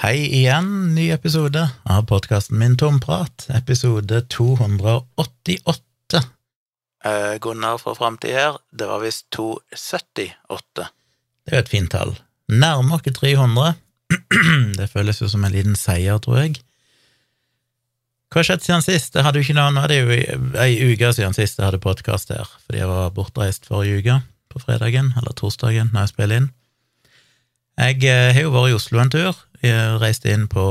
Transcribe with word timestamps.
Hei 0.00 0.16
igjen, 0.24 0.94
ny 0.94 1.10
episode 1.12 1.60
av 1.84 2.06
podkasten 2.08 2.56
min 2.58 2.76
Tomprat, 2.80 3.44
episode 3.52 4.22
288. 4.32 6.22
Eh, 7.04 7.34
Gunnar 7.44 7.76
fra 7.78 7.94
Framtid 7.94 8.32
her, 8.32 8.56
det 8.72 8.88
var 8.88 9.02
visst 9.04 9.28
278. 9.36 10.88
Det 11.44 11.52
er 11.52 11.58
jo 11.58 11.62
et 11.66 11.70
fint 11.74 11.92
tall. 11.92 12.14
Nærmer 12.48 12.96
oss 12.98 13.04
300. 13.20 13.74
det 14.80 14.88
føles 14.90 15.20
jo 15.20 15.28
som 15.28 15.44
en 15.44 15.52
liten 15.52 15.76
seier, 15.76 16.16
tror 16.24 16.40
jeg. 16.40 16.56
Hva 18.32 18.40
har 18.40 18.48
skjedd 18.48 18.64
siden 18.64 18.86
sist? 18.88 19.12
Det 19.12 19.26
hadde 19.26 19.38
jo 19.42 19.44
ikke 19.44 19.58
noe, 19.60 19.76
Nå 19.76 19.84
er 19.86 19.96
jo 19.98 20.56
ei 20.56 20.72
uke 20.88 21.12
siden 21.12 21.36
sist 21.36 21.60
jeg 21.60 21.68
hadde 21.68 21.82
podkast 21.84 22.32
her, 22.32 22.48
fordi 22.64 22.80
jeg 22.80 22.88
var 22.88 23.12
bortreist 23.12 23.68
forrige 23.68 24.00
uke, 24.00 24.18
på 24.48 24.64
fredagen, 24.64 25.12
eller 25.20 25.36
torsdagen, 25.36 25.92
når 25.92 26.06
jeg 26.06 26.14
spiller 26.16 26.40
inn. 26.40 26.50
Jeg 27.80 28.04
eh, 28.04 28.34
har 28.36 28.44
jo 28.44 28.52
vært 28.52 28.72
i 28.72 28.76
Oslo 28.76 29.00
en 29.00 29.10
tur. 29.12 29.36
Jeg 29.64 30.00
reiste 30.02 30.28
inn 30.28 30.44
på 30.50 30.64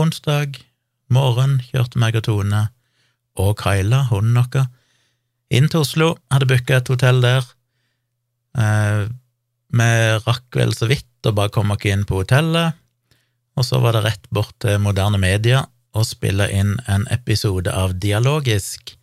onsdag 0.00 0.56
morgen, 1.14 1.60
kjørte 1.62 2.00
meg 2.02 2.16
og 2.18 2.24
Tone 2.26 2.62
og 3.38 3.60
Kyla, 3.60 4.08
hunden 4.10 4.40
vår, 4.40 4.66
inn 5.54 5.68
til 5.70 5.84
Oslo. 5.84 6.08
Hadde 6.34 6.48
booka 6.50 6.80
et 6.80 6.90
hotell 6.90 7.22
der. 7.22 7.46
Eh, 8.58 9.04
vi 9.74 9.90
rakk 10.26 10.58
vel 10.58 10.74
så 10.74 10.90
vidt 10.90 11.28
å 11.28 11.34
bare 11.34 11.54
komme 11.54 11.78
oss 11.78 11.86
inn 11.86 12.02
på 12.08 12.24
hotellet, 12.24 12.74
og 13.54 13.66
så 13.66 13.78
var 13.78 13.94
det 13.94 14.04
rett 14.08 14.26
bort 14.34 14.56
til 14.62 14.82
moderne 14.82 15.20
media 15.22 15.62
og 15.94 16.06
spille 16.08 16.48
inn 16.50 16.74
en 16.90 17.06
episode 17.14 17.70
av 17.70 17.94
Dialogisk. 18.02 18.96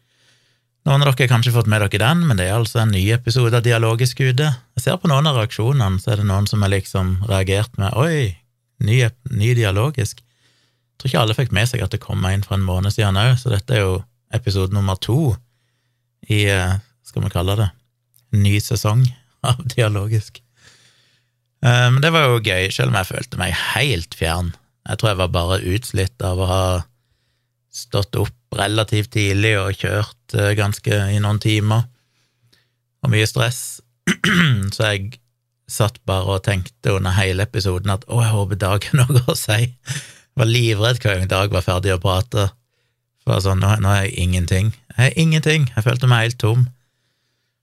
Noen 0.82 1.04
av 1.04 1.12
dere 1.12 1.28
har 1.28 1.36
kanskje 1.36 1.52
fått 1.54 1.68
med 1.70 1.84
dere 1.84 2.00
den, 2.02 2.24
men 2.26 2.40
det 2.40 2.48
er 2.50 2.56
altså 2.58 2.80
en 2.82 2.94
ny 2.96 3.04
episode 3.14 3.54
av 3.54 3.62
Dialogisk 3.62 4.24
UD. 4.26 4.40
Jeg 4.42 4.82
ser 4.82 4.96
på 4.98 5.12
noen 5.12 5.28
av 5.30 5.38
reaksjonene, 5.38 6.02
så 6.02 6.14
er 6.14 6.22
det 6.22 6.26
noen 6.26 6.48
som 6.50 6.64
har 6.66 6.72
liksom 6.74 7.20
reagert 7.30 7.78
med 7.78 7.94
'oi, 7.94 8.34
ny, 8.82 8.98
ny 9.30 9.52
dialogisk'. 9.54 10.24
Jeg 10.26 10.98
tror 10.98 11.10
ikke 11.12 11.22
alle 11.22 11.38
fikk 11.38 11.54
med 11.54 11.70
seg 11.70 11.84
at 11.86 11.94
det 11.94 12.02
kom 12.02 12.26
en 12.26 12.42
for 12.42 12.58
en 12.58 12.66
måned 12.66 12.94
siden 12.96 13.20
òg, 13.22 13.38
så 13.38 13.54
dette 13.54 13.78
er 13.78 13.86
jo 13.86 14.04
episode 14.34 14.74
nummer 14.74 14.98
to 14.98 15.36
i, 16.30 16.50
eh, 16.50 16.80
skal 17.06 17.22
vi 17.22 17.30
kalle 17.30 17.56
det, 17.56 17.70
ny 18.34 18.58
sesong 18.60 19.06
av 19.44 19.62
Dialogisk. 19.76 20.42
Eh, 21.62 21.90
men 21.94 22.02
det 22.02 22.10
var 22.12 22.26
jo 22.26 22.42
gøy, 22.42 22.72
selv 22.74 22.90
om 22.90 22.98
jeg 22.98 23.12
følte 23.14 23.38
meg 23.38 23.54
helt 23.54 24.18
fjern. 24.18 24.56
Jeg 24.90 24.98
tror 24.98 25.10
jeg 25.10 25.18
var 25.22 25.28
bare 25.28 25.62
utslitt 25.62 26.22
av 26.26 26.42
å 26.42 26.50
ha 26.50 26.84
stått 27.72 28.16
opp 28.20 28.58
relativt 28.60 29.14
tidlig 29.16 29.56
og 29.62 29.80
kjørt 29.80 30.36
eh, 30.36 30.54
ganske 30.60 31.02
i 31.16 31.20
noen 31.24 31.40
timer, 31.42 31.88
og 33.02 33.14
mye 33.14 33.28
stress, 33.30 33.82
så 34.76 34.92
jeg 34.92 35.22
satt 35.72 36.02
bare 36.08 36.36
og 36.36 36.44
tenkte 36.46 36.98
under 36.98 37.16
hele 37.16 37.48
episoden 37.48 37.94
at 37.94 38.04
å, 38.12 38.20
jeg 38.22 38.34
håper 38.36 38.60
Dag 38.60 38.88
har 38.90 39.00
noe 39.00 39.24
å 39.32 39.38
si. 39.38 39.72
Jeg 39.72 40.40
var 40.40 40.50
livredd 40.50 41.00
hver 41.00 41.22
gang 41.22 41.32
Dag 41.32 41.54
var 41.56 41.66
ferdig 41.66 41.96
å 41.96 42.02
prate. 42.02 42.50
For 43.24 43.42
sånn, 43.44 43.62
nå, 43.64 43.72
nå 43.84 43.90
er 43.94 44.06
jeg 44.08 44.26
ingenting. 44.26 44.72
Jeg 44.98 45.12
er 45.12 45.18
ingenting. 45.22 45.68
Jeg 45.76 45.86
følte 45.86 46.10
meg 46.10 46.26
helt 46.26 46.40
tom. 46.42 46.66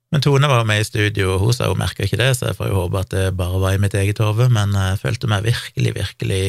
Men 0.08 0.24
Tone 0.24 0.48
var 0.48 0.64
med 0.64 0.80
i 0.80 0.86
studio, 0.86 1.34
og 1.34 1.42
hun 1.42 1.56
sa 1.56 1.68
hun 1.68 1.80
merka 1.82 2.06
ikke 2.06 2.20
det, 2.20 2.30
så 2.38 2.48
jeg 2.48 2.56
får 2.56 2.70
jo 2.70 2.78
håpe 2.78 3.02
at 3.02 3.10
det 3.12 3.24
bare 3.36 3.60
var 3.60 3.76
i 3.76 3.82
mitt 3.82 3.96
eget 3.98 4.22
hode, 4.24 4.46
men 4.54 4.72
jeg 4.72 5.00
følte 5.02 5.28
meg 5.28 5.44
virkelig, 5.44 5.92
virkelig 5.98 6.46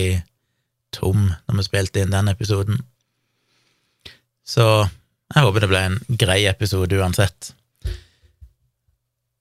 tom 0.95 1.27
når 1.27 1.57
vi 1.57 1.65
spilte 1.67 2.03
inn 2.03 2.13
den 2.15 2.31
episoden. 2.31 2.79
Så 4.49 4.65
jeg 5.29 5.45
håper 5.45 5.61
det 5.61 5.69
ble 5.69 5.81
en 5.85 5.97
grei 6.09 6.41
episode 6.49 6.97
uansett. 6.97 7.51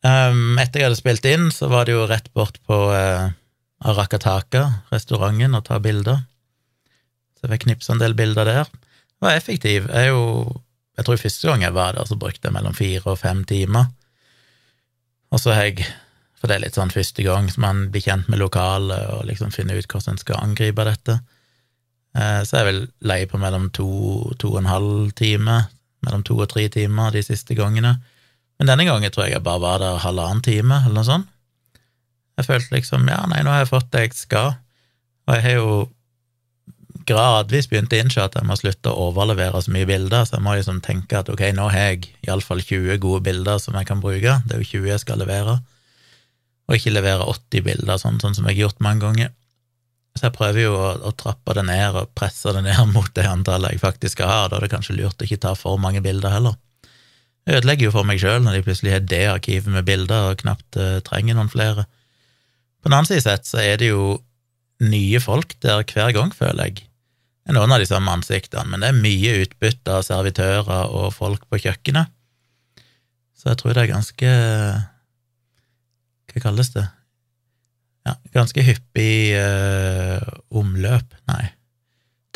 Um, 0.05 0.59
etter 0.61 0.83
jeg 0.83 0.91
hadde 0.91 1.01
spilt 1.01 1.27
inn, 1.27 1.49
så 1.55 1.71
var 1.73 1.89
det 1.89 1.97
jo 1.97 2.07
rett 2.07 2.29
bort 2.37 2.61
på 2.69 2.77
uh, 2.93 3.31
Arakataka, 3.89 4.65
restauranten, 4.93 5.57
og 5.57 5.65
ta 5.67 5.81
bilder. 5.83 6.21
Så 7.39 7.47
jeg 7.47 7.55
fikk 7.55 7.65
knipsa 7.67 7.95
en 7.95 8.03
del 8.03 8.17
bilder 8.19 8.47
der. 8.49 8.69
Jeg 8.69 9.25
var 9.25 9.39
effektiv. 9.39 9.89
Jeg, 9.89 10.13
jo, 10.13 10.61
jeg 10.99 11.09
tror 11.09 11.23
første 11.23 11.49
gang 11.49 11.65
jeg 11.65 11.77
var 11.79 11.97
der, 11.97 12.11
så 12.11 12.19
brukte 12.21 12.51
jeg 12.51 12.57
mellom 12.59 12.77
fire 12.77 13.15
og 13.15 13.19
fem 13.23 13.43
timer. 13.49 13.89
Og 15.33 15.41
så 15.41 15.57
har 15.57 15.71
jeg, 15.71 15.89
for 16.39 16.51
det 16.51 16.59
er 16.59 16.67
litt 16.67 16.79
sånn 16.79 16.93
første 16.95 17.25
gang, 17.25 17.49
så 17.51 17.65
man 17.65 17.87
blir 17.93 18.05
kjent 18.05 18.29
med 18.29 18.43
lokalet 18.43 19.09
og 19.17 19.27
liksom 19.31 19.55
finner 19.55 19.81
ut 19.81 19.89
hvordan 19.89 20.17
en 20.17 20.23
skal 20.23 20.43
angripe 20.45 20.87
dette. 20.87 21.19
Uh, 22.17 22.41
er 22.41 22.47
jeg 22.47 22.69
vel 22.69 22.81
lei 23.05 23.19
på 23.29 23.41
mellom 23.41 23.69
to, 23.75 23.89
to 24.41 24.55
og 24.55 24.63
en 24.63 24.71
halv 24.71 25.11
time, 25.19 25.61
mellom 26.07 26.25
to 26.27 26.39
og 26.39 26.49
tre 26.53 26.69
timer 26.73 27.13
de 27.15 27.23
siste 27.27 27.57
gangene. 27.59 27.97
Men 28.59 28.71
denne 28.71 28.87
gangen 28.89 29.13
tror 29.13 29.27
jeg 29.27 29.37
jeg 29.37 29.47
bare 29.47 29.63
var 29.63 29.83
der 29.83 30.01
halvannen 30.03 30.43
time, 30.43 30.81
eller 30.85 31.01
noe 31.01 31.07
sånt. 31.07 31.29
Jeg 32.39 32.47
følte 32.47 32.77
liksom 32.77 33.07
ja, 33.11 33.23
nei, 33.27 33.43
nå 33.43 33.51
har 33.51 33.65
jeg 33.65 33.73
fått 33.73 33.89
det 33.95 34.05
jeg 34.05 34.19
skal, 34.19 34.53
og 35.27 35.35
jeg 35.35 35.45
har 35.45 35.57
jo 35.59 35.71
gradvis 37.09 37.69
begynt 37.71 37.95
å 37.95 37.99
innse 37.99 38.23
at 38.23 38.37
jeg 38.37 38.47
må 38.47 38.57
slutte 38.59 38.93
å 38.93 39.09
overlevere 39.09 39.63
så 39.65 39.73
mye 39.75 39.89
bilder, 39.89 40.27
så 40.27 40.37
jeg 40.37 40.45
må 40.45 40.55
liksom 40.55 40.79
tenke 40.85 41.19
at 41.19 41.31
ok, 41.33 41.43
nå 41.57 41.67
har 41.73 41.93
jeg 41.93 42.13
iallfall 42.29 42.63
20 42.63 43.01
gode 43.03 43.25
bilder 43.27 43.61
som 43.63 43.77
jeg 43.79 43.89
kan 43.89 44.03
bruke, 44.05 44.39
det 44.45 44.55
er 44.55 44.63
jo 44.63 44.71
20 44.77 44.93
jeg 44.93 45.03
skal 45.05 45.23
levere, 45.23 45.59
og 46.69 46.77
ikke 46.77 46.95
levere 46.95 47.27
80 47.33 47.65
bilder, 47.65 48.01
sånn, 48.01 48.21
sånn 48.23 48.37
som 48.37 48.49
jeg 48.49 48.59
har 48.59 48.69
gjort 48.69 48.85
mange 48.85 49.03
ganger. 49.07 49.33
Så 50.19 50.27
jeg 50.27 50.35
prøver 50.35 50.65
jo 50.65 50.73
å, 50.75 50.87
å, 51.07 51.13
trappe 51.15 51.55
det 51.55 51.63
ned 51.69 51.95
og 51.95 52.11
presse 52.19 52.51
det 52.57 52.65
ned 52.67 52.91
mot 52.97 53.11
det 53.15 53.27
antallet 53.29 53.77
jeg 53.77 53.85
faktisk 53.85 54.25
har. 54.27 54.49
da 54.51 54.59
er 54.59 54.67
det 54.67 54.73
kanskje 54.73 54.97
lurt 54.99 55.23
å 55.23 55.29
ikke 55.29 55.45
ta 55.45 55.55
for 55.59 55.79
mange 55.81 56.03
bilder 56.05 56.35
heller. 56.35 56.59
Jeg 57.47 57.63
ødelegger 57.63 57.89
jo 57.89 57.95
for 57.95 58.09
meg 58.09 58.19
sjøl 58.21 58.43
når 58.45 58.59
de 58.59 58.65
plutselig 58.67 58.93
har 58.93 59.07
det 59.09 59.23
arkivet 59.31 59.73
med 59.73 59.87
bilder 59.89 60.33
og 60.33 60.43
knapt 60.43 60.77
uh, 60.77 60.99
trenger 61.07 61.39
noen 61.39 61.49
flere. 61.53 61.87
På 62.83 62.91
den 62.91 62.99
annen 62.99 63.09
side 63.09 63.25
sett 63.25 63.49
så 63.49 63.63
er 63.63 63.79
det 63.81 63.89
jo 63.93 64.19
nye 64.85 65.23
folk 65.23 65.55
der 65.65 65.87
hver 65.87 66.13
gang, 66.15 66.35
føler 66.35 66.69
jeg. 66.69 66.83
Det 66.83 67.55
er 67.55 67.57
noen 67.57 67.73
av 67.73 67.81
de 67.81 67.89
samme 67.89 68.13
ansiktene, 68.13 68.67
men 68.69 68.85
det 68.85 68.91
er 68.91 69.01
mye 69.01 69.39
utbytte 69.47 69.97
av 69.97 70.05
servitører 70.05 70.93
og 70.93 71.09
folk 71.17 71.47
på 71.49 71.63
kjøkkenet. 71.65 72.13
Så 73.39 73.49
jeg 73.49 73.61
tror 73.63 73.73
det 73.73 73.85
er 73.85 73.93
ganske 73.95 74.31
Hva 76.29 76.43
kalles 76.43 76.75
det? 76.75 76.85
Ja, 78.09 78.15
ganske 78.33 78.63
hyppig 78.65 79.37
uh, 79.37 80.23
omløp, 80.57 81.13
nei, 81.29 81.51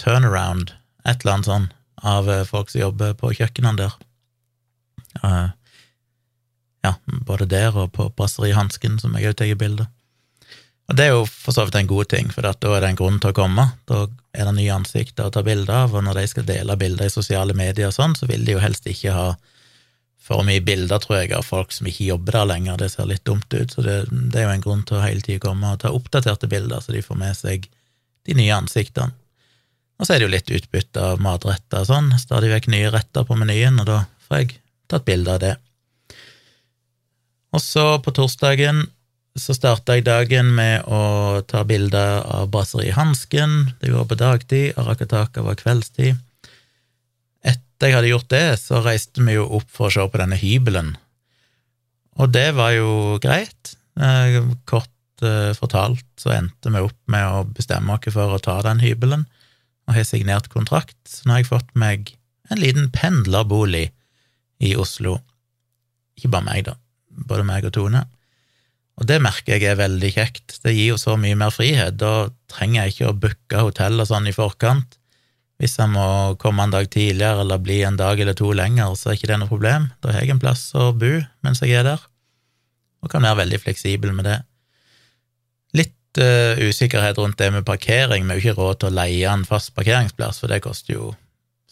turnaround, 0.00 0.74
et 1.08 1.22
eller 1.22 1.38
annet 1.38 1.48
sånn, 1.48 1.68
av 2.04 2.28
uh, 2.28 2.42
folk 2.44 2.68
som 2.68 2.82
jobber 2.82 3.14
på 3.16 3.32
kjøkkenene 3.38 3.80
der. 3.80 3.94
Uh, 5.22 5.48
ja, 6.84 6.96
både 7.24 7.48
der 7.48 7.78
og 7.78 7.94
på 7.96 8.10
brasserihansken, 8.18 8.98
som 9.00 9.16
jeg 9.16 9.32
òg 9.32 9.38
tar 9.40 9.54
bilde. 9.56 9.88
Og 10.90 10.98
det 10.98 11.06
er 11.06 11.14
jo 11.14 11.24
for 11.24 11.54
så 11.56 11.64
vidt 11.64 11.78
en 11.78 11.88
god 11.88 12.10
ting, 12.12 12.28
for 12.34 12.44
da 12.44 12.52
er 12.52 12.84
det 12.84 12.90
en 12.90 12.98
grunn 12.98 13.16
til 13.22 13.32
å 13.32 13.36
komme. 13.36 13.64
Da 13.88 14.02
er 14.36 14.48
det 14.48 14.56
nye 14.58 14.74
ansikter 14.74 15.30
å 15.30 15.32
ta 15.32 15.44
bilde 15.46 15.72
av, 15.72 15.94
og 15.94 16.04
når 16.04 16.20
de 16.20 16.26
skal 16.28 16.48
dele 16.48 16.76
bilder 16.76 17.08
i 17.08 17.14
sosiale 17.14 17.56
medier 17.56 17.88
og 17.88 17.96
sånn, 17.96 18.18
så 18.18 18.28
vil 18.28 18.44
de 18.44 18.58
jo 18.58 18.60
helst 18.60 18.88
ikke 18.90 19.14
ha 19.16 19.30
for 20.22 20.44
mye 20.46 20.62
bilder, 20.62 21.00
tror 21.02 21.18
jeg, 21.18 21.32
av 21.34 21.46
folk 21.46 21.74
som 21.74 21.88
ikke 21.90 22.06
jobber 22.12 22.38
der 22.38 22.50
lenger. 22.52 22.78
Det 22.78 22.92
ser 22.92 23.08
litt 23.10 23.24
dumt 23.26 23.50
ut, 23.54 23.74
så 23.74 23.82
det, 23.84 23.96
det 24.10 24.40
er 24.40 24.46
jo 24.46 24.54
en 24.54 24.64
grunn 24.64 24.84
til 24.86 24.98
å 24.98 25.02
hele 25.02 25.24
tida 25.24 25.42
komme 25.42 25.74
og 25.74 25.82
ta 25.82 25.90
oppdaterte 25.94 26.50
bilder, 26.50 26.82
så 26.82 26.94
de 26.94 27.02
får 27.02 27.18
med 27.18 27.38
seg 27.38 27.66
de 28.28 28.38
nye 28.38 28.54
ansiktene. 28.54 29.16
Og 29.98 30.06
så 30.06 30.14
er 30.14 30.22
det 30.22 30.26
jo 30.26 30.32
litt 30.32 30.50
utbytte 30.50 31.02
av 31.12 31.20
matretter 31.22 31.84
og 31.84 31.90
sånn, 31.90 32.08
stadig 32.18 32.50
vekk 32.50 32.70
nye 32.72 32.90
retter 32.90 33.26
på 33.26 33.36
menyen, 33.38 33.78
og 33.82 33.86
da 33.90 33.98
får 34.26 34.40
jeg 34.40 34.56
tatt 34.90 35.06
bilde 35.06 35.36
av 35.36 35.42
det. 35.42 35.52
Og 37.52 37.60
så, 37.62 37.84
på 38.02 38.14
torsdagen, 38.16 38.86
så 39.38 39.54
starta 39.56 39.96
jeg 39.96 40.06
dagen 40.08 40.50
med 40.56 40.88
å 40.88 41.40
ta 41.48 41.62
bilder 41.68 42.24
av 42.24 42.50
Brasseri 42.52 42.90
Hansken. 42.92 43.72
Det 43.80 43.92
var 43.92 44.08
på 44.08 44.18
dagtid, 44.20 44.72
Arakataka 44.80 45.44
var 45.44 45.56
kveldstid. 45.60 46.18
Etter 47.82 47.90
jeg 47.90 47.96
hadde 47.98 48.10
gjort 48.12 48.28
det, 48.30 48.48
så 48.62 48.78
reiste 48.78 49.24
vi 49.26 49.32
jo 49.34 49.42
opp 49.58 49.70
for 49.74 49.88
å 49.88 49.90
se 49.90 50.02
på 50.06 50.18
denne 50.20 50.36
hybelen. 50.38 50.92
Og 52.22 52.28
det 52.30 52.52
var 52.54 52.76
jo 52.76 53.16
greit. 53.18 53.72
Eh, 53.98 54.36
kort 54.70 55.24
eh, 55.26 55.50
fortalt 55.58 56.06
så 56.14 56.30
endte 56.30 56.70
vi 56.70 56.78
opp 56.78 57.00
med 57.10 57.26
å 57.26 57.40
bestemme 57.42 57.96
oss 57.96 58.14
for 58.14 58.36
å 58.36 58.38
ta 58.38 58.60
den 58.62 58.78
hybelen, 58.84 59.24
og 59.90 59.98
har 59.98 60.06
signert 60.06 60.46
kontrakt. 60.54 60.94
Så 61.10 61.26
nå 61.26 61.34
har 61.34 61.42
jeg 61.42 61.50
fått 61.50 61.74
meg 61.74 62.14
en 62.54 62.62
liten 62.62 62.86
pendlerbolig 62.94 63.88
i 64.62 64.76
Oslo. 64.78 65.16
Ikke 66.14 66.30
bare 66.36 66.52
meg, 66.52 66.70
da. 66.70 66.78
Både 67.10 67.50
meg 67.50 67.66
og 67.66 67.74
Tone. 67.80 68.06
Og 69.02 69.10
det 69.10 69.18
merker 69.26 69.58
jeg 69.58 69.72
er 69.72 69.82
veldig 69.82 70.14
kjekt. 70.20 70.60
Det 70.62 70.70
gir 70.70 70.92
jo 70.92 71.02
så 71.02 71.18
mye 71.18 71.34
mer 71.34 71.50
frihet. 71.50 71.98
Da 71.98 72.30
trenger 72.46 72.84
jeg 72.84 72.94
ikke 72.94 73.10
å 73.10 73.20
booke 73.26 73.68
hotell 73.72 73.98
og 73.98 74.12
sånn 74.14 74.30
i 74.30 74.38
forkant. 74.38 75.01
Hvis 75.62 75.76
jeg 75.78 75.92
må 75.92 76.04
komme 76.42 76.64
en 76.66 76.72
dag 76.74 76.88
tidligere 76.90 77.44
eller 77.44 77.60
bli 77.62 77.82
en 77.86 77.98
dag 77.98 78.18
eller 78.18 78.34
to 78.34 78.50
lenger, 78.56 78.96
så 78.98 79.12
er 79.12 79.18
ikke 79.18 79.30
det 79.30 79.38
noe 79.38 79.50
problem. 79.50 79.90
Da 80.02 80.10
har 80.10 80.24
jeg 80.24 80.34
en 80.34 80.42
plass 80.42 80.64
å 80.74 80.90
bo 80.98 81.12
mens 81.46 81.62
jeg 81.62 81.76
er 81.78 81.86
der, 81.86 82.02
og 83.02 83.12
kan 83.12 83.22
være 83.22 83.44
veldig 83.44 83.60
fleksibel 83.62 84.14
med 84.16 84.26
det. 84.26 84.40
Litt 85.78 86.18
uh, 86.18 86.58
usikkerhet 86.58 87.20
rundt 87.22 87.38
det 87.38 87.52
med 87.54 87.66
parkering. 87.68 88.26
Vi 88.26 88.34
har 88.34 88.42
ikke 88.42 88.58
råd 88.58 88.80
til 88.82 88.90
å 88.90 88.96
leie 88.98 89.30
en 89.30 89.46
fast 89.46 89.70
parkeringsplass, 89.78 90.42
for 90.42 90.50
det 90.50 90.62
koster 90.66 90.96
jo 90.96 91.12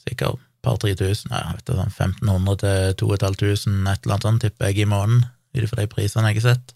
sikkert 0.05 0.39
par-tre 0.63 0.93
tusen, 0.95 1.33
ja, 1.33 1.57
sånn 1.65 1.89
1500 1.89 2.61
til 2.61 2.95
2500, 3.03 3.91
et 3.91 4.05
eller 4.05 4.15
annet 4.15 4.27
sånt, 4.29 4.45
tipper 4.45 4.71
jeg, 4.71 4.85
i 4.85 4.91
måneden, 4.91 5.25
ut 5.57 5.65
ifra 5.65 5.81
de 5.81 5.91
prisene 5.91 6.31
jeg 6.31 6.43
har 6.43 6.53
sett. 6.53 6.75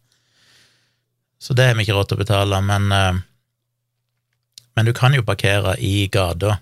Så 1.38 1.54
det 1.54 1.68
har 1.68 1.76
vi 1.76 1.84
ikke 1.84 1.96
råd 1.98 2.10
til 2.10 2.18
å 2.18 2.22
betale, 2.24 2.60
men 2.64 2.90
uh, 2.90 3.22
men 4.74 4.86
du 4.86 4.92
kan 4.92 5.14
jo 5.14 5.22
parkere 5.26 5.76
i 5.78 6.06
gata. 6.12 6.58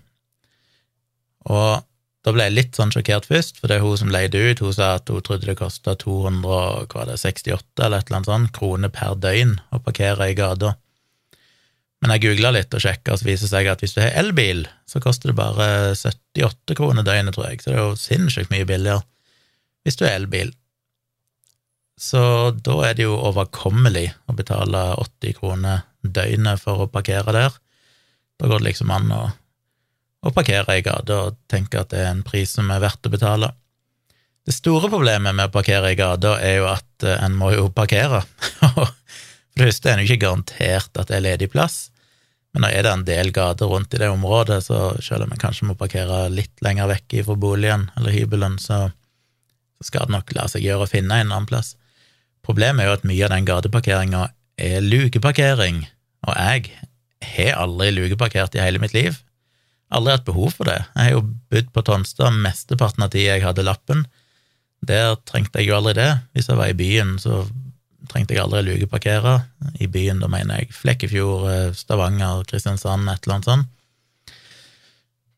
Og 1.51 1.83
da 2.23 2.31
ble 2.35 2.47
jeg 2.47 2.55
litt 2.55 2.79
sånn 2.79 2.93
sjokkert 2.95 3.27
først, 3.27 3.59
for 3.59 3.71
det 3.71 3.79
er 3.79 3.83
hun 3.83 3.99
som 3.99 4.13
leide 4.15 4.39
ut, 4.39 4.63
hun 4.63 4.75
sa 4.77 4.93
at 5.01 5.11
hun 5.11 5.25
trodde 5.27 5.49
det 5.49 5.59
kosta 5.59 5.97
268 5.99 7.83
eller 7.83 7.99
et 7.99 8.07
eller 8.07 8.21
annet 8.21 8.31
sånt 8.31 8.53
kroner 8.55 8.93
per 8.95 9.17
døgn 9.19 9.57
å 9.75 9.81
parkere 9.83 10.31
i 10.31 10.37
gata. 10.39 10.77
Men 12.03 12.15
jeg 12.15 12.25
googla 12.25 12.53
litt 12.55 12.75
og 12.75 12.83
sjekka, 12.83 13.15
og 13.15 13.21
så 13.21 13.27
viser 13.27 13.47
det 13.47 13.53
seg 13.53 13.71
at 13.71 13.83
hvis 13.83 13.95
du 13.95 14.01
har 14.03 14.15
elbil, 14.23 14.65
så 14.91 15.03
koster 15.03 15.31
det 15.31 15.39
bare 15.39 15.67
78 15.99 16.79
kroner 16.79 17.07
døgnet, 17.07 17.35
tror 17.35 17.51
jeg, 17.51 17.63
så 17.63 17.71
det 17.71 17.79
er 17.79 17.85
jo 17.85 17.99
sinnssykt 17.99 18.55
mye 18.55 18.67
billigere 18.67 19.07
hvis 19.83 19.99
du 19.99 20.05
har 20.07 20.15
elbil. 20.21 20.55
Så 21.99 22.23
da 22.55 22.75
er 22.87 22.97
det 22.99 23.07
jo 23.07 23.19
overkommelig 23.19 24.09
å 24.31 24.35
betale 24.39 24.81
80 24.99 25.39
kroner 25.39 25.85
døgnet 26.03 26.63
for 26.63 26.83
å 26.83 26.91
parkere 26.91 27.35
der. 27.35 27.55
Da 28.39 28.51
går 28.51 28.63
det 28.63 28.73
liksom 28.73 28.91
an 28.95 29.11
å 29.15 29.23
og 30.23 30.35
parkere 30.37 30.79
i 30.79 30.85
gata 30.87 31.19
og 31.27 31.39
tenke 31.51 31.83
at 31.83 31.91
det 31.93 32.03
er 32.05 32.13
en 32.13 32.25
pris 32.27 32.55
som 32.57 32.71
er 32.71 32.83
verdt 32.83 33.09
å 33.09 33.13
betale. 33.13 33.51
Det 34.47 34.55
store 34.55 34.91
problemet 34.91 35.35
med 35.35 35.51
å 35.51 35.55
parkere 35.55 35.93
i 35.93 35.99
gata 35.99 36.37
er 36.43 36.61
jo 36.61 36.69
at 36.71 37.07
eh, 37.07 37.19
en 37.23 37.35
må 37.39 37.53
jo 37.55 37.69
parkere. 37.75 38.23
For 38.75 38.91
det 39.59 39.69
første 39.69 39.91
er 39.91 39.99
en 39.99 40.03
jo 40.03 40.09
ikke 40.09 40.25
garantert 40.25 40.99
at 40.99 41.11
det 41.11 41.19
er 41.19 41.27
ledig 41.27 41.51
plass, 41.53 41.93
men 42.53 42.65
nå 42.65 42.71
er 42.73 42.85
det 42.85 42.93
en 42.93 43.05
del 43.09 43.31
gater 43.33 43.71
rundt 43.71 43.95
i 43.97 44.01
det 44.01 44.11
området, 44.13 44.59
så 44.67 44.93
selv 45.05 45.27
om 45.27 45.33
en 45.33 45.41
kanskje 45.41 45.69
må 45.69 45.77
parkere 45.79 46.27
litt 46.33 46.61
lenger 46.65 46.91
vekk 46.91 47.23
fra 47.29 47.37
boligen 47.41 47.87
eller 47.97 48.13
hybelen, 48.13 48.59
så, 48.61 48.91
skal 49.83 50.07
det 50.07 50.15
nok 50.15 50.29
la 50.37 50.45
seg 50.47 50.63
gjøre 50.63 50.87
å 50.87 50.91
finne 50.91 51.17
en 51.19 51.33
annen 51.33 51.49
plass. 51.49 51.73
Problemet 52.47 52.85
er 52.85 52.91
jo 52.91 52.99
at 52.99 53.07
mye 53.09 53.25
av 53.27 53.33
den 53.33 53.49
gateparkeringa 53.49 54.21
er 54.63 54.85
lukeparkering, 54.85 55.81
og 56.29 56.37
jeg 56.39 56.69
har 57.33 57.59
aldri 57.65 57.89
lukeparkert 57.97 58.55
i 58.55 58.63
hele 58.63 58.83
mitt 58.83 58.95
liv. 58.95 59.17
Aldri 59.93 60.15
hatt 60.15 60.27
behov 60.27 60.55
for 60.57 60.69
det. 60.69 60.79
Jeg 60.95 61.09
har 61.09 61.17
jo 61.17 61.25
bodd 61.53 61.71
på 61.75 61.85
Tonstad 61.87 62.37
mesteparten 62.45 63.05
av 63.05 63.13
tida 63.13 63.37
jeg 63.37 63.45
hadde 63.45 63.67
lappen. 63.67 64.07
Der 64.89 65.15
trengte 65.29 65.61
jeg 65.61 65.71
jo 65.71 65.77
aldri 65.79 65.95
det. 66.01 66.11
Hvis 66.33 66.49
jeg 66.51 66.59
var 66.59 66.73
i 66.73 66.79
byen, 66.79 67.19
så 67.23 67.43
trengte 68.11 68.35
jeg 68.35 68.43
aldri 68.43 68.63
lukeparkere. 68.67 69.37
I 69.85 69.89
byen, 69.93 70.23
da 70.23 70.31
mener 70.33 70.63
jeg 70.63 70.73
Flekkefjord, 70.77 71.47
eh, 71.51 71.75
Stavanger, 71.77 72.45
Kristiansand, 72.49 73.11
et 73.11 73.27
eller 73.27 73.39
annet 73.39 73.51
sånt. 73.51 73.71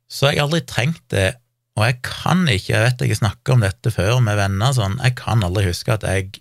Så 0.09 0.31
jeg 0.31 0.39
har 0.39 0.47
aldri 0.47 0.63
trengt 0.69 1.03
det, 1.11 1.35
og 1.75 1.89
jeg 1.89 1.99
kan 2.07 2.45
ikke, 2.47 2.71
jeg 2.71 2.85
vet 2.85 3.03
jeg 3.03 3.19
snakker 3.19 3.57
om 3.57 3.65
dette 3.65 3.91
før 3.91 4.21
med 4.23 4.39
venner 4.39 4.75
sånn, 4.77 4.95
jeg 5.03 5.17
kan 5.19 5.43
aldri 5.43 5.65
huske 5.67 5.97
at 5.97 6.07
jeg 6.07 6.39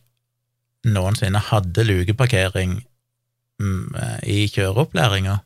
noensinne 0.86 1.42
hadde 1.50 1.86
lukeparkering 1.88 2.76
mm, 3.64 3.96
i 4.30 4.44
kjøreopplæringa 4.52 5.40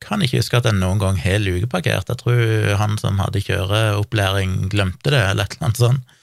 kan 0.00 0.22
ikke 0.24 0.40
huske 0.40 0.58
at 0.58 0.68
jeg 0.68 0.78
noen 0.78 1.00
gang 1.02 1.18
har 1.20 1.42
lukeparkert. 1.42 2.08
Jeg 2.08 2.20
tror 2.22 2.72
han 2.80 2.96
som 3.00 3.20
hadde 3.20 3.42
kjøreopplæring, 3.44 4.70
glemte 4.72 5.12
det, 5.12 5.20
eller 5.20 5.44
et 5.44 5.56
eller 5.56 5.68
annet 5.68 5.82
sånt. 5.82 6.16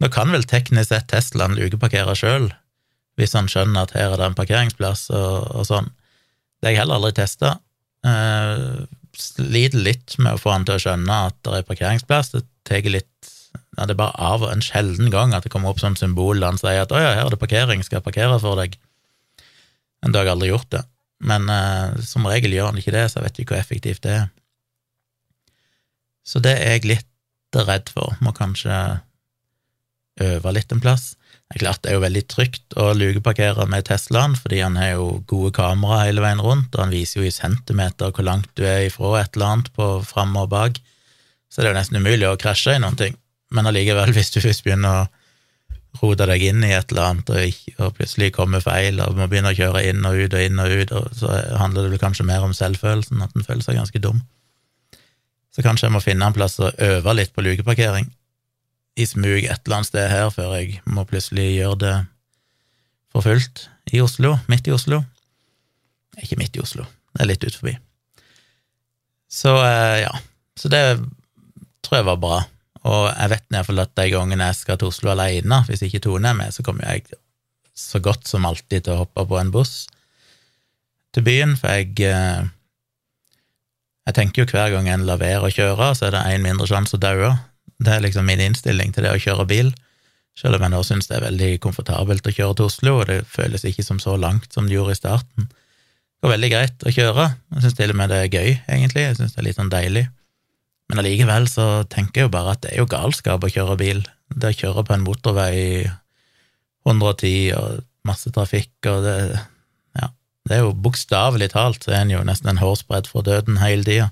Nå 0.00 0.08
kan 0.12 0.32
vel 0.32 0.46
teknisk 0.48 0.90
sett 0.90 1.10
Teslaen 1.12 1.58
lukeparkere 1.58 2.14
sjøl, 2.16 2.48
hvis 3.20 3.36
han 3.36 3.50
skjønner 3.52 3.84
at 3.84 3.92
her 3.96 4.14
er 4.14 4.20
det 4.20 4.30
en 4.30 4.38
parkeringsplass 4.38 5.10
og, 5.12 5.50
og 5.60 5.66
sånn. 5.68 5.90
Det 6.60 6.70
har 6.70 6.74
jeg 6.74 6.82
heller 6.82 7.00
aldri 7.00 7.12
testa. 7.18 7.58
Uh, 8.06 8.88
sliter 9.16 9.84
litt 9.84 10.16
med 10.18 10.38
å 10.38 10.40
få 10.40 10.54
han 10.54 10.64
til 10.64 10.78
å 10.78 10.82
skjønne 10.82 11.18
at 11.28 11.36
det 11.44 11.58
er 11.58 11.68
parkeringsplass. 11.68 12.32
Det 12.32 12.44
tar 12.68 12.88
litt 12.88 13.32
ja, 13.76 13.84
Det 13.84 13.94
er 13.94 14.00
bare 14.00 14.16
av 14.30 14.44
og 14.46 14.52
en 14.52 14.64
sjelden 14.64 15.10
gang 15.12 15.34
at 15.36 15.44
det 15.44 15.52
kommer 15.52 15.72
opp 15.72 15.80
som 15.82 15.96
symbol 15.98 16.40
der 16.40 16.52
han 16.52 16.60
sier 16.60 16.84
at 16.84 16.92
'å 16.92 17.00
ja, 17.00 17.12
her 17.16 17.26
er 17.26 17.34
det 17.34 17.40
parkering, 17.40 17.84
skal 17.84 18.00
jeg 18.00 18.08
parkere 18.08 18.40
for 18.40 18.56
deg'. 18.60 18.78
Men 20.00 20.12
da 20.12 20.20
har 20.20 20.30
jeg 20.30 20.36
aldri 20.36 20.50
gjort 20.52 20.70
det. 20.72 20.82
Men 21.20 21.48
uh, 21.52 21.96
som 22.04 22.26
regel 22.28 22.54
gjør 22.56 22.70
han 22.70 22.80
ikke 22.80 22.94
det, 22.94 23.06
så 23.10 23.20
jeg 23.20 23.28
vet 23.28 23.40
ikke 23.42 23.54
hvor 23.54 23.62
effektivt 23.62 24.04
det 24.06 24.16
er. 24.22 24.26
Så 26.24 26.40
det 26.44 26.56
er 26.56 26.76
jeg 26.78 26.88
litt 26.88 27.56
redd 27.56 27.90
for. 27.92 28.14
Må 28.24 28.32
kanskje 28.36 28.76
øve 30.20 30.52
litt 30.54 30.72
en 30.72 30.82
plass. 30.82 31.14
Det 31.50 31.58
er 31.58 31.64
klart 31.64 31.82
det 31.82 31.90
er 31.90 31.96
jo 31.96 32.04
veldig 32.04 32.22
trygt 32.30 32.76
å 32.78 32.90
lukeparkere 32.94 33.64
med 33.66 33.88
Teslaen, 33.88 34.36
fordi 34.38 34.60
han 34.62 34.76
har 34.78 34.92
jo 34.92 35.06
gode 35.30 35.50
kamera 35.56 36.04
hele 36.04 36.22
veien 36.22 36.42
rundt, 36.44 36.70
og 36.76 36.84
han 36.84 36.92
viser 36.94 37.20
jo 37.20 37.26
i 37.26 37.34
centimeter 37.34 38.12
hvor 38.14 38.26
langt 38.26 38.50
du 38.54 38.62
er 38.62 38.84
ifra 38.86 39.16
et 39.18 39.34
eller 39.34 39.56
annet 39.56 39.70
på 39.74 39.88
fram 40.06 40.36
og 40.38 40.52
bak, 40.52 40.78
så 41.50 41.60
det 41.60 41.66
er 41.66 41.74
jo 41.74 41.80
nesten 41.80 41.98
umulig 41.98 42.28
å 42.28 42.38
krasje 42.38 42.76
i 42.76 42.82
noen 42.82 42.98
ting. 43.00 43.18
Men 43.50 43.66
allikevel, 43.66 44.12
hvis 44.14 44.30
du 44.30 44.38
først 44.44 44.62
begynner 44.62 45.00
å 45.00 45.08
rote 45.98 46.26
deg 46.28 46.44
inn 46.46 46.62
i 46.64 46.72
et 46.76 46.92
eller 46.92 47.08
annet, 47.08 47.32
og, 47.32 47.48
ikke, 47.50 47.74
og, 47.78 47.94
plutselig 47.98 48.30
kommer 48.36 48.62
feil, 48.64 49.00
og 49.02 49.16
må 49.18 49.26
begynne 49.30 49.50
å 49.52 49.56
kjøre 49.56 49.82
inn 49.90 50.06
og 50.06 50.20
ut 50.20 50.36
og 50.36 50.44
inn 50.44 50.62
og 50.62 50.74
ut, 50.74 50.92
og 50.96 51.08
så 51.18 51.32
handler 51.58 51.86
det 51.86 51.94
vel 51.94 52.02
kanskje 52.02 52.26
mer 52.28 52.46
om 52.46 52.54
selvfølelsen, 52.56 53.22
at 53.24 53.34
en 53.34 53.46
føler 53.46 53.64
seg 53.66 53.80
ganske 53.80 54.02
dum. 54.02 54.22
Så 55.50 55.64
kanskje 55.66 55.88
jeg 55.88 55.96
må 55.96 56.02
finne 56.04 56.28
en 56.28 56.36
plass 56.36 56.60
å 56.62 56.70
øve 56.70 57.16
litt 57.18 57.34
på 57.34 57.44
lukeparkering, 57.44 58.08
i 58.98 59.06
smug 59.06 59.44
et 59.46 59.60
eller 59.64 59.80
annet 59.80 59.90
sted 59.90 60.08
her, 60.10 60.30
før 60.34 60.56
jeg 60.58 60.80
må 60.86 61.06
plutselig 61.08 61.46
gjøre 61.56 61.78
det 61.82 61.94
for 63.10 63.26
fullt 63.26 63.66
i 63.94 64.02
Oslo, 64.02 64.36
midt 64.50 64.68
i 64.70 64.74
Oslo. 64.74 65.02
Ikke 66.20 66.38
midt 66.38 66.58
i 66.58 66.62
Oslo, 66.62 66.84
det 67.14 67.24
er 67.24 67.30
litt 67.32 67.46
ut 67.46 67.56
forbi. 67.56 67.74
Så 69.30 69.54
eh, 69.62 70.02
ja, 70.02 70.12
så 70.58 70.70
det 70.70 70.82
tror 71.86 72.00
jeg 72.00 72.08
var 72.10 72.18
bra. 72.22 72.40
Og 72.88 73.10
jeg 73.10 73.32
vet 73.34 73.52
iallfall 73.52 73.82
at 73.82 73.96
de 73.98 74.06
gangene 74.12 74.46
jeg 74.50 74.60
skal 74.62 74.78
til 74.80 74.88
Oslo 74.88 75.12
alene, 75.12 75.62
hvis 75.68 75.82
ikke 75.84 76.00
Tone 76.04 76.30
er 76.30 76.38
med, 76.38 76.54
så 76.54 76.64
kommer 76.64 76.86
jeg 76.88 77.18
så 77.76 78.00
godt 78.02 78.28
som 78.28 78.46
alltid 78.48 78.86
til 78.86 78.94
å 78.94 79.02
hoppe 79.02 79.24
på 79.28 79.40
en 79.40 79.52
buss 79.52 79.84
til 81.14 81.26
byen, 81.26 81.56
for 81.58 81.74
jeg 81.74 82.06
eh, 82.06 82.48
Jeg 84.08 84.16
tenker 84.16 84.42
jo 84.42 84.48
hver 84.50 84.72
gang 84.72 84.88
en 84.88 85.04
lar 85.06 85.20
være 85.20 85.46
å 85.46 85.52
kjøre, 85.54 85.92
så 85.94 86.08
er 86.08 86.14
det 86.14 86.22
én 86.32 86.42
mindre 86.42 86.66
sjanse 86.66 86.96
å 86.96 87.02
daue. 87.02 87.28
Det 87.78 87.92
er 87.92 88.02
liksom 88.02 88.26
min 88.26 88.40
innstilling 88.42 88.94
til 88.94 89.04
det 89.06 89.12
å 89.12 89.20
kjøre 89.20 89.44
bil, 89.46 89.68
selv 90.34 90.56
om 90.56 90.64
jeg 90.64 90.72
nå 90.72 90.80
syns 90.88 91.06
det 91.06 91.18
er 91.18 91.26
veldig 91.28 91.50
komfortabelt 91.62 92.26
å 92.26 92.32
kjøre 92.34 92.56
til 92.58 92.66
Oslo, 92.70 92.94
og 93.00 93.10
det 93.10 93.20
føles 93.28 93.66
ikke 93.68 93.84
som 93.86 94.00
så 94.02 94.16
langt 94.18 94.50
som 94.56 94.66
det 94.66 94.74
gjorde 94.74 94.96
i 94.96 94.98
starten. 94.98 95.50
Det 95.52 96.26
går 96.26 96.34
veldig 96.34 96.50
greit 96.52 96.86
å 96.86 96.94
kjøre. 96.96 97.28
Jeg 97.54 97.64
syns 97.66 97.76
til 97.78 97.92
og 97.92 98.00
med 98.00 98.10
det 98.10 98.18
er 98.24 98.34
gøy, 98.34 98.50
egentlig. 98.72 99.04
Jeg 99.04 99.18
syns 99.20 99.36
det 99.36 99.42
er 99.42 99.46
litt 99.46 99.60
sånn 99.60 99.72
deilig. 99.72 100.06
Men 100.90 101.04
allikevel 101.04 101.46
så 101.46 101.84
tenker 101.86 102.24
jeg 102.24 102.26
jo 102.26 102.34
bare 102.34 102.56
at 102.56 102.64
det 102.64 102.72
er 102.72 102.82
jo 102.82 102.90
galskap 102.90 103.44
å 103.46 103.50
kjøre 103.52 103.76
bil. 103.78 104.02
Det 104.34 104.50
å 104.50 104.58
kjøre 104.58 104.82
på 104.88 104.96
en 104.96 105.04
motorvei 105.06 105.60
110 106.88 107.52
og 107.54 107.84
masse 108.08 108.32
trafikk 108.34 108.88
og 108.90 109.04
det 109.06 109.16
Ja, 110.00 110.08
det 110.48 110.56
er 110.56 110.64
jo 110.64 110.74
bokstavelig 110.74 111.52
talt 111.52 111.84
så 111.84 111.92
er 111.92 112.02
en 112.02 112.14
jo 112.14 112.24
nesten 112.26 112.50
en 112.50 112.62
hårsbredd 112.62 113.06
fra 113.10 113.22
døden 113.26 113.60
hele 113.62 113.86
tida. 113.86 114.10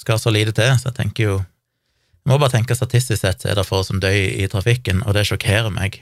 Skal 0.00 0.20
så 0.22 0.32
lite 0.32 0.56
til, 0.56 0.72
så 0.80 0.90
jeg 0.90 0.98
tenker 1.02 1.28
jo 1.28 1.36
Jeg 1.36 2.32
må 2.32 2.40
bare 2.40 2.56
tenke 2.56 2.74
statistisk 2.74 3.20
sett 3.20 3.44
så 3.44 3.52
er 3.52 3.60
det 3.60 3.68
få 3.68 3.84
som 3.86 4.00
dør 4.02 4.16
i 4.16 4.48
trafikken, 4.50 5.04
og 5.06 5.14
det 5.14 5.28
sjokkerer 5.28 5.70
meg 5.70 6.00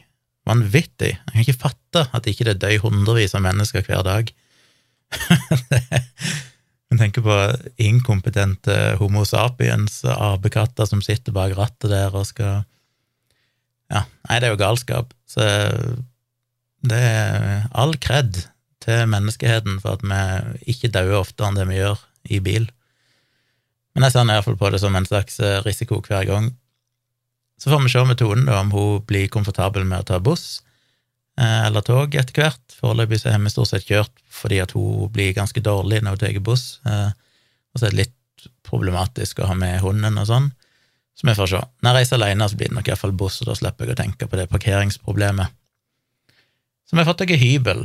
vanvittig. 0.49 1.19
Jeg 1.19 1.33
kan 1.33 1.43
ikke 1.43 1.63
fatte 1.67 2.07
at 2.17 2.27
ikke 2.31 2.47
det 2.49 2.61
dør 2.63 2.87
hundrevis 2.87 3.35
av 3.37 3.43
mennesker 3.45 3.85
hver 3.85 4.07
dag. 4.07 4.31
det 5.73 5.83
en 6.95 7.01
tenker 7.01 7.25
på 7.27 7.37
inkompetente 7.83 8.95
Homo 9.01 9.25
sapiens, 9.27 10.03
apekatter 10.07 10.87
som 10.87 11.03
sitter 11.03 11.35
bak 11.35 11.57
rattet 11.59 11.91
der 11.91 12.15
og 12.15 12.29
skal 12.31 12.63
Ja, 13.93 14.07
nei, 14.29 14.39
det 14.41 14.49
er 14.49 14.55
jo 14.55 14.61
galskap. 14.63 15.13
Så 15.29 15.45
det 16.85 16.99
er 16.99 17.67
all 17.77 17.93
kred 18.01 18.41
til 18.85 19.05
menneskeheten 19.11 19.77
for 19.83 19.99
at 19.99 20.05
vi 20.05 20.73
ikke 20.73 20.93
dauer 20.95 21.21
oftere 21.21 21.51
enn 21.51 21.59
det 21.59 21.67
vi 21.69 21.81
gjør 21.81 22.01
i 22.33 22.41
bil. 22.45 22.67
Men 23.95 24.07
jeg 24.07 24.15
ser 24.15 24.31
iallfall 24.33 24.59
på 24.59 24.71
det 24.73 24.81
som 24.83 24.97
en 24.97 25.07
slags 25.07 25.39
risiko 25.67 26.01
hver 26.05 26.27
gang. 26.29 26.49
Så 27.61 27.71
får 27.71 27.85
vi 27.85 27.93
se 27.93 28.05
med 28.09 28.19
Tone 28.19 28.57
om 28.57 28.73
hun 28.75 29.05
blir 29.07 29.31
komfortabel 29.33 29.87
med 29.87 30.03
å 30.03 30.09
ta 30.09 30.19
buss 30.23 30.47
eh, 30.59 30.74
eller 31.41 31.83
tog 31.83 32.15
etter 32.15 32.43
hvert. 32.43 32.77
Foreløpig 32.79 33.21
så 33.21 33.33
har 33.33 33.43
vi 33.43 33.53
stort 33.53 33.73
sett 33.73 33.89
kjørt 33.89 34.13
fordi 34.35 34.61
at 34.63 34.75
hun 34.77 35.11
blir 35.15 35.35
ganske 35.37 35.63
dårlig 35.65 36.03
når 36.03 36.17
hun 36.17 36.23
tar 36.23 36.43
buss, 36.47 36.67
eh, 36.87 37.11
og 37.75 37.81
så 37.81 37.87
er 37.87 37.95
det 37.95 38.05
litt 38.05 38.47
problematisk 38.67 39.41
å 39.41 39.49
ha 39.51 39.57
med 39.59 39.81
hunden 39.83 40.19
og 40.21 40.29
sånn. 40.29 40.49
Så 41.15 41.29
vi 41.29 41.37
får 41.39 41.51
se. 41.53 41.61
Når 41.83 41.91
jeg 41.91 41.99
reiser 42.01 42.19
alene, 42.19 42.49
så 42.51 42.59
blir 42.59 42.71
det 42.71 42.77
nok 42.79 42.91
iallfall 42.91 43.15
buss, 43.19 43.41
og 43.43 43.51
da 43.51 43.55
slipper 43.59 43.87
jeg 43.87 43.95
å 43.95 44.01
tenke 44.03 44.27
på 44.27 44.39
det 44.39 44.49
parkeringsproblemet. 44.51 45.55
Så 46.85 46.97
vi 46.97 47.01
har 47.01 47.09
fått 47.09 47.23
oss 47.25 47.41
hybel. 47.41 47.85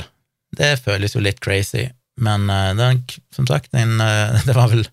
Det 0.58 0.72
føles 0.82 1.13
jo 1.15 1.22
litt 1.22 1.41
crazy, 1.46 1.86
men 2.20 2.50
uh, 2.50 2.74
det 2.75 2.88
er, 2.88 3.20
som 3.36 3.46
sagt, 3.48 3.70
en, 3.77 4.01
det 4.48 4.56
var 4.58 4.74
vel 4.74 4.88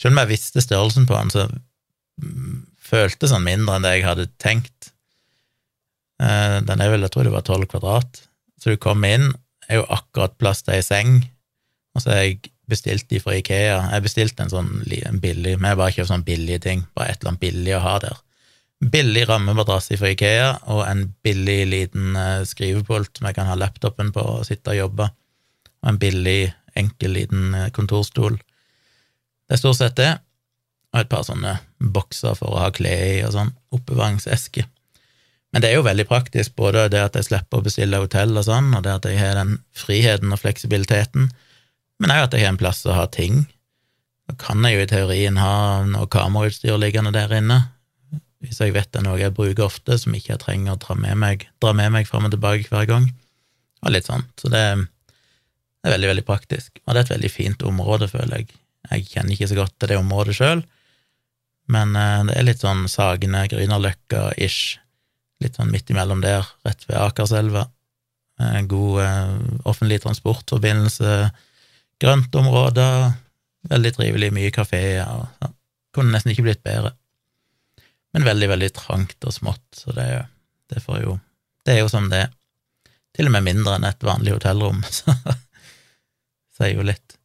Selv 0.00 0.14
om 0.14 0.20
jeg 0.22 0.30
visste 0.30 0.62
størrelsen 0.64 1.04
på 1.04 1.12
den, 1.12 1.32
så 1.32 1.42
mm, 2.24 2.60
føltes 2.80 3.34
sånn 3.34 3.44
mindre 3.44 3.74
enn 3.76 3.84
det 3.84 3.90
jeg 3.98 4.06
hadde 4.06 4.30
tenkt. 4.40 4.89
Uh, 6.20 6.60
den 6.68 6.82
er 6.82 6.92
vel, 6.92 7.06
jeg 7.06 7.14
tror 7.14 7.26
det 7.26 7.34
var 7.34 7.46
tolv 7.46 7.68
kvadrat. 7.70 8.22
Så 8.60 8.74
du 8.74 8.80
kommer 8.80 9.16
inn, 9.16 9.30
er 9.70 9.80
jo 9.80 9.90
akkurat 9.92 10.36
plass 10.40 10.64
til 10.66 10.76
ei 10.76 10.84
seng, 10.84 11.20
og 11.94 12.02
så 12.02 12.12
har 12.12 12.24
jeg 12.26 12.50
bestilt 12.70 13.08
de 13.10 13.20
fra 13.22 13.34
Ikea. 13.38 13.78
Jeg 13.94 14.04
bestilte 14.04 14.44
en 14.44 14.52
sånn 14.52 14.72
en 14.84 15.22
billig, 15.22 15.56
vi 15.58 15.66
har 15.66 15.78
bare 15.78 15.94
kjøpt 15.96 16.10
sånn 16.10 16.26
billige 16.26 16.60
ting, 16.66 16.84
bare 16.94 17.14
et 17.14 17.22
eller 17.22 17.34
annet 17.34 17.44
billig 17.46 17.76
å 17.76 17.84
ha 17.84 17.94
der. 18.04 18.20
Billig 18.92 19.26
rammemadrass 19.28 19.90
fra 20.00 20.12
Ikea 20.12 20.50
og 20.72 20.84
en 20.86 21.02
billig 21.24 21.58
liten 21.68 22.14
uh, 22.16 22.46
skrivepult 22.48 23.18
som 23.18 23.28
jeg 23.28 23.36
kan 23.36 23.50
ha 23.50 23.58
laptopen 23.58 24.12
på 24.14 24.24
og 24.38 24.46
sitte 24.48 24.72
og 24.74 24.80
jobbe, 24.80 25.10
og 25.80 25.92
en 25.92 26.00
billig 26.00 26.40
enkel, 26.78 27.16
liten 27.16 27.54
eh, 27.56 27.70
kontorstol. 27.74 28.36
Det 28.36 29.56
er 29.56 29.60
stort 29.60 29.80
sett 29.80 29.96
det, 29.98 30.10
og 30.92 31.00
et 31.00 31.10
par 31.10 31.24
sånne 31.26 31.56
bokser 31.80 32.36
for 32.38 32.54
å 32.54 32.60
ha 32.64 32.68
klær 32.74 33.06
i 33.08 33.22
og 33.26 33.34
sånn, 33.34 33.50
oppbevaringseske. 33.74 34.66
Men 35.50 35.62
det 35.62 35.70
er 35.70 35.80
jo 35.80 35.86
veldig 35.86 36.06
praktisk, 36.06 36.54
både 36.58 36.86
det 36.92 37.00
at 37.02 37.16
jeg 37.18 37.26
slipper 37.26 37.58
å 37.58 37.66
bestille 37.66 37.98
hotell 37.98 38.36
og 38.38 38.46
sånn, 38.46 38.70
og 38.76 38.84
det 38.86 38.92
at 39.00 39.08
jeg 39.10 39.18
har 39.18 39.34
den 39.38 39.56
friheten 39.74 40.30
og 40.30 40.38
fleksibiliteten, 40.42 41.30
men 42.00 42.12
òg 42.14 42.28
at 42.28 42.36
jeg 42.36 42.46
har 42.46 42.54
en 42.54 42.60
plass 42.60 42.84
å 42.86 42.94
ha 42.94 43.08
ting. 43.10 43.42
Da 44.30 44.36
kan 44.38 44.62
jeg 44.64 44.76
jo 44.76 44.84
i 44.84 44.90
teorien 44.92 45.40
ha 45.42 45.82
noe 45.88 46.06
kamerautstyr 46.10 46.78
liggende 46.78 47.12
der 47.16 47.34
inne, 47.40 47.58
hvis 48.40 48.62
jeg 48.62 48.72
vet 48.72 48.88
det 48.94 49.02
er 49.02 49.04
noe 49.04 49.18
jeg 49.20 49.34
bruker 49.36 49.66
ofte, 49.66 49.98
som 50.00 50.14
ikke 50.16 50.32
jeg 50.32 50.42
trenger 50.44 50.76
å 50.76 50.80
dra 50.80 50.96
med 50.96 51.18
meg, 51.20 51.48
dra 51.60 51.74
med 51.76 51.90
meg 51.98 52.08
fram 52.08 52.28
og 52.28 52.32
tilbake 52.32 52.70
hver 52.70 52.86
gang, 52.88 53.10
og 53.82 53.92
litt 53.92 54.06
sånn. 54.06 54.22
Så 54.40 54.48
det, 54.54 54.62
er 54.62 55.96
veldig, 55.96 56.12
veldig 56.14 56.26
praktisk, 56.28 56.78
og 56.86 56.94
det 56.94 57.02
er 57.02 57.08
et 57.08 57.14
veldig 57.16 57.32
fint 57.34 57.66
område, 57.66 58.08
føler 58.12 58.44
jeg. 58.44 58.54
Jeg 58.90 59.10
kjenner 59.10 59.34
ikke 59.34 59.50
så 59.50 59.58
godt 59.58 59.74
til 59.76 59.90
det 59.90 59.98
området 60.00 60.38
sjøl, 60.38 60.62
men 61.70 61.92
eh, 61.98 62.22
det 62.30 62.38
er 62.38 62.46
litt 62.46 62.62
sånn 62.62 62.86
Sagene, 62.90 63.44
Grünerløkka-ish 63.50 64.78
litt 65.40 65.56
sånn 65.56 65.70
midt 65.72 65.90
imellom 65.92 66.22
der, 66.24 66.46
rett 66.66 66.84
ved 66.88 66.98
Akerselva. 67.00 67.66
God 68.68 69.02
eh, 69.04 69.32
offentlig 69.68 70.00
transportforbindelse, 70.00 71.30
grøntområder, 72.00 73.12
veldig 73.68 73.92
trivelig, 73.96 74.30
mye 74.32 74.52
kafeer. 74.54 75.02
Ja. 75.02 75.50
Kunne 75.94 76.14
nesten 76.14 76.32
ikke 76.32 76.46
blitt 76.48 76.64
bedre. 76.64 76.94
Men 78.14 78.26
veldig, 78.26 78.48
veldig 78.50 78.70
trangt 78.74 79.28
og 79.28 79.34
smått, 79.34 79.64
så 79.76 79.94
det, 79.94 80.08
det, 80.72 80.82
jo, 81.04 81.18
det 81.66 81.76
er 81.76 81.82
jo 81.84 81.90
som 81.92 82.08
det 82.10 82.24
er. 82.24 82.34
Til 83.14 83.28
og 83.28 83.34
med 83.34 83.46
mindre 83.46 83.76
enn 83.76 83.86
et 83.86 84.06
vanlig 84.06 84.34
hotellrom, 84.36 84.82
så 84.98 85.14
sier 86.56 86.76
jo 86.78 86.86
litt. 86.86 87.16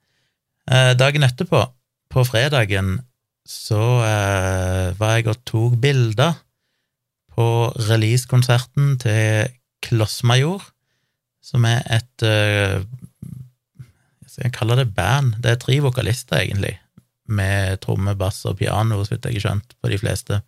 Eh, 0.69 0.93
dagen 0.97 1.25
etterpå, 1.25 1.61
på 2.11 2.25
fredagen, 2.27 2.99
så 3.45 3.81
eh, 4.05 4.93
var 4.97 5.17
jeg 5.17 5.29
og 5.31 5.41
tok 5.45 5.77
bilder 5.81 6.37
på 7.35 7.47
releasekonserten 7.89 8.95
til 9.03 9.51
Klossmajor, 9.85 10.63
som 11.45 11.67
er 11.69 11.83
et 11.93 12.25
uh, 12.25 12.81
Jeg 14.35 14.51
kaller 14.51 14.81
det 14.81 14.95
band. 14.95 15.37
Det 15.39 15.51
er 15.51 15.59
tre 15.61 15.77
vokalister, 15.79 16.41
egentlig, 16.41 16.73
med 17.27 17.79
tromme, 17.83 18.15
bass 18.19 18.41
og 18.49 18.57
piano, 18.59 18.97
så 19.03 19.15
vidt 19.15 19.29
jeg 19.29 19.37
har 19.37 19.45
skjønt, 19.45 19.75
på 19.79 19.91
de 19.91 19.99
fleste. 20.01 20.41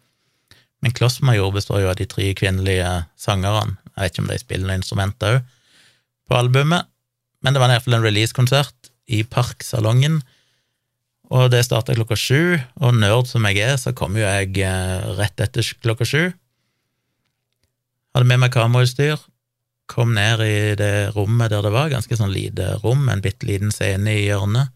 Men 0.84 0.94
Klossmajor 0.94 1.53
består 1.56 1.84
jo 1.84 1.91
av 1.91 1.96
de 2.00 2.08
tre 2.10 2.34
kvinnelige 2.38 2.89
sangerne. 3.20 3.77
Jeg 3.96 4.01
vet 4.01 4.13
ikke 4.13 4.25
om 4.25 4.32
de 4.32 4.41
spiller 4.41 4.67
noen 4.67 4.82
instrumenter 4.84 5.38
òg 5.38 5.53
på 6.27 6.36
albumet, 6.36 6.89
men 7.39 7.56
det 7.56 7.62
var 7.62 7.72
iallfall 7.72 7.96
en 7.98 8.03
releasekonsert 8.03 8.89
i 9.15 9.22
Parksalongen. 9.24 10.20
Og 11.32 11.48
det 11.51 11.63
starta 11.63 11.96
klokka 11.96 12.17
sju, 12.20 12.58
og 12.84 12.98
nerd 13.00 13.29
som 13.29 13.48
jeg 13.48 13.63
er, 13.63 13.77
så 13.79 13.94
kom 13.96 14.15
jo 14.20 14.25
jeg 14.25 14.51
eh, 14.63 15.08
rett 15.15 15.44
etter 15.44 15.72
klokka 15.84 16.08
sju. 16.08 16.24
Hadde 18.17 18.31
med 18.31 18.39
meg 18.41 18.50
kamerautstyr, 18.50 19.19
kom 19.86 20.15
ned 20.17 20.41
i 20.41 20.71
det 20.74 21.12
rommet 21.13 21.51
der 21.53 21.62
det 21.62 21.69
var, 21.69 21.91
ganske 21.91 22.17
sånn 22.17 22.31
lite 22.33 22.71
rom, 22.81 23.03
en 23.13 23.21
bitte 23.21 23.45
liten 23.45 23.69
scene 23.69 24.09
i 24.09 24.24
hjørnet, 24.24 24.71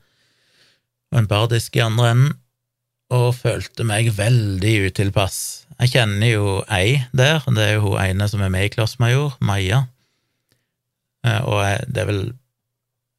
og 1.09 1.17
en 1.17 1.29
bardisk 1.31 1.79
i 1.79 1.81
andre 1.81 2.11
enden, 2.11 2.35
og 3.09 3.33
følte 3.39 3.81
meg 3.89 4.11
veldig 4.13 4.75
utilpass. 4.91 5.39
Jeg 5.79 5.95
kjenner 5.95 6.29
jo 6.29 6.53
ei 6.69 7.01
der, 7.17 7.41
det 7.49 7.65
er 7.65 7.73
jo 7.79 7.87
hun 7.87 7.97
ene 8.03 8.29
som 8.29 8.45
er 8.45 8.53
med 8.53 8.67
i 8.67 8.71
Klossmajor, 8.77 9.39
Maja, 9.41 9.87
eh, 11.25 11.41
og 11.41 11.63
jeg, 11.65 11.89
det 11.89 12.05
er 12.05 12.11
vel 12.11 12.23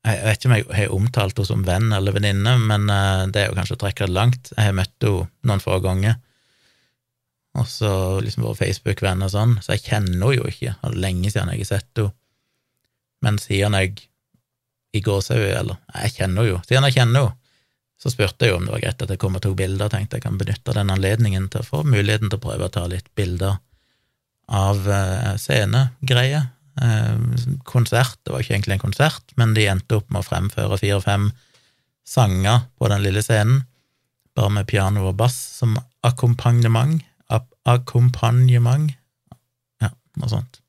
jeg 0.06 0.22
vet 0.22 0.38
ikke 0.38 0.52
om 0.52 0.54
jeg 0.54 0.68
har 0.84 0.94
omtalt 1.00 1.34
henne 1.34 1.50
som 1.50 1.66
venn 1.66 1.90
eller 1.98 2.14
venninne, 2.14 2.60
men 2.62 2.86
eh, 2.94 3.26
det 3.34 3.42
er 3.42 3.50
jo 3.50 3.58
kanskje 3.58 3.74
å 3.74 3.82
trekke 3.82 4.06
det 4.06 4.14
langt. 4.22 4.54
Jeg 4.54 4.70
har 4.70 4.78
møtt 4.78 5.02
henne 5.02 5.26
noen 5.50 5.66
få 5.66 5.82
ganger 5.82 6.22
og 7.58 7.68
så 7.68 7.92
liksom 8.24 8.46
våre 8.46 8.56
Facebook-venner 8.62 9.28
og 9.28 9.34
sånn, 9.34 9.58
så 9.60 9.74
jeg 9.74 9.84
kjenner 9.90 10.14
henne 10.14 10.32
jo 10.38 10.48
ikke, 10.48 10.72
det 10.72 10.88
er 10.88 11.02
lenge 11.04 11.32
siden 11.32 11.52
jeg 11.52 11.64
har 11.64 11.70
sett 11.74 12.00
henne. 12.00 12.14
Men 13.22 13.36
siden 13.38 13.76
jeg 13.78 14.08
i 14.92 15.00
gåsehud, 15.04 15.52
eller 15.60 15.78
jeg 16.02 16.16
kjenner 16.16 16.42
henne 16.42 16.48
jo, 16.48 16.62
siden 16.66 16.88
jeg 16.88 16.96
kjenner 16.96 17.26
henne, 17.26 17.38
så 18.02 18.10
spurte 18.10 18.48
jeg 18.48 18.50
jo 18.50 18.56
om 18.58 18.64
det 18.66 18.72
var 18.74 18.82
greit 18.82 19.02
at 19.04 19.12
jeg 19.14 19.20
kom 19.22 19.36
og 19.38 19.44
tok 19.44 19.54
bilder, 19.60 19.90
tenkte 19.92 20.18
jeg 20.18 20.24
kan 20.24 20.38
benytte 20.40 20.74
den 20.74 20.90
anledningen 20.90 21.44
til 21.52 21.62
å 21.62 21.68
få 21.68 21.82
muligheten 21.86 22.32
til 22.32 22.40
å 22.40 22.42
prøve 22.42 22.66
å 22.66 22.72
ta 22.74 22.82
litt 22.90 23.06
bilder 23.14 23.60
av 24.50 24.88
uh, 24.88 25.36
scenegreier. 25.38 26.48
Uh, 26.82 27.14
konsert, 27.68 28.18
det 28.24 28.34
var 28.34 28.42
ikke 28.42 28.56
egentlig 28.56 28.80
en 28.80 28.86
konsert, 28.88 29.36
men 29.38 29.54
de 29.54 29.68
endte 29.70 30.00
opp 30.00 30.10
med 30.10 30.24
å 30.24 30.26
fremføre 30.26 30.80
fire-fem 30.82 31.30
sanger 32.02 32.66
på 32.80 32.90
den 32.90 33.04
lille 33.04 33.22
scenen, 33.22 33.62
bare 34.34 34.50
med 34.56 34.66
piano 34.66 35.06
og 35.06 35.20
bass 35.20 35.36
som 35.60 35.76
akkompagnement 36.02 37.04
akkompagnement. 37.68 38.92
Ja, 39.82 39.92
noe 40.20 40.30
sånt. 40.30 40.62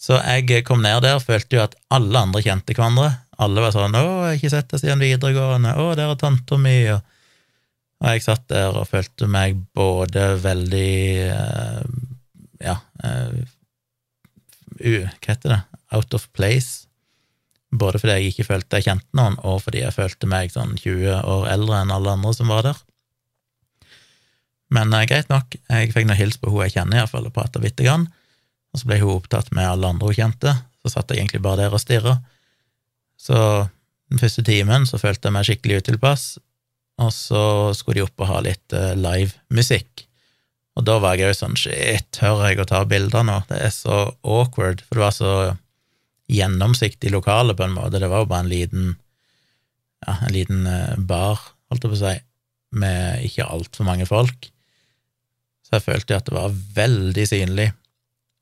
Så 0.00 0.16
jeg 0.16 0.64
kom 0.64 0.80
ned 0.80 1.02
der 1.04 1.18
og 1.18 1.26
følte 1.26 1.58
jo 1.58 1.64
at 1.66 1.76
alle 1.92 2.22
andre 2.24 2.40
kjente 2.44 2.72
hverandre. 2.72 3.12
Alle 3.40 3.64
var 3.64 3.72
sånn 3.74 3.96
'Å, 3.96 4.04
jeg 4.04 4.26
har 4.26 4.36
ikke 4.38 4.52
sett 4.52 4.68
deg 4.72 4.80
siden 4.80 5.04
videregående', 5.04 5.76
'Å, 5.76 5.94
der 5.96 6.12
er 6.12 6.20
tanta 6.20 6.56
mi', 6.56 6.92
og, 6.94 7.02
og 8.00 8.08
jeg 8.08 8.24
satt 8.24 8.46
der 8.48 8.76
og 8.80 8.88
følte 8.88 9.28
meg 9.28 9.60
både 9.76 10.36
veldig 10.40 10.94
uh, 11.36 11.82
Ja 12.60 12.76
uh, 13.04 13.40
Hva 14.80 15.28
heter 15.28 15.52
det? 15.52 15.60
Out 15.92 16.14
of 16.14 16.28
place. 16.32 16.86
Både 17.70 18.00
fordi 18.00 18.16
jeg 18.16 18.32
ikke 18.32 18.48
følte 18.48 18.80
jeg 18.80 18.88
kjente 18.88 19.18
noen, 19.18 19.36
og 19.44 19.60
fordi 19.66 19.82
jeg 19.84 19.94
følte 19.94 20.26
meg 20.30 20.52
sånn 20.54 20.72
20 20.80 21.20
år 21.20 21.48
eldre 21.52 21.82
enn 21.82 21.92
alle 21.92 22.14
andre 22.16 22.32
som 22.34 22.48
var 22.48 22.64
der. 22.64 22.78
Men 24.74 24.94
eh, 24.94 25.06
greit 25.10 25.30
nok, 25.32 25.56
jeg 25.56 25.92
fikk 25.94 26.08
nå 26.08 26.16
hilst 26.18 26.42
på 26.42 26.52
hun 26.52 26.64
jeg 26.66 26.76
kjenner, 26.78 27.02
iallfall, 27.02 27.28
og 27.28 27.36
prata 27.36 27.62
bitte 27.62 27.86
grann. 27.86 28.08
Og 28.70 28.82
så 28.82 28.90
ble 28.90 29.00
hun 29.02 29.16
opptatt 29.16 29.50
med 29.56 29.66
alle 29.66 29.90
andre 29.90 30.10
hun 30.10 30.18
kjente, 30.18 30.54
så 30.80 30.94
satt 30.94 31.10
jeg 31.10 31.22
egentlig 31.22 31.42
bare 31.44 31.64
der 31.64 31.74
og 31.74 31.82
stirra. 31.82 32.20
Så 33.20 33.36
den 34.10 34.20
første 34.22 34.44
timen 34.46 34.86
så 34.88 35.00
følte 35.00 35.28
jeg 35.28 35.36
meg 35.36 35.48
skikkelig 35.48 35.82
utilpass, 35.82 36.28
og 37.00 37.10
så 37.14 37.42
skulle 37.76 38.00
de 38.00 38.06
opp 38.06 38.22
og 38.22 38.30
ha 38.30 38.44
litt 38.44 38.76
eh, 38.76 38.94
live 38.98 39.36
musikk. 39.54 40.06
Og 40.78 40.86
da 40.86 41.00
var 41.02 41.18
jeg 41.18 41.32
jo 41.32 41.40
sånn 41.40 41.58
shit, 41.58 42.06
tør 42.14 42.44
jeg 42.46 42.60
å 42.62 42.68
ta 42.68 42.84
bilder 42.88 43.26
nå? 43.26 43.40
Det 43.50 43.58
er 43.58 43.74
så 43.74 44.04
awkward, 44.22 44.84
for 44.86 44.96
det 44.96 45.04
var 45.04 45.16
så 45.16 45.34
gjennomsiktig 46.30 47.10
lokale, 47.10 47.56
på 47.58 47.66
en 47.66 47.74
måte. 47.74 47.98
Det 47.98 48.08
var 48.10 48.22
jo 48.22 48.30
bare 48.30 48.46
en 48.46 48.52
liten 48.52 48.90
ja, 50.06 50.16
en 50.26 50.32
liten 50.32 50.64
uh, 50.64 50.96
bar, 50.96 51.40
holdt 51.70 51.84
jeg 51.84 51.92
på 51.92 51.98
å 51.98 52.00
si, 52.00 52.14
med 52.80 53.26
ikke 53.26 53.48
altfor 53.50 53.88
mange 53.88 54.06
folk. 54.08 54.50
Så 55.70 55.78
jeg 55.78 55.86
følte 55.86 56.16
at 56.18 56.26
det 56.26 56.34
var 56.34 56.54
veldig 56.74 57.26
synlig. 57.30 57.68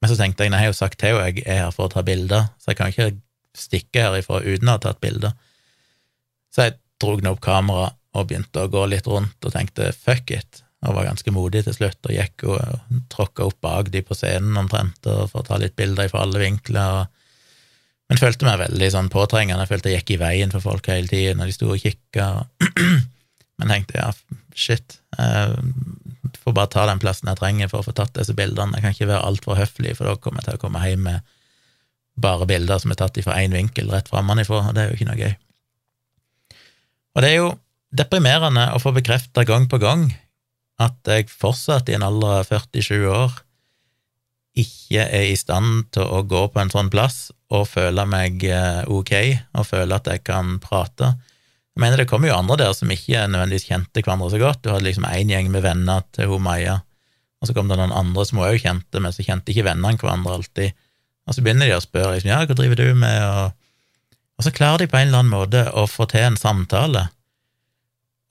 Men 0.00 0.10
så 0.10 0.16
tenkte 0.16 0.46
jeg, 0.46 0.52
nei, 0.54 0.62
jeg 0.62 0.70
har 0.70 0.72
jo 0.72 0.78
sagt 0.78 1.00
til 1.00 1.12
henne 1.12 1.26
jeg 1.28 1.44
er 1.44 1.64
her 1.66 1.74
for 1.74 1.88
å 1.88 1.92
ta 1.92 2.04
bilder, 2.06 2.48
så 2.56 2.72
jeg 2.72 2.78
kan 2.78 2.92
ikke 2.92 3.10
stikke 3.58 4.06
herifra 4.06 4.40
uten 4.46 4.70
å 4.70 4.76
ha 4.76 4.80
tatt 4.80 5.02
bilder. 5.02 5.34
Så 6.54 6.68
jeg 6.68 6.78
drog 7.02 7.20
nå 7.24 7.34
opp 7.34 7.42
kameraet 7.44 7.98
og 8.16 8.30
begynte 8.30 8.64
å 8.64 8.70
gå 8.72 8.86
litt 8.88 9.06
rundt 9.10 9.44
og 9.44 9.52
tenkte 9.52 9.90
fuck 9.92 10.32
it, 10.32 10.62
og 10.86 10.94
var 10.96 11.10
ganske 11.10 11.34
modig 11.34 11.64
til 11.66 11.74
slutt 11.74 12.08
og 12.08 12.14
gikk 12.14 12.46
og 12.48 12.96
tråkka 13.12 13.48
opp 13.50 13.58
bak 13.66 13.90
de 13.92 14.00
på 14.06 14.16
scenen 14.16 14.56
omtrent 14.60 15.10
og 15.10 15.26
for 15.32 15.42
å 15.42 15.48
ta 15.50 15.58
litt 15.60 15.76
bilder 15.76 16.08
fra 16.08 16.22
alle 16.24 16.40
vinkler. 16.40 17.10
Men 18.08 18.22
følte 18.22 18.46
meg 18.48 18.62
veldig 18.62 18.90
sånn 18.94 19.10
påtrengende, 19.12 19.66
jeg 19.66 19.72
følte 19.74 19.92
jeg 19.92 20.00
gikk 20.00 20.14
i 20.14 20.20
veien 20.22 20.54
for 20.54 20.64
folk 20.64 20.88
hele 20.88 21.10
tiden 21.10 21.42
når 21.42 21.50
de 21.50 21.58
sto 21.58 21.72
og 21.74 21.82
kikka. 21.82 22.28
Men 23.58 23.74
tenkte 23.74 23.98
ja, 23.98 24.12
shit, 24.54 25.00
jeg 25.18 25.58
får 26.36 26.54
bare 26.56 26.70
ta 26.72 26.84
den 26.88 27.00
plassen 27.02 27.30
jeg 27.30 27.40
trenger 27.40 27.70
for 27.70 27.80
å 27.80 27.88
få 27.88 27.94
tatt 27.96 28.14
disse 28.18 28.34
bildene. 28.36 28.76
Jeg 28.76 28.84
kan 28.84 28.96
ikke 28.96 29.10
være 29.10 29.26
altfor 29.30 29.58
høflig, 29.58 29.96
for 29.96 30.10
da 30.10 30.16
kommer 30.20 30.42
jeg 30.42 30.50
til 30.50 30.60
å 30.60 30.62
komme 30.66 30.84
hjem 30.84 31.06
med 31.08 31.34
bare 32.18 32.48
bilder 32.50 32.82
som 32.82 32.92
er 32.92 32.98
tatt 33.00 33.18
fra 33.22 33.38
én 33.40 33.54
vinkel 33.54 33.90
rett 33.94 34.10
framanifra, 34.10 34.68
og 34.68 34.76
det 34.76 34.84
er 34.84 34.90
jo 34.90 34.98
ikke 34.98 35.08
noe 35.10 35.20
gøy. 35.20 35.34
Og 37.14 37.24
det 37.24 37.30
er 37.30 37.38
jo 37.38 37.50
deprimerende 37.94 38.68
å 38.74 38.80
få 38.82 38.92
bekrefta 38.96 39.46
gang 39.48 39.68
på 39.70 39.80
gang 39.82 40.08
at 40.78 41.10
jeg 41.10 41.30
fortsatt, 41.32 41.88
i 41.90 41.96
en 41.96 42.06
alder 42.06 42.42
av 42.42 42.50
47 42.50 43.06
år, 43.10 43.38
ikke 44.58 45.04
er 45.04 45.30
i 45.30 45.38
stand 45.38 45.88
til 45.94 46.06
å 46.06 46.22
gå 46.26 46.44
på 46.50 46.60
en 46.62 46.70
sånn 46.72 46.90
plass 46.90 47.28
og 47.54 47.68
føle 47.70 48.04
meg 48.10 48.42
eh, 48.46 48.82
ok, 48.90 49.12
og 49.58 49.66
føle 49.66 49.98
at 49.98 50.10
jeg 50.10 50.24
kan 50.26 50.56
prate. 50.62 51.14
Jeg 51.78 51.84
mener, 51.84 52.00
det 52.00 52.08
kommer 52.10 52.26
jo 52.26 52.34
andre 52.34 52.56
der 52.58 52.72
som 52.74 52.90
ikke 52.90 53.20
nødvendigvis 53.30 53.68
kjente 53.68 54.02
hverandre 54.02 54.32
så 54.32 54.38
godt. 54.42 54.64
Du 54.64 54.72
hadde 54.72 54.82
liksom 54.82 55.04
én 55.06 55.30
gjeng 55.30 55.46
med 55.54 55.62
venner 55.62 56.02
til 56.10 56.26
hun 56.26 56.42
Maja, 56.42 56.80
og 57.38 57.46
så 57.46 57.54
kom 57.54 57.68
det 57.70 57.76
noen 57.78 57.94
andre 57.94 58.24
som 58.26 58.40
hun 58.40 58.48
òg 58.48 58.58
kjente, 58.64 58.98
men 58.98 59.14
så 59.14 59.22
kjente 59.22 59.52
ikke 59.54 59.62
vennene 59.68 59.94
hverandre 60.00 60.40
alltid. 60.40 60.74
Og 61.30 61.36
så 61.36 61.44
begynner 61.46 61.70
de 61.70 61.76
å 61.76 61.84
spørre 61.84 62.16
liksom, 62.16 62.32
ja, 62.32 62.40
hva 62.42 62.56
driver 62.58 62.82
du 62.82 62.98
med, 62.98 63.20
og, 63.28 64.18
og 64.40 64.48
så 64.48 64.50
klarer 64.56 64.82
de 64.82 64.90
på 64.90 64.98
en 64.98 65.06
eller 65.06 65.22
annen 65.22 65.30
måte 65.36 65.62
å 65.70 65.86
få 65.86 66.08
til 66.10 66.26
en 66.26 66.40
samtale. 66.40 67.04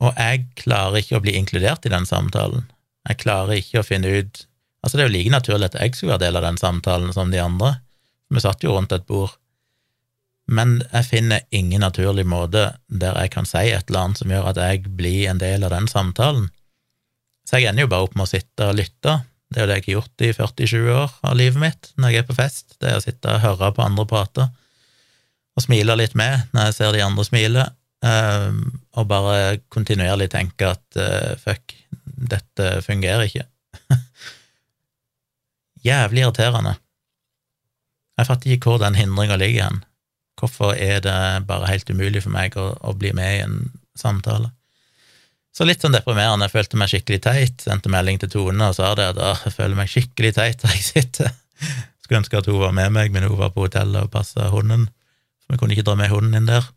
Og 0.03 0.11
jeg 0.19 0.43
klarer 0.59 0.99
ikke 0.99 1.21
å 1.21 1.23
bli 1.23 1.37
inkludert 1.39 1.87
i 1.87 1.93
den 1.95 2.09
samtalen. 2.09 2.67
Jeg 3.07 3.21
klarer 3.23 3.61
ikke 3.61 3.79
å 3.79 3.87
finne 3.87 4.11
ut 4.11 4.43
Altså, 4.85 4.93
det 4.95 5.03
er 5.03 5.07
jo 5.07 5.15
like 5.17 5.31
naturlig 5.33 5.67
at 5.67 5.75
jeg 5.81 5.95
skulle 5.95 6.13
være 6.13 6.21
del 6.27 6.37
av 6.37 6.43
den 6.45 6.59
samtalen 6.61 7.09
som 7.11 7.31
de 7.33 7.39
andre. 7.41 7.73
Vi 8.31 8.39
satt 8.39 8.61
jo 8.63 8.75
rundt 8.75 8.93
et 8.95 9.07
bord. 9.09 9.33
Men 10.47 10.77
jeg 10.93 11.07
finner 11.09 11.43
ingen 11.51 11.83
naturlig 11.83 12.23
måte 12.27 12.69
der 12.87 13.17
jeg 13.19 13.33
kan 13.33 13.47
si 13.47 13.65
et 13.67 13.89
eller 13.89 14.05
annet 14.05 14.21
som 14.21 14.31
gjør 14.31 14.51
at 14.53 14.61
jeg 14.61 14.85
blir 14.99 15.27
en 15.31 15.41
del 15.41 15.65
av 15.67 15.73
den 15.75 15.89
samtalen. 15.91 16.47
Så 17.47 17.59
jeg 17.59 17.69
ender 17.69 17.85
jo 17.85 17.91
bare 17.91 18.07
opp 18.07 18.15
med 18.15 18.27
å 18.27 18.31
sitte 18.31 18.69
og 18.69 18.77
lytte. 18.79 19.19
Det 19.47 19.59
er 19.59 19.65
jo 19.65 19.69
det 19.69 19.77
jeg 19.79 19.85
har 19.85 19.97
gjort 19.97 20.23
i 20.23 20.31
40-20 20.35 20.93
år 20.95 21.17
av 21.29 21.35
livet 21.39 21.61
mitt 21.61 21.91
når 21.95 22.13
jeg 22.13 22.23
er 22.23 22.29
på 22.29 22.37
fest. 22.37 22.77
Det 22.79 22.91
er 22.91 22.99
å 22.99 23.03
sitte 23.03 23.35
og 23.35 23.43
høre 23.43 23.73
på 23.75 23.85
andre 23.85 24.07
prate 24.07 24.47
og 25.57 25.65
smile 25.65 25.95
litt 25.97 26.15
med 26.17 26.47
når 26.53 26.69
jeg 26.69 26.77
ser 26.77 26.93
de 26.93 27.01
andre 27.01 27.25
smile, 27.25 27.63
um, 28.05 28.59
og 28.93 29.07
bare 29.09 29.57
kontinuerlig 29.73 30.29
tenke 30.29 30.69
at 30.69 30.99
uh, 31.01 31.33
fuck, 31.41 31.73
dette 32.03 32.75
fungerer 32.85 33.25
ikke. 33.25 33.47
Jævlig 35.87 36.23
irriterende. 36.23 36.75
Jeg 38.17 38.29
fatter 38.29 38.53
ikke 38.53 38.71
hvor 38.71 38.83
den 38.83 38.97
hindringa 38.97 39.37
ligger 39.41 39.69
hen. 39.69 39.81
Hvorfor 40.37 40.75
er 40.77 41.01
det 41.01 41.17
bare 41.49 41.71
helt 41.71 41.89
umulig 41.89 42.21
for 42.23 42.33
meg 42.33 42.55
å, 42.59 42.69
å, 42.77 42.93
bli 42.97 43.13
med 43.17 43.37
i 43.37 43.43
en 43.45 43.57
samtale? 43.97 44.51
Så 45.55 45.65
litt 45.65 45.81
sånn 45.81 45.95
deprimerende. 45.95 46.45
Jeg 46.45 46.53
følte 46.53 46.77
meg 46.77 46.91
skikkelig 46.91 47.21
teit. 47.25 47.63
Sendte 47.65 47.89
melding 47.89 48.21
til 48.21 48.29
Tone 48.29 48.69
og 48.69 48.77
sa 48.77 48.91
det 48.97 49.09
at 49.15 49.21
jeg 49.47 49.55
føler 49.55 49.79
meg 49.79 49.89
skikkelig 49.89 50.35
teit 50.37 50.61
der 50.61 50.75
jeg 50.75 50.85
sitter. 50.85 51.31
Skulle 52.03 52.21
ønske 52.21 52.37
at 52.37 52.49
hun 52.49 52.61
var 52.61 52.75
med 52.77 52.93
meg, 52.93 53.09
men 53.15 53.25
hun 53.25 53.39
var 53.39 53.55
på 53.55 53.65
hotellet 53.65 54.05
og 54.05 54.13
passa 54.13 54.51
hunden. 54.53 54.85
Så 55.41 55.55
vi 55.55 55.59
kunne 55.59 55.73
ikke 55.73 55.87
dra 55.87 55.97
med 55.97 56.13
hunden 56.13 56.37
inn 56.37 56.51
der. 56.51 56.69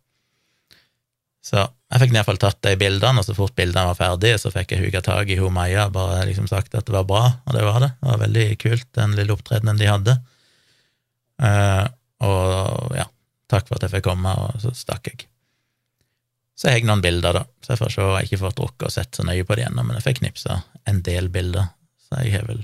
Så 1.44 1.60
jeg 1.60 2.02
fikk 2.02 2.12
iallfall 2.14 2.40
tatt 2.40 2.60
de 2.64 2.72
bildene, 2.80 3.20
og 3.20 3.26
så 3.26 3.34
fort 3.36 3.54
bildene 3.58 3.88
var 3.88 3.98
ferdige, 3.98 4.40
så 4.40 4.52
fikk 4.54 4.74
jeg 4.74 4.84
huga 4.84 5.00
tak 5.04 5.30
i 5.32 5.38
hun 5.40 5.54
Maja 5.56 5.88
bare 5.92 6.24
liksom 6.28 6.48
sagt 6.50 6.76
at 6.78 6.86
det 6.86 6.94
var 6.94 7.06
bra, 7.08 7.22
og 7.44 7.56
det 7.56 7.64
var 7.66 7.80
det. 7.82 7.92
Det 8.00 8.10
var 8.10 8.20
veldig 8.24 8.44
kult, 8.62 8.88
den 8.96 9.16
lille 9.18 9.34
opptredenen 9.34 9.80
de 9.80 9.88
hadde. 9.88 10.16
Uh, 11.40 11.86
og 12.28 12.92
ja, 12.98 13.06
Takk 13.50 13.68
for 13.68 13.78
at 13.78 13.86
jeg 13.86 13.96
fikk 13.96 14.06
komme, 14.06 14.32
og 14.32 14.62
så 14.62 14.72
stakk 14.76 15.10
jeg. 15.10 15.26
Så 16.54 16.68
jeg 16.68 16.82
har 16.82 16.90
noen 16.90 17.02
bilder, 17.04 17.40
da, 17.40 17.44
så 17.64 17.72
jeg 17.72 17.80
får 17.80 17.94
se. 17.94 18.02
Jeg 18.04 18.16
har 18.16 18.28
ikke 18.28 18.42
fått 18.42 18.60
rukket 18.60 18.86
og 18.90 18.94
sett 18.94 19.16
så 19.16 19.24
nøye 19.26 19.46
på 19.48 19.56
det 19.56 19.64
ennå, 19.66 19.84
men 19.86 19.96
jeg 19.96 20.06
fikk 20.06 20.20
knipsa 20.20 20.60
en 20.90 21.00
del 21.06 21.30
bilder, 21.32 21.72
så 22.04 22.20
jeg 22.20 22.36
har 22.36 22.46
vel 22.50 22.60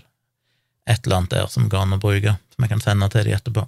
et 0.86 1.00
eller 1.06 1.22
annet 1.22 1.32
der 1.32 1.48
som 1.50 1.66
går 1.70 1.82
an 1.82 1.96
å 1.96 2.02
bruke, 2.02 2.36
som 2.54 2.64
jeg 2.64 2.72
kan 2.74 2.84
sende 2.84 3.08
til 3.10 3.26
de 3.26 3.34
etterpå. 3.34 3.64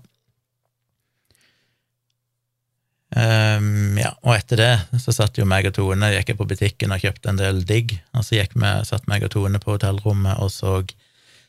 Um, 3.08 3.96
ja, 3.96 4.10
og 4.20 4.34
etter 4.34 4.60
det 4.60 5.00
så 5.00 5.14
satt 5.16 5.38
jo 5.40 5.46
meg 5.48 5.64
og 5.70 5.72
Tone 5.78 6.10
gikk 6.12 6.34
jeg 6.34 6.38
på 6.38 6.46
butikken 6.50 6.92
og 6.92 7.00
kjøpte 7.00 7.32
en 7.32 7.40
del 7.40 7.62
digg, 7.66 7.96
og 8.12 8.26
så 8.26 8.36
gikk 8.36 8.52
vi, 8.58 8.72
satt 8.84 9.08
meg 9.08 9.24
og 9.24 9.32
Tone 9.32 9.60
på 9.62 9.74
hotellrommet 9.74 10.42
og 10.44 10.52
så 10.52 10.82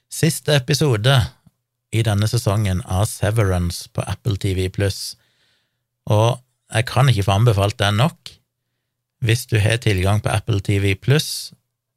siste 0.10 0.56
episode 0.56 1.18
i 1.92 2.06
denne 2.06 2.30
sesongen 2.32 2.80
av 2.88 3.10
Severance 3.12 3.92
på 3.92 4.06
Apple 4.08 4.40
TV 4.40 4.70
pluss. 4.72 5.19
Og 6.10 6.40
jeg 6.74 6.88
kan 6.90 7.10
ikke 7.10 7.26
få 7.28 7.38
anbefalt 7.40 7.80
den 7.82 8.00
nok. 8.02 8.34
Hvis 9.26 9.46
du 9.52 9.58
har 9.60 9.82
tilgang 9.84 10.22
på 10.24 10.32
Apple 10.32 10.62
TV 10.64 10.96
pluss, 10.96 11.52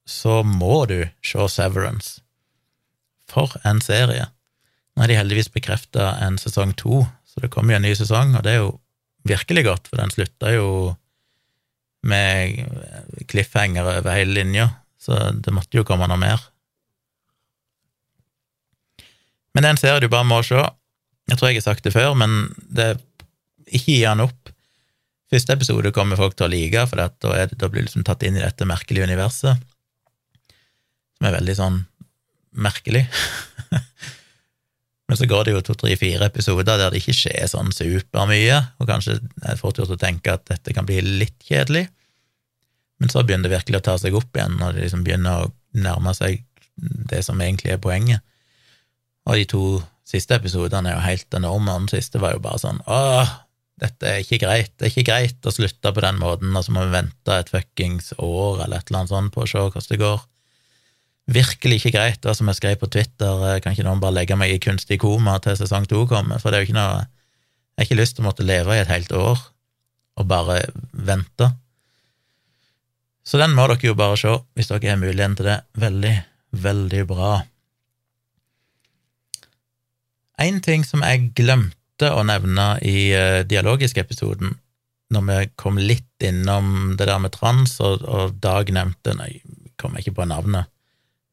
så 0.09 0.43
må 0.43 0.85
du 0.91 1.05
se 1.23 1.49
Severance. 1.49 2.21
For 3.31 3.55
en 3.69 3.81
serie! 3.85 4.29
Nå 4.93 5.05
har 5.05 5.09
de 5.09 5.17
heldigvis 5.17 5.53
bekrefta 5.53 6.11
en 6.21 6.37
sesong 6.41 6.75
to, 6.77 7.05
så 7.25 7.41
det 7.41 7.53
kommer 7.53 7.73
jo 7.73 7.81
en 7.81 7.87
ny 7.87 7.95
sesong, 7.97 8.35
og 8.37 8.43
det 8.45 8.53
er 8.53 8.61
jo 8.61 8.75
virkelig 9.29 9.65
godt, 9.65 9.89
for 9.89 10.03
den 10.03 10.13
slutta 10.13 10.53
jo 10.53 10.69
med 12.03 12.67
cliffhanger 13.31 13.87
over 13.87 14.13
hele 14.13 14.35
linja, 14.37 14.69
så 15.01 15.31
det 15.33 15.55
måtte 15.55 15.79
jo 15.79 15.87
komme 15.87 16.09
noe 16.11 16.21
mer. 16.21 16.43
Men 19.55 19.63
det 19.63 19.71
er 19.71 19.77
en 19.77 19.81
serie 19.81 20.03
du 20.03 20.11
bare 20.13 20.29
må 20.29 20.43
se. 20.45 20.61
Jeg 21.31 21.39
tror 21.39 21.49
jeg 21.49 21.61
har 21.61 21.69
sagt 21.71 21.87
det 21.87 21.95
før, 21.95 22.13
men 22.19 22.53
det 22.69 22.87
er 22.91 23.01
gi 23.73 24.03
han 24.05 24.23
opp. 24.25 24.53
Første 25.33 25.57
episode 25.57 25.95
kommer 25.97 26.21
folk 26.21 26.37
til 26.37 26.47
å 26.47 26.53
like, 26.53 26.85
for 26.91 27.01
da, 27.01 27.09
det, 27.49 27.57
da 27.61 27.71
blir 27.73 27.85
du 27.85 27.89
liksom 27.89 28.05
tatt 28.05 28.25
inn 28.27 28.37
i 28.37 28.45
dette 28.45 28.69
merkelige 28.69 29.09
universet, 29.09 29.63
som 31.17 31.29
er 31.29 31.37
veldig 31.39 31.57
sånn 31.57 31.79
merkelig. 32.53 33.07
Men 35.09 35.19
så 35.19 35.29
går 35.29 35.45
det 35.45 35.55
jo 35.57 35.65
to, 35.65 35.77
tre, 35.77 35.95
fire 36.01 36.29
episoder 36.29 36.79
der 36.79 36.93
det 36.93 37.01
ikke 37.03 37.17
skjer 37.17 37.49
sånn 37.51 37.73
supermye, 37.75 38.61
og 38.81 38.89
kanskje 38.89 39.19
er 39.45 39.59
fort 39.61 39.81
gjort 39.81 39.97
å 39.97 40.01
tenke 40.01 40.37
at 40.37 40.47
dette 40.49 40.73
kan 40.77 40.89
bli 40.89 41.01
litt 41.05 41.37
kjedelig, 41.45 41.87
men 43.03 43.11
så 43.11 43.25
begynner 43.27 43.51
det 43.51 43.57
virkelig 43.57 43.81
å 43.81 43.85
ta 43.89 43.97
seg 43.99 44.15
opp 44.15 44.37
igjen, 44.39 44.61
når 44.61 44.77
det 44.77 44.85
liksom 44.85 45.01
begynner 45.03 45.43
å 45.43 45.51
nærme 45.75 46.13
seg 46.15 46.45
det 47.11 47.19
som 47.27 47.41
egentlig 47.43 47.75
er 47.75 47.81
poenget. 47.83 48.23
Og 49.27 49.41
de 49.41 49.47
to 49.51 49.63
siste 50.07 50.37
episodene 50.39 50.93
er 50.93 50.97
jo 50.97 51.07
helt 51.09 51.37
enorme, 51.37 51.75
og 51.75 51.85
den 51.85 51.91
siste 51.93 52.21
var 52.23 52.37
jo 52.37 52.43
bare 52.45 52.63
sånn 52.63 52.79
åh, 52.87 53.33
dette 53.83 54.07
er 54.09 54.21
ikke 54.23 54.43
greit. 54.45 54.73
Det 54.79 54.87
er 54.87 54.93
ikke 54.93 55.09
greit 55.11 55.49
å 55.49 55.55
slutte 55.55 55.91
på 55.95 56.05
den 56.05 56.21
måten, 56.21 56.53
og 56.55 56.65
så 56.65 56.75
må 56.75 56.85
vi 56.87 56.95
vente 56.95 57.39
et 57.39 57.51
fuckings 57.51 58.13
år 58.19 58.65
eller 58.65 58.79
et 58.79 58.91
eller 58.91 59.03
annet 59.03 59.15
sånt 59.15 59.35
på 59.35 59.43
å 59.43 59.49
se 59.51 59.63
hvordan 59.63 59.89
det 59.89 59.99
går. 60.03 60.23
Virkelig 61.33 61.79
ikke 61.81 61.95
greit. 61.97 62.21
Det 62.23 62.35
som 62.39 62.51
jeg 62.51 62.59
skrev 62.59 62.79
på 62.79 62.91
Twitter, 62.91 63.43
eh, 63.49 63.59
kan 63.63 63.75
ikke 63.75 63.87
noen 63.87 64.03
bare 64.03 64.19
legge 64.21 64.39
meg 64.39 64.55
i 64.55 64.61
kunstig 64.63 65.01
koma 65.03 65.39
til 65.43 65.59
sesong 65.59 65.87
to 65.91 66.05
kommer? 66.11 66.39
For 66.43 66.51
det 66.51 66.59
er 66.59 66.65
jo 66.65 66.71
ikke 66.71 66.81
noe 66.81 67.09
Jeg 67.73 67.87
har 67.87 67.89
ikke 67.89 68.03
lyst 68.03 68.17
til 68.17 68.23
å 68.23 68.27
måtte 68.27 68.45
leve 68.45 68.75
i 68.77 68.81
et 68.83 68.91
helt 68.93 69.13
år 69.17 69.39
og 70.21 70.27
bare 70.29 70.59
vente. 70.93 71.47
Så 73.25 73.39
den 73.41 73.55
må 73.57 73.65
dere 73.71 73.87
jo 73.87 73.95
bare 73.97 74.19
se, 74.21 74.35
hvis 74.53 74.69
dere 74.69 74.91
har 74.93 75.01
muligheten 75.01 75.39
til 75.39 75.49
det. 75.49 75.57
Veldig, 75.81 76.13
veldig 76.53 77.07
bra. 77.09 77.31
En 80.37 80.61
ting 80.61 80.85
som 80.85 81.01
jeg 81.01 81.31
glemte 81.39 81.82
glemte 82.03 82.19
å 82.19 82.25
nevne 82.27 82.81
i 82.83 83.13
dialogiske 83.13 83.49
dialogisk-episoden, 83.53 84.57
når 85.13 85.23
vi 85.23 85.51
kom 85.57 85.79
litt 85.79 86.25
innom 86.25 86.97
det 86.97 87.07
der 87.07 87.21
med 87.21 87.33
trans, 87.33 87.79
og, 87.81 88.03
og 88.03 88.41
Dag 88.43 88.71
nevnte 88.73 89.15
Nei, 89.15 89.43
kom 89.79 89.95
jeg 89.95 90.07
ikke 90.07 90.23
på 90.23 90.27
navnet. 90.27 90.67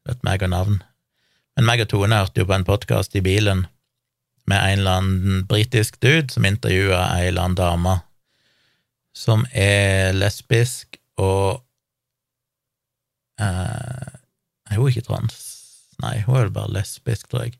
Vet 0.06 0.22
meg 0.22 0.42
og 0.42 0.50
navn. 0.50 0.82
Men 1.56 1.66
meg 1.66 1.82
og 1.82 1.88
Tone 1.90 2.20
hørte 2.20 2.40
jo 2.40 2.46
på 2.46 2.54
en 2.54 2.64
podkast 2.64 3.16
i 3.16 3.22
bilen 3.22 3.66
med 4.46 4.58
en 4.58 4.78
eller 4.78 5.00
annen 5.00 5.42
britisk 5.48 5.98
dude 6.00 6.30
som 6.30 6.46
intervjua 6.46 7.18
ei 7.18 7.28
eller 7.28 7.48
annen 7.48 7.58
dame 7.58 7.96
som 9.14 9.42
er 9.52 10.14
lesbisk 10.14 11.00
og 11.18 11.60
uh, 13.42 14.10
Er 14.70 14.78
hun 14.78 14.88
ikke 14.88 15.06
trans? 15.06 15.36
Nei, 16.00 16.20
hun 16.24 16.36
er 16.36 16.46
vel 16.46 16.54
bare 16.54 16.72
lesbisk, 16.78 17.28
tror 17.28 17.48
jeg. 17.48 17.58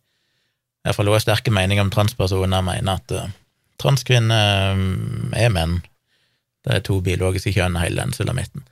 Iallfall 0.86 1.10
hun 1.10 1.16
har 1.18 1.24
sterke 1.24 1.52
meninger 1.52 1.84
om 1.84 1.92
transpersoner, 1.92 2.64
mener 2.64 3.00
at 3.00 3.14
uh, 3.16 3.32
transkvinner 3.80 4.76
um, 4.76 5.32
er 5.36 5.52
menn. 5.52 5.80
Det 6.64 6.76
er 6.76 6.84
to 6.84 7.00
biologiske 7.04 7.52
kjønn 7.56 7.78
hele 7.80 8.00
den 8.02 8.14
sulamitten. 8.16 8.64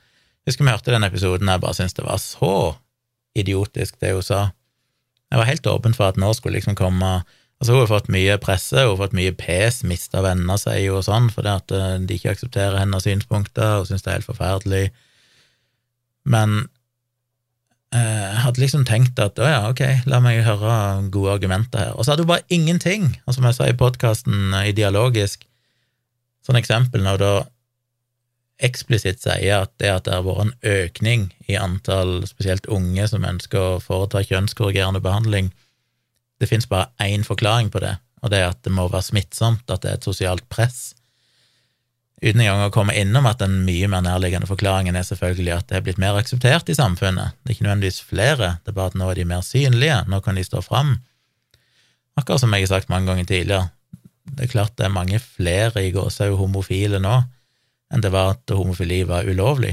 Husker 0.47 0.65
vi 0.65 0.73
hørte 0.73 0.93
den 0.93 1.05
episoden, 1.05 1.49
jeg 1.49 1.61
bare 1.61 1.77
syntes 1.77 1.97
det 1.97 2.05
var 2.07 2.21
så 2.21 2.55
idiotisk, 3.37 3.99
det 4.01 4.15
hun 4.15 4.25
sa. 4.25 4.47
Jeg 5.29 5.41
var 5.41 5.49
helt 5.49 5.69
åpen 5.69 5.93
for 5.93 6.09
at 6.09 6.17
nå 6.17 6.31
skulle 6.37 6.57
liksom 6.57 6.77
komme 6.79 7.19
Altså, 7.59 7.73
hun 7.73 7.81
har 7.81 7.89
fått 7.89 8.05
mye 8.07 8.37
presse, 8.39 8.79
hun 8.79 8.93
har 8.93 8.99
fått 9.01 9.15
mye 9.17 9.33
pes, 9.35 9.81
mista 9.83 10.21
venner, 10.23 10.55
sier 10.55 10.93
hun 10.93 11.01
og 11.01 11.03
sånn, 11.03 11.25
fordi 11.27 11.51
at 11.51 11.73
de 12.07 12.15
ikke 12.15 12.31
aksepterer 12.31 12.77
hennes 12.79 13.03
synspunkter 13.03 13.81
og 13.81 13.89
syns 13.89 14.05
det 14.05 14.13
er 14.13 14.15
helt 14.21 14.27
forferdelig. 14.29 14.85
Men 16.23 16.69
jeg 17.89 18.05
eh, 18.05 18.41
hadde 18.43 18.61
liksom 18.61 18.83
tenkt 18.85 19.17
at 19.17 19.39
å 19.41 19.47
ja, 19.49 19.61
ok, 19.71 19.81
la 20.05 20.19
meg 20.21 20.43
høre 20.45 20.73
gode 21.09 21.31
argumenter 21.39 21.87
her. 21.87 21.95
Og 21.95 22.05
så 22.05 22.13
hadde 22.13 22.27
hun 22.27 22.29
bare 22.35 22.45
ingenting. 22.53 23.07
Og 23.25 23.33
som 23.33 23.47
jeg 23.47 23.57
sa 23.57 23.65
i 23.65 23.77
podkasten, 23.77 24.53
eh, 24.53 24.69
i 24.69 24.75
dialogisk, 24.77 25.47
sånn 26.45 26.59
eksempel 26.59 27.01
når 27.01 27.17
da 27.23 27.31
eksplisitt 28.61 29.23
sier 29.23 29.63
at 29.63 29.73
det 29.81 29.89
at 29.89 30.05
det 30.05 30.13
har 30.13 30.27
vært 30.27 30.43
en 30.43 30.53
økning 30.67 31.29
i 31.47 31.57
antall 31.57 32.19
spesielt 32.29 32.67
unge 32.69 33.07
som 33.09 33.25
ønsker 33.25 33.59
å 33.59 33.81
foreta 33.81 34.21
kjønnskorrigerende 34.21 35.01
behandling, 35.01 35.49
det 36.39 36.49
fins 36.51 36.69
bare 36.69 36.91
én 37.01 37.25
forklaring 37.25 37.71
på 37.73 37.81
det, 37.83 37.95
og 38.21 38.31
det 38.31 38.43
er 38.43 38.51
at 38.51 38.61
det 38.67 38.75
må 38.75 38.85
være 38.91 39.09
smittsomt, 39.09 39.65
at 39.71 39.81
det 39.81 39.91
er 39.91 39.97
et 39.97 40.07
sosialt 40.07 40.45
press 40.51 40.91
uten 42.19 42.41
engang 42.43 42.65
å 42.65 42.73
komme 42.73 42.95
innom 42.99 43.27
at 43.29 43.39
den 43.39 43.61
mye 43.67 43.87
mer 43.91 44.03
nærliggende 44.03 44.49
forklaringen 44.49 44.97
er 44.99 45.07
selvfølgelig 45.07 45.53
at 45.55 45.69
det 45.69 45.79
er 45.79 45.83
blitt 45.85 46.01
mer 46.01 46.19
akseptert 46.19 46.69
i 46.71 46.75
samfunnet. 46.75 47.35
Det 47.39 47.51
er 47.51 47.57
ikke 47.57 47.67
nødvendigvis 47.67 48.01
flere, 48.03 48.53
det 48.63 48.73
er 48.73 48.77
bare 48.77 48.93
at 48.93 48.99
nå 48.99 49.09
er 49.11 49.21
de 49.21 49.27
mer 49.29 49.43
synlige, 49.45 50.01
nå 50.11 50.21
kan 50.25 50.39
de 50.39 50.45
stå 50.45 50.63
fram. 50.65 50.97
Akkurat 52.19 52.43
som 52.43 52.55
jeg 52.55 52.67
har 52.67 52.73
sagt 52.73 52.91
mange 52.91 53.07
ganger 53.07 53.29
tidligere, 53.29 53.69
det 54.29 54.45
er 54.45 54.51
klart 54.51 54.75
det 54.77 54.87
er 54.87 54.93
mange 54.93 55.19
flere 55.23 55.83
i 55.85 55.93
Gåshaug 55.95 56.35
homofile 56.37 56.99
nå 57.01 57.21
enn 57.89 58.03
det 58.03 58.11
var 58.13 58.35
at 58.35 58.51
homofili 58.53 58.99
var 59.09 59.25
ulovlig. 59.25 59.71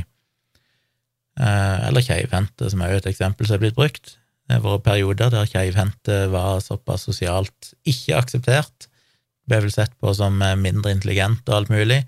Eh, 1.37 1.81
eller 1.89 2.05
keivhendte, 2.05 2.71
som 2.73 2.81
er 2.81 2.95
jo 2.95 3.01
et 3.03 3.09
eksempel 3.11 3.45
som 3.45 3.59
er 3.59 3.67
blitt 3.67 3.77
brukt. 3.77 4.15
Det 4.47 4.57
har 4.57 4.63
vært 4.65 4.87
perioder 4.87 5.33
der 5.35 5.51
keivhendte 5.51 6.21
var 6.33 6.63
såpass 6.65 7.05
sosialt 7.11 7.75
ikke 7.85 8.17
akseptert, 8.17 8.87
ble 9.47 9.61
vel 9.67 9.75
sett 9.75 9.93
på 10.01 10.15
som 10.17 10.39
mindre 10.63 10.95
intelligent 10.95 11.45
og 11.51 11.59
alt 11.59 11.75
mulig, 11.75 12.01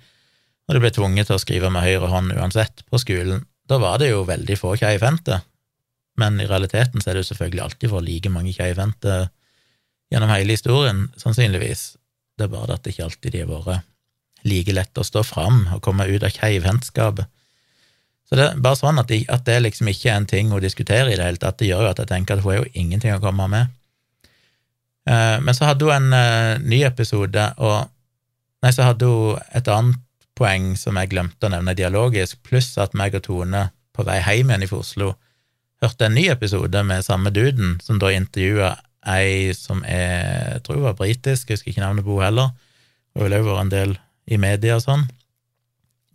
og 0.69 0.77
du 0.77 0.83
ble 0.83 0.91
tvunget 0.93 1.31
til 1.31 1.39
å 1.39 1.43
skrive 1.43 1.71
med 1.73 1.87
høyre 1.87 2.11
hånd 2.13 2.35
uansett 2.37 2.85
på 2.89 3.01
skolen. 3.01 3.47
Da 3.69 3.79
var 3.81 4.01
det 4.01 4.11
jo 4.11 4.27
veldig 4.29 4.57
få 4.61 4.75
keivhendte, 4.81 5.41
men 6.21 6.41
i 6.43 6.49
realiteten 6.49 7.01
så 7.01 7.11
er 7.11 7.17
det 7.17 7.25
jo 7.25 7.31
selvfølgelig 7.33 7.65
alltid 7.65 7.93
for 7.93 8.05
like 8.05 8.33
mange 8.33 8.53
keivhendte 8.57 9.17
gjennom 10.13 10.33
hele 10.33 10.57
historien, 10.57 11.07
sannsynligvis. 11.21 11.95
Det 12.37 12.47
er 12.47 12.53
bare 12.53 12.77
at 12.77 12.85
det 12.85 12.95
ikke 12.95 13.09
alltid 13.09 13.35
de 13.35 13.43
har 13.45 13.51
vært 13.53 14.47
like 14.49 14.73
lett 14.73 15.01
å 15.01 15.07
stå 15.07 15.25
fram 15.27 15.65
og 15.75 15.83
komme 15.85 16.07
ut 16.09 16.25
av 16.25 16.33
keivhendtskapet. 16.37 17.27
Så 18.29 18.37
det 18.37 18.45
er 18.45 18.61
bare 18.61 18.77
sånn 18.77 19.01
at, 19.01 19.09
de, 19.09 19.23
at, 19.33 19.47
det 19.49 19.57
liksom 19.65 19.89
ikke 19.89 20.11
er 20.13 20.19
en 20.21 20.29
ting 20.29 20.51
hun 20.53 20.61
diskuterer 20.61 21.09
i 21.09 21.17
det 21.17 21.25
hele 21.25 21.41
tatt. 21.41 21.57
Det 21.61 21.71
gjør 21.71 21.87
jo 21.87 21.93
at 21.95 22.03
jeg 22.03 22.11
tenker 22.11 22.37
at 22.37 22.45
hun 22.45 22.53
er 22.53 22.59
jo 22.61 22.73
ingenting 22.77 23.15
å 23.15 23.23
komme 23.23 23.47
med. 23.49 23.73
Uh, 25.09 25.41
men 25.41 25.57
så 25.57 25.71
hadde 25.71 25.89
hun 25.89 25.95
en 25.97 26.13
uh, 26.13 26.61
ny 26.61 26.83
episode, 26.89 27.47
og 27.57 27.95
Nei, 28.59 28.73
så 28.75 28.89
hadde 28.89 29.07
hun 29.07 29.39
et 29.55 29.69
annet 29.71 30.01
poeng 30.39 30.73
som 30.79 30.99
jeg 31.01 31.11
glemte 31.13 31.49
å 31.49 31.53
nevne 31.53 31.77
dialogisk, 31.77 32.39
pluss 32.47 32.77
at 32.79 32.95
meg 32.97 33.17
og 33.19 33.27
Tone 33.27 33.69
på 33.97 34.07
vei 34.07 34.21
hjem 34.23 34.53
igjen 34.53 34.71
fra 34.71 34.83
Oslo 34.85 35.15
hørte 35.83 36.09
en 36.09 36.17
ny 36.19 36.27
episode 36.33 36.83
med 36.87 37.07
samme 37.07 37.31
duden, 37.35 37.77
som 37.83 38.01
da 38.03 38.11
intervjua 38.15 38.75
ei 39.09 39.55
som 39.55 39.85
er, 39.87 40.57
jeg 40.57 40.65
tror 40.67 40.81
hun 40.81 40.89
var 40.89 40.99
britisk, 40.99 41.51
jeg 41.51 41.59
husker 41.59 41.73
ikke 41.73 41.85
navnet 41.85 42.07
på 42.07 42.19
henne 42.19 42.27
heller, 42.27 42.51
hun 43.15 43.33
har 43.33 43.47
vært 43.47 43.63
en 43.63 43.73
del 43.73 43.95
i 44.29 44.41
media 44.41 44.77
og 44.79 44.85
sånn, 44.85 45.07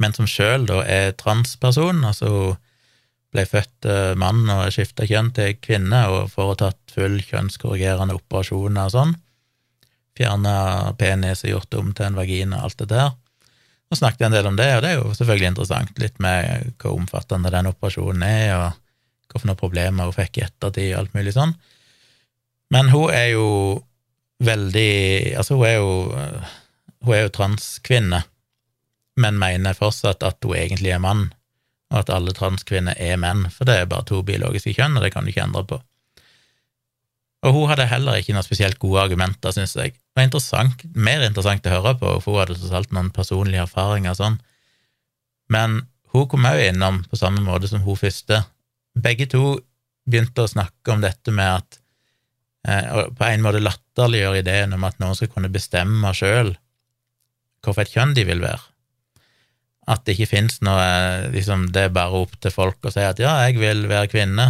men 0.03 0.15
som 0.15 0.27
sjøl 0.29 0.67
da 0.69 0.83
er 0.83 1.15
transperson, 1.19 2.03
altså 2.03 2.31
hun 2.31 2.59
ble 3.33 3.47
født 3.49 3.87
eh, 3.89 4.13
mann 4.19 4.43
og 4.51 4.67
skifta 4.75 5.07
kjønn 5.09 5.31
til 5.33 5.55
kvinne 5.63 6.03
og 6.11 6.29
foretatt 6.35 6.93
full 6.93 7.17
kjønnskorrigerende 7.25 8.19
operasjoner 8.19 8.91
og 8.91 8.93
sånn, 8.93 9.15
fjerna 10.13 10.93
penis 10.99 11.41
og 11.47 11.55
gjort 11.55 11.79
om 11.79 11.93
til 11.97 12.11
en 12.11 12.19
vagina 12.19 12.59
og 12.59 12.67
alt 12.67 12.83
det 12.83 12.89
der. 12.91 13.15
Og 13.93 13.99
snakket 13.99 14.25
en 14.25 14.33
del 14.33 14.47
om 14.49 14.55
det, 14.57 14.65
og 14.73 14.81
det 14.81 14.89
er 14.89 14.95
jo 14.97 15.13
selvfølgelig 15.13 15.51
interessant, 15.51 15.99
litt 16.01 16.15
med 16.23 16.71
hvor 16.81 16.95
omfattende 16.97 17.51
den 17.53 17.69
operasjonen 17.69 18.23
er, 18.25 18.53
og 18.57 18.79
hvilke 19.33 19.53
problemer 19.59 20.09
hun 20.09 20.15
fikk 20.15 20.39
i 20.39 20.45
ettertid, 20.47 20.87
og 20.95 21.03
alt 21.03 21.17
mulig 21.17 21.33
sånn. 21.35 21.53
Men 22.73 22.89
hun 22.89 23.13
er 23.13 23.27
jo 23.35 23.47
veldig 24.43 25.35
Altså, 25.37 25.59
hun 25.59 25.67
er 25.67 25.75
jo 25.77 25.91
Hun 27.03 27.13
er 27.13 27.21
jo 27.25 27.33
transkvinne, 27.35 28.23
men 29.19 29.39
mener 29.39 29.77
fortsatt 29.77 30.23
at 30.23 30.39
hun 30.41 30.55
egentlig 30.55 30.93
er 30.95 31.01
mann, 31.03 31.27
og 31.91 31.97
at 31.99 32.11
alle 32.15 32.31
transkvinner 32.33 32.95
er 32.97 33.19
menn, 33.19 33.49
for 33.51 33.67
det 33.67 33.75
er 33.75 33.89
bare 33.91 34.07
to 34.07 34.21
biologiske 34.23 34.73
kjønn, 34.77 34.95
og 34.97 35.03
det 35.03 35.11
kan 35.13 35.27
du 35.27 35.33
ikke 35.33 35.43
endre 35.43 35.65
på. 35.67 35.81
Og 37.43 37.57
hun 37.57 37.67
hadde 37.69 37.89
heller 37.91 38.17
ikke 38.17 38.33
noen 38.33 38.47
spesielt 38.47 38.79
gode 38.79 39.03
argumenter, 39.03 39.51
syns 39.51 39.75
jeg. 39.75 39.97
Det 40.13 40.21
var 40.21 40.27
interessant, 40.27 40.83
mer 40.93 41.23
interessant 41.25 41.65
å 41.65 41.73
høre 41.73 41.95
på, 41.97 42.09
for 42.21 42.35
hun 42.35 42.43
hadde 42.43 42.57
tross 42.59 42.75
alt 42.77 42.91
noen 42.93 43.09
personlige 43.13 43.63
erfaringer 43.65 44.13
og 44.13 44.19
sånn. 44.19 44.35
Men 45.49 45.79
hun 46.13 46.27
kom 46.29 46.45
òg 46.45 46.61
innom 46.67 47.01
på 47.09 47.17
samme 47.17 47.41
måte 47.41 47.69
som 47.71 47.81
hun 47.81 47.97
første. 47.97 48.43
Begge 48.93 49.25
to 49.31 49.55
begynte 50.05 50.45
å 50.45 50.51
snakke 50.51 50.93
om 50.93 51.01
dette 51.01 51.33
med 51.33 51.49
at 51.49 51.79
eh, 52.67 53.07
på 53.09 53.25
en 53.25 53.45
måte 53.45 53.63
latterliggjøre 53.63 54.43
ideen 54.43 54.77
om 54.77 54.85
at 54.85 54.99
noen 55.01 55.17
skal 55.17 55.31
kunne 55.33 55.49
bestemme 55.53 56.13
sjøl 56.13 56.53
hvorfor 57.63 57.85
et 57.85 57.95
kjønn 57.95 58.13
de 58.13 58.27
vil 58.27 58.43
være. 58.43 58.61
At 59.89 60.05
det 60.05 60.13
ikke 60.15 60.35
fins 60.37 60.61
noe 60.63 61.31
liksom, 61.33 61.65
Det 61.75 61.87
er 61.87 61.95
bare 61.95 62.21
opp 62.21 62.37
til 62.39 62.53
folk 62.53 62.85
å 62.87 62.91
si 62.93 63.01
at 63.03 63.19
ja, 63.19 63.33
jeg 63.47 63.57
vil 63.59 63.87
være 63.89 64.11
kvinne. 64.11 64.45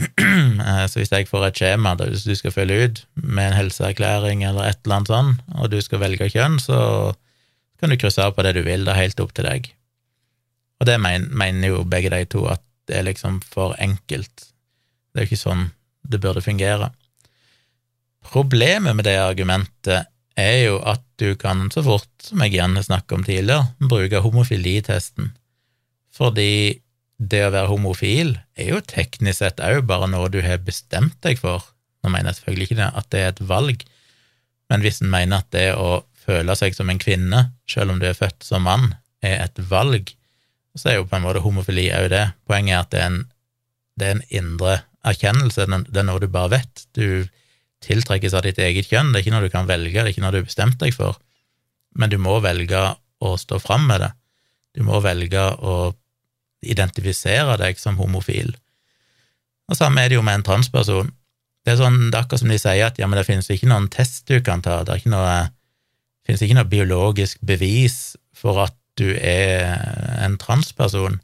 Eh, 0.60 0.84
så 0.92 1.00
hvis 1.00 1.10
jeg 1.12 1.28
får 1.28 1.44
et 1.46 1.60
skjema 1.60 1.94
der 1.96 2.12
du 2.12 2.34
skal 2.36 2.52
fylle 2.52 2.76
ut 2.84 2.98
med 3.14 3.50
en 3.50 3.56
helseerklæring 3.56 4.42
eller 4.44 4.68
et 4.68 4.80
eller 4.84 4.98
annet 4.98 5.10
sånn, 5.10 5.30
og 5.56 5.70
du 5.72 5.78
skal 5.82 6.02
velge 6.02 6.28
kjønn, 6.30 6.58
så 6.60 6.78
kan 7.80 7.92
du 7.92 7.96
krysse 8.00 8.22
av 8.22 8.34
på 8.36 8.44
det 8.44 8.52
du 8.58 8.60
vil, 8.66 8.84
det 8.84 8.92
er 8.92 9.00
helt 9.06 9.22
opp 9.24 9.32
til 9.36 9.48
deg. 9.48 9.70
Og 10.80 10.88
det 10.88 10.98
mener 11.00 11.66
jo 11.66 11.82
begge 11.88 12.12
de 12.12 12.22
to, 12.28 12.44
at 12.52 12.62
det 12.88 12.98
er 12.98 13.08
liksom 13.08 13.40
for 13.44 13.76
enkelt. 13.80 14.46
Det 15.10 15.22
er 15.22 15.26
jo 15.26 15.30
ikke 15.30 15.40
sånn 15.40 15.64
det 16.10 16.20
burde 16.22 16.44
fungere. 16.44 16.90
Problemet 18.30 18.96
med 18.96 19.08
det 19.08 19.16
argumentet 19.20 20.10
er 20.38 20.56
jo 20.66 20.78
at 20.86 21.02
du 21.20 21.34
kan, 21.40 21.68
så 21.72 21.82
fort, 21.84 22.08
som 22.22 22.40
jeg 22.44 22.56
gjerne 22.56 22.84
snakket 22.84 23.16
om 23.16 23.24
tidligere, 23.26 23.68
bruke 23.80 24.22
homofilitesten, 24.24 25.32
fordi 26.16 26.80
det 27.20 27.42
å 27.44 27.52
være 27.52 27.68
homofil 27.68 28.32
er 28.56 28.70
jo 28.72 28.80
teknisk 28.80 29.42
sett 29.42 29.60
òg 29.60 29.82
bare 29.88 30.08
noe 30.08 30.30
du 30.32 30.40
har 30.44 30.62
bestemt 30.64 31.18
deg 31.24 31.40
for. 31.40 31.66
Nå 32.00 32.12
mener 32.12 32.30
jeg 32.30 32.40
selvfølgelig 32.40 32.68
ikke 32.68 32.78
det, 32.78 32.92
at 32.96 33.10
det 33.12 33.20
er 33.20 33.34
et 33.34 33.42
valg, 33.50 33.82
men 34.72 34.84
hvis 34.84 35.02
en 35.02 35.12
mener 35.12 35.42
at 35.42 35.50
det 35.52 35.66
å 35.76 36.00
føle 36.20 36.54
seg 36.56 36.76
som 36.76 36.88
en 36.92 37.00
kvinne, 37.00 37.42
selv 37.68 37.92
om 37.92 38.00
du 38.00 38.06
er 38.08 38.16
født 38.16 38.46
som 38.46 38.64
mann, 38.64 38.94
er 39.20 39.42
et 39.44 39.60
valg, 39.68 40.14
så 40.78 40.92
er 40.92 41.00
jo 41.00 41.08
på 41.10 41.18
en 41.18 41.26
måte 41.26 41.42
homofili 41.44 41.88
òg 41.92 42.08
det. 42.12 42.24
Poenget 42.48 42.76
er 42.76 42.80
at 42.84 42.92
det 42.94 43.00
er, 43.00 43.10
en, 43.10 43.20
det 43.98 44.06
er 44.06 44.16
en 44.16 44.24
indre 44.40 44.76
erkjennelse, 45.10 45.66
det 45.66 46.00
er 46.00 46.06
noe 46.06 46.22
du 46.22 46.28
bare 46.30 46.54
vet. 46.54 46.86
Du 46.96 47.26
tiltrekkes 47.84 48.36
av 48.36 48.46
ditt 48.46 48.60
eget 48.62 48.88
kjønn, 48.88 49.10
det 49.12 49.20
er 49.20 49.26
ikke 49.26 49.34
noe 49.34 49.48
du 49.48 49.52
kan 49.52 49.68
velge, 49.68 49.96
det 49.96 50.06
er 50.06 50.12
ikke 50.14 50.24
noe 50.24 50.32
du 50.36 50.40
har 50.40 50.48
bestemt 50.48 50.80
deg 50.80 50.94
for, 50.96 51.18
men 51.98 52.12
du 52.12 52.16
må 52.22 52.38
velge 52.44 52.80
å 53.20 53.34
stå 53.40 53.58
fram 53.60 53.88
med 53.90 54.04
det. 54.04 54.12
Du 54.78 54.84
må 54.86 55.00
velge 55.02 55.42
å 55.58 55.90
identifisere 56.62 57.56
deg 57.60 57.78
som 57.80 57.98
homofil. 58.00 58.52
Og 59.70 59.78
samme 59.78 60.02
er 60.02 60.10
det 60.10 60.18
jo 60.18 60.26
med 60.26 60.40
en 60.40 60.46
transperson. 60.46 61.12
Det 61.64 61.74
er, 61.74 61.80
sånn, 61.80 62.10
det 62.10 62.16
er 62.16 62.24
akkurat 62.24 62.42
som 62.42 62.52
de 62.52 62.58
sier 62.60 62.86
at 62.88 62.98
ja, 62.98 63.06
men 63.08 63.20
det 63.20 63.26
finnes 63.28 63.50
ikke 63.52 63.68
noen 63.70 63.88
test 63.92 64.26
du 64.30 64.40
kan 64.44 64.62
ta, 64.64 64.80
det, 64.88 65.02
noe, 65.12 65.34
det 66.20 66.30
finnes 66.30 66.44
ikke 66.46 66.56
noe 66.58 66.70
biologisk 66.70 67.42
bevis 67.46 68.16
for 68.36 68.62
at 68.64 68.76
du 69.00 69.12
er 69.14 69.76
en 70.20 70.36
transperson. 70.40 71.20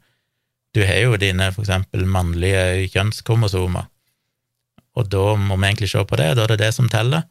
Du 0.77 0.83
har 0.85 1.01
jo 1.01 1.17
dine 1.19 1.49
for 1.55 1.65
eksempel 1.65 2.05
mannlige 2.09 2.87
kjønnskromosomer, 2.93 3.89
og 4.97 5.09
da 5.13 5.33
må 5.37 5.57
vi 5.57 5.67
egentlig 5.67 5.91
se 5.91 6.01
på 6.09 6.17
det, 6.17 6.31
da 6.37 6.45
er 6.45 6.53
det 6.55 6.61
det 6.63 6.71
som 6.73 6.89
teller. 6.89 7.27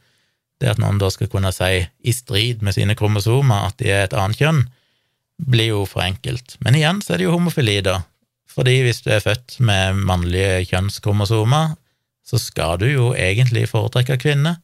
Det 0.62 0.71
at 0.71 0.81
noen 0.81 1.01
da 1.01 1.11
skal 1.12 1.29
kunne 1.31 1.51
si, 1.53 1.83
i 1.83 2.12
strid 2.14 2.62
med 2.64 2.77
sine 2.77 2.95
kromosomer, 2.99 3.66
at 3.69 3.79
de 3.83 3.90
er 3.92 4.07
et 4.07 4.14
annet 4.16 4.38
kjønn, 4.38 4.62
blir 5.37 5.72
jo 5.72 5.85
for 5.88 6.05
enkelt. 6.05 6.57
Men 6.64 6.79
igjen 6.79 7.03
så 7.05 7.14
er 7.14 7.20
det 7.20 7.29
jo 7.29 7.35
homofili, 7.37 7.81
da. 7.85 8.01
Fordi 8.57 8.79
hvis 8.87 9.03
du 9.05 9.11
er 9.12 9.25
født 9.25 9.59
med 9.61 10.01
mannlige 10.09 10.64
kjønnskromosomer, 10.70 11.75
så 12.27 12.40
skal 12.40 12.81
du 12.81 12.88
jo 12.88 13.11
egentlig 13.14 13.68
foretrekke 13.70 14.16
kvinner. 14.22 14.59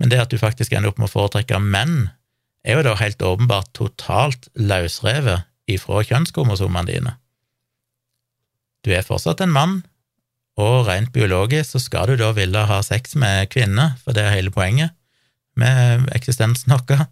Men 0.00 0.10
det 0.10 0.22
at 0.22 0.32
du 0.32 0.40
faktisk 0.40 0.72
ender 0.72 0.90
opp 0.90 0.98
med 0.98 1.10
å 1.10 1.12
foretrekke 1.12 1.60
menn, 1.62 2.08
er 2.64 2.78
jo 2.78 2.86
da 2.86 2.96
helt 2.98 3.22
åpenbart 3.22 3.72
totalt 3.76 4.48
løsrevet 4.58 5.46
ifra 5.70 6.02
kjønnskromosomene 6.06 6.88
dine. 6.88 7.16
Du 8.82 8.90
er 8.94 9.06
fortsatt 9.06 9.42
en 9.44 9.54
mann, 9.54 9.80
og 10.58 10.88
rent 10.88 11.12
biologisk 11.14 11.76
så 11.76 11.80
skal 11.82 12.10
du 12.10 12.18
da 12.20 12.32
ville 12.36 12.64
ha 12.68 12.80
sex 12.84 13.14
med 13.18 13.48
kvinner, 13.52 13.94
for 14.02 14.16
det 14.16 14.26
er 14.26 14.36
hele 14.36 14.52
poenget 14.54 14.96
med 15.58 16.08
eksistensen 16.16 16.74
vår, 16.74 17.06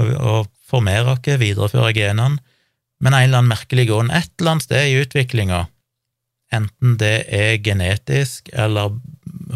og 0.00 0.50
formere 0.66 1.14
oss, 1.14 1.22
videreføre 1.40 1.92
genene, 1.96 2.40
men 3.02 3.12
en 3.12 3.26
eller 3.26 3.42
annen 3.42 3.52
merkelig 3.52 3.88
grunn, 3.90 4.10
et 4.10 4.30
eller 4.38 4.54
annet 4.54 4.66
sted 4.66 4.88
i 4.88 4.98
utviklinga, 5.02 5.64
enten 6.54 6.96
det 7.00 7.26
er 7.34 7.58
genetisk 7.64 8.48
eller 8.52 8.94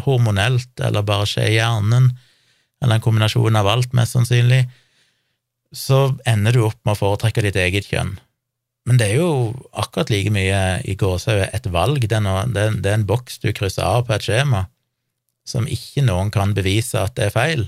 hormonelt 0.05 0.83
eller 0.83 1.05
bare 1.07 1.27
skjer 1.29 1.49
i 1.49 1.57
hjernen, 1.57 2.11
eller 2.79 2.97
en 2.97 3.03
kombinasjon 3.03 3.59
av 3.59 3.67
alt, 3.67 3.95
mest 3.97 4.15
sannsynlig, 4.15 4.63
så 5.75 6.15
ender 6.27 6.55
du 6.55 6.63
opp 6.65 6.79
med 6.83 6.95
å 6.95 6.99
foretrekke 6.99 7.43
ditt 7.45 7.59
eget 7.59 7.89
kjønn. 7.89 8.15
Men 8.87 8.97
det 8.97 9.09
er 9.11 9.19
jo 9.19 9.31
akkurat 9.77 10.09
like 10.09 10.31
mye 10.33 10.61
i 10.87 10.95
gåsehudet 10.97 11.51
et 11.53 11.67
valg, 11.73 12.05
det 12.07 12.15
er, 12.15 12.23
noe, 12.25 12.45
det 12.49 12.89
er 12.89 12.95
en 12.95 13.09
boks 13.09 13.41
du 13.43 13.51
krysser 13.53 13.85
av 13.85 14.07
på 14.07 14.15
et 14.15 14.25
skjema, 14.25 14.63
som 15.45 15.67
ikke 15.69 16.05
noen 16.05 16.31
kan 16.33 16.55
bevise 16.57 16.97
at 17.01 17.15
det 17.17 17.29
er 17.29 17.35
feil. 17.35 17.67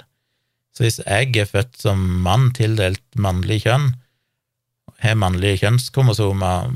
Så 0.72 0.86
hvis 0.86 1.02
jeg 1.04 1.36
er 1.36 1.50
født 1.50 1.82
som 1.82 2.00
mann 2.24 2.52
tildelt 2.56 3.04
mannlig 3.20 3.64
kjønn, 3.66 3.92
har 5.02 5.18
mannlige 5.18 5.64
kjønnskromosomer, 5.64 6.70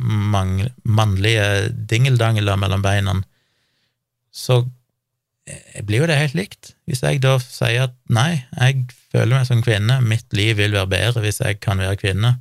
mannlige 0.83 1.45
dingeldangler 1.89 2.57
mellom 2.57 2.81
beina, 2.81 3.19
så 4.33 4.63
blir 5.85 6.01
jo 6.03 6.07
det 6.09 6.17
helt 6.17 6.37
likt. 6.37 6.73
Hvis 6.89 7.03
jeg 7.05 7.21
da 7.23 7.35
sier 7.41 7.85
at 7.87 7.95
nei, 8.09 8.43
jeg 8.57 8.87
føler 9.13 9.37
meg 9.37 9.47
som 9.47 9.61
kvinne, 9.65 9.99
mitt 10.01 10.33
liv 10.35 10.57
vil 10.57 10.73
være 10.73 10.91
bedre 10.91 11.25
hvis 11.25 11.41
jeg 11.43 11.61
kan 11.63 11.81
være 11.81 11.99
kvinne, 12.01 12.35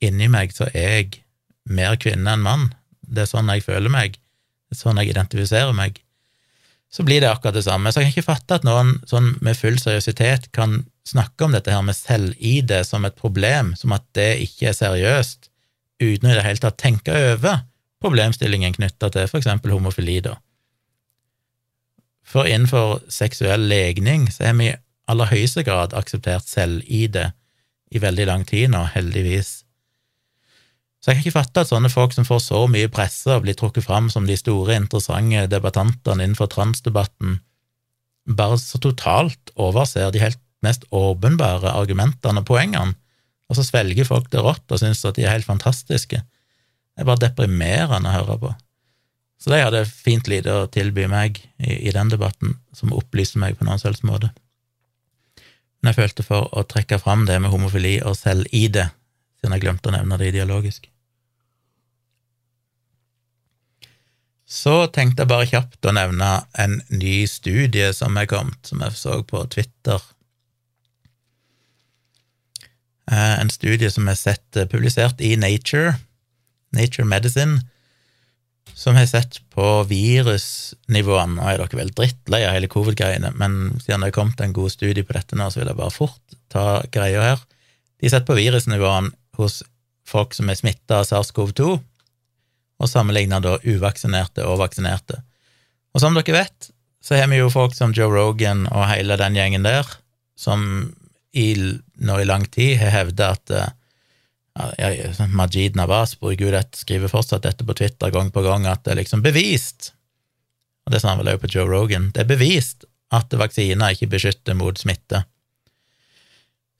inni 0.00 0.30
meg 0.32 0.54
så 0.56 0.70
er 0.72 0.94
jeg 0.94 1.20
mer 1.68 1.98
kvinne 2.00 2.32
enn 2.32 2.46
mann, 2.46 2.70
det 3.04 3.26
er 3.26 3.30
sånn 3.30 3.50
jeg 3.52 3.66
føler 3.66 3.92
meg, 3.92 4.16
det 4.16 4.78
er 4.78 4.80
sånn 4.80 5.00
jeg 5.02 5.12
identifiserer 5.12 5.76
meg, 5.76 6.00
så 6.90 7.04
blir 7.06 7.22
det 7.22 7.30
akkurat 7.30 7.54
det 7.54 7.64
samme. 7.64 7.92
Så 7.92 8.00
jeg 8.00 8.10
kan 8.10 8.16
ikke 8.16 8.32
fatte 8.32 8.58
at 8.58 8.66
noen 8.66 8.96
sånn 9.08 9.32
med 9.44 9.58
full 9.58 9.78
seriøsitet 9.78 10.50
kan 10.56 10.82
snakke 11.06 11.46
om 11.46 11.54
dette 11.54 11.72
her 11.72 11.84
med 11.86 11.96
selv-ID 11.96 12.74
som 12.86 13.06
et 13.06 13.18
problem, 13.18 13.74
som 13.78 13.94
at 13.94 14.04
det 14.18 14.32
ikke 14.44 14.70
er 14.70 14.78
seriøst, 14.78 15.50
uten 16.02 16.30
i 16.30 16.36
det 16.36 16.44
hele 16.46 16.62
tatt 16.62 16.80
tenke 16.80 17.14
over 17.14 17.62
problemstillingen 18.00 18.74
knytta 18.74 19.10
til 19.12 19.28
eksempel 19.38 19.74
homofili, 19.74 20.18
da. 20.24 20.38
For 22.26 22.46
innenfor 22.46 23.02
seksuell 23.10 23.66
legning 23.68 24.28
så 24.30 24.48
har 24.48 24.56
vi 24.58 24.70
i 24.70 24.78
aller 25.10 25.30
høyeste 25.30 25.64
grad 25.66 25.94
akseptert 25.98 26.46
selv-ID 26.48 27.18
i 27.90 28.02
veldig 28.02 28.26
lang 28.28 28.46
tid 28.46 28.70
nå, 28.70 28.84
heldigvis. 28.94 29.64
Så 31.00 31.10
jeg 31.10 31.16
kan 31.16 31.24
ikke 31.24 31.38
fatte 31.38 31.62
at 31.64 31.70
sånne 31.70 31.88
folk 31.92 32.12
som 32.12 32.26
får 32.28 32.42
så 32.44 32.64
mye 32.68 32.90
presse 32.92 33.32
og 33.32 33.46
blir 33.46 33.56
trukket 33.56 33.86
fram 33.86 34.10
som 34.12 34.26
de 34.28 34.36
store, 34.36 34.76
interessante 34.76 35.46
debattantene 35.48 36.26
innenfor 36.26 36.50
transdebatten, 36.52 37.38
bare 38.28 38.58
så 38.60 38.78
totalt 38.82 39.52
overser 39.56 40.12
de 40.12 40.20
helt 40.20 40.40
mest 40.64 40.84
åpenbare 40.92 41.72
argumentene 41.72 42.42
og 42.42 42.50
poengene. 42.50 42.98
Og 43.50 43.56
så 43.58 43.64
svelger 43.66 44.06
folk 44.06 44.28
det 44.30 44.44
rått 44.44 44.70
og 44.70 44.82
syns 44.82 45.00
at 45.08 45.16
de 45.16 45.24
er 45.24 45.32
helt 45.34 45.48
fantastiske. 45.48 46.20
Det 46.20 47.02
er 47.02 47.08
bare 47.08 47.24
deprimerende 47.24 48.12
å 48.12 48.18
høre 48.20 48.36
på. 48.44 48.52
Så 49.40 49.50
de 49.54 49.62
hadde 49.62 49.86
fint 49.88 50.28
lite 50.28 50.52
å 50.52 50.68
tilby 50.68 51.06
meg 51.08 51.40
i, 51.56 51.88
i 51.88 51.94
den 51.96 52.12
debatten, 52.12 52.58
som 52.76 52.92
opplyste 52.92 53.40
meg 53.40 53.56
på 53.56 53.64
noen 53.64 53.80
selvs. 53.80 54.04
Men 54.04 55.88
jeg 55.88 55.96
følte 55.96 56.26
for 56.26 56.52
å 56.52 56.66
trekke 56.68 57.00
fram 57.00 57.24
det 57.26 57.40
med 57.40 57.50
homofili 57.50 57.96
og 58.04 58.18
selv-ID, 58.20 58.82
siden 59.40 59.56
jeg 59.56 59.64
glemte 59.64 59.90
å 59.90 59.96
nevne 59.96 60.20
det 60.20 60.30
ideologisk. 60.34 60.86
Så 64.50 64.74
tenkte 64.90 65.22
jeg 65.22 65.30
bare 65.30 65.46
kjapt 65.46 65.86
å 65.86 65.94
nevne 65.94 66.28
en 66.58 66.80
ny 66.90 67.22
studie 67.30 67.92
som 67.94 68.16
er 68.18 68.26
kommet, 68.30 68.58
som 68.66 68.82
jeg 68.82 68.96
så 68.98 69.20
på 69.22 69.44
Twitter. 69.54 70.02
Eh, 73.10 73.36
en 73.38 73.52
studie 73.54 73.90
som 73.94 74.10
er 74.10 74.18
sett 74.18 74.58
eh, 74.58 74.66
publisert 74.70 75.22
i 75.22 75.36
Nature, 75.38 75.94
Nature 76.74 77.06
Medicine, 77.06 77.60
som 78.74 78.98
har 78.98 79.06
sett 79.06 79.38
på 79.54 79.68
virusnivåene. 79.86 81.38
Nå 81.38 81.46
er 81.46 81.62
dere 81.62 81.80
vel 81.84 81.94
drittlei 81.94 82.42
av 82.48 82.58
hele 82.58 82.70
covid-greiene, 82.70 83.30
men 83.38 83.76
siden 83.78 84.02
det 84.02 84.10
er 84.10 84.18
kommet 84.18 84.42
en 84.42 84.54
god 84.56 84.74
studie 84.74 85.06
på 85.06 85.14
dette 85.14 85.38
nå, 85.38 85.46
så 85.46 85.62
vil 85.62 85.70
jeg 85.70 85.78
bare 85.78 85.94
fort 85.94 86.38
ta 86.50 86.66
greia 86.90 87.22
her. 87.22 87.46
De 88.00 88.08
har 88.08 88.16
sett 88.16 88.26
på 88.26 88.38
virusnivåene 88.38 89.14
hos 89.40 89.60
folk 90.08 90.34
som 90.36 90.50
er 90.50 90.58
smitta 90.58 91.00
av 91.00 91.08
SARS-CoV-2, 91.08 91.70
og 92.80 92.88
sammenligna 92.88 93.40
da 93.44 93.58
uvaksinerte 93.64 94.46
og 94.48 94.60
vaksinerte. 94.62 95.20
Og 95.92 96.02
som 96.02 96.16
dere 96.16 96.36
vet, 96.36 96.70
så 97.00 97.16
har 97.16 97.28
vi 97.32 97.40
jo 97.40 97.50
folk 97.52 97.74
som 97.76 97.94
Joe 97.96 98.12
Rogan 98.12 98.66
og 98.70 98.88
hele 98.90 99.18
den 99.20 99.36
gjengen 99.36 99.66
der, 99.66 99.88
som 100.38 100.62
i, 101.36 101.52
nå 102.00 102.18
i 102.20 102.26
lang 102.28 102.46
tid 102.50 102.78
har 102.80 102.94
hevda 102.94 103.34
at 103.36 103.52
ja, 104.80 104.90
sånn 105.14 105.32
Majid 105.36 105.76
Nawaz 105.78 106.16
bruker 106.20 106.48
jo 106.48 106.62
skriver 106.76 107.12
fortsatt 107.12 107.46
dette 107.46 107.64
på 107.66 107.76
Twitter 107.78 108.12
gang 108.12 108.32
på 108.34 108.42
gang, 108.44 108.66
at 108.66 108.84
det 108.84 108.94
er 108.94 109.00
liksom 109.02 109.22
bevist, 109.24 109.92
og 110.84 110.94
det 110.94 111.02
sa 111.02 111.12
han 111.12 111.20
vel 111.22 111.32
også 111.34 111.44
på 111.44 111.52
Joe 111.54 111.68
Rogan, 111.70 112.10
det 112.14 112.24
er 112.24 112.32
bevist 112.32 112.88
at 113.14 113.32
vaksiner 113.34 113.94
ikke 113.94 114.10
beskytter 114.10 114.56
mot 114.58 114.78
smitte. 114.78 115.24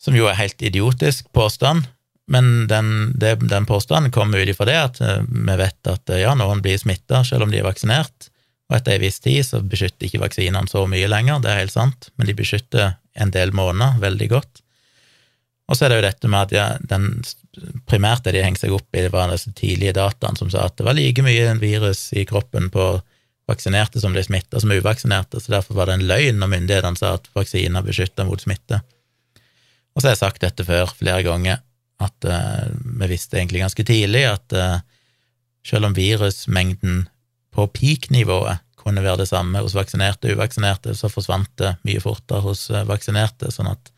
Som 0.01 0.16
jo 0.16 0.29
er 0.31 0.38
helt 0.38 0.62
idiotisk 0.64 1.29
påstand, 1.37 1.87
men 2.31 2.66
den, 2.71 3.12
den 3.19 3.66
påstanden 3.66 4.12
kommer 4.14 4.38
ut 4.38 4.49
ifra 4.49 4.69
det 4.69 4.79
at 4.79 5.01
eh, 5.03 5.23
vi 5.27 5.57
vet 5.59 5.88
at 5.90 6.12
eh, 6.14 6.23
ja, 6.23 6.37
noen 6.38 6.62
blir 6.62 6.79
smitta 6.79 7.25
selv 7.27 7.47
om 7.47 7.51
de 7.51 7.59
er 7.59 7.66
vaksinert, 7.66 8.31
og 8.71 8.77
etter 8.77 8.95
en 8.95 9.03
viss 9.03 9.19
tid 9.19 9.43
så 9.43 9.59
beskytter 9.66 10.07
ikke 10.07 10.23
vaksinene 10.23 10.71
så 10.71 10.85
mye 10.87 11.09
lenger, 11.11 11.40
det 11.43 11.51
er 11.51 11.64
helt 11.64 11.75
sant, 11.75 12.12
men 12.14 12.31
de 12.31 12.37
beskytter 12.38 12.93
en 13.19 13.33
del 13.35 13.51
måneder 13.57 13.99
veldig 13.99 14.29
godt. 14.31 14.61
Og 15.71 15.79
så 15.79 15.87
er 15.87 15.90
det 15.90 15.99
jo 15.99 16.05
dette 16.05 16.31
med 16.31 16.47
at 16.47 16.55
ja, 16.55 16.66
den, 16.93 17.09
primært 17.90 18.23
det 18.27 18.37
de 18.37 18.45
hengte 18.45 18.62
seg 18.64 18.77
opp 18.77 18.87
i, 18.95 19.03
det 19.03 19.11
var 19.14 19.31
disse 19.33 19.51
tidlige 19.59 19.97
dataene 19.99 20.38
som 20.38 20.53
sa 20.55 20.69
at 20.69 20.77
det 20.79 20.87
var 20.87 20.95
like 20.99 21.25
mye 21.27 21.57
virus 21.59 22.12
i 22.14 22.23
kroppen 22.31 22.71
på 22.71 22.93
vaksinerte 23.51 23.99
som 24.03 24.14
ble 24.14 24.23
smitta 24.23 24.62
som 24.62 24.71
uvaksinerte, 24.71 25.43
så 25.43 25.57
derfor 25.57 25.81
var 25.81 25.90
det 25.90 25.99
en 25.99 26.07
løgn 26.07 26.38
når 26.38 26.53
myndighetene 26.55 26.99
sa 26.99 27.16
at 27.19 27.27
vaksiner 27.35 27.83
beskytter 27.87 28.29
mot 28.29 28.38
smitte. 28.38 28.79
Og 29.95 29.99
så 29.99 30.09
har 30.09 30.14
jeg 30.14 30.23
sagt 30.23 30.47
dette 30.47 30.66
før 30.66 30.95
flere 30.95 31.25
ganger, 31.27 31.59
at 32.00 32.26
uh, 32.28 32.66
vi 33.00 33.10
visste 33.10 33.38
egentlig 33.38 33.62
ganske 33.64 33.84
tidlig 33.86 34.24
at 34.30 34.56
uh, 34.56 34.80
selv 35.66 35.90
om 35.90 35.96
virusmengden 35.96 37.04
på 37.54 37.66
peak-nivået 37.76 38.64
kunne 38.80 39.04
være 39.04 39.22
det 39.22 39.28
samme 39.28 39.60
hos 39.60 39.76
vaksinerte 39.76 40.30
og 40.30 40.38
uvaksinerte, 40.38 40.94
så 40.96 41.10
forsvant 41.12 41.50
det 41.60 41.74
mye 41.84 42.00
fortere 42.00 42.40
hos 42.46 42.68
uh, 42.72 42.84
vaksinerte, 42.88 43.52
sånn 43.54 43.72
at 43.74 43.96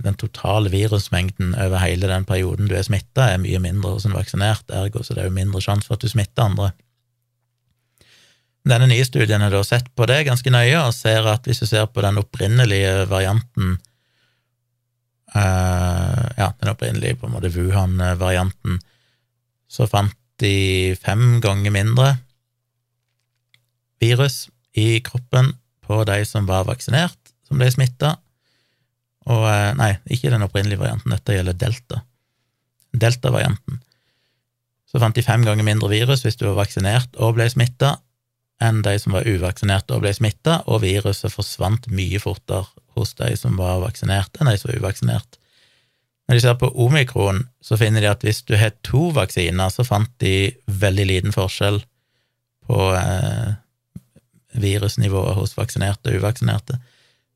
den 0.00 0.14
totale 0.16 0.70
virusmengden 0.72 1.50
over 1.60 1.82
hele 1.82 2.08
den 2.08 2.24
perioden 2.24 2.70
du 2.70 2.72
er 2.72 2.86
smitta, 2.86 3.26
er 3.28 3.42
mye 3.42 3.58
mindre 3.60 3.90
hos 3.98 4.06
en 4.08 4.14
vaksinert, 4.16 4.64
ergo 4.72 5.02
så 5.04 5.12
det 5.12 5.20
er 5.20 5.26
jo 5.28 5.34
mindre 5.36 5.60
sjanse 5.60 5.84
for 5.84 5.98
at 5.98 6.06
du 6.06 6.08
smitter 6.08 6.46
andre. 6.46 6.70
Denne 8.64 8.88
nye 8.88 9.04
studien 9.04 9.44
har 9.44 9.52
da 9.52 9.60
sett 9.66 9.90
på 9.92 10.06
det 10.08 10.22
ganske 10.24 10.52
nøye, 10.52 10.78
og 10.80 10.96
ser 10.96 11.28
at 11.28 11.44
hvis 11.44 11.60
du 11.60 11.66
ser 11.68 11.84
på 11.92 12.00
den 12.04 12.16
opprinnelige 12.20 13.04
varianten 13.12 13.76
uh, 15.34 16.24
ja, 16.38 16.52
den 16.60 16.72
opprinnelige 16.72 17.18
på 17.18 17.28
en 17.28 17.34
måte 17.34 17.50
Wuhan-varianten, 17.54 18.78
så 19.68 19.88
fant 19.90 20.16
de 20.42 20.94
fem 21.00 21.40
ganger 21.42 21.74
mindre 21.74 22.12
virus 23.98 24.46
i 24.78 25.00
kroppen 25.04 25.52
på 25.84 26.00
de 26.06 26.20
som 26.28 26.46
var 26.48 26.68
vaksinert, 26.68 27.18
som 27.48 27.58
ble 27.58 27.70
smitta. 27.74 28.14
Og 29.28 29.44
uh, 29.44 29.74
Nei, 29.78 29.94
ikke 30.08 30.32
den 30.32 30.46
opprinnelige 30.46 30.80
varianten, 30.80 31.12
dette 31.12 31.36
gjelder 31.36 31.58
delta. 31.58 32.02
Delta-varianten. 32.96 33.82
Så 34.88 35.00
fant 35.02 35.16
de 35.16 35.24
fem 35.24 35.44
ganger 35.44 35.66
mindre 35.66 35.90
virus 35.92 36.24
hvis 36.24 36.38
du 36.40 36.46
var 36.48 36.62
vaksinert 36.62 37.18
og 37.20 37.36
ble 37.36 37.48
smitta, 37.52 37.98
enn 38.62 38.82
de 38.82 38.94
som 38.98 39.14
var 39.14 39.28
uvaksinerte 39.28 39.94
og 39.94 40.02
ble 40.02 40.12
smitta, 40.14 40.62
og 40.66 40.82
viruset 40.82 41.32
forsvant 41.32 41.86
mye 41.94 42.18
fortere 42.22 42.66
hos 42.98 43.14
de 43.18 43.30
som 43.38 43.58
var 43.58 43.82
vaksinert, 43.84 44.34
enn 44.38 44.50
de 44.50 44.56
som 44.58 44.72
var 44.72 44.80
uvaksinert. 44.82 45.38
Når 46.28 46.36
de 46.36 46.42
ser 46.44 46.58
på 46.60 46.72
omikron, 46.84 47.46
så 47.64 47.78
finner 47.80 48.04
de 48.04 48.10
at 48.10 48.24
hvis 48.26 48.42
du 48.44 48.56
har 48.60 48.74
to 48.84 49.08
vaksiner, 49.16 49.70
så 49.72 49.86
fant 49.86 50.10
de 50.20 50.50
veldig 50.66 51.06
liten 51.08 51.32
forskjell 51.32 51.80
på 52.68 52.80
eh, 52.98 53.54
virusnivået 54.60 55.38
hos 55.38 55.56
vaksinerte 55.56 56.12
og 56.12 56.20
uvaksinerte. 56.20 56.76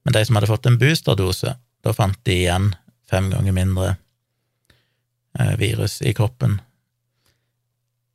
Men 0.05 0.17
de 0.17 0.25
som 0.27 0.37
hadde 0.37 0.51
fått 0.51 0.69
en 0.69 0.77
boosterdose, 0.81 1.55
da 1.57 1.95
fant 1.97 2.19
de 2.29 2.37
igjen 2.43 2.73
fem 3.09 3.31
ganger 3.33 3.57
mindre 3.57 3.95
eh, 5.39 5.55
virus 5.61 6.01
i 6.03 6.13
kroppen 6.17 6.59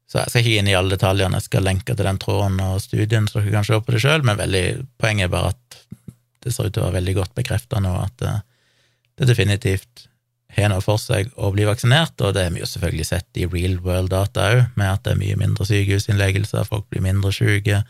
så 0.08 0.22
jeg 0.22 0.32
skal 0.32 0.44
ikke 0.44 0.60
inn 0.62 0.70
i 0.72 0.76
alle 0.78 0.96
detaljene, 0.96 1.40
jeg 1.42 1.50
skal 1.50 1.66
lenke 1.68 1.96
til 1.96 2.08
den 2.08 2.20
tråden 2.22 2.60
og 2.64 2.78
studien, 2.80 3.28
så 3.28 3.42
dere 3.42 3.58
kan 3.58 3.66
se 3.68 3.80
på 3.84 3.94
det 3.94 4.04
sjøl, 4.04 4.24
men 4.24 4.40
veldig, 4.40 4.66
poenget 5.02 5.28
er 5.28 5.34
bare 5.34 5.52
at 5.52 5.80
det 6.46 6.54
ser 6.56 6.70
ut 6.70 6.76
til 6.78 6.84
å 6.84 6.88
være 6.88 7.02
veldig 7.02 7.16
godt 7.18 7.34
bekrefta 7.36 7.82
nå 7.84 7.92
at 8.06 8.16
det, 8.22 8.36
eh, 8.38 8.46
det 9.18 9.28
definitivt 9.32 10.06
har 10.54 10.70
noe 10.72 10.84
for 10.86 11.02
seg 11.02 11.32
å 11.36 11.50
bli 11.52 11.66
vaksinert, 11.68 12.16
og 12.22 12.36
det 12.38 12.46
har 12.46 12.54
vi 12.54 12.62
jo 12.62 12.70
selvfølgelig 12.70 13.08
sett 13.10 13.40
i 13.42 13.48
real 13.50 13.80
world 13.84 14.14
data 14.14 14.46
òg, 14.54 14.62
med 14.80 14.92
at 14.94 15.04
det 15.04 15.16
er 15.16 15.20
mye 15.20 15.40
mindre 15.42 15.68
sykehusinnleggelser, 15.68 16.70
folk 16.70 16.86
blir 16.94 17.04
mindre 17.04 17.34
syke. 17.36 17.82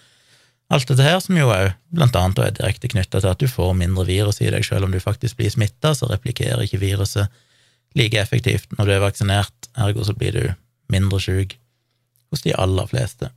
Alt 0.73 0.89
dette 0.89 1.05
her 1.05 1.19
som 1.23 1.37
jo 1.37 1.51
òg 1.53 1.75
blant 1.93 2.17
annet 2.17 2.41
er 2.43 2.55
direkte 2.57 2.89
knytta 2.91 3.21
til 3.21 3.29
at 3.29 3.43
du 3.43 3.45
får 3.51 3.75
mindre 3.77 4.07
virus 4.07 4.41
i 4.41 4.49
deg, 4.49 4.65
selv 4.65 4.87
om 4.87 4.95
du 4.95 4.99
faktisk 5.03 5.37
blir 5.37 5.53
smitta, 5.53 5.93
så 5.93 6.09
replikerer 6.09 6.65
ikke 6.65 6.81
viruset 6.81 7.29
like 7.95 8.17
effektivt 8.19 8.73
når 8.79 8.89
du 8.89 8.95
er 8.95 9.05
vaksinert, 9.05 9.71
ergo 9.77 10.07
så 10.07 10.17
blir 10.17 10.33
du 10.33 10.43
mindre 10.91 11.21
syk 11.21 11.59
hos 12.31 12.43
de 12.45 12.55
aller 12.57 12.89
fleste. 12.89 13.31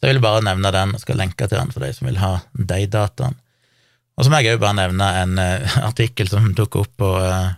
Så 0.00 0.08
jeg 0.08 0.16
vil 0.16 0.24
bare 0.24 0.44
nevne 0.46 0.72
den, 0.72 0.94
og 0.96 1.02
skal 1.02 1.18
lenke 1.20 1.46
til 1.46 1.58
den 1.58 1.72
for 1.74 1.84
de 1.84 1.92
som 1.96 2.08
vil 2.08 2.20
ha 2.22 2.38
de 2.54 2.84
dataene. 2.88 3.36
Og 4.16 4.26
så 4.26 4.32
må 4.32 4.40
jeg 4.40 4.56
òg 4.56 4.62
bare 4.62 4.76
nevne 4.76 5.06
en 5.22 5.38
uh, 5.40 5.76
artikkel 5.88 6.28
som 6.28 6.50
dukket 6.52 6.82
opp 6.82 6.96
på 7.00 7.10
uh, 7.24 7.52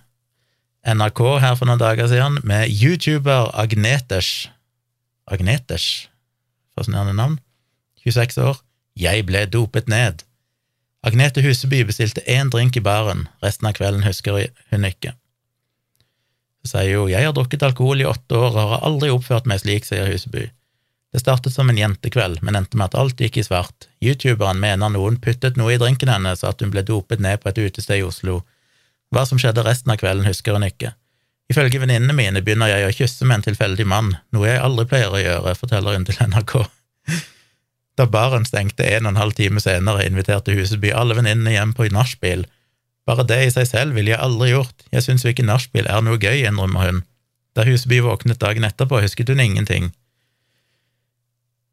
NRK 0.87 1.23
her 1.43 1.55
for 1.59 1.67
noen 1.67 1.81
dager 1.81 2.11
siden, 2.11 2.41
med 2.47 2.71
YouTuber 2.71 3.51
Agnetesh 3.59 4.51
Agnetesh, 5.27 6.09
fascinerende 6.75 7.15
navn, 7.15 7.39
26 8.05 8.39
år. 8.43 8.61
Jeg 8.99 9.27
ble 9.27 9.47
dopet 9.47 9.89
ned. 9.89 10.25
Agnete 11.03 11.43
Huseby 11.43 11.83
bestilte 11.87 12.23
én 12.31 12.51
drink 12.51 12.77
i 12.77 12.83
baren, 12.85 13.27
resten 13.43 13.67
av 13.67 13.77
kvelden 13.79 14.05
husker 14.07 14.45
hun 14.71 14.87
ikke. 14.87 15.15
Så 16.63 16.77
sier 16.77 16.93
jo 16.95 17.07
jeg 17.11 17.27
har 17.27 17.35
drukket 17.35 17.65
alkohol 17.67 18.03
i 18.03 18.09
åtte 18.09 18.39
år 18.39 18.55
og 18.55 18.75
har 18.75 18.85
aldri 18.87 19.11
oppført 19.11 19.49
meg 19.51 19.63
slik, 19.63 19.87
sier 19.89 20.11
Huseby. 20.11 20.49
Det 21.13 21.21
startet 21.21 21.53
som 21.53 21.69
en 21.69 21.77
jentekveld, 21.77 22.39
men 22.41 22.57
endte 22.57 22.79
med 22.79 22.89
at 22.89 22.97
alt 22.97 23.21
gikk 23.21 23.37
i 23.37 23.45
svart. 23.45 23.89
Youtuberen 24.01 24.61
mener 24.63 24.89
noen 24.95 25.19
puttet 25.21 25.59
noe 25.61 25.75
i 25.75 25.81
drinken 25.81 26.09
hennes, 26.09 26.41
så 26.41 26.53
at 26.55 26.63
hun 26.65 26.73
ble 26.73 26.85
dopet 26.89 27.21
ned 27.21 27.43
på 27.43 27.51
et 27.51 27.61
utested 27.61 28.01
i 28.01 28.07
Oslo. 28.07 28.41
Hva 29.13 29.27
som 29.29 29.41
skjedde 29.41 29.65
resten 29.67 29.93
av 29.93 30.01
kvelden, 30.01 30.25
husker 30.25 30.57
hun 30.57 30.65
ikke. 30.65 30.95
Ifølge 31.53 31.83
venninnene 31.83 32.17
mine 32.17 32.41
begynner 32.41 32.71
jeg 32.71 32.87
å 32.87 32.95
kysse 32.97 33.29
med 33.29 33.41
en 33.41 33.47
tilfeldig 33.51 33.85
mann, 33.85 34.15
noe 34.33 34.49
jeg 34.49 34.63
aldri 34.65 34.87
pleier 34.89 35.13
å 35.13 35.21
gjøre, 35.21 35.53
forteller 35.59 35.99
hun 35.99 36.09
til 36.09 36.17
NRK. 36.33 36.55
Da 38.01 38.07
baren 38.09 38.47
stengte 38.49 38.87
en 38.89 39.05
og 39.05 39.13
en 39.13 39.21
halv 39.21 39.37
time 39.37 39.61
senere, 39.61 40.07
inviterte 40.09 40.55
Huseby 40.57 40.95
alle 40.97 41.19
venninnene 41.19 41.53
hjem 41.53 41.75
på 41.77 41.91
nachspiel, 41.93 42.47
bare 43.09 43.25
det 43.27 43.41
i 43.47 43.51
seg 43.55 43.67
selv 43.67 43.97
ville 43.99 44.13
jeg 44.13 44.23
aldri 44.23 44.53
gjort, 44.53 44.85
jeg 44.95 45.05
syns 45.07 45.25
jo 45.25 45.33
ikke 45.33 45.47
nachspiel 45.47 45.89
er 45.91 46.05
noe 46.05 46.21
gøy, 46.21 46.45
innrømmer 46.47 46.87
hun. 46.89 47.03
Da 47.57 47.67
Huseby 47.67 47.99
våknet 48.05 48.41
dagen 48.41 48.65
etterpå, 48.65 49.01
husket 49.03 49.33
hun 49.33 49.43
ingenting. 49.43 49.91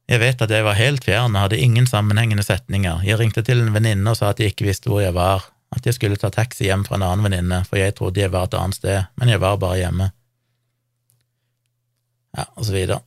Jeg 0.09 0.23
vet 0.23 0.41
at 0.41 0.49
jeg 0.49 0.65
var 0.65 0.79
helt 0.79 1.05
fjern 1.05 1.35
og 1.37 1.45
hadde 1.45 1.61
ingen 1.61 1.85
sammenhengende 1.87 2.43
setninger, 2.43 3.03
jeg 3.05 3.19
ringte 3.21 3.45
til 3.45 3.61
en 3.61 3.75
venninne 3.75 4.09
og 4.09 4.17
sa 4.17 4.31
at 4.33 4.41
jeg 4.41 4.55
ikke 4.55 4.65
visste 4.71 4.89
hvor 4.89 5.03
jeg 5.03 5.13
var, 5.13 5.45
at 5.75 5.85
jeg 5.85 5.99
skulle 5.99 6.17
ta 6.17 6.31
taxi 6.33 6.65
hjem 6.65 6.87
fra 6.87 6.97
en 6.97 7.05
annen 7.05 7.27
venninne, 7.27 7.61
for 7.69 7.77
jeg 7.77 7.93
trodde 7.97 8.23
jeg 8.23 8.33
var 8.33 8.49
et 8.49 8.57
annet 8.57 8.79
sted, 8.79 9.11
men 9.21 9.29
jeg 9.29 9.41
var 9.43 9.61
bare 9.61 9.77
hjemme. 9.83 10.09
Ja, 12.37 12.47
og 12.55 12.65
så 12.65 12.73
videre. 12.73 13.03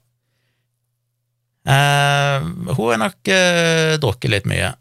Eh, 1.62 2.46
hun 2.74 2.88
har 2.90 3.02
nok 3.02 3.30
eh, 3.30 3.98
drukket 4.02 4.30
litt 4.30 4.48
mye. 4.50 4.72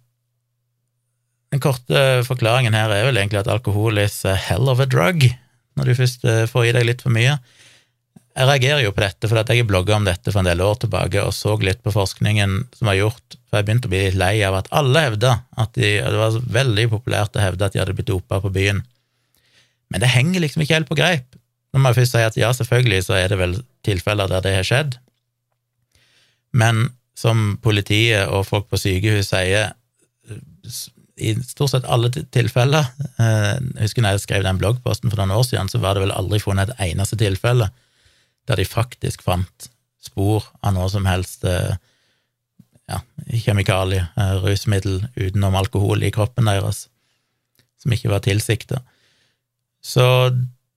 Den 1.52 1.62
korte 1.64 2.02
forklaringen 2.24 2.76
her 2.78 2.94
er 2.96 3.08
vel 3.10 3.20
egentlig 3.20 3.42
at 3.42 3.50
alkohol 3.52 4.00
is 4.00 4.22
a 4.26 4.38
hell 4.40 4.72
of 4.72 4.80
a 4.80 4.88
drug. 4.88 5.28
når 5.80 5.88
du 5.88 5.96
først 5.96 6.26
eh, 6.28 6.46
får 6.52 6.68
i 6.68 6.72
deg 6.76 6.88
litt 6.88 7.04
for 7.04 7.14
mye. 7.16 7.38
Jeg 8.32 8.48
reagerer 8.48 8.84
jo 8.86 8.94
på 8.96 9.04
dette, 9.04 9.28
fordi 9.28 9.58
jeg 9.58 9.68
blogga 9.68 9.98
om 9.98 10.08
dette 10.08 10.32
for 10.32 10.42
en 10.42 10.48
del 10.48 10.64
år 10.64 10.78
tilbake 10.84 11.24
og 11.24 11.34
så 11.36 11.58
litt 11.60 11.82
på 11.84 11.92
forskningen 11.92 12.58
som 12.78 12.88
var 12.88 12.98
gjort, 13.00 13.36
for 13.50 13.60
jeg 13.60 13.68
begynte 13.68 13.90
å 13.90 13.92
bli 13.92 14.06
litt 14.06 14.20
lei 14.20 14.34
av 14.48 14.56
at 14.62 14.70
alle 14.76 15.04
hevda 15.04 15.34
at 15.60 15.74
de, 15.76 15.98
det 16.00 16.22
var 16.22 16.38
veldig 16.60 16.88
populært 16.94 17.36
å 17.36 17.44
hevde 17.44 17.68
at 17.68 17.76
de 17.76 17.82
hadde 17.82 17.96
blitt 17.98 18.12
dopa 18.12 18.40
på 18.44 18.54
byen. 18.56 18.84
Men 19.92 20.04
det 20.04 20.14
henger 20.14 20.44
liksom 20.46 20.64
ikke 20.64 20.78
helt 20.80 20.92
på 20.92 21.00
greip. 21.00 21.36
Nå 21.72 21.80
må 21.80 21.92
jeg 21.92 22.02
først 22.02 22.16
si 22.16 22.24
at 22.24 22.40
ja, 22.40 22.54
selvfølgelig 22.56 23.04
så 23.08 23.18
er 23.20 23.32
det 23.32 23.40
vel 23.40 23.58
tilfeller 23.88 24.32
der 24.32 24.44
det 24.46 24.56
har 24.60 24.68
skjedd, 24.68 24.98
men 26.52 26.90
som 27.16 27.56
politiet 27.64 28.32
og 28.32 28.44
folk 28.48 28.68
på 28.72 28.80
sykehus 28.80 29.30
sier, 29.32 29.72
i 31.22 31.36
stort 31.46 31.74
sett 31.74 31.86
alle 31.86 32.10
tilfeller 32.12 32.88
eh, 33.22 33.54
Jeg 33.58 33.86
husker 33.86 34.04
når 34.04 34.18
jeg 34.18 34.24
skrev 34.26 34.46
den 34.46 34.60
bloggposten 34.62 35.12
for 35.12 35.22
noen 35.22 35.36
år 35.38 35.46
siden, 35.48 35.70
så 35.70 35.82
var 35.84 35.96
det 35.96 36.06
vel 36.06 36.16
aldri 36.16 36.42
funnet 36.42 36.74
et 36.74 36.84
eneste 36.92 37.20
tilfelle 37.22 37.70
der 38.50 38.58
de 38.58 38.66
faktisk 38.66 39.22
fant 39.22 39.70
spor 40.02 40.48
av 40.66 40.74
noe 40.76 40.90
som 40.90 41.06
helst 41.06 41.46
eh, 41.46 41.76
ja, 42.90 43.02
kjemikalie, 43.46 44.08
eh, 44.18 44.34
rusmiddel 44.44 45.04
utenom 45.16 45.58
alkohol 45.60 46.04
i 46.04 46.12
kroppen 46.14 46.50
deres, 46.50 46.88
som 47.82 47.94
ikke 47.94 48.12
var 48.12 48.26
tilsikta. 48.26 48.82
Så 49.82 50.06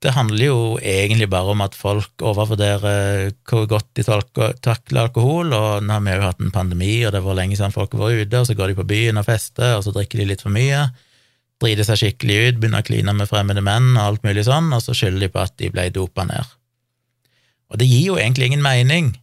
det 0.05 0.13
handler 0.13 0.45
jo 0.45 0.59
egentlig 0.85 1.31
bare 1.33 1.53
om 1.55 1.63
at 1.65 1.77
folk 1.79 2.21
overvurderer 2.21 3.31
hvor 3.49 3.65
godt 3.71 3.89
de 3.97 4.05
takler 4.05 5.07
alkohol, 5.07 5.55
og 5.57 5.85
nå 5.85 5.97
har 5.97 6.03
vi 6.05 6.17
jo 6.17 6.27
hatt 6.27 6.43
en 6.45 6.53
pandemi, 6.53 6.93
og 7.07 7.15
det 7.15 7.23
var 7.25 7.39
lenge 7.39 7.57
siden 7.57 7.73
folk 7.73 7.97
var 7.97 8.13
ute, 8.13 8.41
og 8.41 8.49
så 8.49 8.57
går 8.59 8.71
de 8.71 8.79
på 8.83 8.87
byen 8.91 9.21
og 9.21 9.25
fester, 9.25 9.79
og 9.79 9.87
så 9.87 9.95
drikker 9.97 10.21
de 10.21 10.27
litt 10.29 10.45
for 10.45 10.53
mye, 10.53 10.83
driter 11.63 11.89
seg 11.89 12.03
skikkelig 12.03 12.37
ut, 12.43 12.59
begynner 12.61 12.85
å 12.85 12.89
kline 12.91 13.15
med 13.17 13.31
fremmede 13.31 13.65
menn 13.65 13.95
og 13.95 14.03
alt 14.03 14.29
mulig 14.29 14.45
sånn, 14.45 14.69
og 14.77 14.85
så 14.85 14.97
skylder 14.97 15.25
de 15.25 15.31
på 15.33 15.41
at 15.41 15.57
de 15.63 15.71
ble 15.73 15.87
dopa 15.95 16.27
ned. 16.29 16.53
Og 17.73 17.81
det 17.81 17.89
gir 17.89 18.11
jo 18.11 18.19
egentlig 18.21 18.51
ingen 18.51 18.65
mening. 18.65 19.15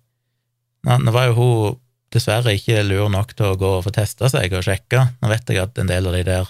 Nå 0.88 1.14
var 1.14 1.30
jo 1.30 1.38
hun 1.38 1.78
dessverre 2.12 2.56
ikke 2.58 2.82
lur 2.84 3.12
nok 3.14 3.36
til 3.38 3.54
å 3.54 3.60
gå 3.60 3.70
og 3.78 3.86
få 3.86 3.94
testa 3.96 4.32
seg 4.34 4.58
og 4.58 4.66
sjekke. 4.66 5.06
Nå 5.22 5.30
vet 5.32 5.54
jeg 5.54 5.62
at 5.62 5.78
en 5.80 5.92
del 5.92 6.10
av 6.10 6.18
de 6.18 6.26
der 6.28 6.50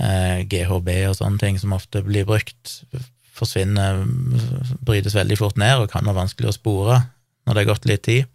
eh, 0.00 0.40
GHB 0.48 0.90
og 1.10 1.18
sånne 1.20 1.42
ting 1.42 1.60
som 1.60 1.76
ofte 1.76 2.02
blir 2.06 2.26
brukt, 2.26 2.80
forsvinner, 3.38 4.02
brytes 4.84 5.16
veldig 5.16 5.38
fort 5.40 5.58
ned 5.60 5.84
og 5.84 5.92
kan 5.92 6.06
være 6.06 6.20
vanskelig 6.22 6.50
å 6.50 6.56
spore 6.56 6.98
når 7.46 7.54
det 7.54 7.62
har 7.62 7.70
gått 7.72 7.88
litt 7.88 8.04
tid. 8.04 8.28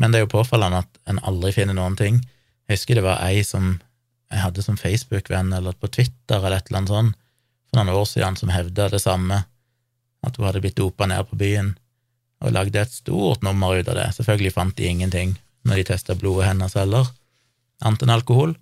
Men 0.00 0.10
det 0.10 0.20
er 0.20 0.24
jo 0.24 0.34
påfallende 0.34 0.82
at 0.82 1.00
en 1.12 1.20
aldri 1.28 1.52
finner 1.54 1.76
noen 1.76 1.96
ting. 1.98 2.22
Jeg 2.66 2.78
husker 2.78 2.98
det 2.98 3.06
var 3.06 3.22
ei 3.26 3.44
som 3.46 3.76
jeg 4.30 4.44
hadde 4.44 4.62
som 4.62 4.78
Facebook-venn 4.78 5.52
eller 5.52 5.74
på 5.76 5.90
Twitter 5.90 6.38
eller 6.38 6.60
et 6.60 6.70
eller 6.70 6.80
annet 6.80 6.94
sånt 6.94 7.16
for 7.70 7.78
noen 7.78 7.94
år 7.94 8.06
siden, 8.08 8.38
som 8.38 8.50
hevda 8.50 8.88
det 8.90 9.02
samme, 9.02 9.44
at 10.26 10.36
hun 10.36 10.46
hadde 10.46 10.62
blitt 10.62 10.78
dopa 10.78 11.06
ned 11.06 11.28
på 11.30 11.38
byen, 11.38 11.74
og 12.42 12.54
lagde 12.56 12.80
et 12.82 12.94
stort 12.94 13.44
nummer 13.46 13.76
ut 13.76 13.88
av 13.90 13.98
det. 13.98 14.08
Selvfølgelig 14.16 14.54
fant 14.56 14.76
de 14.76 14.88
ingenting 14.88 15.36
når 15.68 15.80
de 15.80 15.86
testa 15.92 16.16
blodet 16.18 16.48
hennes 16.48 16.74
heller, 16.74 17.10
annet 17.84 18.02
enn 18.04 18.14
alkohol. 18.14 18.56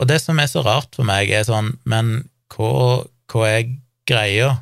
Og 0.00 0.08
det 0.08 0.18
som 0.22 0.38
er 0.40 0.48
så 0.50 0.64
rart 0.64 0.96
for 0.96 1.06
meg, 1.06 1.30
er 1.30 1.44
sånn, 1.46 1.74
men 1.84 2.24
hva, 2.54 3.04
hva 3.30 3.46
er 3.50 3.68
greia. 4.10 4.52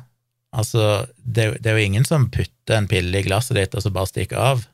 Altså, 0.55 1.05
det, 1.17 1.59
det, 1.59 1.69
er 1.69 1.77
jo 1.77 1.89
ingen 1.89 2.07
som 2.07 2.29
putter 2.33 2.77
en 2.77 2.89
pille 2.89 3.19
i 3.19 3.25
glasset 3.25 3.57
ditt 3.57 3.75
og 3.77 3.85
så 3.85 3.91
bare 3.93 4.09
stikker 4.09 4.39
av. 4.41 4.65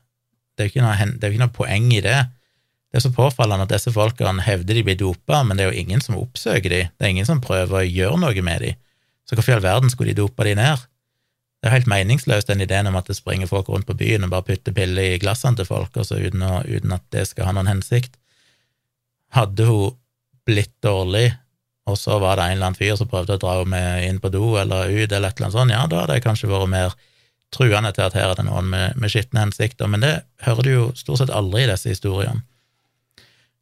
Det 0.56 0.64
er 0.64 0.70
jo 0.70 0.72
ikke 0.72 1.28
ikke 1.28 1.42
noe 1.42 1.52
poeng 1.52 1.90
i 1.92 2.02
det. 2.04 2.18
Det 2.90 3.00
er 3.00 3.04
så 3.04 3.12
påfallende 3.12 3.66
at 3.66 3.72
disse 3.74 3.92
folkene 3.92 4.44
hevder 4.46 4.78
de 4.78 4.84
blir 4.86 4.96
dopa, 4.96 5.42
men 5.44 5.58
det 5.58 5.66
er 5.66 5.74
jo 5.74 5.82
ingen 5.82 6.00
som 6.00 6.16
oppsøker 6.16 6.72
de. 6.72 6.82
Det 6.88 7.04
er 7.04 7.12
ingen 7.12 7.28
som 7.28 7.42
prøver 7.44 7.82
å 7.82 7.84
gjøre 7.84 8.20
noe 8.22 8.44
med 8.46 8.62
de. 8.64 8.70
Så 9.28 9.36
hvorfor 9.36 9.52
i 9.52 9.56
all 9.58 9.64
verden 9.66 9.92
skulle 9.92 10.14
de 10.14 10.22
dopa 10.22 10.46
de 10.46 10.54
ned? 10.56 10.86
Det 11.60 11.68
er 11.68 11.74
helt 11.74 11.90
meningsløst, 11.90 12.48
den 12.48 12.62
ideen 12.62 12.88
om 12.88 12.96
at 12.96 13.08
det 13.10 13.18
springer 13.18 13.50
folk 13.50 13.68
rundt 13.72 13.88
på 13.88 13.96
byen 13.98 14.24
og 14.24 14.32
bare 14.32 14.46
putter 14.46 14.72
piller 14.76 15.16
i 15.16 15.20
glassene 15.20 15.58
til 15.58 15.68
folk, 15.68 15.96
også 15.96 16.20
uten, 16.22 16.44
å, 16.46 16.60
uten 16.62 16.94
at 16.94 17.04
det 17.12 17.26
skal 17.28 17.48
ha 17.48 17.56
noen 17.56 17.68
hensikt. 17.68 18.14
Hadde 19.34 19.66
hun 19.66 19.96
blitt 20.46 20.72
dårlig 20.84 21.32
og 21.86 21.98
så 21.98 22.18
var 22.18 22.36
det 22.36 22.46
en 22.46 22.56
eller 22.56 22.68
annen 22.70 22.78
fyr 22.78 22.96
som 22.98 23.08
prøvde 23.10 23.36
å 23.36 23.42
dra 23.42 23.60
henne 23.60 23.82
inn 24.08 24.18
på 24.22 24.30
do 24.34 24.56
eller 24.58 24.90
ut, 24.90 25.12
eller 25.12 25.30
et 25.30 25.38
eller 25.38 25.46
annet 25.46 25.54
sånt, 25.54 25.74
ja, 25.74 25.84
da 25.90 26.02
hadde 26.02 26.16
jeg 26.18 26.24
kanskje 26.24 26.50
vært 26.50 26.72
mer 26.72 26.96
truende 27.54 27.92
til 27.94 28.08
at 28.08 28.16
her 28.18 28.32
er 28.32 28.38
det 28.38 28.46
noen 28.48 28.66
med, 28.72 28.98
med 28.98 29.12
skitne 29.12 29.44
hensikter, 29.44 29.88
men 29.90 30.02
det 30.02 30.12
hører 30.46 30.66
du 30.66 30.72
jo 30.72 30.84
stort 30.98 31.22
sett 31.22 31.30
aldri 31.30 31.62
i 31.62 31.70
disse 31.70 31.92
historiene. 31.94 32.42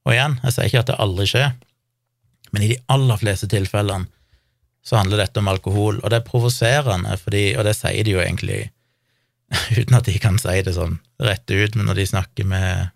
Og 0.04 0.16
igjen, 0.16 0.38
jeg 0.44 0.56
sier 0.56 0.70
ikke 0.70 0.82
at 0.84 0.92
det 0.92 1.00
aldri 1.04 1.28
skjer, 1.28 1.52
men 2.54 2.64
i 2.64 2.70
de 2.72 2.80
aller 2.92 3.20
fleste 3.20 3.48
tilfellene 3.52 4.08
så 4.84 4.98
handler 5.00 5.22
dette 5.22 5.40
om 5.40 5.48
alkohol, 5.48 6.00
og 6.00 6.10
det 6.12 6.20
er 6.20 6.26
provoserende, 6.26 7.16
fordi, 7.20 7.44
og 7.58 7.64
det 7.68 7.76
sier 7.76 8.04
de 8.04 8.16
jo 8.16 8.24
egentlig 8.24 8.66
uten 9.78 9.96
at 9.96 10.08
de 10.08 10.16
kan 10.20 10.40
si 10.40 10.58
det 10.64 10.76
sånn 10.76 10.98
rett 11.24 11.48
ut, 11.50 11.76
men 11.76 11.88
når 11.88 12.00
de 12.00 12.10
snakker 12.12 12.48
med 12.48 12.93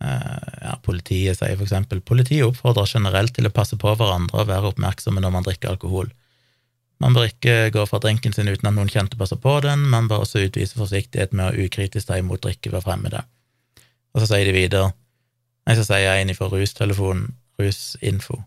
ja, 0.00 0.76
politiet 0.84 1.38
sier 1.38 1.58
eksempel 1.58 2.00
politiet 2.06 2.46
oppfordrer 2.46 2.86
generelt 2.90 3.34
til 3.34 3.48
å 3.48 3.54
passe 3.54 3.78
på 3.80 3.94
hverandre 3.98 4.44
og 4.44 4.50
være 4.50 4.72
oppmerksomme 4.72 5.22
når 5.24 5.34
man 5.34 5.46
drikker 5.46 5.72
alkohol. 5.72 6.12
Man 7.02 7.14
bør 7.14 7.28
ikke 7.30 7.70
gå 7.74 7.84
fra 7.86 8.00
drinken 8.02 8.34
sin 8.34 8.50
uten 8.50 8.70
at 8.70 8.74
noen 8.74 8.90
kjente 8.90 9.18
passer 9.18 9.38
på 9.42 9.56
den, 9.62 9.86
man 9.90 10.10
bør 10.10 10.24
også 10.24 10.42
utvise 10.46 10.78
forsiktighet 10.78 11.34
med 11.34 11.50
å 11.50 11.66
ukritisk 11.66 12.10
ta 12.10 12.18
imot 12.18 12.42
drikke 12.46 12.72
ved 12.74 12.86
fremmede. 12.86 13.24
Og 14.14 14.22
så 14.22 14.32
sier 14.32 14.48
de 14.48 14.54
videre, 14.56 14.92
nei, 15.66 15.78
så 15.78 15.86
sier 15.86 16.06
jeg 16.06 16.26
en 16.26 16.34
fra 16.38 16.50
rustelefonen, 16.50 17.34
rusinfo, 17.58 18.40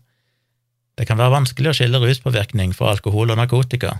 det 0.98 1.08
kan 1.08 1.18
være 1.18 1.32
vanskelig 1.32 1.70
å 1.70 1.76
skille 1.76 2.00
ruspåvirkning 2.02 2.74
fra 2.76 2.92
alkohol 2.92 3.32
og 3.32 3.38
narkotika, 3.40 3.96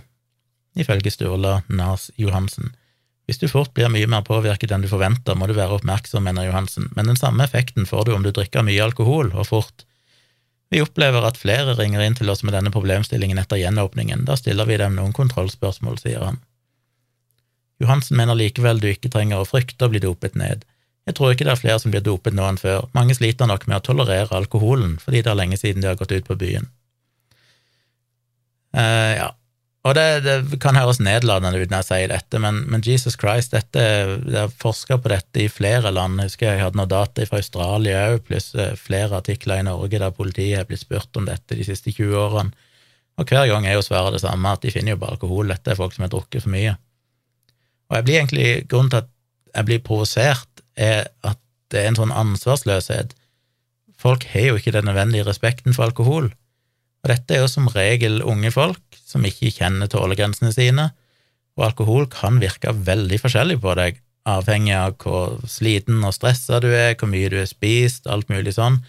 ifølge 0.77 1.11
Sturla 1.13 1.61
Nas 1.73 2.11
Johansen. 2.21 2.75
Hvis 3.27 3.39
du 3.39 3.47
fort 3.47 3.71
blir 3.75 3.91
mye 3.91 4.07
mer 4.09 4.25
påvirket 4.27 4.73
enn 4.75 4.83
du 4.83 4.89
forventer, 4.91 5.37
må 5.39 5.47
du 5.47 5.55
være 5.55 5.77
oppmerksom, 5.77 6.25
mener 6.27 6.49
Johansen, 6.49 6.89
men 6.95 7.07
den 7.07 7.19
samme 7.19 7.45
effekten 7.45 7.87
får 7.87 8.07
du 8.07 8.15
om 8.15 8.25
du 8.25 8.33
drikker 8.35 8.65
mye 8.67 8.83
alkohol, 8.83 9.31
og 9.31 9.47
fort. 9.47 9.85
Vi 10.73 10.81
opplever 10.83 11.23
at 11.23 11.39
flere 11.39 11.77
ringer 11.77 12.03
inn 12.03 12.17
til 12.17 12.31
oss 12.33 12.43
med 12.43 12.55
denne 12.57 12.73
problemstillingen 12.73 13.39
etter 13.39 13.61
gjenåpningen, 13.61 14.25
da 14.27 14.35
stiller 14.39 14.67
vi 14.67 14.79
dem 14.81 14.97
noen 14.99 15.15
kontrollspørsmål, 15.15 16.01
sier 16.01 16.25
han. 16.27 16.41
Johansen 17.83 18.19
mener 18.19 18.37
likevel 18.37 18.79
du 18.81 18.89
ikke 18.91 19.11
trenger 19.13 19.41
å 19.41 19.47
frykte 19.47 19.87
å 19.87 19.91
bli 19.93 20.01
dopet 20.03 20.35
ned. 20.39 20.67
Jeg 21.07 21.17
tror 21.17 21.33
ikke 21.33 21.47
det 21.47 21.53
er 21.55 21.59
flere 21.59 21.79
som 21.83 21.91
blir 21.91 22.03
dopet 22.03 22.35
nå 22.35 22.45
enn 22.47 22.59
før, 22.59 22.87
mange 22.95 23.15
sliter 23.15 23.47
nok 23.49 23.67
med 23.67 23.81
å 23.81 23.85
tolerere 23.87 24.35
alkoholen 24.37 24.95
fordi 25.03 25.23
det 25.23 25.31
er 25.31 25.39
lenge 25.39 25.59
siden 25.59 25.83
de 25.83 25.91
har 25.91 25.99
gått 25.99 26.15
ut 26.15 26.27
på 26.27 26.37
byen. 26.39 26.69
Eh, 28.73 29.13
ja, 29.19 29.31
og 29.83 29.95
det, 29.97 30.03
det, 30.23 30.57
kan 30.63 30.77
høres 30.79 31.01
nedlatende 31.03 31.59
ut 31.59 31.71
når 31.71 31.81
jeg 31.81 31.87
sier 31.89 32.11
dette, 32.13 32.39
men, 32.39 32.61
men 32.71 32.83
Jesus 32.87 33.17
Christ, 33.19 33.51
dette, 33.51 33.81
jeg 33.83 34.37
har 34.37 34.53
forska 34.61 34.95
på 35.03 35.11
dette 35.11 35.41
i 35.43 35.49
flere 35.51 35.91
land. 35.91 36.21
Jeg 36.21 36.31
husker 36.31 36.53
jeg 36.53 36.61
hadde 36.63 36.79
noe 36.79 36.87
data 36.87 37.25
fra 37.27 37.41
Australia 37.41 38.05
òg, 38.13 38.21
pluss 38.29 38.53
eh, 38.55 38.77
flere 38.79 39.19
artikler 39.19 39.59
i 39.59 39.65
Norge 39.67 39.99
der 39.99 40.15
politiet 40.15 40.61
har 40.61 40.69
blitt 40.69 40.85
spurt 40.85 41.19
om 41.19 41.27
dette 41.27 41.57
de 41.59 41.67
siste 41.67 41.91
20 41.91 42.15
årene. 42.15 42.55
Og 43.19 43.27
hver 43.27 43.49
gang 43.51 43.67
er 43.67 43.75
jo 43.75 43.83
svaret 43.85 44.15
det 44.15 44.23
samme, 44.23 44.53
at 44.55 44.63
de 44.63 44.71
finner 44.73 44.95
jo 44.95 45.01
bare 45.01 45.17
alkohol. 45.17 45.51
Dette 45.51 45.73
er 45.73 45.77
folk 45.77 45.93
som 45.93 46.07
har 46.07 46.13
drukket 46.13 46.45
for 46.45 46.53
mye. 46.53 46.77
Og 47.91 47.97
jeg 47.97 48.07
blir 48.07 48.19
egentlig, 48.21 48.47
Grunnen 48.71 48.93
til 48.93 49.03
at 49.03 49.11
jeg 49.53 49.67
blir 49.67 49.83
provosert, 49.85 50.63
er 50.79 51.11
at 51.27 51.37
det 51.73 51.81
er 51.81 51.91
en 51.91 51.99
sånn 51.99 52.15
ansvarsløshet. 52.15 53.11
Folk 53.99 54.25
har 54.31 54.47
jo 54.47 54.55
ikke 54.57 54.73
den 54.73 54.87
nødvendige 54.87 55.27
respekten 55.27 55.75
for 55.75 55.91
alkohol. 55.91 56.31
Og 57.03 57.11
dette 57.11 57.35
er 57.35 57.43
jo 57.43 57.51
som 57.51 57.67
regel 57.71 58.21
unge 58.23 58.51
folk 58.55 58.99
som 59.03 59.25
ikke 59.27 59.51
kjenner 59.51 59.91
tålegrensene 59.91 60.53
sine, 60.55 60.89
og 61.59 61.67
alkohol 61.67 62.07
kan 62.09 62.39
virke 62.41 62.71
veldig 62.73 63.19
forskjellig 63.21 63.59
på 63.61 63.75
deg, 63.77 63.99
avhengig 64.29 64.73
av 64.77 64.95
hvor 65.03 65.41
sliten 65.51 65.99
og 66.07 66.15
stressa 66.15 66.61
du 66.63 66.69
er, 66.71 66.95
hvor 66.97 67.11
mye 67.11 67.29
du 67.29 67.37
har 67.41 67.49
spist, 67.49 68.07
alt 68.09 68.31
mulig 68.31 68.55
sånn. 68.55 68.79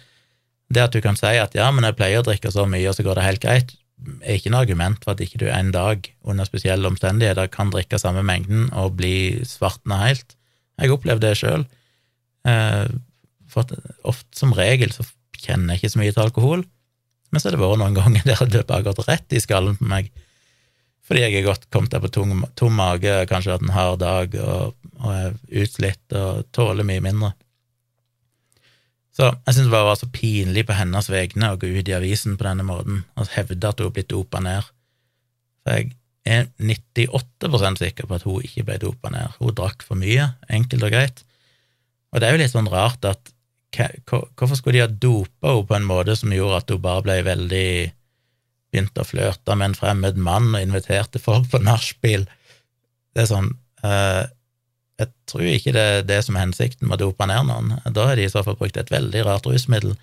Det 0.71 0.85
at 0.87 0.95
du 0.95 1.01
kan 1.03 1.19
si 1.19 1.35
at 1.37 1.53
ja, 1.57 1.67
men 1.75 1.85
jeg 1.85 1.97
pleier 1.99 2.23
å 2.23 2.25
drikke 2.25 2.53
så 2.55 2.65
mye, 2.69 2.87
og 2.89 2.95
så 2.97 3.05
går 3.05 3.19
det 3.19 3.27
helt 3.27 3.43
greit, 3.43 3.75
er 4.23 4.37
ikke 4.39 4.51
noe 4.53 4.63
argument 4.65 5.03
for 5.03 5.13
at 5.13 5.23
ikke 5.23 5.41
du 5.43 5.47
en 5.51 5.71
dag, 5.75 6.07
under 6.25 6.47
spesielle 6.47 6.87
omstendigheter, 6.89 7.51
kan 7.51 7.71
drikke 7.73 7.99
samme 8.01 8.23
mengden 8.25 8.69
og 8.75 8.95
bli 8.99 9.43
svartna 9.47 10.01
helt. 10.03 10.37
Jeg 10.81 10.95
opplevde 10.95 11.29
det 11.29 11.39
sjøl. 11.39 11.67
Eh, 12.47 12.87
ofte, 13.55 13.77
som 14.35 14.55
regel, 14.55 14.91
så 14.95 15.05
kjenner 15.39 15.75
jeg 15.75 15.83
ikke 15.83 15.93
så 15.93 16.01
mye 16.01 16.15
til 16.15 16.25
alkohol. 16.25 16.65
Men 17.35 17.43
så 17.43 17.49
har 17.49 17.57
det 17.57 17.59
vært 17.59 17.81
noen 17.81 17.97
ganger 17.97 18.23
der 18.29 18.45
det 18.47 18.61
bare 18.63 18.79
har 18.79 18.85
gått 18.93 19.09
rett 19.09 19.33
i 19.35 19.41
skallen 19.43 19.75
på 19.75 19.85
meg, 19.91 20.05
fordi 21.03 21.25
jeg 21.25 21.33
har 21.35 21.49
godt 21.49 21.65
kommet 21.67 21.91
der 21.91 21.99
på 21.99 22.07
tom, 22.15 22.45
tom 22.55 22.77
mage, 22.79 23.11
kanskje 23.27 23.57
hatt 23.57 23.65
en 23.65 23.73
hard 23.75 23.99
dag 23.99 24.37
og, 24.39 24.77
og 25.01 25.09
er 25.11 25.35
utslitt 25.61 26.15
og 26.15 26.47
tåler 26.55 26.87
mye 26.87 27.03
mindre. 27.03 27.33
Så 29.19 29.27
jeg 29.27 29.51
syntes 29.51 29.67
det 29.67 29.75
bare 29.75 29.89
var 29.89 29.99
så 29.99 30.09
pinlig 30.15 30.63
på 30.69 30.79
hennes 30.79 31.11
vegne 31.11 31.51
å 31.51 31.59
gå 31.59 31.73
ut 31.75 31.91
i 31.91 31.97
avisen 31.99 32.39
på 32.39 32.47
denne 32.47 32.65
måten 32.67 33.03
og 33.19 33.35
hevde 33.35 33.67
at 33.67 33.83
hun 33.83 33.91
er 33.91 33.93
blitt 33.99 34.09
dopa 34.15 34.39
ned. 34.47 34.71
For 35.67 35.75
jeg 35.75 35.91
er 36.23 36.47
98% 36.55 37.83
sikker 37.83 38.07
på 38.07 38.17
at 38.17 38.25
hun 38.31 38.47
ikke 38.47 38.65
ble 38.71 38.79
dopa 38.87 39.11
ned. 39.11 39.35
Hun 39.43 39.59
drakk 39.59 39.83
for 39.83 39.99
mye, 39.99 40.31
enkelt 40.47 40.87
og 40.87 40.95
greit. 40.95 41.23
Og 42.15 42.23
det 42.23 42.31
er 42.31 42.39
jo 42.39 42.43
litt 42.45 42.55
sånn 42.55 42.71
rart 42.71 43.11
at 43.11 43.34
Hvorfor 43.75 44.55
skulle 44.55 44.77
de 44.77 44.83
ha 44.85 44.89
dopa 44.89 45.51
henne 45.53 45.67
på 45.69 45.77
en 45.77 45.87
måte 45.87 46.15
som 46.19 46.33
gjorde 46.33 46.63
at 46.63 46.73
hun 46.73 46.83
bare 46.83 47.05
ble 47.05 47.19
veldig 47.27 47.69
begynte 48.75 49.03
å 49.03 49.07
flørte 49.07 49.55
med 49.55 49.71
en 49.71 49.77
fremmed 49.77 50.17
mann 50.19 50.51
og 50.53 50.63
inviterte 50.63 51.21
folk 51.21 51.47
på 51.51 51.61
nachspiel. 51.63 52.25
Det 53.15 53.23
er 53.23 53.29
sånn 53.31 53.53
eh, 53.83 54.25
Jeg 54.99 55.11
tror 55.29 55.45
ikke 55.51 55.75
det 55.75 55.85
er 55.91 56.03
det 56.07 56.21
som 56.23 56.35
er 56.35 56.45
hensikten 56.45 56.89
med 56.89 56.99
å 56.99 57.09
dope 57.09 57.27
ned 57.27 57.47
noen. 57.47 57.77
Da 57.95 58.09
har 58.09 58.19
de 58.19 58.27
i 58.27 58.31
så 58.31 58.43
fall 58.43 58.57
brukt 58.59 58.77
et 58.79 58.91
veldig 58.91 59.25
rart 59.27 59.47
rusmiddel. 59.47 59.95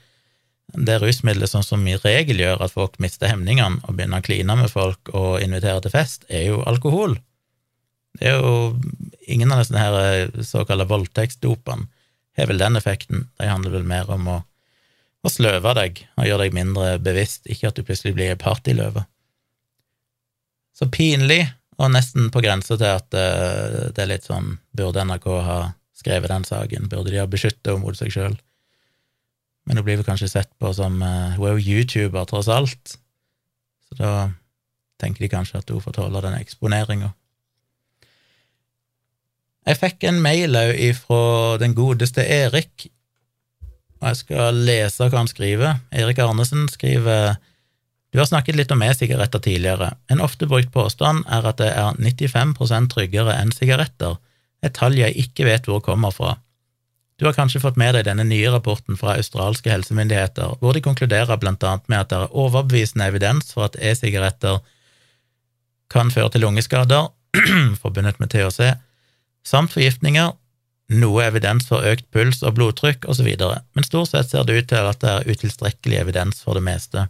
Det 0.73 0.99
rusmiddelet 1.01 1.51
som 1.51 1.65
som 1.65 1.85
i 1.89 1.99
regel 2.01 2.41
gjør 2.41 2.65
at 2.65 2.75
folk 2.77 2.99
mister 3.03 3.29
hemningene 3.29 3.83
og 3.85 3.97
begynner 3.97 4.23
å 4.23 4.27
kline 4.27 4.57
med 4.57 4.73
folk 4.73 5.13
og 5.13 5.41
invitere 5.45 5.81
til 5.85 5.93
fest, 5.93 6.25
er 6.29 6.47
jo 6.51 6.63
alkohol. 6.69 7.19
Det 8.21 8.29
er 8.29 8.39
jo 8.41 8.77
ingen 9.33 9.53
av 9.53 9.63
disse 9.63 9.81
eh, 9.81 10.45
såkalte 10.45 10.89
voldtektsdopene 10.89 11.89
har 12.39 12.49
vel 12.49 12.61
den 12.61 12.79
effekten. 12.79 13.27
De 13.39 13.49
handler 13.49 13.75
vel 13.77 13.87
mer 13.89 14.11
om 14.13 14.29
å, 14.31 14.39
å 15.23 15.33
sløve 15.33 15.75
deg 15.79 16.05
og 16.17 16.29
gjøre 16.29 16.47
deg 16.47 16.57
mindre 16.57 16.95
bevisst, 17.03 17.45
ikke 17.51 17.71
at 17.71 17.79
du 17.79 17.85
plutselig 17.87 18.15
blir 18.17 18.39
partyløve. 18.41 19.05
Så 20.73 20.89
pinlig, 20.93 21.45
og 21.77 21.93
nesten 21.93 22.31
på 22.33 22.43
grense 22.45 22.77
til 22.79 22.89
at 22.89 23.09
det, 23.13 23.29
det 23.97 24.03
er 24.05 24.11
litt 24.11 24.27
sånn 24.29 24.59
Burde 24.77 25.03
NRK 25.05 25.27
ha 25.45 25.59
skrevet 25.97 26.31
den 26.31 26.45
saken? 26.47 26.89
Burde 26.93 27.13
de 27.13 27.21
ha 27.21 27.29
beskyttet 27.29 27.73
henne 27.73 27.85
mot 27.85 27.97
seg 27.97 28.13
sjøl? 28.13 28.37
Men 29.69 29.79
hun 29.79 29.87
blir 29.87 30.01
vel 30.01 30.07
kanskje 30.07 30.31
sett 30.33 30.51
på 30.61 30.73
som 30.75 30.99
Hun 31.01 31.47
er 31.47 31.57
jo 31.57 31.77
YouTuber, 31.77 32.27
tross 32.29 32.51
alt, 32.51 32.97
så 33.89 33.99
da 33.99 34.13
tenker 35.03 35.25
de 35.25 35.33
kanskje 35.33 35.61
at 35.61 35.71
hun 35.71 35.83
får 35.83 35.99
tåle 35.99 36.23
den 36.25 36.39
eksponeringa. 36.39 37.13
Jeg 39.63 39.79
fikk 39.79 40.09
en 40.09 40.19
mail 40.23 40.57
òg 40.59 40.75
ifra 40.91 41.23
den 41.63 41.77
godeste 41.79 42.25
Erik, 42.27 42.89
og 44.03 44.09
jeg 44.11 44.19
skal 44.25 44.59
lese 44.67 45.07
hva 45.07 45.21
han 45.21 45.31
skriver. 45.31 45.79
Erik 45.95 46.19
Arnesen 46.19 46.67
skriver 46.71 47.37
Du 48.13 48.19
har 48.19 48.27
snakket 48.29 48.59
litt 48.59 48.73
om 48.75 48.83
e-sigaretter 48.83 49.41
tidligere. 49.41 49.93
En 50.11 50.21
ofte 50.21 50.49
brukt 50.51 50.73
påstand 50.75 51.23
er 51.31 51.47
at 51.49 51.63
det 51.63 51.71
er 51.71 51.95
95% 51.97 52.91
tryggere 52.93 53.39
enn 53.39 53.55
sigaretter, 53.55 54.19
et 54.63 54.75
tall 54.75 54.99
jeg 54.99 55.15
ikke 55.19 55.47
vet 55.47 55.71
hvor 55.71 55.81
kommer 55.81 56.11
fra. 56.11 56.37
Du 57.23 57.29
har 57.29 57.37
kanskje 57.39 57.63
fått 57.63 57.79
med 57.79 57.95
deg 57.95 58.09
denne 58.09 58.27
nye 58.27 58.51
rapporten 58.51 58.99
fra 58.99 59.15
australske 59.15 59.71
helsemyndigheter, 59.71 60.57
hvor 60.59 60.75
de 60.75 60.83
konkluderer 60.83 61.39
blant 61.39 61.63
annet 61.63 61.87
med 61.87 62.03
at 62.03 62.11
det 62.11 62.19
er 62.19 62.35
overbevisende 62.35 63.07
evidens 63.07 63.55
for 63.55 63.69
at 63.69 63.79
e-sigaretter 63.79 64.59
kan 65.93 66.11
føre 66.11 66.33
til 66.35 66.43
lungeskader, 66.43 67.13
forbundet 67.83 68.19
med 68.19 68.35
THC, 68.35 68.75
samt 69.47 69.75
forgiftninger, 69.75 70.33
noe 70.93 71.25
evidens 71.25 71.67
for 71.69 71.85
økt 71.89 72.09
puls 72.13 72.43
og 72.45 72.57
blodtrykk 72.59 73.07
osv., 73.09 73.29
men 73.33 73.87
stort 73.87 74.13
sett 74.13 74.33
ser 74.33 74.47
det 74.49 74.59
ut 74.59 74.71
til 74.73 74.89
at 74.89 75.01
det 75.03 75.13
er 75.13 75.29
utilstrekkelig 75.31 76.01
evidens 76.03 76.43
for 76.45 76.59
det 76.59 76.65
meste. 76.67 77.07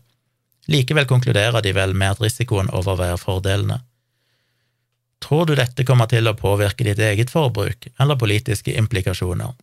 Likevel 0.71 1.09
konkluderer 1.11 1.65
de 1.65 1.73
vel 1.75 1.95
med 1.99 2.15
at 2.15 2.23
risikoen 2.23 2.71
overveier 2.71 3.19
fordelene. 3.19 3.81
Tror 5.23 5.47
du 5.47 5.55
dette 5.59 5.87
kommer 5.87 6.09
til 6.11 6.27
å 6.27 6.39
påvirke 6.39 6.87
ditt 6.87 7.03
eget 7.03 7.31
forbruk 7.31 7.89
eller 7.99 8.19
politiske 8.19 8.75
implikasjoner? 8.79 9.55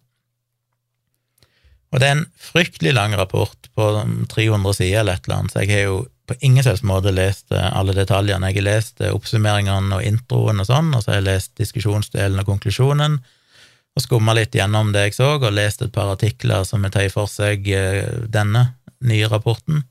Og 1.90 2.02
det 2.02 2.06
er 2.06 2.18
en 2.20 2.28
fryktelig 2.38 2.94
lang 2.94 3.16
rapport 3.18 3.70
på 3.76 3.86
300 4.30 4.76
sider 4.78 5.02
eller 5.02 5.18
et 5.18 5.26
eller 5.26 5.40
annet, 5.40 5.54
så 5.54 5.64
jeg 5.64 5.74
har 5.74 5.88
jo 5.88 6.00
på 6.30 6.38
ingen 6.46 6.64
selvs 6.64 6.84
måte 6.86 7.12
lest 7.16 7.52
eh, 7.56 7.68
alle 7.78 7.96
detaljene. 7.98 8.52
Jeg 8.52 8.62
har 8.62 8.68
lest 8.68 9.02
eh, 9.02 9.14
oppsummeringene 9.16 9.98
og 9.98 10.06
introen 10.06 10.62
og 10.62 10.70
sånn, 10.70 10.94
og 10.94 11.04
så 11.04 11.14
har 11.14 11.20
jeg 11.20 11.30
lest 11.30 11.54
diskusjonsdelen 11.60 12.42
og 12.42 12.50
konklusjonen, 12.50 13.20
og 13.98 14.04
skumma 14.06 14.36
litt 14.38 14.56
gjennom 14.56 14.94
det 14.94 15.08
jeg 15.08 15.18
så, 15.18 15.32
og 15.40 15.54
lest 15.56 15.82
et 15.84 15.94
par 15.96 16.12
artikler 16.14 16.68
som 16.68 16.86
har 16.86 16.94
tatt 16.94 17.16
for 17.16 17.32
seg 17.32 17.66
eh, 17.74 18.06
denne 18.30 18.68
nye 19.10 19.32
rapporten. 19.32 19.82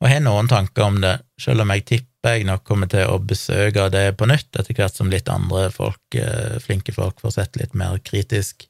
Og 0.00 0.08
jeg 0.08 0.16
har 0.16 0.24
noen 0.24 0.48
tanker 0.48 0.86
om 0.86 1.00
det, 1.02 1.18
selv 1.40 1.66
om 1.66 1.74
jeg 1.74 1.86
tipper 1.88 2.36
jeg 2.36 2.44
nok 2.48 2.64
kommer 2.68 2.88
til 2.88 3.08
å 3.08 3.20
besøke 3.20 3.86
det 3.92 4.10
på 4.20 4.28
nytt 4.28 4.56
etter 4.60 4.76
hvert 4.76 4.96
som 4.96 5.08
litt 5.12 5.28
andre 5.32 5.70
folk, 5.72 6.16
flinke 6.60 6.92
folk, 6.92 7.16
får 7.20 7.32
sett 7.32 7.56
litt 7.56 7.72
mer 7.76 7.96
kritisk 8.04 8.66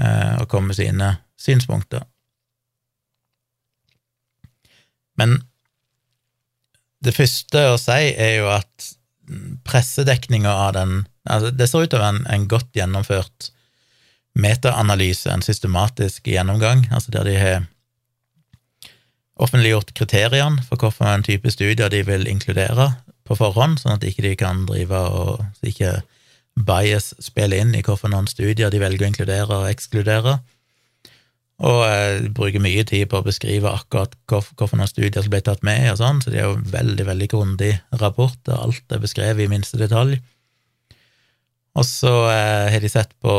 og 0.00 0.46
komme 0.48 0.72
sine 0.76 1.10
synspunkter. 1.36 2.06
Men 5.20 5.36
det 7.04 7.14
første 7.16 7.64
å 7.72 7.80
si 7.80 8.12
er 8.12 8.38
jo 8.40 8.50
at 8.52 8.92
pressedekninga 9.64 10.52
av 10.52 10.72
den 10.76 11.04
altså 11.24 11.50
Det 11.56 11.68
ser 11.70 11.86
ut 11.86 11.92
til 11.92 12.00
å 12.00 12.04
være 12.04 12.24
en, 12.28 12.48
godt 12.48 12.76
gjennomført 12.76 13.50
metaanalyse, 14.36 15.30
en 15.32 15.44
systematisk 15.46 16.26
gjennomgang, 16.28 16.82
altså 16.92 17.14
der 17.14 17.24
de 17.24 17.36
har 17.38 17.62
offentliggjort 19.40 19.94
kriteriene 19.96 20.62
for 20.66 20.76
hvilken 20.76 21.24
type 21.24 21.50
studier 21.54 21.88
de 21.88 22.02
vil 22.06 22.28
inkludere 22.28 22.90
på 23.24 23.38
forhånd, 23.38 23.80
sånn 23.80 23.96
at 23.96 24.04
ikke 24.04 24.26
de 24.26 24.34
kan 24.36 24.66
drive 24.68 25.00
og 25.16 25.64
ikke 25.64 26.02
bias 26.54 27.14
spille 27.24 27.58
inn 27.58 27.72
i 27.74 27.82
hvilke 27.82 28.20
studier 28.30 28.70
de 28.70 28.82
velger 28.82 29.06
å 29.06 29.10
inkludere 29.10 29.62
og 29.62 29.70
ekskludere. 29.70 30.38
Og 31.62 31.84
jeg 31.86 32.30
bruker 32.34 32.62
mye 32.62 32.82
tid 32.86 33.06
på 33.10 33.20
å 33.20 33.26
beskrive 33.26 33.70
akkurat 33.70 34.14
hvilke 34.26 34.88
studier 34.90 35.22
som 35.22 35.30
ble 35.30 35.40
tatt 35.44 35.62
med, 35.66 35.86
og 35.92 36.00
sånn, 36.00 36.22
så 36.22 36.32
det 36.32 36.40
er 36.40 36.48
jo 36.48 36.62
veldig 36.72 37.06
veldig 37.06 37.28
grundig 37.30 37.70
rapport, 38.00 38.38
der 38.48 38.58
alt 38.58 38.90
er 38.90 39.02
beskrevet 39.02 39.44
i 39.44 39.50
minste 39.52 39.78
detalj. 39.78 40.18
Og 41.78 41.86
så 41.86 42.12
eh, 42.30 42.72
har 42.74 42.82
de 42.82 42.90
sett 42.90 43.14
på 43.22 43.32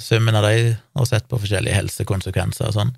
summen 0.00 0.36
av 0.36 0.46
de, 0.48 0.76
og 0.96 1.08
sett 1.08 1.28
på 1.28 1.40
forskjellige 1.40 1.76
helsekonsekvenser 1.80 2.68
og 2.68 2.76
sånn. 2.76 2.94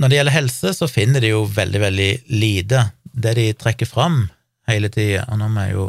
Når 0.00 0.08
det 0.08 0.18
gjelder 0.18 0.38
helse, 0.38 0.74
så 0.76 0.88
finner 0.88 1.20
de 1.20 1.34
jo 1.34 1.44
veldig, 1.44 1.80
veldig 1.84 2.10
lite. 2.32 2.86
Det 3.04 3.36
de 3.36 3.48
trekker 3.52 3.88
fram 3.88 4.22
hele 4.70 4.88
tida, 4.92 5.26
og 5.28 5.40
nå 5.40 5.48
må 5.52 5.66
jeg 5.66 5.76
jo 5.76 5.88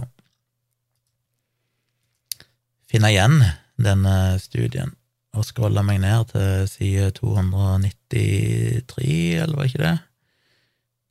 finne 2.91 3.11
igjen 3.13 3.37
denne 3.79 4.15
studien 4.43 4.91
og 5.31 5.45
scrolla 5.47 5.83
meg 5.85 6.01
ned 6.03 6.33
til 6.33 6.65
side 6.67 7.11
293, 7.17 9.39
eller 9.39 9.55
var 9.55 9.69
ikke 9.69 9.85
det? 9.85 9.99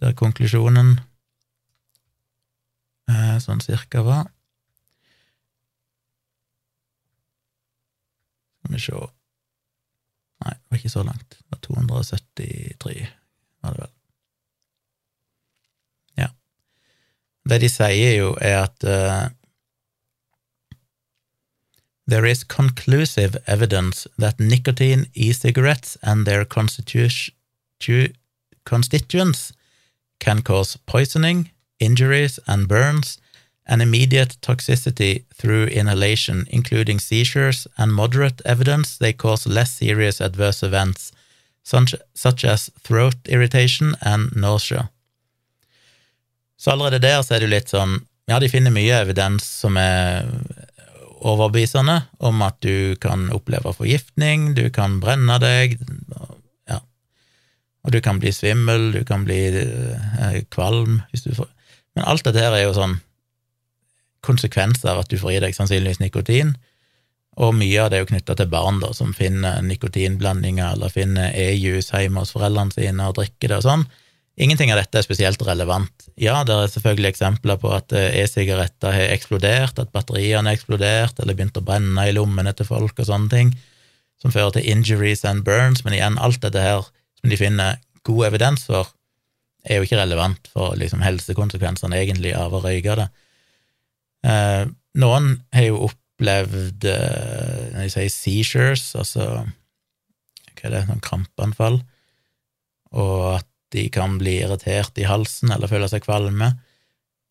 Der 0.01 0.17
konklusjonen 0.17 0.99
eh, 3.11 3.39
sånn 3.41 3.65
cirka 3.65 4.05
var. 4.05 4.29
Skal 8.61 8.77
vi 8.77 8.85
se 8.85 9.07
Nei, 10.41 10.55
det 10.57 10.73
var 10.73 10.79
ikke 10.79 10.89
så 10.89 11.03
langt. 11.05 11.35
Det 11.37 11.53
var 11.53 11.59
273, 11.67 12.93
var 13.61 13.75
det 13.75 13.83
vel. 13.83 13.91
Ja. 16.23 16.29
Det 17.45 17.59
de 17.61 17.69
sier 17.69 18.15
jo, 18.17 18.31
er 18.41 18.57
at 18.63 18.87
uh, 18.89 19.27
There 22.11 22.27
is 22.27 22.43
conclusive 22.43 23.37
evidence 23.47 24.09
that 24.19 24.41
nicotine 24.41 25.07
e-cigarettes 25.15 25.97
and 26.03 26.27
their 26.27 26.45
constituents 26.45 27.33
can 30.19 30.43
cause 30.43 30.77
poisoning, 30.87 31.51
injuries, 31.79 32.41
and 32.49 32.67
burns, 32.67 33.19
and 33.65 33.81
immediate 33.81 34.39
toxicity 34.43 35.23
through 35.33 35.67
inhalation, 35.67 36.47
including 36.51 36.99
seizures, 36.99 37.69
and 37.79 37.95
moderate 37.95 38.43
evidence 38.45 38.99
they 38.99 39.13
cause 39.13 39.47
less 39.47 39.71
serious 39.71 40.21
adverse 40.21 40.65
events, 40.65 41.13
such, 41.63 41.95
such 42.15 42.45
as 42.45 42.71
throat 42.83 43.15
irritation 43.29 43.95
and 44.03 44.35
nausea. 44.35 44.89
Så 46.57 46.71
allerede 46.71 46.99
der 46.99 47.23
så 47.23 47.35
er 47.35 47.39
det 47.39 47.47
jo 47.47 47.55
litt 47.55 47.71
sånn 47.71 48.01
Ja, 48.31 48.39
de 48.39 48.47
finner 48.47 48.71
mye 48.71 48.95
evidens 48.95 49.43
som 49.43 49.75
er 49.81 50.29
overbevisende 51.21 52.01
om 52.19 52.43
at 52.45 52.59
du 52.65 52.97
kan 53.01 53.29
oppleve 53.35 53.75
forgiftning, 53.77 54.55
du 54.57 54.69
kan 54.75 54.99
brenne 55.03 55.37
deg, 55.43 55.77
ja, 56.71 56.81
og 57.85 57.95
du 57.95 58.01
kan 58.05 58.21
bli 58.23 58.33
svimmel, 58.35 58.91
du 58.97 59.05
kan 59.09 59.27
bli 59.29 59.41
eh, 59.63 60.41
kvalm 60.53 61.03
hvis 61.11 61.27
du 61.29 61.35
får 61.37 61.51
Men 61.99 62.05
alt 62.07 62.23
dette 62.23 62.39
her 62.39 62.55
er 62.55 62.69
jo 62.69 62.75
sånn 62.77 63.01
konsekvenser 64.23 64.93
av 64.93 65.01
at 65.03 65.11
du 65.11 65.17
får 65.19 65.33
i 65.33 65.41
deg 65.43 65.57
sannsynligvis 65.57 65.99
nikotin, 65.99 66.53
og 67.41 67.57
mye 67.57 67.81
av 67.83 67.89
det 67.91 67.99
er 67.99 68.05
jo 68.05 68.11
knytta 68.13 68.37
til 68.39 68.51
barn 68.53 68.79
da, 68.83 68.93
som 68.95 69.15
finner 69.17 69.63
nikotinblandinger 69.65 70.77
eller 70.77 70.93
finner 70.93 71.35
e-juice 71.35 71.91
hjemme 71.95 72.23
hos 72.23 72.35
foreldrene 72.37 72.75
sine 72.75 73.09
og 73.09 73.17
drikker 73.19 73.51
det 73.51 73.59
og 73.59 73.67
sånn. 73.67 73.85
Ingenting 74.41 74.71
av 74.73 74.79
dette 74.79 75.01
er 75.01 75.05
spesielt 75.05 75.43
relevant. 75.45 76.07
Ja, 76.21 76.41
det 76.47 76.55
er 76.55 76.71
selvfølgelig 76.71 77.11
eksempler 77.11 77.59
på 77.61 77.73
at 77.75 77.93
eh, 77.97 78.15
e-sigaretter 78.23 78.95
har 78.95 79.13
eksplodert, 79.17 79.81
at 79.83 79.91
batteriene 79.93 80.49
har 80.49 80.57
eksplodert, 80.57 81.19
eller 81.21 81.37
begynt 81.37 81.59
å 81.59 81.65
brenne 81.67 82.07
i 82.07 82.15
lommene 82.15 82.55
til 82.57 82.69
folk 82.69 83.03
og 83.03 83.09
sånne 83.09 83.33
ting, 83.33 83.53
som 84.23 84.33
fører 84.33 84.57
til 84.57 84.71
injuries 84.71 85.25
and 85.29 85.45
burns, 85.45 85.85
men 85.85 85.97
igjen, 85.97 86.19
alt 86.21 86.41
dette 86.45 86.63
her 86.63 86.87
som 87.21 87.33
de 87.33 87.41
finner 87.41 87.81
god 88.07 88.31
evidens 88.31 88.65
for, 88.69 88.93
er 89.69 89.81
jo 89.81 89.85
ikke 89.89 90.01
relevant 90.01 90.49
for 90.55 90.77
liksom, 90.79 91.03
helsekonsekvensene 91.05 91.99
egentlig 91.99 92.33
av 92.37 92.55
å 92.57 92.63
røyke 92.65 92.97
det. 93.03 93.09
Eh, 94.25 94.65
noen 95.01 95.31
har 95.53 95.67
jo 95.67 95.85
opplevd 95.91 96.87
eh, 96.89 97.65
når 97.75 97.83
de 97.85 97.93
sier 97.93 98.13
seizures, 98.15 98.87
altså 98.97 99.27
hva 100.61 100.69
er 100.69 100.75
det, 100.77 100.87
sånn 100.89 101.05
krampanfall, 101.05 101.81
og 103.01 103.21
at 103.39 103.50
de 103.75 103.87
kan 103.93 104.19
bli 104.19 104.41
irritert 104.43 104.99
i 104.99 105.07
halsen 105.09 105.53
eller 105.55 105.71
føle 105.71 105.89
seg 105.91 106.05
kvalme. 106.05 106.53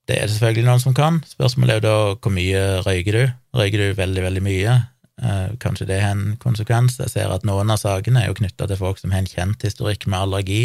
Det 0.08 0.18
er 0.18 0.26
det 0.26 0.36
selvfølgelig 0.36 0.68
noen 0.70 0.84
som 0.84 0.96
kan. 0.98 1.20
Spørsmålet 1.28 1.76
er 1.76 1.82
jo 1.82 1.88
da 1.88 1.98
hvor 2.16 2.34
mye 2.34 2.62
røyker 2.86 3.18
du? 3.18 3.26
Røyker 3.60 3.84
du 3.84 4.00
veldig, 4.00 4.24
veldig 4.26 4.46
mye? 4.46 4.78
Eh, 5.20 5.50
kanskje 5.60 5.90
det 5.90 6.00
har 6.02 6.16
en 6.16 6.38
konsekvens. 6.42 6.98
Jeg 7.02 7.12
ser 7.12 7.34
at 7.34 7.46
noen 7.48 7.70
av 7.70 7.82
sakene 7.82 8.24
er 8.24 8.32
jo 8.32 8.38
knytta 8.40 8.70
til 8.70 8.80
folk 8.80 9.02
som 9.02 9.12
har 9.14 9.24
en 9.24 9.30
kjent 9.30 9.68
historikk 9.68 10.08
med 10.08 10.22
allergi 10.22 10.64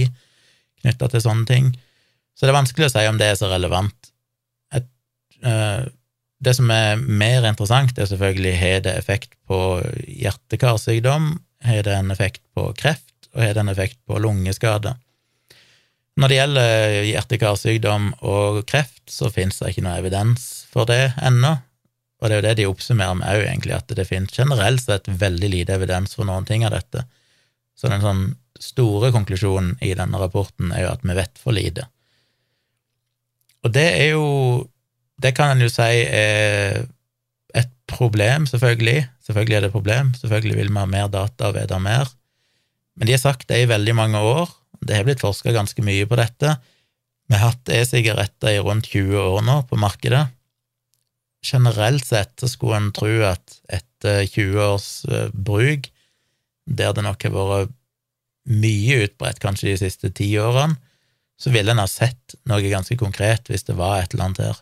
knytta 0.85 1.11
til 1.11 1.25
sånne 1.25 1.49
ting. 1.49 1.73
Så 2.35 2.45
det 2.45 2.53
er 2.53 2.61
vanskelig 2.61 2.89
å 2.89 2.93
si 2.93 3.05
om 3.09 3.21
det 3.21 3.31
er 3.31 3.39
så 3.41 3.49
relevant. 3.51 4.11
Et, 4.75 4.87
uh, 5.47 5.87
det 6.45 6.55
som 6.59 6.71
er 6.75 7.01
mer 7.01 7.47
interessant, 7.49 7.97
er 7.97 8.11
selvfølgelig 8.11 8.55
har 8.61 8.85
det 8.85 8.97
effekt 8.99 9.33
på 9.49 9.59
hjerte-karsykdom, 10.05 11.31
har 11.65 11.87
det 11.87 11.95
en 11.97 12.13
effekt 12.13 12.43
på 12.57 12.69
kreft, 12.77 13.31
og 13.33 13.41
har 13.47 13.55
det 13.57 13.65
en 13.65 13.73
effekt 13.73 13.99
på 14.05 14.21
lungeskade. 14.21 14.93
Når 16.15 16.31
det 16.31 16.37
gjelder 16.37 17.07
hjerte-karsykdom 17.09 18.11
og 18.23 18.61
kreft, 18.71 19.03
så 19.11 19.33
finnes 19.35 19.59
det 19.59 19.73
ikke 19.73 19.83
noe 19.87 19.99
evidens 19.99 20.45
for 20.71 20.87
det 20.87 21.17
ennå. 21.23 21.57
Og 22.23 22.31
det 22.31 22.37
er 22.37 22.39
jo 22.39 22.47
det 22.47 22.55
de 22.61 22.69
oppsummerer 22.71 23.17
med 23.19 23.29
òg, 23.29 23.43
egentlig, 23.49 23.75
at 23.77 23.91
det 23.99 24.07
finnes 24.09 24.33
generelt 24.33 24.81
sett 24.81 25.11
veldig 25.11 25.51
lite 25.51 25.75
evidens 25.75 26.15
for 26.17 26.29
noen 26.29 26.47
ting 26.49 26.63
av 26.65 26.73
dette. 26.77 27.03
Så 27.75 27.91
den 27.91 28.05
sånn 28.05 28.23
store 28.63 29.11
konklusjonen 29.15 29.75
i 29.83 29.91
denne 29.99 30.21
rapporten 30.23 30.71
er 30.73 30.87
jo 30.87 30.93
at 30.95 31.03
vi 31.03 31.17
vet 31.19 31.43
for 31.43 31.57
lite. 31.57 31.89
Og 33.65 33.73
det 33.75 33.89
er 33.97 34.15
jo 34.15 34.25
Det 35.23 35.31
kan 35.31 35.53
en 35.55 35.63
jo 35.63 35.71
si 35.71 35.83
er 36.03 36.89
et 37.55 37.71
problem, 37.87 38.49
selvfølgelig. 38.51 39.05
Selvfølgelig 39.23 39.57
er 39.57 39.61
det 39.63 39.69
et 39.69 39.77
problem. 39.77 40.09
Selvfølgelig 40.19 40.57
vil 40.59 40.73
vi 40.73 40.81
ha 40.81 40.87
mer 40.91 41.07
data 41.09 41.49
og 41.49 41.55
vite 41.55 41.79
mer. 41.79 42.11
Men 42.99 43.07
de 43.07 43.15
har 43.15 43.23
sagt 43.23 43.47
det 43.49 43.61
i 43.63 43.69
veldig 43.71 43.95
mange 43.95 44.19
år. 44.19 44.51
Det 44.85 44.97
har 44.97 45.07
blitt 45.07 45.23
forska 45.25 45.53
ganske 45.55 45.85
mye 45.85 46.07
på 46.09 46.19
dette. 46.21 46.57
Vi 47.29 47.37
har 47.37 47.55
hatt 47.55 47.71
e-sigaretter 47.73 48.53
i 48.53 48.63
rundt 48.63 48.91
20 48.93 49.17
år 49.21 49.45
nå 49.47 49.61
på 49.69 49.79
markedet. 49.81 50.27
Generelt 51.45 52.05
sett 52.07 52.41
så 52.41 52.49
skulle 52.49 52.81
en 52.81 52.93
tro 52.97 53.11
at 53.29 53.59
etter 53.73 54.25
20 54.29 54.61
års 54.65 54.89
eh, 55.09 55.31
bruk, 55.33 55.91
der 56.65 56.95
det 56.97 57.05
nok 57.05 57.27
har 57.27 57.35
vært 57.35 57.75
mye 58.49 59.05
utbredt 59.07 59.41
kanskje 59.41 59.73
de 59.73 59.81
siste 59.81 60.11
ti 60.17 60.29
årene, 60.41 60.77
så 61.41 61.51
ville 61.53 61.73
en 61.73 61.83
ha 61.83 61.89
sett 61.91 62.37
noe 62.49 62.63
ganske 62.71 62.97
konkret 63.01 63.49
hvis 63.51 63.67
det 63.69 63.77
var 63.77 63.99
et 64.01 64.15
eller 64.15 64.29
annet 64.29 64.43
her. 64.45 64.61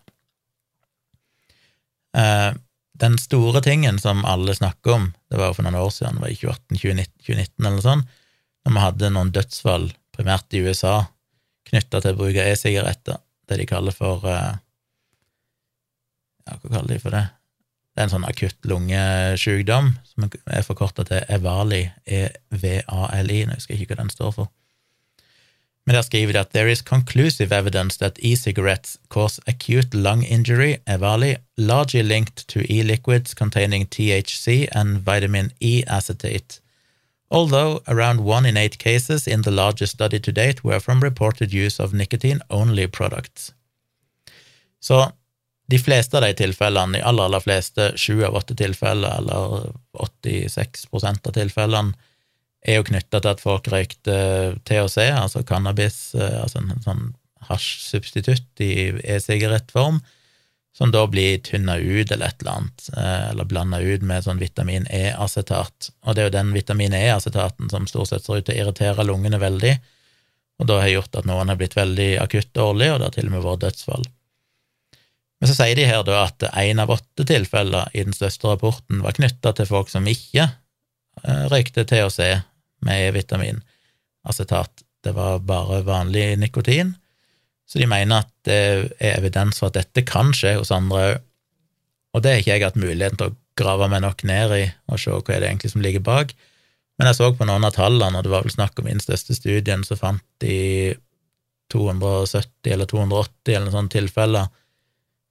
Eh, 2.18 2.50
den 3.02 3.18
store 3.18 3.62
tingen 3.64 3.98
som 3.98 4.24
alle 4.28 4.54
snakker 4.54 4.94
om, 4.94 5.10
det 5.30 5.40
var 5.40 5.50
jo 5.50 5.58
for 5.58 5.66
noen 5.66 5.80
år 5.80 5.90
siden, 5.94 6.18
det 6.18 6.24
var 6.24 6.32
i 6.32 6.38
2018, 6.38 6.78
2019 6.78 7.66
eller 7.66 7.84
sånt, 7.84 8.18
når 8.62 8.74
vi 8.74 8.84
hadde 8.86 9.12
noen 9.14 9.32
dødsfall, 9.34 9.88
primært 10.12 10.54
i 10.54 10.62
USA, 10.64 11.02
knytta 11.68 12.02
til 12.04 12.16
bruk 12.18 12.36
av 12.36 12.50
e-sigaretter, 12.50 13.20
det 13.48 13.60
de 13.60 13.68
kaller 13.68 13.96
for 13.96 14.26
eh, 14.28 14.58
Ja, 16.42 16.56
hva 16.58 16.72
kaller 16.72 16.90
de 16.90 16.98
for 16.98 17.14
det? 17.14 17.26
Det 17.92 18.00
er 18.00 18.08
en 18.08 18.12
sånn 18.14 18.24
akutt 18.26 18.66
lungesykdom 18.66 19.92
som 20.08 20.24
er 20.26 20.64
forkorta 20.66 21.04
til 21.06 21.22
EVALI, 21.30 21.82
E-V-A-L-I, 22.08 23.36
jeg 23.44 23.52
husker 23.52 23.76
ikke 23.76 23.92
hva 23.92 24.00
den 24.00 24.10
står 24.10 24.32
for. 24.38 24.50
Men 25.84 25.98
der 25.98 26.06
skriver 26.06 26.32
de 26.32 26.40
at 26.40 26.52
there 26.54 26.70
is 26.72 26.80
conclusive 26.80 27.52
evidence 27.52 27.98
that 27.98 28.18
e-cigarettes 28.22 28.96
cause 29.10 29.40
acute 29.46 29.94
lung 29.94 30.24
injury, 30.24 30.76
EVALI, 30.86 31.36
largely 31.58 32.02
linked 32.02 32.48
to 32.48 32.60
e-liquids 32.70 33.34
containing 33.34 33.86
THC 33.86 34.68
and 34.72 35.04
vitamin 35.04 35.52
E 35.60 35.82
acetate, 35.86 36.61
although 37.32 37.80
around 37.88 38.20
one 38.20 38.46
in 38.48 38.56
eight 38.56 38.78
cases 38.78 39.26
in 39.26 39.42
the 39.42 39.50
largest 39.50 39.94
study 39.94 40.20
to 40.20 40.32
date 40.32 40.62
were 40.64 40.80
from 40.80 41.00
reported 41.00 41.52
use 41.52 41.80
of 41.80 41.92
nicotine-only 41.92 42.86
products. 42.86 43.52
Så 44.80 45.12
de 45.66 45.78
fleste 45.78 46.16
av 46.16 46.22
de 46.22 46.34
tilfellene, 46.36 46.98
de 46.98 47.02
aller, 47.02 47.24
aller 47.24 47.40
fleste, 47.40 47.92
sju 47.96 48.24
av 48.26 48.34
åtte 48.36 48.54
tilfeller, 48.58 49.22
eller 49.22 49.70
86 49.96 50.84
av 51.00 51.32
tilfellene, 51.32 51.94
er 52.62 52.78
jo 52.78 52.86
knytta 52.90 53.22
til 53.22 53.32
at 53.32 53.42
folk 53.42 53.70
røykte 53.72 54.16
THC, 54.68 54.98
altså 55.16 55.42
cannabis, 55.46 56.14
eh, 56.14 56.42
altså 56.42 56.60
en 56.60 56.84
sånn 56.84 57.06
hasjsubstitutt 57.48 58.62
i 58.62 58.74
e-sigarettform, 59.02 60.02
som 60.72 60.90
da 60.90 61.06
blir 61.06 61.38
tynna 61.44 61.76
ut 61.76 62.10
eller 62.10 62.26
et 62.26 62.40
eller 62.40 62.52
annet, 62.52 62.88
eh, 62.96 63.30
eller 63.30 63.44
blanda 63.44 63.80
ut 63.80 64.02
med 64.02 64.24
sånn 64.24 64.40
vitamin 64.40 64.86
E-acetat. 64.90 65.90
Og 66.06 66.14
det 66.14 66.22
er 66.22 66.30
jo 66.30 66.36
den 66.38 66.52
vitamin 66.56 66.96
E-acetaten 66.96 67.68
som 67.70 67.88
stort 67.90 68.08
sett 68.08 68.24
ser 68.24 68.40
ut 68.40 68.48
til 68.48 68.56
å 68.56 68.62
irritere 68.64 69.04
lungene 69.04 69.40
veldig, 69.42 69.76
og 70.60 70.68
da 70.70 70.78
har 70.80 70.92
gjort 70.92 71.16
at 71.18 71.28
noen 71.28 71.50
har 71.50 71.58
blitt 71.60 71.76
veldig 71.76 72.10
akutt 72.22 72.52
dårlig, 72.56 72.92
og 72.92 73.00
det 73.00 73.08
har 73.08 73.16
til 73.16 73.28
og 73.28 73.34
med 73.34 73.44
vært 73.44 73.64
dødsfall. 73.66 74.04
Men 75.42 75.50
så 75.50 75.56
sier 75.58 75.74
de 75.74 75.88
her 75.88 76.04
da 76.06 76.20
at 76.28 76.44
én 76.54 76.78
av 76.78 76.92
åtte 76.94 77.26
tilfeller 77.26 77.90
i 77.98 78.04
den 78.06 78.14
største 78.14 78.46
rapporten 78.46 79.02
var 79.02 79.16
knytta 79.16 79.50
til 79.58 79.66
folk 79.66 79.90
som 79.90 80.06
ikke 80.06 80.44
eh, 80.46 81.44
røykte 81.50 81.84
THC 81.90 82.20
med 82.86 83.08
E-vitamin, 83.08 83.58
acetat. 84.22 84.84
Det 85.02 85.12
var 85.16 85.42
bare 85.42 85.82
vanlig 85.82 86.36
nikotin. 86.38 86.94
Så 87.68 87.80
de 87.80 87.88
mener 87.88 88.24
at 88.24 88.32
det 88.46 88.58
er 89.00 89.18
evidens 89.18 89.60
for 89.60 89.70
at 89.70 89.78
dette 89.78 90.04
kan 90.08 90.32
skje 90.36 90.56
hos 90.58 90.72
andre 90.74 91.04
òg. 91.04 91.20
Og 92.12 92.20
det 92.20 92.32
har 92.32 92.42
ikke 92.42 92.50
jeg 92.52 92.64
hatt 92.66 92.76
muligheten 92.76 93.16
til 93.16 93.30
å 93.30 93.36
grave 93.56 93.86
meg 93.88 94.02
nok 94.04 94.20
ned 94.28 94.50
i 94.52 94.64
og 94.92 94.98
se 95.00 95.14
hva 95.14 95.38
det 95.40 95.46
egentlig 95.48 95.70
som 95.72 95.80
ligger 95.80 96.02
bak. 96.04 96.34
Men 97.00 97.08
jeg 97.08 97.16
så 97.16 97.30
på 97.32 97.46
noen 97.48 97.64
av 97.64 97.72
tallene, 97.72 98.18
og 98.18 98.26
det 98.26 98.32
var 98.34 98.44
vel 98.44 98.52
snakk 98.52 98.76
om 98.82 98.90
i 98.90 98.96
største 99.00 99.32
studien, 99.32 99.80
så 99.80 99.96
fant 99.96 100.24
de 100.44 100.92
270 101.72 102.74
eller 102.74 102.90
280 102.90 103.54
eller 103.54 103.64
noen 103.64 103.76
sånne 103.78 103.94
tilfeller 103.94 104.50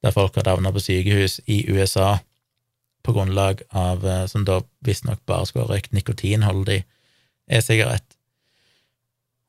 der 0.01 0.15
folk 0.15 0.35
hadde 0.37 0.55
havna 0.55 0.71
på 0.73 0.81
sykehus 0.81 1.37
i 1.45 1.61
USA 1.69 2.15
på 3.05 3.13
grunnlag 3.13 3.61
av 3.69 4.05
eh, 4.05 4.25
Som 4.29 4.45
da 4.45 4.61
visstnok 4.85 5.21
bare 5.29 5.45
skulle 5.45 5.67
ha 5.67 5.75
røykt 5.75 5.93
nikotinholdig 5.93 6.81
e-sigarett. 7.51 8.10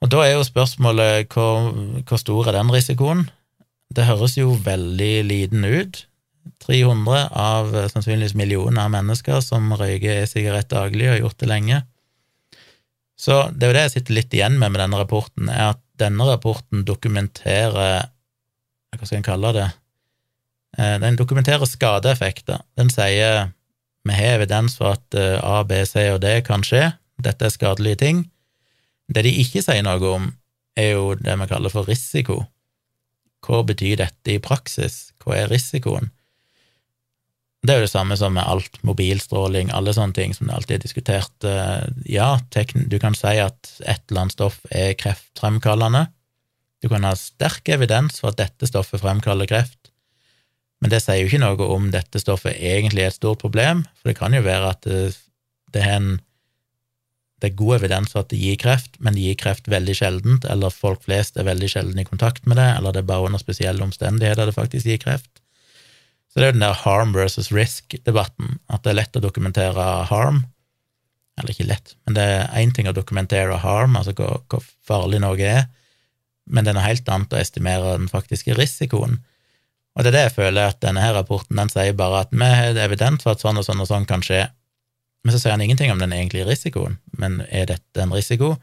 Og 0.03 0.11
da 0.11 0.25
er 0.27 0.35
jo 0.35 0.47
spørsmålet 0.47 1.31
hvor, 1.31 1.71
hvor 2.09 2.19
stor 2.19 2.51
er 2.51 2.59
den 2.59 2.73
risikoen? 2.75 3.29
Det 3.95 4.09
høres 4.09 4.35
jo 4.39 4.57
veldig 4.65 5.13
liten 5.29 5.67
ut. 5.69 6.07
300 6.65 7.29
av 7.39 7.71
eh, 7.77 7.89
sannsynligvis 7.91 8.35
millioner 8.39 8.87
av 8.87 8.91
mennesker 8.95 9.39
som 9.45 9.71
røyker 9.79 10.25
e-sigarett 10.25 10.71
daglig, 10.73 11.07
og 11.07 11.15
har 11.15 11.21
gjort 11.21 11.39
det 11.43 11.51
lenge. 11.51 11.79
Så 13.19 13.37
det 13.55 13.69
er 13.69 13.71
jo 13.71 13.77
det 13.77 13.85
jeg 13.87 13.95
sitter 13.97 14.17
litt 14.19 14.35
igjen 14.35 14.59
med 14.59 14.73
med 14.75 14.83
denne 14.83 14.99
rapporten, 14.99 15.51
er 15.53 15.77
at 15.77 15.83
denne 16.03 16.27
rapporten 16.27 16.87
dokumenterer 16.89 18.09
Hva 18.93 19.07
skal 19.07 19.21
en 19.21 19.25
kalle 19.25 19.53
det? 19.57 19.69
Eh, 20.79 20.97
den 21.01 21.17
dokumenterer 21.17 21.69
skadeeffekter. 21.69 22.65
Den 22.77 22.91
sier 22.91 23.53
vi 24.03 24.17
har 24.19 24.41
evidens 24.41 24.75
for 24.81 24.97
at 24.97 25.15
eh, 25.15 25.39
A, 25.39 25.63
B, 25.65 25.85
C 25.87 26.09
og 26.11 26.21
D 26.25 26.41
kan 26.45 26.67
skje, 26.67 26.91
dette 27.23 27.47
er 27.47 27.55
skadelige 27.55 28.03
ting. 28.03 28.25
Det 29.09 29.25
de 29.27 29.35
ikke 29.43 29.63
sier 29.65 29.85
noe 29.85 30.15
om, 30.15 30.31
er 30.79 30.95
jo 30.95 31.13
det 31.19 31.35
vi 31.41 31.49
kaller 31.51 31.73
for 31.73 31.89
risiko. 31.89 32.43
Hva 33.43 33.63
betyr 33.67 33.99
dette 34.01 34.35
i 34.35 34.41
praksis? 34.43 35.13
Hva 35.23 35.43
er 35.43 35.51
risikoen? 35.53 36.13
Det 37.63 37.75
er 37.75 37.79
jo 37.79 37.87
det 37.87 37.93
samme 37.93 38.17
som 38.19 38.33
med 38.35 38.47
alt, 38.47 38.81
mobilstråling, 38.87 39.71
alle 39.71 39.93
sånne 39.95 40.17
ting 40.17 40.33
som 40.35 40.49
det 40.49 40.57
alltid 40.57 40.77
er 40.77 40.83
diskutert. 40.83 41.47
Eh, 41.47 41.85
ja, 42.11 42.33
du 42.75 42.97
kan 42.99 43.15
si 43.15 43.37
at 43.39 43.77
et 43.85 44.03
eller 44.11 44.25
annet 44.25 44.35
stoff 44.35 44.59
er 44.71 44.97
kreftfremkallende. 44.99 46.09
Du 46.83 46.89
kan 46.91 47.07
ha 47.07 47.15
sterk 47.15 47.71
evidens 47.71 48.19
for 48.19 48.33
at 48.33 48.41
dette 48.41 48.67
stoffet 48.67 49.03
fremkaller 49.05 49.47
kreft, 49.47 49.93
men 50.83 50.91
det 50.91 50.99
sier 51.05 51.21
jo 51.23 51.31
ikke 51.31 51.45
noe 51.45 51.69
om 51.71 51.93
dette 51.95 52.19
stoffet 52.19 52.59
egentlig 52.59 53.05
er 53.05 53.13
et 53.13 53.21
stort 53.21 53.39
problem, 53.45 53.85
for 54.01 54.11
det 54.11 54.19
kan 54.19 54.35
jo 54.35 54.43
være 54.43 54.73
at 54.75 54.83
det, 54.83 55.13
det, 55.71 55.85
er, 55.85 56.01
en, 56.01 56.17
det 57.43 57.51
er 57.51 57.59
god 57.59 57.81
evidens 57.81 58.13
at 58.15 58.31
det 58.31 58.39
gir 58.39 58.59
kreft, 58.61 58.95
men 59.03 59.17
det 59.17 59.25
gir 59.25 59.39
kreft 59.41 59.67
veldig 59.71 59.95
sjeldent, 59.99 60.45
eller 60.47 60.71
folk 60.71 61.03
flest 61.03 61.39
er 61.41 61.49
veldig 61.49 61.71
sjelden 61.73 61.99
i 61.99 62.07
kontakt 62.07 62.47
med 62.47 62.61
det, 62.61 62.69
eller 62.77 62.95
det 62.95 63.03
er 63.03 63.09
bare 63.09 63.27
under 63.27 63.43
spesielle 63.43 63.83
omstendigheter 63.83 64.47
det 64.47 64.55
faktisk 64.55 64.87
gir 64.87 65.01
kreft. 65.03 65.43
Så 66.31 66.39
det 66.39 66.47
er 66.47 66.53
jo 66.53 66.57
den 66.61 66.65
der 66.65 66.79
harm 66.85 67.11
versus 67.17 67.51
risk-debatten, 67.53 68.61
at 68.71 68.85
det 68.85 68.93
er 68.93 68.99
lett 69.01 69.19
å 69.19 69.25
dokumentere 69.25 69.89
harm, 70.09 70.45
eller 71.41 71.51
ikke 71.51 71.67
lett, 71.67 71.97
men 72.07 72.17
det 72.17 72.29
er 72.31 72.47
én 72.63 72.73
ting 72.77 72.87
å 72.87 72.95
dokumentere 72.95 73.59
harm, 73.65 73.99
altså 73.99 74.15
hvor, 74.17 74.41
hvor 74.47 74.65
farlig 74.87 75.21
noe 75.25 75.43
er, 75.43 75.67
men 76.47 76.63
det 76.63 76.73
er 76.73 76.79
noe 76.79 76.87
helt 76.87 77.11
annet 77.11 77.35
å 77.35 77.43
estimere 77.43 77.99
den 77.99 78.11
faktiske 78.13 78.55
risikoen. 78.55 79.19
Og 79.93 80.05
det 80.05 80.13
er 80.13 80.15
det 80.15 80.27
jeg 80.29 80.39
føler 80.39 80.71
at 80.71 80.81
denne 80.85 81.03
her 81.03 81.17
rapporten 81.19 81.59
den 81.59 81.71
sier 81.73 81.97
bare 81.99 82.23
at 82.25 82.31
vi 82.33 82.47
har 82.49 82.79
evident 82.87 83.25
for 83.25 83.35
at 83.35 83.43
sånn 83.43 83.59
og 83.59 83.67
sånn 83.67 83.83
og 83.83 83.91
sånn 83.91 84.07
kan 84.09 84.23
skje, 84.25 84.47
men 85.23 85.35
så 85.35 85.39
sier 85.39 85.55
han 85.55 85.63
ingenting 85.63 85.93
om 85.93 86.01
den 86.03 86.15
egentlige 86.15 86.49
risikoen. 86.49 86.97
Men 87.19 87.41
er 87.49 87.69
dette 87.71 88.03
en 88.03 88.15
risiko? 88.15 88.57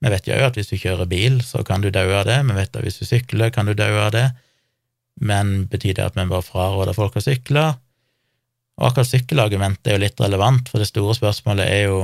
Vi 0.00 0.12
vet 0.12 0.28
jo 0.30 0.38
at 0.46 0.56
hvis 0.56 0.70
du 0.72 0.78
kjører 0.80 1.08
bil, 1.08 1.42
så 1.44 1.60
kan 1.66 1.84
du 1.84 1.90
dø 1.92 2.06
av 2.16 2.24
det, 2.28 2.38
vi 2.48 2.56
vet 2.56 2.72
at 2.72 2.86
hvis 2.86 3.02
du 3.02 3.04
sykler, 3.04 3.52
kan 3.52 3.68
du 3.68 3.74
dø 3.76 3.88
av 4.00 4.14
det, 4.14 4.30
men 5.20 5.66
betyr 5.68 5.98
det 5.98 6.06
at 6.06 6.16
vi 6.16 6.24
bare 6.30 6.46
fraråder 6.46 6.96
folk 6.96 7.18
å 7.20 7.24
sykle? 7.24 7.66
Og 8.80 8.88
akkurat 8.88 9.10
sykkelargumentet 9.10 9.90
er 9.90 9.98
jo 9.98 10.04
litt 10.06 10.22
relevant, 10.24 10.72
for 10.72 10.80
det 10.80 10.88
store 10.88 11.18
spørsmålet 11.18 11.68
er 11.68 11.84
jo 11.90 12.00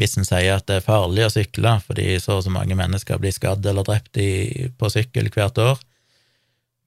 hvis 0.00 0.16
en 0.18 0.26
sier 0.26 0.54
at 0.54 0.66
det 0.70 0.78
er 0.78 0.86
farlig 0.86 1.26
å 1.26 1.32
sykle 1.32 1.74
fordi 1.84 2.14
så 2.22 2.38
og 2.38 2.46
så 2.46 2.52
mange 2.54 2.76
mennesker 2.78 3.20
blir 3.20 3.34
skadd 3.34 3.66
eller 3.68 3.84
drept 3.86 4.18
i, 4.18 4.70
på 4.78 4.90
sykkel 4.90 5.28
hvert 5.34 5.58
år, 5.60 5.82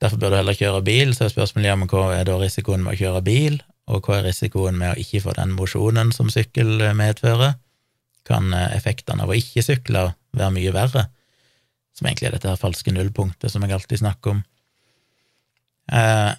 derfor 0.01 0.19
bør 0.21 0.33
du 0.33 0.39
heller 0.39 0.57
kjøre 0.57 0.81
bil, 0.87 1.13
så 1.15 1.27
er 1.27 1.35
spørsmålet 1.35 1.75
om 1.75 1.85
hva 1.91 2.07
er 2.15 2.27
da 2.27 2.39
risikoen 2.39 2.83
med 2.83 2.95
å 2.95 3.01
kjøre 3.03 3.23
bil, 3.27 3.59
og 3.85 4.07
hva 4.07 4.19
er 4.19 4.29
risikoen 4.29 4.77
med 4.79 4.93
å 4.93 5.01
ikke 5.01 5.21
få 5.27 5.35
den 5.37 5.53
mosjonen 5.57 6.11
som 6.15 6.31
sykkel 6.33 6.81
medfører? 6.97 7.57
Kan 8.25 8.53
effektene 8.53 9.25
av 9.25 9.29
å 9.29 9.37
ikke 9.37 9.61
sykle 9.65 10.07
være 10.35 10.53
mye 10.55 10.73
verre? 10.73 11.05
Som 11.95 12.09
egentlig 12.09 12.31
er 12.31 12.37
dette 12.37 12.49
her 12.49 12.59
falske 12.59 12.93
nullpunktet 12.93 13.53
som 13.53 13.63
jeg 13.63 13.75
alltid 13.75 14.01
snakker 14.01 14.33
om. 14.35 14.41
Eh, 15.93 16.33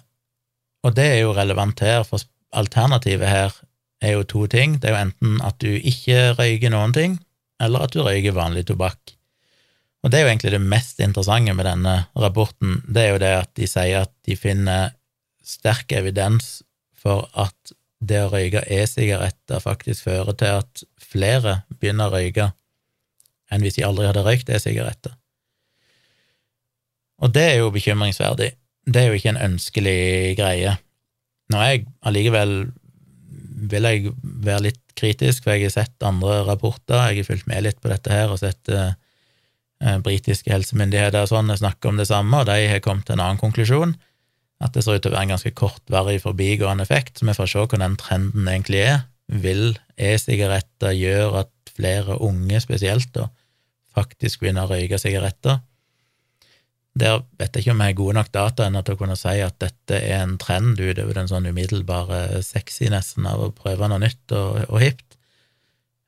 og 0.83 0.95
det 0.97 1.07
er 1.13 1.21
jo 1.23 1.35
relevant 1.35 1.79
her, 1.83 2.03
for 2.07 2.21
alternativet 2.55 3.31
her 3.31 3.55
er 4.03 4.17
jo 4.17 4.27
to 4.27 4.45
ting. 4.51 4.77
Det 4.77 4.91
er 4.91 4.95
jo 4.95 5.05
enten 5.07 5.39
at 5.45 5.57
du 5.63 5.71
ikke 5.71 6.33
røyker 6.37 6.73
noen 6.73 6.93
ting, 6.95 7.17
eller 7.63 7.87
at 7.87 7.95
du 7.95 8.03
røyker 8.03 8.35
vanlig 8.35 8.67
tobakk. 8.67 9.15
Og 10.05 10.11
det 10.11 10.19
er 10.19 10.27
jo 10.27 10.31
egentlig 10.31 10.53
det 10.53 10.61
mest 10.61 11.01
interessante 11.03 11.55
med 11.57 11.65
denne 11.65 11.95
rapporten, 12.15 12.81
det 12.85 13.03
er 13.03 13.09
jo 13.15 13.23
det 13.23 13.33
at 13.39 13.51
de 13.57 13.67
sier 13.67 14.05
at 14.05 14.13
de 14.27 14.37
finner 14.39 14.93
sterk 15.47 15.91
evidens 15.95 16.59
for 17.07 17.27
at 17.39 17.75
det 17.97 18.19
å 18.25 18.31
røyke 18.31 18.61
e-sigaretter 18.69 19.63
faktisk 19.63 20.05
fører 20.05 20.35
til 20.37 20.59
at 20.61 20.83
flere 21.01 21.61
begynner 21.79 22.11
å 22.11 22.19
røyke 22.19 22.51
enn 23.51 23.63
hvis 23.63 23.79
de 23.79 23.85
aldri 23.87 24.09
hadde 24.09 24.25
røykt 24.25 24.51
e-sigaretter. 24.51 25.15
Og 27.23 27.31
det 27.33 27.45
er 27.53 27.55
jo 27.61 27.71
bekymringsverdig. 27.73 28.51
Det 28.85 29.01
er 29.01 29.09
jo 29.09 29.17
ikke 29.17 29.31
en 29.33 29.45
ønskelig 29.47 30.35
greie. 30.37 30.75
Nå 31.51 31.61
er 31.63 31.71
jeg 31.71 31.87
allikevel 32.05 32.53
vil 33.67 33.87
jeg 33.89 34.13
være 34.21 34.67
litt 34.67 34.83
kritisk, 34.97 35.43
for 35.43 35.55
jeg 35.55 35.67
har 35.67 35.73
sett 35.73 36.05
andre 36.05 36.43
rapporter, 36.45 37.09
jeg 37.09 37.23
har 37.23 37.29
fulgt 37.29 37.47
med 37.49 37.65
litt 37.65 37.79
på 37.81 37.89
dette 37.89 38.13
her 38.13 38.33
og 38.33 38.41
sett 38.41 38.69
eh, 38.69 38.93
eh 39.81 39.97
britiske 40.03 40.51
helsemyndigheter 40.53 41.25
og 41.25 41.31
sånn 41.31 41.53
snakke 41.57 41.89
om 41.89 41.97
det 41.97 42.07
samme, 42.09 42.41
og 42.41 42.49
de 42.49 42.67
har 42.69 42.83
kommet 42.85 43.07
til 43.07 43.17
en 43.17 43.25
annen 43.25 43.41
konklusjon, 43.41 43.95
at 44.63 44.73
det 44.73 44.83
ser 44.83 44.97
ut 44.97 45.03
til 45.05 45.13
å 45.13 45.15
være 45.15 45.27
en 45.27 45.35
ganske 45.35 45.53
kortvarig 45.57 46.17
forbigående 46.23 46.85
effekt, 46.87 47.19
så 47.19 47.27
vi 47.27 47.35
får 47.37 47.51
se 47.51 47.63
hva 47.63 47.81
den 47.83 47.97
trenden 47.99 48.49
egentlig 48.49 48.81
er. 48.87 48.99
Vil 49.27 49.77
e-sigaretter 49.99 50.95
gjøre 50.97 51.43
at 51.45 51.73
flere 51.77 52.17
unge 52.25 52.61
spesielt 52.63 53.11
da, 53.13 53.27
faktisk 53.93 54.41
begynner 54.41 54.65
å 54.65 54.73
røyke 54.73 54.99
sigaretter? 55.01 55.59
Der 56.97 57.19
vet 57.37 57.53
jeg 57.53 57.65
ikke 57.65 57.75
om 57.75 57.83
jeg 57.83 57.93
har 57.93 57.99
gode 57.99 58.15
nok 58.17 58.31
data 58.33 58.65
ennå 58.65 58.81
til 58.81 58.95
å 58.95 59.01
kunne 59.03 59.17
si 59.19 59.35
at 59.45 59.59
dette 59.61 59.99
er 59.99 60.23
en 60.23 60.39
trend 60.41 60.79
utover 60.79 61.19
den 61.19 61.29
sånn 61.29 61.45
umiddelbare 61.45 62.41
sexy-nesten 62.45 63.27
av 63.29 63.43
å 63.43 63.51
prøve 63.53 63.89
noe 63.91 64.01
nytt 64.01 64.33
og, 64.33 64.63
og 64.71 64.81
hipt. 64.81 65.05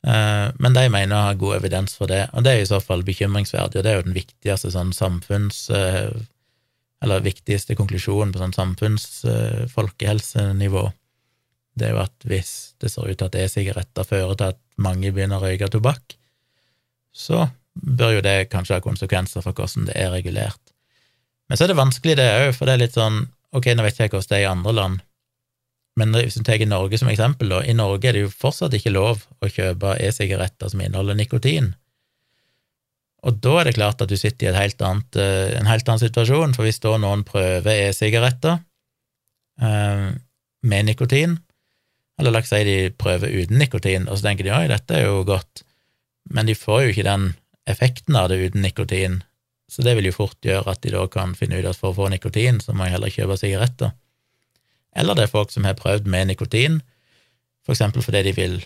Eh, 0.07 0.47
men 0.57 0.73
de 0.73 0.87
mener 0.89 1.13
å 1.13 1.27
ha 1.27 1.37
god 1.37 1.59
evidens 1.59 1.93
for 1.99 2.09
det, 2.09 2.23
og 2.33 2.45
det 2.45 2.55
er 2.55 2.63
i 2.63 2.71
så 2.71 2.79
fall 2.81 3.05
bekymringsverdig, 3.05 3.81
og 3.81 3.85
det 3.85 3.91
er 3.91 3.99
jo 3.99 4.09
den 4.09 4.17
viktigste 4.17 4.73
sånn 4.73 4.95
samfunns... 4.95 5.67
Eller 7.03 7.23
viktigste 7.23 7.77
konklusjonen 7.79 8.33
på 8.33 8.41
sånn 8.41 8.57
samfunns-folkehelsenivå. 8.57 10.83
Eh, 10.87 10.95
det 11.79 11.85
er 11.87 11.93
jo 11.95 12.03
at 12.03 12.17
hvis 12.27 12.51
det 12.81 12.89
ser 12.91 13.07
ut 13.07 13.19
til 13.19 13.29
at 13.29 13.37
e-sigaretter 13.39 14.03
fører 14.07 14.35
til 14.35 14.47
at 14.51 14.59
mange 14.81 15.13
begynner 15.15 15.39
å 15.39 15.43
røyke 15.45 15.71
tobakk, 15.71 16.05
så 17.15 17.37
bør 17.73 18.11
jo 18.17 18.25
det 18.25 18.51
kanskje 18.51 18.75
ha 18.75 18.81
konsekvenser 18.83 19.41
for 19.45 19.53
hvordan 19.55 19.87
det 19.87 19.95
er 19.95 20.11
regulert. 20.11 20.63
Men 21.47 21.55
så 21.57 21.63
er 21.65 21.69
det 21.71 21.79
vanskelig, 21.79 22.15
det 22.19 22.37
òg, 22.41 22.51
for 22.57 22.63
det 22.67 22.73
er 22.75 22.83
litt 22.85 22.99
sånn 22.99 23.17
Ok, 23.49 23.65
nå 23.73 23.81
vet 23.81 23.97
jeg 23.97 24.05
ikke 24.05 24.19
hvordan 24.19 24.29
det 24.29 24.37
er 24.37 24.43
i 24.43 24.51
andre 24.51 24.71
land, 24.77 24.95
men 25.99 26.15
hvis 26.15 26.37
du 26.39 26.45
tar 26.47 26.61
Norge 26.69 26.99
som 26.99 27.11
eksempel, 27.11 27.51
da, 27.51 27.59
i 27.65 27.75
Norge 27.75 28.09
er 28.09 28.15
det 28.15 28.23
jo 28.23 28.31
fortsatt 28.31 28.75
ikke 28.77 28.93
lov 28.93 29.25
å 29.43 29.51
kjøpe 29.51 29.97
e-sigaretter 29.99 30.71
som 30.71 30.83
inneholder 30.83 31.17
nikotin. 31.19 31.73
Og 33.27 33.39
da 33.43 33.57
er 33.59 33.67
det 33.67 33.75
klart 33.75 34.01
at 34.01 34.11
du 34.11 34.15
sitter 34.19 34.53
i 34.53 34.55
helt 34.55 34.81
annet, 34.85 35.19
eh, 35.19 35.57
en 35.59 35.67
helt 35.67 35.87
annen 35.89 36.01
situasjon, 36.01 36.55
for 36.55 36.67
hvis 36.67 36.79
da 36.83 36.95
noen 37.01 37.25
prøver 37.27 37.89
e-sigaretter 37.89 38.59
eh, 39.61 40.05
med 40.63 40.87
nikotin, 40.87 41.37
eller 42.19 42.35
la 42.35 42.43
oss 42.43 42.51
si 42.51 42.61
de 42.67 42.77
prøver 42.99 43.31
uten 43.31 43.59
nikotin, 43.59 44.07
og 44.07 44.19
så 44.19 44.29
tenker 44.29 44.47
de 44.47 44.55
oi, 44.55 44.67
dette 44.71 44.95
er 44.95 45.07
jo 45.07 45.23
godt, 45.27 45.63
men 46.31 46.47
de 46.47 46.55
får 46.55 46.83
jo 46.83 46.93
ikke 46.93 47.07
den 47.07 47.33
effekten 47.69 48.15
av 48.15 48.29
det 48.31 48.39
uten 48.39 48.63
nikotin, 48.63 49.21
så 49.69 49.83
det 49.85 49.95
vil 49.97 50.09
jo 50.09 50.15
fort 50.15 50.39
gjøre 50.43 50.71
at 50.71 50.81
de 50.83 50.93
da 50.95 51.05
kan 51.11 51.35
finne 51.37 51.59
ut 51.59 51.67
at 51.69 51.77
for 51.77 51.91
å 51.91 51.97
få 51.99 52.09
nikotin, 52.11 52.59
så 52.63 52.73
må 52.73 52.87
jeg 52.87 52.95
heller 52.97 53.13
kjøpe 53.13 53.37
sigaretter. 53.37 53.93
Eller 54.97 55.15
det 55.15 55.27
er 55.27 55.31
folk 55.31 55.51
som 55.53 55.67
har 55.67 55.77
prøvd 55.77 56.07
med 56.09 56.31
nikotin, 56.31 56.79
for 57.67 57.75
eksempel 57.75 58.01
fordi 58.01 58.23
de 58.25 58.33
vil 58.33 58.61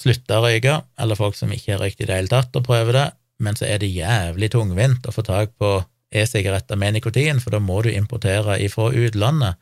slutte 0.00 0.38
å 0.38 0.46
røyke, 0.46 0.78
eller 0.96 1.18
folk 1.18 1.36
som 1.36 1.52
ikke 1.52 1.74
har 1.74 1.82
røykt 1.82 2.00
i 2.00 2.08
det 2.08 2.16
hele 2.16 2.32
tatt 2.32 2.56
og 2.56 2.64
prøver 2.64 2.96
det, 2.96 3.08
men 3.40 3.56
så 3.58 3.66
er 3.68 3.80
det 3.82 3.90
jævlig 3.92 4.50
tungvint 4.54 5.06
å 5.08 5.14
få 5.14 5.24
tak 5.26 5.56
på 5.60 5.78
e-sigaretter 6.10 6.78
med 6.78 6.96
nikotin, 6.98 7.40
for 7.42 7.54
da 7.54 7.60
må 7.62 7.80
du 7.84 7.90
importere 7.92 8.58
ifra 8.62 8.90
utlandet, 8.92 9.58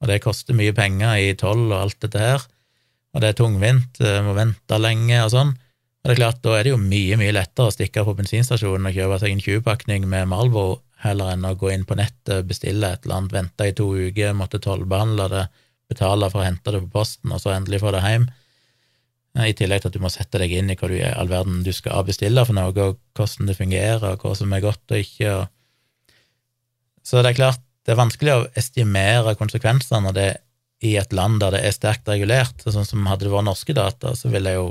og 0.00 0.08
det 0.08 0.22
koster 0.24 0.56
mye 0.56 0.74
penger 0.76 1.18
i 1.20 1.34
toll 1.38 1.66
og 1.68 1.78
alt 1.80 1.98
dette 2.04 2.20
her, 2.22 2.46
og 3.14 3.22
det 3.22 3.32
er 3.32 3.40
tungvint, 3.40 4.00
må 4.24 4.36
vente 4.36 4.78
lenge 4.78 5.18
og 5.24 5.32
sånn. 5.34 5.50
Og 6.00 6.08
det 6.08 6.14
er 6.14 6.20
klart, 6.20 6.42
Da 6.42 6.54
er 6.56 6.64
det 6.64 6.70
jo 6.72 6.80
mye 6.80 7.16
mye 7.20 7.32
lettere 7.34 7.68
å 7.68 7.74
stikke 7.74 8.06
på 8.06 8.14
bensinstasjonen 8.16 8.88
og 8.88 8.94
kjøpe 8.96 9.18
seg 9.20 9.34
en 9.34 9.42
20-pakning 9.44 10.06
med 10.08 10.30
Malvo 10.30 10.80
heller 11.04 11.34
enn 11.34 11.44
å 11.44 11.56
gå 11.58 11.72
inn 11.74 11.84
på 11.88 11.96
nettet, 11.98 12.46
bestille 12.48 12.92
et 12.94 13.04
eller 13.04 13.18
annet, 13.18 13.34
vente 13.34 13.66
i 13.68 13.74
to 13.76 13.88
uker, 13.96 14.36
måtte 14.36 14.60
tollbehandle 14.62 15.28
det, 15.32 15.46
betale 15.90 16.30
for 16.30 16.42
å 16.42 16.46
hente 16.46 16.72
det 16.72 16.82
på 16.84 16.92
posten, 17.00 17.32
og 17.34 17.42
så 17.42 17.54
endelig 17.56 17.82
få 17.82 17.92
det 17.94 18.02
hjem. 18.04 18.28
I 19.38 19.54
tillegg 19.54 19.84
til 19.84 19.92
at 19.92 19.94
du 19.94 20.02
må 20.02 20.10
sette 20.10 20.40
deg 20.42 20.52
inn 20.58 20.72
i 20.72 20.76
hva 20.78 20.88
du 20.90 20.96
i 20.96 21.06
all 21.06 21.30
verden 21.30 21.62
du 21.62 21.70
skal 21.74 22.02
bestille 22.06 22.42
for 22.46 22.56
noe, 22.56 22.72
og 22.74 22.98
hvordan 23.14 23.50
det 23.50 23.58
fungerer, 23.58 24.02
og 24.10 24.24
hva 24.24 24.34
som 24.38 24.52
er 24.52 24.64
godt 24.64 24.94
og 24.94 25.04
ikke. 25.04 25.34
Og... 25.38 26.16
Så 27.06 27.22
det 27.22 27.32
er 27.32 27.38
klart, 27.38 27.62
det 27.86 27.94
er 27.94 28.02
vanskelig 28.02 28.34
å 28.34 28.46
estimere 28.58 29.36
konsekvensene 29.38 30.10
av 30.10 30.18
det 30.18 30.30
i 30.82 30.96
et 30.98 31.14
land 31.14 31.38
der 31.42 31.54
det 31.54 31.62
er 31.66 31.76
sterkt 31.76 32.08
regulert. 32.10 32.64
Sånn 32.64 32.88
som 32.88 33.06
hadde 33.06 33.28
det 33.28 33.32
vært 33.32 33.46
norske 33.46 33.76
data, 33.76 34.16
så 34.18 34.32
ville 34.32 34.50
det 34.50 34.58
jo 34.58 34.70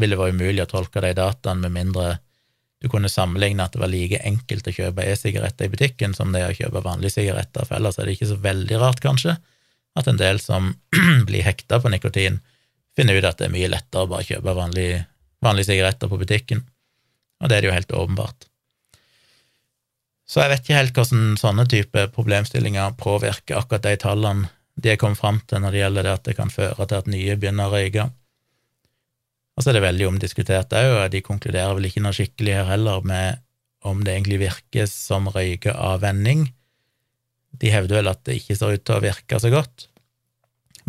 ville 0.00 0.16
det 0.16 0.22
være 0.22 0.32
umulig 0.32 0.64
å 0.64 0.70
tolke 0.70 1.02
de 1.04 1.12
dataene 1.18 1.68
med 1.68 1.76
mindre 1.76 2.18
du 2.80 2.88
kunne 2.88 3.10
sammenligne 3.12 3.66
at 3.66 3.74
det 3.74 3.82
var 3.82 3.90
like 3.92 4.22
enkelt 4.24 4.68
å 4.70 4.72
kjøpe 4.72 5.04
e-sigaretter 5.04 5.68
i 5.68 5.72
butikken 5.74 6.14
som 6.16 6.30
det 6.32 6.40
er 6.40 6.54
å 6.54 6.56
kjøpe 6.56 6.80
vanlige 6.86 7.18
sigaretter, 7.18 7.66
for 7.68 7.76
ellers 7.76 7.98
er 8.00 8.08
det 8.08 8.14
ikke 8.16 8.30
så 8.30 8.38
veldig 8.40 8.78
rart, 8.80 9.02
kanskje, 9.04 9.34
at 10.00 10.08
en 10.08 10.20
del 10.20 10.40
som 10.40 10.72
blir 11.28 11.44
hekta 11.44 11.82
på 11.82 11.92
nikotin, 11.92 12.40
finner 12.96 13.18
ut 13.18 13.26
at 13.28 13.40
det 13.40 13.48
er 13.48 13.54
mye 13.54 13.70
lettere 13.70 14.04
å 14.06 14.10
bare 14.10 14.26
kjøpe 14.26 14.54
vanlige, 14.56 15.02
vanlige 15.44 15.70
sigaretter 15.70 16.10
på 16.10 16.20
butikken, 16.20 16.62
og 17.40 17.48
det 17.48 17.56
er 17.56 17.64
det 17.64 17.70
jo 17.70 17.76
helt 17.76 17.98
åpenbart. 18.02 18.46
Så 20.30 20.44
jeg 20.44 20.52
vet 20.52 20.62
ikke 20.62 20.78
helt 20.78 20.98
hvordan 20.98 21.36
sånne 21.40 21.66
type 21.70 22.06
problemstillinger 22.14 22.94
påvirker 23.00 23.58
akkurat 23.58 23.88
de 23.88 23.96
tallene 23.98 24.50
de 24.80 24.92
er 24.92 25.00
kommet 25.00 25.18
fram 25.18 25.40
til 25.48 25.60
når 25.60 25.74
det 25.74 25.82
gjelder 25.82 26.06
det 26.06 26.12
at 26.14 26.26
det 26.28 26.36
kan 26.38 26.52
føre 26.52 26.86
til 26.86 27.00
at 27.00 27.10
nye 27.10 27.36
begynner 27.36 27.68
å 27.68 27.74
røyke. 27.74 28.06
Og 29.56 29.64
så 29.64 29.72
er 29.72 29.76
det 29.76 29.84
veldig 29.84 30.06
omdiskutert 30.08 30.72
òg, 30.78 30.90
og 30.94 31.10
de 31.12 31.20
konkluderer 31.26 31.74
vel 31.76 31.88
ikke 31.90 32.02
noe 32.04 32.16
skikkelig 32.16 32.54
her 32.56 32.70
heller 32.70 33.02
med 33.04 33.42
om 33.84 34.00
det 34.04 34.14
egentlig 34.14 34.40
virker 34.44 34.88
som 34.88 35.28
røykeavvenning. 35.34 36.46
De 37.60 37.72
hevder 37.74 38.00
vel 38.00 38.12
at 38.12 38.22
det 38.24 38.38
ikke 38.40 38.56
ser 38.56 38.76
ut 38.76 38.86
til 38.86 38.96
å 38.96 39.04
virke 39.04 39.40
så 39.42 39.52
godt, 39.52 39.89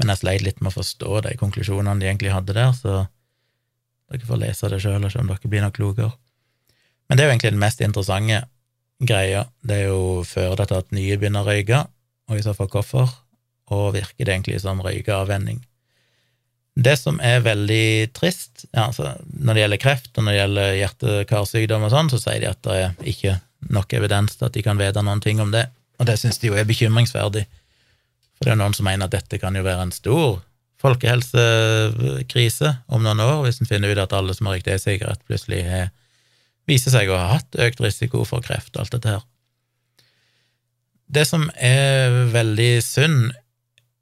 men 0.01 0.13
jeg 0.13 0.23
sleit 0.23 0.45
litt 0.45 0.61
med 0.61 0.71
å 0.71 0.79
forstå 0.79 1.21
de 1.27 1.37
konklusjonene 1.39 2.01
de 2.01 2.09
egentlig 2.09 2.33
hadde 2.33 2.55
der, 2.57 2.73
så 2.73 3.05
dere 4.11 4.27
får 4.27 4.41
lese 4.41 4.69
det 4.71 4.81
sjøl 4.83 5.05
og 5.05 5.13
se 5.13 5.21
om 5.21 5.29
dere 5.29 5.51
blir 5.51 5.63
noe 5.63 5.75
klokere. 5.75 6.11
Men 7.07 7.17
det 7.17 7.23
er 7.23 7.29
jo 7.29 7.33
egentlig 7.35 7.53
den 7.53 7.63
mest 7.63 7.81
interessante 7.85 8.43
greia, 9.01 9.45
det 9.65 9.81
er 9.81 9.91
jo 9.91 10.21
fører 10.27 10.59
det 10.59 10.69
til 10.69 10.79
at 10.81 10.95
nye 10.95 11.17
begynner 11.19 11.45
å 11.45 11.51
røyke, 11.51 11.81
og 12.29 12.39
i 12.39 12.45
så 12.45 12.53
fall 12.57 12.69
hvorfor, 12.71 13.13
og 13.71 13.93
virker 13.95 14.25
det 14.25 14.33
egentlig 14.33 14.61
som 14.63 14.81
røykeavvenning? 14.83 15.61
Det 16.81 16.95
som 16.97 17.17
er 17.19 17.43
veldig 17.43 18.13
trist 18.15 18.63
ja, 18.69 18.85
altså 18.85 19.09
Når 19.27 19.53
det 19.53 19.61
gjelder 19.61 19.79
kreft 19.83 20.13
og 20.15 20.23
når 20.23 20.31
det 20.31 20.37
gjelder 20.37 20.75
hjerte-karsykdom 20.79 21.83
og 21.83 21.91
sånn, 21.91 22.11
så 22.13 22.19
sier 22.21 22.39
de 22.39 22.47
at 22.47 22.61
det 22.63 22.77
er 22.77 22.93
ikke 23.11 23.33
nok 23.75 23.91
evidens 23.97 24.37
til 24.37 24.47
at 24.47 24.55
de 24.55 24.63
kan 24.63 24.79
vite 24.79 25.03
noen 25.03 25.19
ting 25.21 25.41
om 25.43 25.51
det, 25.51 25.65
og 25.99 26.07
det 26.07 26.15
syns 26.17 26.39
de 26.41 26.47
jo 26.47 26.55
er 26.57 26.69
bekymringsverdig. 26.69 27.43
For 28.41 28.49
det 28.49 28.55
er 28.55 28.61
noen 28.63 28.73
som 28.73 28.87
mener 28.89 29.05
at 29.05 29.13
dette 29.13 29.37
kan 29.37 29.53
jo 29.53 29.61
være 29.61 29.85
en 29.85 29.93
stor 29.93 30.39
folkehelsekrise 30.81 32.71
om 32.89 33.03
noen 33.05 33.21
år, 33.21 33.43
hvis 33.45 33.61
en 33.61 33.69
finner 33.69 33.93
ut 33.93 34.01
at 34.01 34.15
alle 34.17 34.33
som 34.33 34.49
har 34.49 34.57
røykt 34.57 34.71
e-sigarett, 34.73 35.21
plutselig 35.29 35.61
har, 35.67 35.91
viser 36.65 36.89
seg 36.89 37.11
å 37.11 37.19
ha 37.19 37.35
hatt 37.35 37.57
økt 37.61 37.83
risiko 37.85 38.23
for 38.25 38.41
kreft 38.41 38.73
og 38.73 38.81
alt 38.81 38.95
dette 38.95 39.13
her. 39.13 39.27
Det 41.11 41.25
som 41.27 41.45
er 41.53 42.31
veldig 42.33 42.71
synd, 42.81 43.29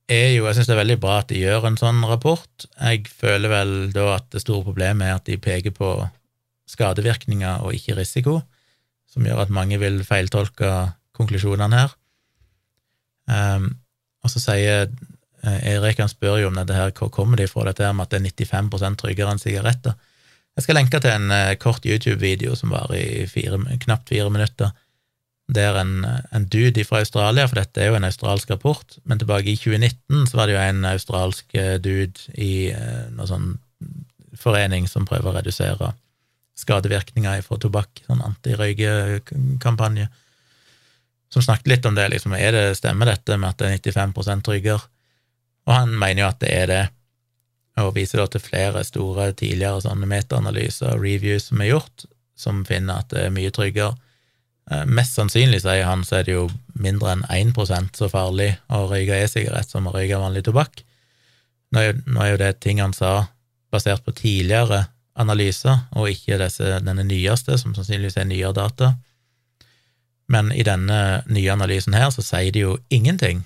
er 0.10 0.32
jo 0.34 0.48
Jeg 0.48 0.56
syns 0.58 0.70
det 0.70 0.74
er 0.74 0.80
veldig 0.80 1.02
bra 1.04 1.20
at 1.20 1.30
de 1.30 1.38
gjør 1.38 1.68
en 1.68 1.76
sånn 1.78 2.00
rapport. 2.10 2.64
Jeg 2.80 3.04
føler 3.14 3.52
vel 3.52 3.74
da 3.94 4.16
at 4.16 4.32
det 4.34 4.42
store 4.42 4.66
problemet 4.66 5.06
er 5.06 5.20
at 5.20 5.28
de 5.28 5.36
peker 5.38 5.76
på 5.76 5.92
skadevirkninger 6.70 7.62
og 7.62 7.76
ikke 7.78 7.98
risiko, 8.00 8.40
som 9.10 9.28
gjør 9.28 9.44
at 9.44 9.54
mange 9.54 9.78
vil 9.82 10.00
feiltolke 10.08 10.72
konklusjonene 11.18 11.84
her. 11.84 11.94
Um, 13.30 13.70
og 14.24 14.34
så 14.34 14.42
sier 14.44 14.88
eh, 14.88 15.60
Erik 15.74 16.02
han 16.02 16.12
spør 16.12 16.42
jo 16.42 16.50
om 16.50 16.60
dette 16.60 16.76
her, 16.76 16.92
hvor 16.98 17.12
kommer 17.14 17.40
de 17.40 17.48
fra 17.50 17.68
dette 17.70 17.86
her 17.86 17.96
med 17.96 18.08
at 18.08 18.16
det 18.16 18.20
er 18.20 18.56
95 18.60 19.00
tryggere 19.00 19.34
enn 19.34 19.42
sigaretter. 19.42 19.96
Jeg 20.58 20.66
skal 20.66 20.76
lenke 20.80 21.00
til 21.00 21.14
en 21.14 21.32
uh, 21.32 21.56
kort 21.62 21.86
YouTube-video 21.88 22.56
som 22.60 22.74
varer 22.74 22.98
i 23.00 23.28
fire, 23.32 23.62
knapt 23.86 24.10
fire 24.12 24.32
minutter, 24.34 24.74
der 25.50 25.78
en, 25.80 26.04
en 26.36 26.46
dude 26.52 26.84
fra 26.86 27.00
Australia, 27.00 27.48
for 27.48 27.58
dette 27.62 27.82
er 27.82 27.90
jo 27.90 27.96
en 27.98 28.06
australsk 28.06 28.52
rapport, 28.52 28.98
men 29.08 29.22
tilbake 29.22 29.54
i 29.54 29.58
2019 29.58 30.28
så 30.30 30.38
var 30.38 30.50
det 30.50 30.58
jo 30.58 30.66
en 30.66 30.84
australsk 30.92 31.56
uh, 31.56 31.78
dude 31.82 32.36
i 32.36 32.52
noen 33.16 33.32
sånn 33.32 33.50
forening 34.40 34.86
som 34.92 35.08
prøver 35.10 35.32
å 35.32 35.38
redusere 35.40 35.94
skadevirkninger 36.60 37.42
fra 37.46 37.58
tobakk, 37.62 38.04
sånn 38.08 38.24
antirøykekampanje, 38.26 40.10
som 41.34 41.44
snakket 41.46 41.68
litt 41.68 41.86
om 41.86 41.98
det, 41.98 42.08
liksom, 42.14 42.34
er 42.34 42.56
det, 42.56 42.64
stemmer 42.80 43.12
dette 43.12 43.38
med 43.38 43.52
at 43.52 43.60
det 43.62 43.94
er 43.94 44.06
95% 44.08 44.46
tryggere? 44.46 44.82
Og 45.70 45.76
han 45.76 45.94
mener 45.94 46.24
jo 46.24 46.30
at 46.32 46.40
det 46.42 46.54
er 46.56 46.70
det, 46.72 46.84
og 47.80 47.94
viser 47.96 48.20
da 48.20 48.28
til 48.28 48.44
flere 48.44 48.82
store 48.84 49.30
tidligere 49.38 49.84
sånne 49.86 50.10
metaanalyser 50.10 50.96
og 50.96 51.04
reviews 51.06 51.48
som 51.52 51.62
er 51.64 51.72
gjort, 51.74 52.06
som 52.40 52.64
finner 52.68 53.04
at 53.04 53.12
det 53.14 53.28
er 53.28 53.36
mye 53.36 53.54
tryggere. 53.56 53.94
Eh, 54.72 54.86
mest 54.86 55.16
sannsynlig, 55.18 55.62
sier 55.64 55.86
han, 55.88 56.04
så 56.06 56.20
er 56.20 56.28
det 56.28 56.36
jo 56.36 56.48
mindre 56.80 57.14
enn 57.14 57.26
1% 57.54 57.98
så 57.98 58.10
farlig 58.12 58.52
å 58.74 58.86
røyke 58.90 59.18
e-sigarett 59.24 59.70
som 59.72 59.88
å 59.90 59.94
røyke 59.96 60.20
vanlig 60.20 60.44
tobakk. 60.48 60.84
Nå 61.74 61.82
er, 61.82 61.92
jo, 61.92 62.00
nå 62.10 62.24
er 62.24 62.32
jo 62.34 62.42
det 62.42 62.54
ting 62.66 62.82
han 62.82 62.96
sa 62.98 63.30
basert 63.74 64.04
på 64.06 64.16
tidligere 64.18 64.88
analyser, 65.20 65.86
og 65.98 66.10
ikke 66.12 66.40
disse, 66.42 66.80
denne 66.86 67.06
nyeste, 67.06 67.58
som 67.60 67.74
sannsynligvis 67.76 68.18
er 68.22 68.30
nyere 68.30 68.56
data. 68.56 68.94
Men 70.30 70.52
i 70.54 70.66
denne 70.66 71.24
nye 71.30 71.54
analysen 71.54 71.96
her 71.98 72.12
så 72.14 72.24
sier 72.26 72.54
de 72.54 72.68
jo 72.68 72.76
ingenting 72.94 73.44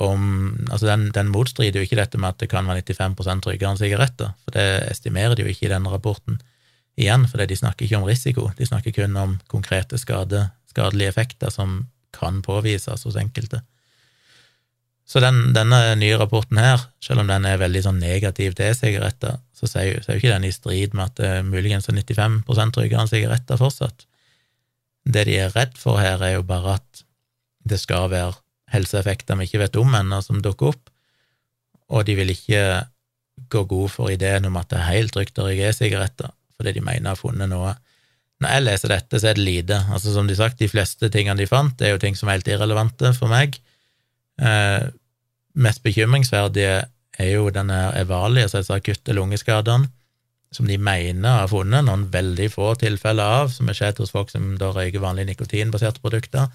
om 0.00 0.28
Altså, 0.70 0.86
den, 0.88 1.10
den, 1.12 1.28
motstrider 1.28 1.80
jo 1.80 1.84
ikke 1.84 1.98
dette 1.98 2.18
med 2.18 2.32
at 2.32 2.40
det 2.40 2.48
kan 2.48 2.68
være 2.68 2.82
95 2.88 3.42
tryggere 3.44 3.74
enn 3.74 3.80
sigaretter, 3.80 4.30
for 4.44 4.56
det 4.56 4.86
estimerer 4.88 5.36
de 5.36 5.44
jo 5.44 5.52
ikke 5.52 5.66
i 5.68 5.72
denne 5.72 5.92
rapporten. 5.92 6.38
Igjen, 7.00 7.26
for 7.28 7.42
de 7.42 7.56
snakker 7.56 7.84
ikke 7.84 7.98
om 8.00 8.06
risiko, 8.08 8.48
de 8.56 8.68
snakker 8.68 8.94
kun 8.96 9.18
om 9.20 9.34
konkrete 9.52 9.98
skade, 10.00 10.46
skadelige 10.72 11.12
effekter 11.12 11.52
som 11.52 11.82
kan 12.16 12.40
påvises 12.42 13.04
hos 13.04 13.18
enkelte. 13.20 13.60
Så 15.10 15.20
den, 15.20 15.50
denne 15.56 15.96
nye 15.98 16.18
rapporten 16.20 16.60
her, 16.62 16.84
selv 17.02 17.24
om 17.24 17.30
den 17.30 17.46
er 17.48 17.58
veldig 17.60 17.82
sånn 17.82 17.98
negativ 17.98 18.54
til 18.54 18.70
e-sigaretter, 18.70 19.40
så 19.52 19.68
sier 19.68 19.98
jo 19.98 20.16
ikke 20.16 20.30
den 20.30 20.46
i 20.46 20.52
strid 20.54 20.94
med 20.94 21.10
at 21.10 21.16
det 21.18 21.30
er 21.40 21.48
muligens 21.48 21.90
er 21.90 21.98
95 21.98 22.46
tryggere 22.76 23.02
enn 23.02 23.10
sigaretter 23.10 23.58
fortsatt. 23.58 24.06
Det 25.04 25.26
de 25.28 25.36
er 25.40 25.52
redd 25.54 25.76
for 25.80 26.00
her, 26.00 26.22
er 26.22 26.36
jo 26.38 26.46
bare 26.46 26.78
at 26.80 27.04
det 27.66 27.80
skal 27.80 28.10
være 28.12 28.34
helseeffekter 28.70 29.38
vi 29.38 29.48
ikke 29.48 29.62
vet 29.64 29.78
om 29.80 29.94
ennå, 29.98 30.20
som 30.22 30.40
dukker 30.42 30.72
opp, 30.72 30.90
og 31.90 32.06
de 32.06 32.14
vil 32.18 32.32
ikke 32.32 32.62
gå 33.50 33.64
god 33.66 33.90
for 33.90 34.12
ideen 34.12 34.46
om 34.46 34.58
at 34.60 34.70
det 34.70 34.78
er 34.78 34.92
helt 34.92 35.14
trygt 35.16 35.40
å 35.40 35.48
røyke 35.48 35.70
e-sigaretter, 35.70 36.30
fordi 36.56 36.76
de 36.76 36.84
mener 36.84 37.10
å 37.10 37.14
ha 37.14 37.18
funnet 37.18 37.50
noe. 37.50 37.74
Når 38.40 38.54
jeg 38.54 38.64
leser 38.66 38.92
dette, 38.94 39.20
så 39.20 39.30
er 39.30 39.36
det 39.36 39.44
lite. 39.44 39.78
Altså, 39.92 40.14
som 40.14 40.28
de 40.28 40.36
sagt, 40.36 40.60
de 40.60 40.68
fleste 40.70 41.10
tingene 41.12 41.40
de 41.40 41.48
fant, 41.48 41.74
det 41.76 41.88
er 41.88 41.94
jo 41.96 42.02
ting 42.02 42.16
som 42.16 42.28
er 42.28 42.38
helt 42.38 42.48
irrelevante 42.48 43.12
for 43.16 43.32
meg. 43.32 43.58
Eh, 44.40 44.86
mest 45.60 45.82
bekymringsverdige 45.84 46.76
er 47.20 47.30
jo 47.34 47.50
denne 47.52 47.80
evalie, 48.00 48.46
altså 48.46 48.76
akutte 48.76 49.16
lungeskadene, 49.16 49.90
som 50.54 50.66
de 50.66 50.78
mener 50.82 51.42
har 51.42 51.50
funnet 51.50 51.86
noen 51.86 52.08
veldig 52.10 52.48
få 52.50 52.72
tilfeller 52.80 53.36
av, 53.42 53.52
som 53.54 53.70
har 53.70 53.78
skjedd 53.78 54.02
hos 54.02 54.10
folk 54.14 54.32
som 54.32 54.56
da 54.58 54.72
røyker 54.74 55.02
vanlige 55.02 55.30
nikotinbaserte 55.30 56.02
produkter 56.02 56.50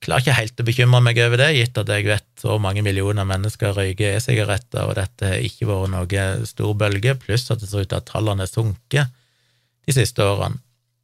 klarer 0.00 0.24
ikke 0.24 0.36
helt 0.36 0.62
å 0.62 0.66
bekymre 0.66 1.00
meg 1.04 1.20
over 1.20 1.42
det, 1.42 1.50
gitt 1.58 1.78
at 1.80 1.90
jeg 1.92 2.06
vet 2.08 2.26
så 2.40 2.56
mange 2.62 2.82
millioner 2.84 3.26
mennesker 3.28 3.74
røyker 3.76 4.16
e-sigaretter, 4.16 4.88
og 4.88 4.96
dette 4.96 5.34
har 5.34 5.44
ikke 5.44 5.68
vært 5.68 5.92
noe 5.92 6.24
stor 6.48 6.72
bølge, 6.80 7.16
pluss 7.20 7.50
at 7.52 7.60
det 7.60 7.68
ser 7.68 7.84
ut 7.84 7.90
til 7.90 8.00
at 8.00 8.08
tallene 8.08 8.48
sunker 8.48 9.10
de 9.10 9.96
siste 9.96 10.24
årene. 10.24 10.60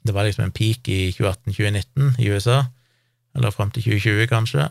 Det 0.06 0.14
var 0.14 0.24
liksom 0.24 0.46
en 0.46 0.54
peak 0.54 0.88
i 0.92 1.10
2018-2019 1.16 2.22
i 2.22 2.30
USA, 2.30 2.60
eller 3.36 3.52
fram 3.52 3.72
til 3.74 3.84
2020, 3.84 4.28
kanskje, 4.30 4.68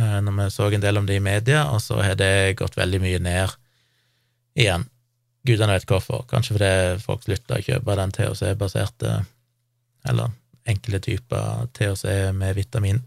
eh, 0.00 0.18
når 0.26 0.38
vi 0.38 0.48
så 0.56 0.70
en 0.72 0.82
del 0.82 0.98
om 0.98 1.06
det 1.06 1.20
i 1.20 1.22
media, 1.22 1.66
og 1.70 1.82
så 1.84 2.00
har 2.02 2.18
det 2.18 2.56
gått 2.58 2.78
veldig 2.80 3.02
mye 3.04 3.20
ned 3.22 3.54
igjen. 4.58 4.88
Gudene 5.46 5.74
vet 5.74 5.88
hvorfor. 5.90 6.26
Kanskje 6.30 6.56
fordi 6.56 6.72
folk 7.02 7.24
slutta 7.26 7.58
å 7.58 7.64
kjøpe 7.66 7.96
den 7.98 8.12
THC-baserte, 8.14 9.14
eller 10.08 10.34
enkle 10.70 11.00
typer 11.02 11.66
THC 11.74 12.04
med 12.36 12.54
vitamin 12.58 13.00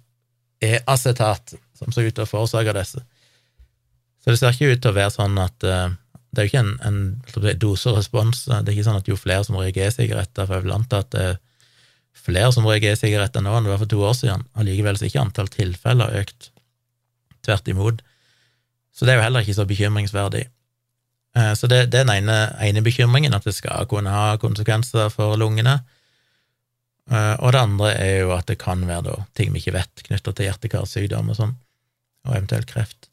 E-acetat 0.63 1.53
som 1.75 1.91
så 1.91 2.05
ut 2.05 2.15
til 2.15 2.23
å 2.23 2.29
forårsake 2.29 2.73
disse. 2.77 3.01
Så 4.23 4.31
det 4.31 4.39
ser 4.39 4.55
ikke 4.55 4.71
ut 4.71 4.81
til 4.81 4.91
å 4.91 4.97
være 4.97 5.13
sånn 5.13 5.37
at 5.41 5.65
uh, 5.67 5.91
det 6.31 6.41
er 6.41 6.47
jo 6.47 6.51
ikke 6.51 6.63
en, 6.63 6.71
en 6.87 7.59
doserespons. 7.61 8.45
Det 8.47 8.57
er 8.63 8.73
ikke 8.73 8.87
sånn 8.87 8.99
at 8.99 9.09
jo 9.11 9.19
flere 9.19 9.45
som 9.47 9.59
røyker 9.59 9.85
e-sigaretter, 9.85 10.47
for 10.47 10.57
jeg 10.57 10.65
vil 10.65 10.75
anta 10.75 11.03
at 11.03 11.11
det 11.13 11.25
er 11.29 11.37
flere 12.25 12.51
som 12.55 12.67
røyker 12.67 12.95
e-sigaretter 12.95 13.43
nå 13.43 13.53
enn 13.55 13.67
det 13.67 13.73
var 13.73 13.83
for 13.83 13.91
to 13.91 14.01
år 14.03 14.17
siden. 14.17 14.43
Allikevel 14.57 14.97
er 14.97 15.07
ikke 15.07 15.23
antall 15.23 15.51
tilfeller 15.53 16.19
økt. 16.23 16.49
Tvert 17.45 17.71
imot. 17.71 18.01
Så 18.95 19.05
det 19.05 19.13
er 19.13 19.19
jo 19.19 19.25
heller 19.27 19.45
ikke 19.45 19.57
så 19.59 19.67
bekymringsverdig. 19.69 20.45
Uh, 21.35 21.51
så 21.57 21.67
det, 21.67 21.89
det 21.91 22.01
er 22.01 22.07
den 22.07 22.15
ene, 22.23 22.39
ene 22.63 22.83
bekymringen, 22.85 23.35
at 23.35 23.47
det 23.47 23.55
skal 23.57 23.87
kunne 23.91 24.13
ha 24.13 24.37
konsekvenser 24.41 25.11
for 25.13 25.35
lungene. 25.39 25.81
Eh, 27.11 27.35
og 27.37 27.53
det 27.53 27.61
andre 27.61 27.91
er 28.01 28.15
jo 28.23 28.31
at 28.33 28.47
det 28.49 28.57
kan 28.61 28.81
være 28.87 29.05
da, 29.05 29.17
ting 29.37 29.51
vi 29.53 29.61
ikke 29.61 29.75
vet 29.75 30.05
knytta 30.07 30.33
til 30.33 30.49
hjerte-karsykdom 30.49 31.29
og 31.29 31.37
sånn, 31.37 31.53
og 32.25 32.33
eventuelt 32.33 32.69
kreft. 32.71 33.11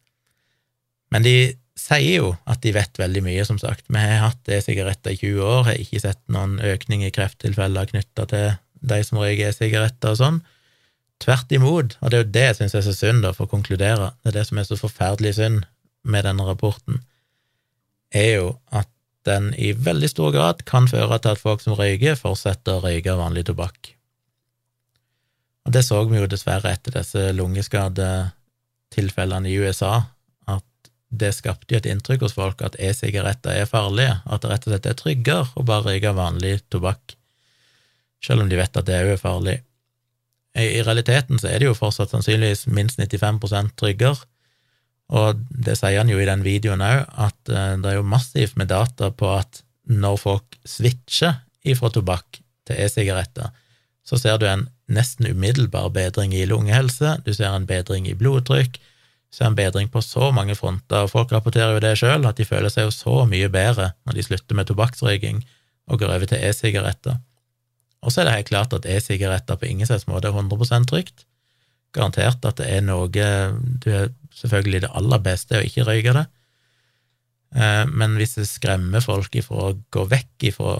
Men 1.12 1.26
de 1.26 1.52
sier 1.76 2.22
jo 2.22 2.30
at 2.48 2.62
de 2.64 2.72
vet 2.72 3.00
veldig 3.00 3.22
mye, 3.26 3.44
som 3.44 3.58
sagt. 3.60 3.84
Vi 3.92 4.00
har 4.00 4.24
hatt 4.30 4.48
e-sigaretter 4.48 5.12
i 5.12 5.20
20 5.20 5.44
år, 5.44 5.62
har 5.68 5.80
ikke 5.80 6.00
sett 6.06 6.20
noen 6.32 6.56
økning 6.64 7.04
i 7.04 7.12
krefttilfeller 7.12 7.92
knytta 7.92 8.26
til 8.32 8.48
de 8.82 9.00
som 9.04 9.20
røyker 9.20 9.50
e-sigaretter 9.50 10.14
og 10.14 10.20
sånn. 10.22 10.42
Tvert 11.22 11.52
imot, 11.54 11.98
og 12.00 12.10
det 12.10 12.18
er 12.18 12.24
jo 12.24 12.32
det 12.34 12.46
jeg 12.48 12.58
syns 12.58 12.76
er 12.78 12.86
så 12.86 12.96
synd, 12.96 13.26
da, 13.26 13.36
for 13.36 13.46
å 13.46 13.52
konkludere, 13.52 14.10
det 14.22 14.32
er 14.32 14.40
det 14.40 14.48
som 14.48 14.58
er 14.58 14.66
så 14.66 14.78
forferdelig 14.80 15.36
synd 15.36 15.66
med 16.02 16.24
denne 16.26 16.48
rapporten, 16.48 17.04
er 18.12 18.34
jo 18.36 18.60
at 18.70 18.88
den 19.26 19.50
i 19.54 19.72
veldig 19.72 20.10
stor 20.10 20.32
grad 20.34 20.64
kan 20.68 20.88
føre 20.90 21.18
til 21.22 21.30
at 21.34 21.42
folk 21.42 21.60
som 21.62 21.76
røyker, 21.78 22.16
fortsetter 22.18 22.78
å 22.78 22.82
røyke 22.84 23.18
vanlig 23.18 23.44
tobakk. 23.48 23.92
Og 25.66 25.74
det 25.76 25.84
så 25.86 26.00
vi 26.10 26.18
jo 26.18 26.30
dessverre 26.30 26.72
etter 26.74 26.90
disse 26.96 27.22
lungeskadetilfellene 27.38 29.50
i 29.50 29.58
USA, 29.62 29.94
at 30.50 30.90
det 31.08 31.32
skapte 31.36 31.74
jo 31.74 31.78
et 31.78 31.90
inntrykk 31.92 32.20
hos 32.26 32.34
folk 32.34 32.62
at 32.66 32.78
e-sigaretter 32.82 33.60
er 33.60 33.70
farlige, 33.70 34.16
at 34.26 34.42
det 34.42 34.50
rett 34.50 34.66
og 34.66 34.72
slett 34.72 34.90
er 34.90 34.98
tryggere 34.98 35.46
å 35.54 35.66
bare 35.66 35.86
røyke 35.92 36.18
vanlig 36.18 36.54
tobakk, 36.72 37.04
selv 38.22 38.42
om 38.42 38.48
de 38.50 38.58
vet 38.58 38.78
at 38.78 38.88
det 38.88 39.04
òg 39.04 39.10
er 39.14 39.22
farlig. 39.22 39.56
I 40.58 40.82
realiteten 40.84 41.38
så 41.40 41.46
er 41.48 41.62
det 41.62 41.68
jo 41.70 41.78
fortsatt 41.78 42.10
sannsynligvis 42.12 42.66
minst 42.74 42.98
95% 43.00 43.72
tryggere, 43.78 44.18
og 45.12 45.40
det 45.50 45.76
sier 45.76 46.00
han 46.00 46.10
jo 46.10 46.20
i 46.20 46.28
den 46.28 46.44
videoen 46.44 46.82
òg, 46.84 47.04
at 47.04 47.52
uh, 47.52 47.74
det 47.80 47.90
er 47.90 47.98
jo 47.98 48.06
massivt 48.08 48.56
med 48.60 48.70
data 48.72 49.10
på 49.12 49.28
at 49.36 49.60
når 49.92 50.20
folk 50.20 50.56
switcher 50.64 51.42
ifra 51.68 51.90
tobakk 51.92 52.40
til 52.68 52.78
e-sigaretter, 52.80 53.50
så 54.02 54.18
ser 54.18 54.38
du 54.40 54.46
en 54.48 54.66
nesten 54.92 55.28
umiddelbar 55.30 55.90
bedring 55.94 56.32
i 56.34 56.46
lungehelse, 56.48 57.18
du 57.26 57.32
ser 57.34 57.52
en 57.52 57.68
bedring 57.68 58.08
i 58.08 58.16
blodtrykk, 58.18 58.78
du 58.78 59.36
ser 59.36 59.50
en 59.50 59.58
bedring 59.58 59.90
på 59.92 60.02
så 60.04 60.30
mange 60.34 60.56
fronter, 60.58 61.04
og 61.04 61.12
folk 61.12 61.32
rapporterer 61.32 61.76
jo 61.76 61.82
det 61.84 61.94
sjøl, 62.00 62.26
at 62.28 62.40
de 62.40 62.48
føler 62.48 62.72
seg 62.72 62.88
jo 62.88 62.94
så 62.94 63.22
mye 63.28 63.50
bedre 63.52 63.92
når 64.06 64.16
de 64.18 64.26
slutter 64.26 64.58
med 64.58 64.68
tobakksrøyking 64.70 65.42
og 65.90 66.00
går 66.00 66.14
over 66.16 66.30
til 66.30 66.42
e-sigaretter. 66.44 67.20
Og 68.02 68.12
så 68.12 68.22
er 68.22 68.28
det 68.28 68.38
helt 68.40 68.50
klart 68.50 68.74
at 68.76 68.88
e-sigaretter 68.88 69.58
på 69.58 69.68
ingen 69.68 69.86
slags 69.86 70.08
måte 70.10 70.30
er 70.30 70.36
100% 70.36 70.88
trygt. 70.90 71.26
Garantert 71.92 72.44
at 72.48 72.60
det 72.60 72.68
er 72.72 72.84
noe 72.86 73.08
du 73.12 73.20
er 73.92 74.12
selvfølgelig 74.32 74.84
det 74.86 74.92
aller 74.96 75.20
beste 75.24 75.58
å 75.58 75.66
ikke 75.66 75.84
røyke 75.88 76.14
det, 76.16 76.24
eh, 77.56 77.84
men 77.90 78.16
hvis 78.20 78.38
det 78.38 78.48
skremmer 78.48 79.04
folk 79.04 79.34
ifra 79.36 79.68
å 79.68 79.74
gå 79.92 80.06
vekk 80.08 80.48
ifra 80.52 80.78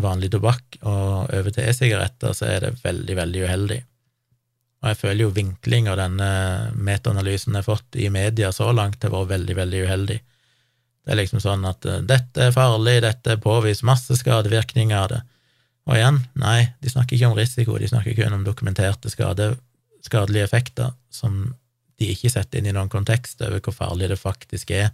vanlig 0.00 0.30
tobakk 0.32 0.80
og 0.80 1.30
over 1.36 1.52
til 1.52 1.68
e-sigaretter, 1.68 2.34
så 2.36 2.48
er 2.48 2.66
det 2.66 2.74
veldig, 2.82 3.16
veldig 3.18 3.46
uheldig. 3.46 3.80
Og 4.80 4.88
jeg 4.88 4.98
føler 5.02 5.22
jo 5.26 5.32
vinkling 5.36 5.90
av 5.92 5.98
denne 6.00 6.28
metaanalysen 6.72 7.52
jeg 7.52 7.60
har 7.60 7.68
fått 7.68 7.98
i 8.00 8.08
media 8.12 8.48
så 8.56 8.70
langt, 8.72 9.02
har 9.04 9.12
vært 9.12 9.34
veldig, 9.34 9.56
veldig 9.58 9.82
uheldig. 9.84 10.20
Det 11.04 11.12
er 11.12 11.20
liksom 11.20 11.42
sånn 11.42 11.66
at 11.68 11.84
uh, 11.88 11.98
dette 12.04 12.46
er 12.48 12.54
farlig, 12.54 13.00
dette 13.04 13.34
er 13.34 13.42
påvist 13.42 13.84
masse 13.88 14.16
skadevirkninger 14.20 14.96
av 14.96 15.10
det. 15.12 15.20
Og 15.88 15.96
igjen, 15.96 16.20
nei, 16.38 16.70
de 16.80 16.92
snakker 16.92 17.16
ikke 17.16 17.30
om 17.30 17.36
risiko, 17.36 17.76
de 17.80 17.88
snakker 17.90 18.16
kun 18.16 18.36
om 18.36 18.46
dokumenterte 18.46 19.12
skade, 19.12 19.52
skadelige 20.04 20.46
effekter 20.48 20.92
som 21.12 21.42
de 22.00 22.10
ikke 22.14 22.32
setter 22.32 22.60
inn 22.60 22.70
i 22.70 22.74
noen 22.76 22.90
kontekst 22.92 23.42
over 23.44 23.60
hvor 23.60 23.76
farlig 23.76 24.08
det 24.10 24.20
faktisk 24.20 24.72
er 24.72 24.92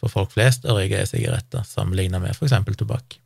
for 0.00 0.10
folk 0.10 0.32
flest 0.34 0.66
å 0.66 0.74
røyke 0.76 0.98
e-sigaretter, 1.00 1.62
sammenlignet 1.68 2.22
med 2.22 2.34
eksempel 2.34 2.76
tobakk. 2.76 3.20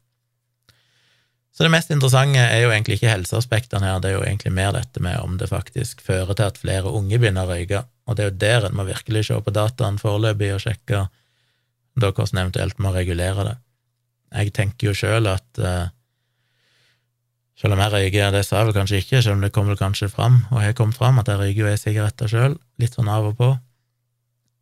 Så 1.59 1.65
det 1.67 1.73
mest 1.75 1.91
interessante 1.91 2.39
er 2.39 2.61
jo 2.63 2.71
egentlig 2.71 3.01
ikke 3.01 3.11
helseaspektene 3.11 3.89
her, 3.89 4.03
det 4.03 4.13
er 4.13 4.19
jo 4.19 4.27
egentlig 4.27 4.53
mer 4.55 4.77
dette 4.77 5.01
med 5.03 5.19
om 5.25 5.39
det 5.41 5.49
faktisk 5.51 6.05
fører 6.07 6.37
til 6.39 6.53
at 6.53 6.61
flere 6.61 6.93
unge 6.95 7.19
begynner 7.19 7.49
å 7.49 7.57
røyke, 7.57 7.81
og 8.07 8.15
det 8.17 8.25
er 8.25 8.29
jo 8.29 8.43
der 8.45 8.67
en 8.69 8.77
må 8.79 8.85
virkelig 8.87 9.25
se 9.27 9.39
på 9.43 9.55
dataen 9.57 9.99
foreløpig 9.99 10.53
og 10.55 10.63
sjekke 10.63 11.09
da 11.99 12.13
hvordan 12.13 12.45
eventuelt 12.45 12.79
må 12.79 12.93
regulere 12.95 13.49
det. 13.49 13.57
Jeg 14.39 14.55
tenker 14.55 14.91
jo 14.91 14.95
sjøl 15.01 15.27
at 15.33 15.59
uh, 15.65 15.89
selv 17.59 17.75
om 17.75 17.83
jeg 17.83 17.95
røyker, 17.95 18.33
det 18.35 18.45
sa 18.47 18.61
jeg 18.61 18.69
vel 18.69 18.77
kanskje 18.77 19.01
ikke, 19.03 19.23
selv 19.23 19.39
om 19.39 19.45
det 19.45 19.53
kom 19.55 19.71
vel 19.71 19.81
kanskje 19.81 20.11
fram, 20.13 20.43
og 20.53 20.63
jeg 20.63 20.77
kom 20.79 20.93
fram, 20.95 21.19
at 21.19 21.31
jeg 21.31 21.41
røyker 21.41 21.65
jo 21.65 21.71
e-sigaretter 21.73 22.31
sjøl, 22.31 22.59
litt 22.79 22.95
sånn 22.95 23.11
av 23.11 23.33
og 23.33 23.39
på. 23.41 23.49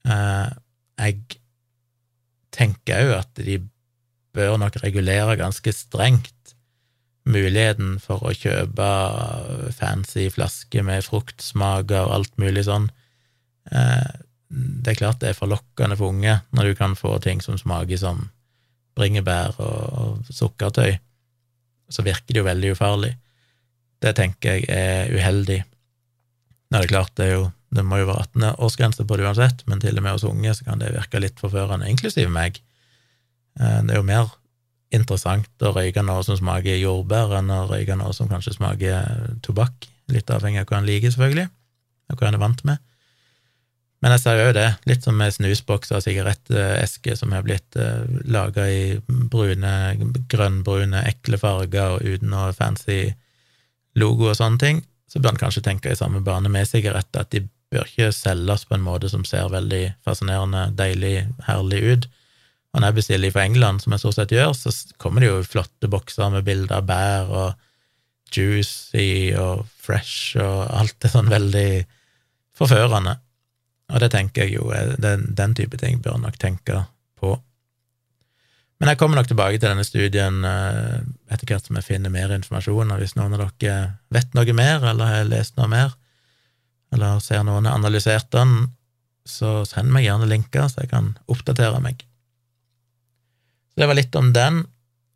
Uh, 0.06 0.48
jeg 0.96 1.18
tenker 2.56 3.04
òg 3.04 3.18
at 3.18 3.42
de 3.44 3.58
bør 4.36 4.56
nok 4.60 4.78
regulere 4.82 5.36
ganske 5.40 5.72
strengt 5.74 6.32
muligheten 7.26 7.96
for 8.02 8.22
å 8.22 8.34
kjøpe 8.36 8.86
fancy 9.74 10.28
flasker 10.32 10.84
med 10.86 11.04
fruktsmaker 11.06 12.06
og 12.06 12.14
alt 12.20 12.36
mulig 12.40 12.66
sånn. 12.68 12.88
Eh, 13.72 14.12
det 14.46 14.92
er 14.92 15.00
klart 15.00 15.22
det 15.22 15.32
er 15.32 15.38
forlokkende 15.38 15.98
for 15.98 16.14
unge 16.14 16.38
når 16.54 16.70
du 16.70 16.78
kan 16.78 16.94
få 16.98 17.16
ting 17.24 17.42
som 17.42 17.58
smaker 17.58 17.98
som 18.00 18.28
bringebær 18.96 19.58
og 19.60 20.30
sukkertøy. 20.30 20.96
Så 21.92 22.04
virker 22.06 22.34
det 22.34 22.40
jo 22.40 22.48
veldig 22.48 22.72
ufarlig. 22.74 23.12
Det 24.02 24.12
tenker 24.18 24.56
jeg 24.56 24.68
er 24.72 25.12
uheldig. 25.14 25.60
Nå 26.70 26.78
er 26.78 26.84
det 26.84 26.90
klart, 26.90 27.12
det, 27.18 27.28
er 27.28 27.36
jo, 27.36 27.44
det 27.74 27.84
må 27.86 28.00
jo 28.00 28.08
være 28.10 28.26
18-årsgrense 28.26 29.06
på 29.06 29.18
det 29.18 29.26
uansett, 29.28 29.62
men 29.70 29.82
til 29.82 29.98
og 29.98 30.04
med 30.04 30.16
hos 30.16 30.26
unge 30.26 30.54
så 30.56 30.66
kan 30.66 30.82
det 30.82 30.94
virke 30.96 31.22
litt 31.22 31.38
forførende, 31.40 31.88
inklusiv 31.90 32.30
meg. 32.32 32.58
Eh, 33.60 33.78
det 33.86 33.94
er 33.94 34.00
jo 34.00 34.08
mer 34.08 34.34
interessant 34.94 35.66
å 35.66 35.72
røyke 35.74 36.02
noe 36.06 36.24
som 36.26 36.38
smaker 36.38 36.78
jordbær, 36.80 37.38
enn 37.38 37.52
å 37.54 37.64
røyke 37.70 37.96
noe 37.98 38.14
som 38.16 38.28
kanskje 38.30 38.56
smaker 38.58 39.38
tobakk. 39.46 39.88
Litt 40.12 40.30
avhengig 40.30 40.62
av 40.62 40.70
hva 40.70 40.80
en 40.80 40.86
liker, 40.86 41.10
selvfølgelig, 41.14 41.48
og 42.12 42.20
hva 42.20 42.28
en 42.28 42.38
er 42.38 42.42
vant 42.42 42.62
med. 42.68 42.82
Men 44.04 44.12
jeg 44.12 44.22
ser 44.22 44.40
jo 44.42 44.52
det, 44.52 44.66
litt 44.88 45.06
som 45.06 45.16
med 45.16 45.32
snusbokser 45.32 45.98
og 45.98 46.04
sigarettesker 46.04 47.16
som 47.16 47.32
har 47.32 47.46
blitt 47.46 47.78
uh, 47.80 48.04
eh, 48.04 48.18
laga 48.28 48.66
i 48.68 48.82
brune, 49.06 49.72
grønnbrune, 50.30 51.00
ekle 51.08 51.40
farger 51.40 51.96
og 51.96 52.04
uten 52.04 52.30
noe 52.34 52.52
fancy 52.56 53.00
logo 53.96 54.28
og 54.30 54.36
sånne 54.36 54.60
ting, 54.60 54.82
så 55.08 55.22
bør 55.22 55.32
en 55.32 55.40
kanskje 55.46 55.64
tenke 55.64 55.92
i 55.92 55.96
samme 55.98 56.20
bane 56.24 56.50
med 56.52 56.68
sigaretter, 56.68 57.24
at 57.24 57.32
de 57.32 57.46
bør 57.72 57.88
ikke 57.88 58.12
selges 58.12 58.66
på 58.68 58.76
en 58.76 58.84
måte 58.84 59.08
som 59.10 59.24
ser 59.26 59.48
veldig 59.50 59.82
fascinerende, 60.04 60.68
deilig, 60.76 61.16
herlig 61.48 61.82
ut 61.86 62.08
og 62.76 62.82
når 62.82 62.90
jeg 62.90 62.96
bestiller 62.98 63.32
fra 63.32 63.46
England, 63.48 63.80
som 63.80 63.94
jeg 63.94 64.02
stort 64.02 64.16
sett 64.18 64.32
gjør, 64.36 64.50
så 64.52 64.70
kommer 65.00 65.24
det 65.24 65.30
jo 65.30 65.44
flotte 65.48 65.88
bokser 65.88 66.28
med 66.34 66.44
bilder 66.44 66.76
av 66.76 66.84
bær 66.84 67.30
og 67.32 68.34
juicy 68.36 69.32
og 69.40 69.62
fresh 69.80 70.36
og 70.42 70.66
alt 70.76 71.06
er 71.06 71.14
sånn 71.14 71.30
veldig 71.32 71.70
forførende. 72.58 73.14
Og 73.92 74.02
det 74.02 74.10
tenker 74.14 74.46
jeg 74.46 74.58
jo, 74.58 74.70
den, 74.98 75.28
den 75.38 75.54
type 75.54 75.78
ting 75.78 76.00
bør 76.02 76.18
nok 76.18 76.38
tenke 76.42 76.82
på. 77.20 77.36
Men 78.80 78.90
jeg 78.90 78.98
kommer 79.00 79.16
nok 79.16 79.28
tilbake 79.30 79.56
til 79.56 79.70
denne 79.70 79.86
studien 79.86 80.42
eh, 80.44 80.98
etter 81.32 81.48
hvert 81.48 81.68
som 81.68 81.78
jeg 81.78 81.86
finner 81.86 82.12
mer 82.12 82.34
informasjon, 82.34 82.90
og 82.92 83.00
hvis 83.00 83.14
noen 83.16 83.36
av 83.38 83.46
dere 83.62 83.76
vet 84.12 84.34
noe 84.36 84.56
mer, 84.56 84.82
eller 84.82 85.12
har 85.12 85.30
lest 85.30 85.56
noe 85.56 85.70
mer, 85.72 85.94
eller 86.92 87.22
ser 87.24 87.46
noen 87.46 87.68
har 87.68 87.78
analysert 87.78 88.28
den, 88.34 88.72
så 89.26 89.62
send 89.66 89.90
meg 89.94 90.06
gjerne 90.06 90.28
linker, 90.30 90.68
så 90.70 90.84
jeg 90.84 90.92
kan 90.92 91.14
oppdatere 91.30 91.80
meg. 91.82 92.04
Så 93.72 93.82
det 93.82 93.88
var 93.90 93.98
litt 93.98 94.18
om 94.18 94.30
den. 94.36 94.64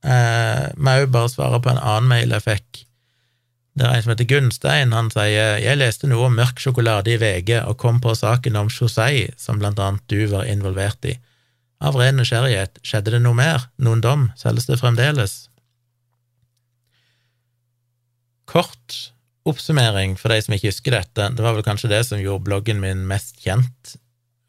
Eh, 0.00 0.64
må 0.80 0.96
òg 1.02 1.12
bare 1.12 1.30
svare 1.32 1.60
på 1.62 1.72
en 1.72 1.82
annen 1.82 2.08
mail 2.10 2.34
jeg 2.38 2.46
fikk. 2.46 2.82
Det 3.78 3.86
er 3.86 3.96
en 3.96 4.02
som 4.04 4.12
heter 4.12 4.28
Gunstein. 4.28 4.94
Han 4.96 5.10
sier 5.14 5.60
jeg 5.62 5.78
leste 5.78 6.10
noe 6.10 6.26
om 6.28 6.38
mørk 6.38 6.58
sjokolade 6.60 7.14
i 7.14 7.18
VG 7.20 7.60
og 7.62 7.78
kom 7.80 8.00
på 8.02 8.14
saken 8.18 8.58
om 8.58 8.70
Josei, 8.72 9.28
som 9.38 9.60
blant 9.62 9.78
annet 9.78 10.02
du 10.10 10.24
var 10.32 10.48
involvert 10.50 11.06
i. 11.06 11.14
Av 11.80 11.96
ren 11.96 12.18
nysgjerrighet, 12.20 12.82
skjedde 12.84 13.14
det 13.14 13.22
noe 13.24 13.38
mer? 13.38 13.70
Noen 13.80 14.02
dom? 14.04 14.28
Selges 14.36 14.68
det 14.68 14.80
fremdeles? 14.82 15.46
Kort 18.50 18.98
oppsummering 19.48 20.18
for 20.20 20.34
de 20.34 20.42
som 20.44 20.54
ikke 20.56 20.68
husker 20.68 20.98
dette. 20.98 21.30
Det 21.32 21.44
var 21.44 21.56
vel 21.56 21.64
kanskje 21.64 21.92
det 21.92 22.02
som 22.08 22.20
gjorde 22.20 22.44
bloggen 22.50 22.82
min 22.82 23.06
mest 23.08 23.38
kjent 23.40 23.96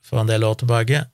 for 0.03 0.19
en 0.19 0.29
del 0.29 0.43
år 0.43 0.59
tilbake. 0.59 1.05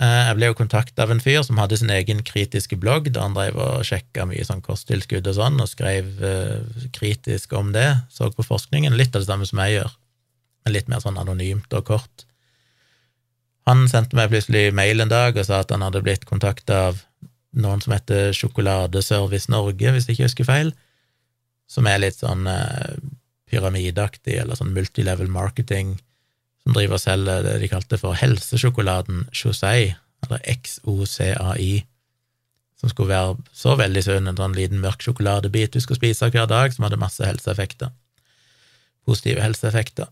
Eh, 0.00 0.20
jeg 0.30 0.36
ble 0.38 0.48
jo 0.48 0.56
kontakta 0.56 1.04
av 1.04 1.10
en 1.12 1.20
fyr 1.20 1.42
som 1.44 1.58
hadde 1.60 1.76
sin 1.76 1.92
egen 1.92 2.22
kritiske 2.24 2.78
blogg, 2.80 3.10
da 3.12 3.26
han 3.26 3.36
drev 3.36 3.58
og 3.60 3.84
sjekka 3.84 4.24
mye 4.30 4.46
sånn 4.48 4.62
kosttilskudd 4.64 5.28
og 5.28 5.36
sånn, 5.36 5.60
og 5.60 5.68
skrev 5.68 6.08
uh, 6.24 6.86
kritisk 6.96 7.52
om 7.58 7.74
det, 7.74 7.88
så 8.08 8.30
på 8.32 8.46
forskningen, 8.46 8.96
litt 8.96 9.12
av 9.12 9.20
det 9.20 9.28
samme 9.28 9.48
som 9.48 9.60
jeg 9.60 9.76
gjør, 9.76 9.92
men 10.64 10.76
litt 10.76 10.88
mer 10.88 11.04
sånn 11.04 11.20
anonymt 11.20 11.76
og 11.76 11.84
kort. 11.92 12.24
Han 13.68 13.84
sendte 13.92 14.16
meg 14.16 14.32
plutselig 14.32 14.70
mail 14.72 15.04
en 15.04 15.12
dag 15.12 15.36
og 15.36 15.44
sa 15.46 15.60
at 15.60 15.72
han 15.74 15.84
hadde 15.84 16.00
blitt 16.06 16.24
kontakta 16.28 16.80
av 16.88 17.04
noen 17.60 17.82
som 17.84 17.92
heter 17.92 18.32
Sjokoladeservice 18.32 19.52
Norge, 19.52 19.92
hvis 19.92 20.08
jeg 20.08 20.16
ikke 20.16 20.30
husker 20.30 20.48
feil, 20.48 20.72
som 21.70 21.86
er 21.86 22.00
litt 22.00 22.18
sånn 22.18 22.48
eh, 22.50 22.96
pyramideaktig, 23.50 24.38
eller 24.40 24.58
sånn 24.58 24.72
multilevel 24.74 25.28
marketing, 25.30 25.98
som 26.64 26.76
driver 26.76 26.98
og 26.98 27.02
selger 27.02 27.44
det 27.46 27.56
de 27.62 27.70
kalte 27.70 27.98
for 28.00 28.18
helsesjokoladen 28.18 29.26
Chosei, 29.32 29.94
eller 30.26 30.42
XOCAI, 30.44 31.72
som 32.80 32.92
skulle 32.92 33.12
være 33.12 33.36
så 33.56 33.74
veldig 33.76 34.02
sunn, 34.04 34.28
en 34.28 34.38
sånn 34.38 34.56
liten 34.56 34.80
mørk 34.80 35.02
sjokoladebit 35.04 35.74
du 35.74 35.82
skulle 35.82 36.00
spise 36.00 36.30
hver 36.32 36.48
dag, 36.48 36.72
som 36.72 36.86
hadde 36.86 37.00
masse 37.00 37.24
helseeffekter. 37.24 37.92
Positive 39.08 39.42
helseeffekter. 39.44 40.08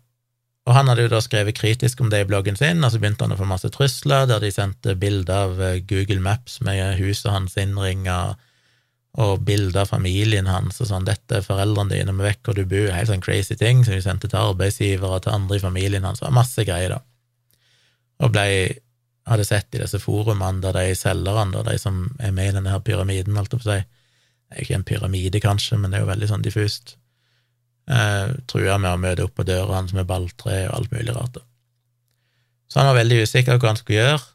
Og 0.68 0.74
han 0.76 0.90
hadde 0.90 1.06
jo 1.06 1.12
da 1.12 1.20
skrevet 1.24 1.56
kritisk 1.56 2.02
om 2.04 2.10
det 2.12 2.20
i 2.22 2.28
bloggen 2.28 2.58
sin, 2.60 2.82
og 2.84 2.92
så 2.92 3.00
begynte 3.00 3.24
han 3.24 3.32
å 3.32 3.38
få 3.40 3.48
masse 3.48 3.70
trusler, 3.72 4.26
der 4.28 4.42
de 4.44 4.50
sendte 4.52 4.96
bilder 5.00 5.46
av 5.46 5.62
eh, 5.64 5.80
Google 5.80 6.20
Maps 6.24 6.58
med 6.64 6.98
huset 7.00 7.32
hans 7.32 7.56
innringa, 7.60 8.36
og 9.18 9.42
bilder 9.42 9.82
av 9.82 9.90
familien 9.90 10.46
hans 10.46 10.78
og 10.82 10.90
sånn, 10.92 11.06
dette 11.08 11.40
er 11.40 11.46
foreldrene 11.46 11.90
dine, 11.90 12.14
vi 12.14 12.26
vet 12.28 12.42
hvor 12.46 12.54
du 12.54 12.62
bor, 12.68 12.92
helt 12.94 13.10
sånn 13.10 13.24
crazy 13.24 13.56
ting 13.58 13.82
som 13.82 13.96
de 13.96 14.02
sendte 14.04 14.30
til 14.30 14.38
arbeidsgivere 14.38 15.16
og 15.16 15.24
til 15.24 15.34
andre 15.34 15.58
i 15.58 15.62
familien 15.64 16.06
hans, 16.06 16.22
og 16.22 16.36
masse 16.36 16.62
greier, 16.68 16.94
da. 16.94 17.00
Og 18.22 18.30
blei 18.34 18.50
hadde 19.28 19.44
sett 19.44 19.74
i 19.74 19.82
disse 19.82 19.98
forumene 20.00 20.62
der 20.62 20.78
de 20.78 20.94
selgerne, 20.96 21.64
de 21.66 21.74
som 21.82 22.04
er 22.22 22.32
med 22.36 22.52
i 22.52 22.56
denne 22.60 22.72
her 22.72 22.84
pyramiden, 22.84 23.36
holdt 23.36 23.56
jeg 23.56 23.64
på 23.64 23.66
å 23.66 23.72
si, 23.72 23.82
det 24.48 24.54
er 24.54 24.62
jo 24.62 24.68
ikke 24.68 24.78
en 24.78 24.88
pyramide, 24.92 25.42
kanskje, 25.44 25.80
men 25.82 25.90
det 25.90 25.98
er 25.98 26.06
jo 26.06 26.12
veldig 26.12 26.30
sånn 26.30 26.46
diffust, 26.46 26.94
eh, 27.90 28.32
trua 28.48 28.78
med 28.78 28.94
å 28.94 29.02
møte 29.02 29.26
opp 29.26 29.34
på 29.36 29.46
døra 29.48 29.80
hans 29.80 29.92
med 29.96 30.08
balltre 30.08 30.62
og 30.68 30.78
alt 30.78 30.94
mulig 30.94 31.14
rart. 31.16 31.40
da. 31.40 31.44
Så 32.68 32.80
han 32.80 32.92
var 32.92 33.00
veldig 33.02 33.22
usikker 33.24 33.58
på 33.58 33.66
hva 33.66 33.74
han 33.74 33.82
skulle 33.82 33.98
gjøre, 33.98 34.26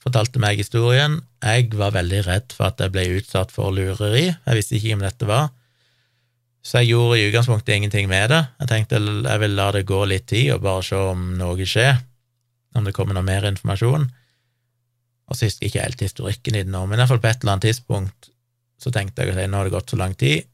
fortalte 0.00 0.40
meg 0.42 0.60
historien. 0.60 1.18
Jeg 1.44 1.70
var 1.76 1.94
veldig 1.96 2.20
redd 2.26 2.54
for 2.56 2.70
at 2.70 2.80
jeg 2.80 2.92
ble 2.94 3.06
utsatt 3.18 3.52
for 3.54 3.72
lureri. 3.74 4.28
Jeg 4.30 4.56
visste 4.58 4.78
ikke 4.78 4.96
om 4.96 5.04
dette 5.04 5.28
var. 5.28 5.50
Så 6.64 6.82
jeg 6.82 6.92
gjorde 6.92 7.18
i 7.18 7.26
utgangspunktet 7.30 7.76
ingenting 7.76 8.08
med 8.10 8.32
det. 8.32 8.40
Jeg 8.60 8.70
tenkte 8.72 9.00
jeg 9.00 9.42
vil 9.44 9.56
la 9.56 9.70
det 9.76 9.86
gå 9.88 10.00
litt 10.08 10.26
tid 10.28 10.54
og 10.56 10.64
bare 10.64 10.84
se 10.84 10.98
om 11.12 11.30
noe 11.40 11.68
skjer, 11.68 12.00
om 12.76 12.84
det 12.84 12.94
kommer 12.96 13.16
noe 13.16 13.26
mer 13.26 13.46
informasjon. 13.48 14.08
Og 15.30 15.38
så 15.38 15.46
husker 15.46 15.66
jeg 15.66 15.72
ikke 15.72 15.86
helt 15.86 16.04
historikken 16.04 16.58
i 16.58 16.64
det 16.66 16.72
nå, 16.72 16.82
men 16.84 16.98
i 16.98 17.00
hvert 17.00 17.12
fall 17.12 17.22
på 17.22 17.30
et 17.30 17.40
eller 17.40 17.54
annet 17.54 17.68
tidspunkt 17.70 18.30
så 18.80 18.92
tenkte 18.92 19.24
jeg 19.24 19.36
at 19.36 19.50
nå 19.52 19.60
har 19.60 19.68
det 19.68 19.74
gått 19.74 19.92
så 19.92 19.98
lang 20.00 20.14
tid, 20.18 20.46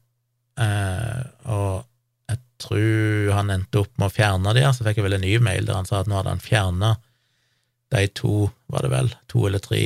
eh, 0.59 1.21
og 1.47 1.85
jeg 2.27 2.39
tror 2.59 3.31
han 3.37 3.53
endte 3.55 3.81
opp 3.81 3.93
med 3.95 4.09
å 4.09 4.13
fjerne 4.13 4.53
det, 4.57 4.65
så 4.75 4.83
fikk 4.83 4.99
jeg 4.99 5.07
vel 5.07 5.15
en 5.17 5.23
ny 5.23 5.37
mail 5.43 5.67
der 5.67 5.79
han 5.79 5.87
sa 5.87 6.01
at 6.01 6.11
nå 6.11 6.17
hadde 6.19 6.33
han 6.35 6.43
fjerna 6.43 6.91
de 7.93 8.07
to, 8.19 8.49
var 8.71 8.83
det 8.83 8.91
vel, 8.91 9.13
to 9.31 9.45
eller 9.47 9.63
tre 9.63 9.81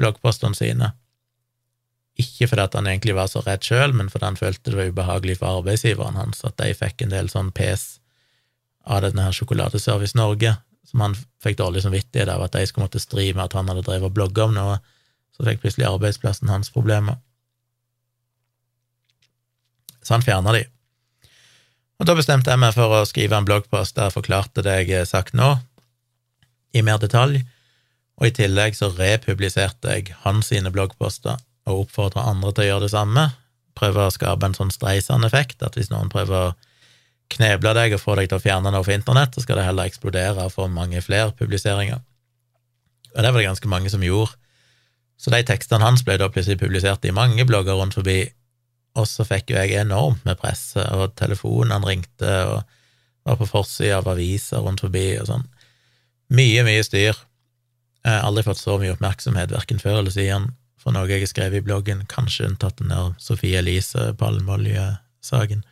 bloggpostene 0.00 0.56
sine. 0.56 0.92
Ikke 2.16 2.48
fordi 2.48 2.64
at 2.64 2.76
han 2.78 2.88
egentlig 2.88 3.16
var 3.16 3.28
så 3.28 3.42
redd 3.44 3.64
sjøl, 3.66 3.92
men 3.96 4.08
fordi 4.12 4.30
han 4.30 4.38
følte 4.40 4.72
det 4.72 4.78
var 4.78 4.92
ubehagelig 4.92 5.38
for 5.40 5.60
arbeidsgiveren 5.60 6.16
hans 6.16 6.44
at 6.48 6.56
de 6.60 6.72
fikk 6.76 7.04
en 7.04 7.12
del 7.12 7.28
sånn 7.32 7.52
pes 7.56 7.98
av 8.86 9.02
denne 9.04 9.26
her 9.26 9.36
Sjokoladeservice 9.36 10.16
Norge, 10.16 10.54
som 10.86 11.02
han 11.02 11.16
fikk 11.42 11.58
dårlig 11.58 11.82
samvittighet 11.84 12.30
av 12.32 12.46
at 12.46 12.54
de 12.56 12.64
skulle 12.68 12.86
måtte 12.86 13.02
stri 13.02 13.32
med 13.34 13.48
at 13.48 13.56
han 13.58 13.68
hadde 13.68 13.84
drevet 13.84 14.08
og 14.08 14.16
blogga 14.16 14.46
om 14.46 14.56
noe, 14.56 14.78
så 15.36 15.44
fikk 15.44 15.64
plutselig 15.64 15.88
arbeidsplassen 15.90 16.48
hans 16.48 16.72
problemer. 16.72 17.18
Så 20.00 20.14
han 20.14 20.24
fjerna 20.24 20.54
de. 20.54 20.62
Og 22.00 22.08
da 22.08 22.14
bestemte 22.16 22.52
jeg 22.52 22.62
meg 22.62 22.76
for 22.76 22.92
å 22.92 23.04
skrive 23.08 23.36
en 23.36 23.48
bloggpost 23.48 23.96
der 23.96 24.08
jeg 24.08 24.16
forklarte 24.16 24.64
det 24.64 24.76
jeg 24.84 24.92
har 25.00 25.08
sagt 25.10 25.36
nå, 25.36 25.56
i 26.74 26.82
mer 26.86 26.98
detalj, 27.02 27.42
og 28.16 28.28
i 28.28 28.34
tillegg 28.34 28.76
så 28.78 28.88
republiserte 28.96 29.92
jeg 29.92 30.14
hans 30.24 30.48
sine 30.52 30.72
bloggposter 30.72 31.36
og 31.66 31.82
oppfordra 31.84 32.28
andre 32.30 32.52
til 32.54 32.64
å 32.64 32.68
gjøre 32.70 32.86
det 32.86 32.94
samme, 32.94 33.26
prøve 33.76 34.06
å 34.06 34.14
skape 34.14 34.48
en 34.48 34.56
sånn 34.56 34.72
streisende 34.72 35.28
effekt, 35.28 35.62
at 35.62 35.76
hvis 35.76 35.92
noen 35.92 36.10
prøver 36.12 36.36
å 36.48 36.54
kneble 37.32 37.72
deg 37.76 37.96
og 37.96 38.02
få 38.02 38.14
deg 38.16 38.30
til 38.30 38.38
å 38.38 38.42
fjerne 38.42 38.72
noe 38.72 38.86
fra 38.86 38.96
internett, 38.96 39.34
så 39.34 39.42
skal 39.44 39.60
det 39.60 39.66
heller 39.66 39.90
eksplodere 39.90 40.46
og 40.46 40.54
få 40.54 40.68
mange 40.72 41.02
flere 41.04 41.34
publiseringer. 41.36 42.00
Og 43.16 43.22
det 43.24 43.32
var 43.32 43.40
det 43.40 43.48
ganske 43.48 43.70
mange 43.72 43.92
som 43.92 44.04
gjorde. 44.04 44.36
Så 45.16 45.32
de 45.32 45.40
tekstene 45.48 45.84
hans 45.84 46.04
ble 46.04 46.18
da 46.20 46.28
plutselig 46.32 46.60
publisert 46.60 47.04
i 47.08 47.14
mange 47.16 47.44
blogger 47.48 47.78
rundt 47.80 47.96
forbi, 47.96 48.20
og 48.96 49.08
så 49.08 49.26
fikk 49.28 49.52
jo 49.52 49.58
jeg 49.58 49.80
enormt 49.80 50.24
med 50.28 50.38
presse, 50.40 50.80
og 50.96 51.16
telefonene 51.18 51.84
ringte, 51.84 52.32
og 52.48 52.62
var 53.26 53.38
på 53.40 53.48
forsida 53.50 53.98
av 54.00 54.10
aviser 54.12 54.62
rundt 54.62 54.84
forbi 54.84 55.08
og 55.20 55.28
sånn. 55.28 55.46
Mye, 56.32 56.62
mye 56.66 56.82
styr. 56.82 57.18
Jeg 58.06 58.10
har 58.14 58.26
aldri 58.26 58.44
fått 58.46 58.58
så 58.58 58.76
mye 58.80 58.94
oppmerksomhet, 58.94 59.52
verken 59.54 59.82
før 59.82 60.00
eller 60.00 60.14
siden, 60.14 60.50
for 60.78 60.94
noe 60.94 61.08
jeg 61.10 61.22
har 61.22 61.30
skrevet 61.30 61.60
i 61.60 61.66
bloggen, 61.66 62.04
kanskje 62.10 62.48
unntatt 62.48 62.78
den 62.80 62.92
der 62.94 63.14
Sofie 63.22 63.58
Elise 63.58 64.12
palmeoljesaken. 64.18 65.64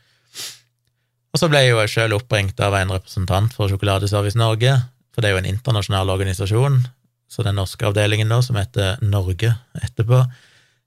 Og 1.34 1.40
så 1.40 1.50
ble 1.50 1.64
jeg 1.64 1.72
jo 1.74 1.86
sjøl 1.90 2.14
oppringt 2.14 2.60
av 2.62 2.76
en 2.78 2.92
representant 2.94 3.54
for 3.54 3.70
Sjokoladeservice 3.70 4.38
Norge, 4.38 4.76
for 5.14 5.22
det 5.22 5.30
er 5.30 5.34
jo 5.34 5.42
en 5.42 5.50
internasjonal 5.50 6.10
organisasjon, 6.14 6.80
så 7.30 7.42
den 7.46 7.58
norske 7.58 7.86
avdelingen 7.86 8.30
nå, 8.30 8.40
som 8.46 8.58
heter 8.58 9.00
Norge 9.02 9.56
etterpå, 9.82 10.22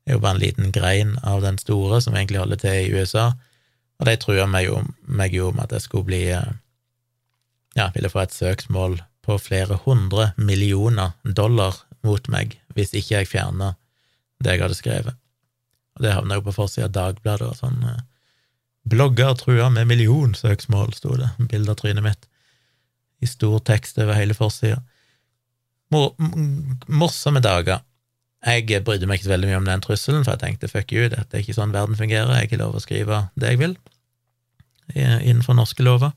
er 0.07 0.15
jo 0.15 0.23
bare 0.23 0.37
en 0.37 0.43
liten 0.43 0.71
grein 0.71 1.17
av 1.27 1.43
den 1.43 1.59
store 1.59 1.99
som 2.03 2.15
egentlig 2.15 2.39
holder 2.39 2.61
til 2.63 2.77
i 2.85 2.95
USA, 2.95 3.33
og 3.99 4.07
de 4.07 4.15
trua 4.21 4.45
meg 4.47 4.71
meg 5.03 5.35
jo 5.35 5.49
om 5.51 5.59
at 5.59 5.73
jeg 5.75 5.83
skulle 5.83 6.07
bli 6.07 6.23
ja, 6.27 7.89
ville 7.95 8.11
få 8.11 8.23
et 8.23 8.35
søksmål 8.35 8.99
på 9.27 9.35
flere 9.41 9.79
hundre 9.83 10.31
millioner 10.37 11.17
dollar 11.23 11.75
mot 12.07 12.29
meg 12.31 12.55
hvis 12.77 12.93
ikke 12.95 13.19
jeg 13.19 13.29
fjerna 13.33 13.73
det 14.43 14.53
jeg 14.53 14.63
hadde 14.63 14.77
skrevet. 14.77 15.17
Og 15.97 16.05
det 16.05 16.13
havna 16.13 16.37
jo 16.37 16.45
på 16.45 16.53
forsida 16.55 16.87
av 16.87 16.93
Dagbladet 16.95 17.47
og 17.49 17.57
sånn. 17.57 17.81
Eh, 17.89 18.03
blogger 18.87 19.33
trua 19.39 19.71
med 19.73 19.89
millionsøksmål, 19.89 20.93
sto 20.95 21.17
det. 21.17 21.31
Bilde 21.49 21.73
av 21.73 21.79
trynet 21.81 22.05
mitt 22.05 22.27
i 23.19 23.27
stor 23.27 23.57
tekst 23.65 23.97
over 23.97 24.13
hele 24.13 24.37
forsida. 24.37 24.77
Mor 25.91 26.13
morsomme 26.87 27.41
dager. 27.41 27.81
Jeg 28.45 28.83
brydde 28.85 29.09
meg 29.09 29.17
ikke 29.17 29.27
så 29.31 29.33
veldig 29.33 29.49
mye 29.49 29.59
om 29.59 29.67
den 29.67 29.81
trusselen, 29.83 30.23
for 30.23 30.35
jeg 30.35 30.43
tenkte 30.43 30.69
fuck 30.69 30.93
you, 30.93 31.07
dette 31.09 31.33
er 31.33 31.41
ikke 31.41 31.57
sånn 31.57 31.73
verden 31.73 31.97
fungerer, 31.97 32.29
jeg 32.29 32.45
har 32.45 32.49
ikke 32.51 32.59
lov 32.61 32.77
å 32.77 32.83
skrive 32.83 33.23
det 33.35 33.55
jeg 33.55 33.63
vil 33.63 33.77
innenfor 34.95 35.57
norske 35.57 35.83
lover. 35.83 36.13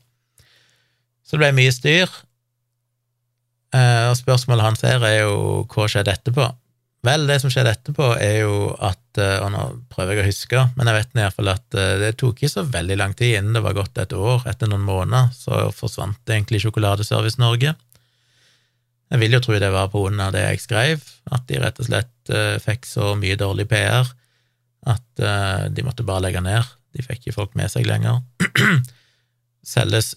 Så 1.25 1.35
det 1.35 1.41
ble 1.43 1.55
mye 1.57 1.73
styr. 1.75 2.13
Eh, 3.71 4.07
og 4.11 4.17
spørsmålet 4.19 4.67
hans 4.67 4.83
her 4.87 5.05
er 5.07 5.21
jo 5.23 5.63
hva 5.71 5.87
skjedde 5.91 6.15
etterpå? 6.17 6.47
Vel, 7.07 7.25
det 7.31 7.39
som 7.41 7.53
skjedde 7.53 7.73
etterpå, 7.77 8.09
er 8.21 8.43
jo 8.43 8.55
at 8.77 9.21
eh, 9.23 9.39
Og 9.41 9.53
nå 9.55 9.61
prøver 9.93 10.19
jeg 10.19 10.23
å 10.23 10.29
huske, 10.29 10.65
men 10.77 10.91
jeg 10.91 10.99
vet 10.99 11.15
i 11.15 11.23
hvert 11.23 11.37
fall 11.37 11.53
at 11.53 11.77
eh, 11.79 11.95
det 12.03 12.11
tok 12.21 12.41
ikke 12.41 12.53
så 12.53 12.67
veldig 12.67 12.99
lang 12.99 13.15
tid 13.19 13.39
innen 13.39 13.57
det 13.57 13.63
var 13.65 13.79
gått 13.79 14.01
et 14.03 14.17
år. 14.17 14.45
Etter 14.51 14.71
noen 14.71 14.85
måneder 14.87 15.31
så 15.37 15.69
forsvant 15.75 16.35
egentlig 16.35 16.63
Sjokoladeservice 16.65 17.41
Norge. 17.43 17.75
Jeg 19.11 19.23
vil 19.23 19.35
jo 19.35 19.43
tro 19.43 19.59
det 19.59 19.73
var 19.75 19.91
på 19.91 20.05
grunn 20.05 20.23
av 20.23 20.35
det 20.35 20.45
jeg 20.45 20.63
skrev, 20.63 21.07
at 21.35 21.47
de 21.49 21.59
rett 21.59 21.81
og 21.83 21.89
slett 21.89 22.31
fikk 22.63 22.85
så 22.87 23.09
mye 23.19 23.35
dårlig 23.35 23.65
PR 23.67 24.07
at 24.87 25.23
de 25.75 25.83
måtte 25.83 26.07
bare 26.07 26.29
legge 26.29 26.39
ned. 26.45 26.69
De 26.95 27.03
fikk 27.03 27.25
ikke 27.25 27.35
folk 27.35 27.57
med 27.59 27.73
seg 27.73 27.89
lenger. 27.91 28.21
Selges 29.73 30.13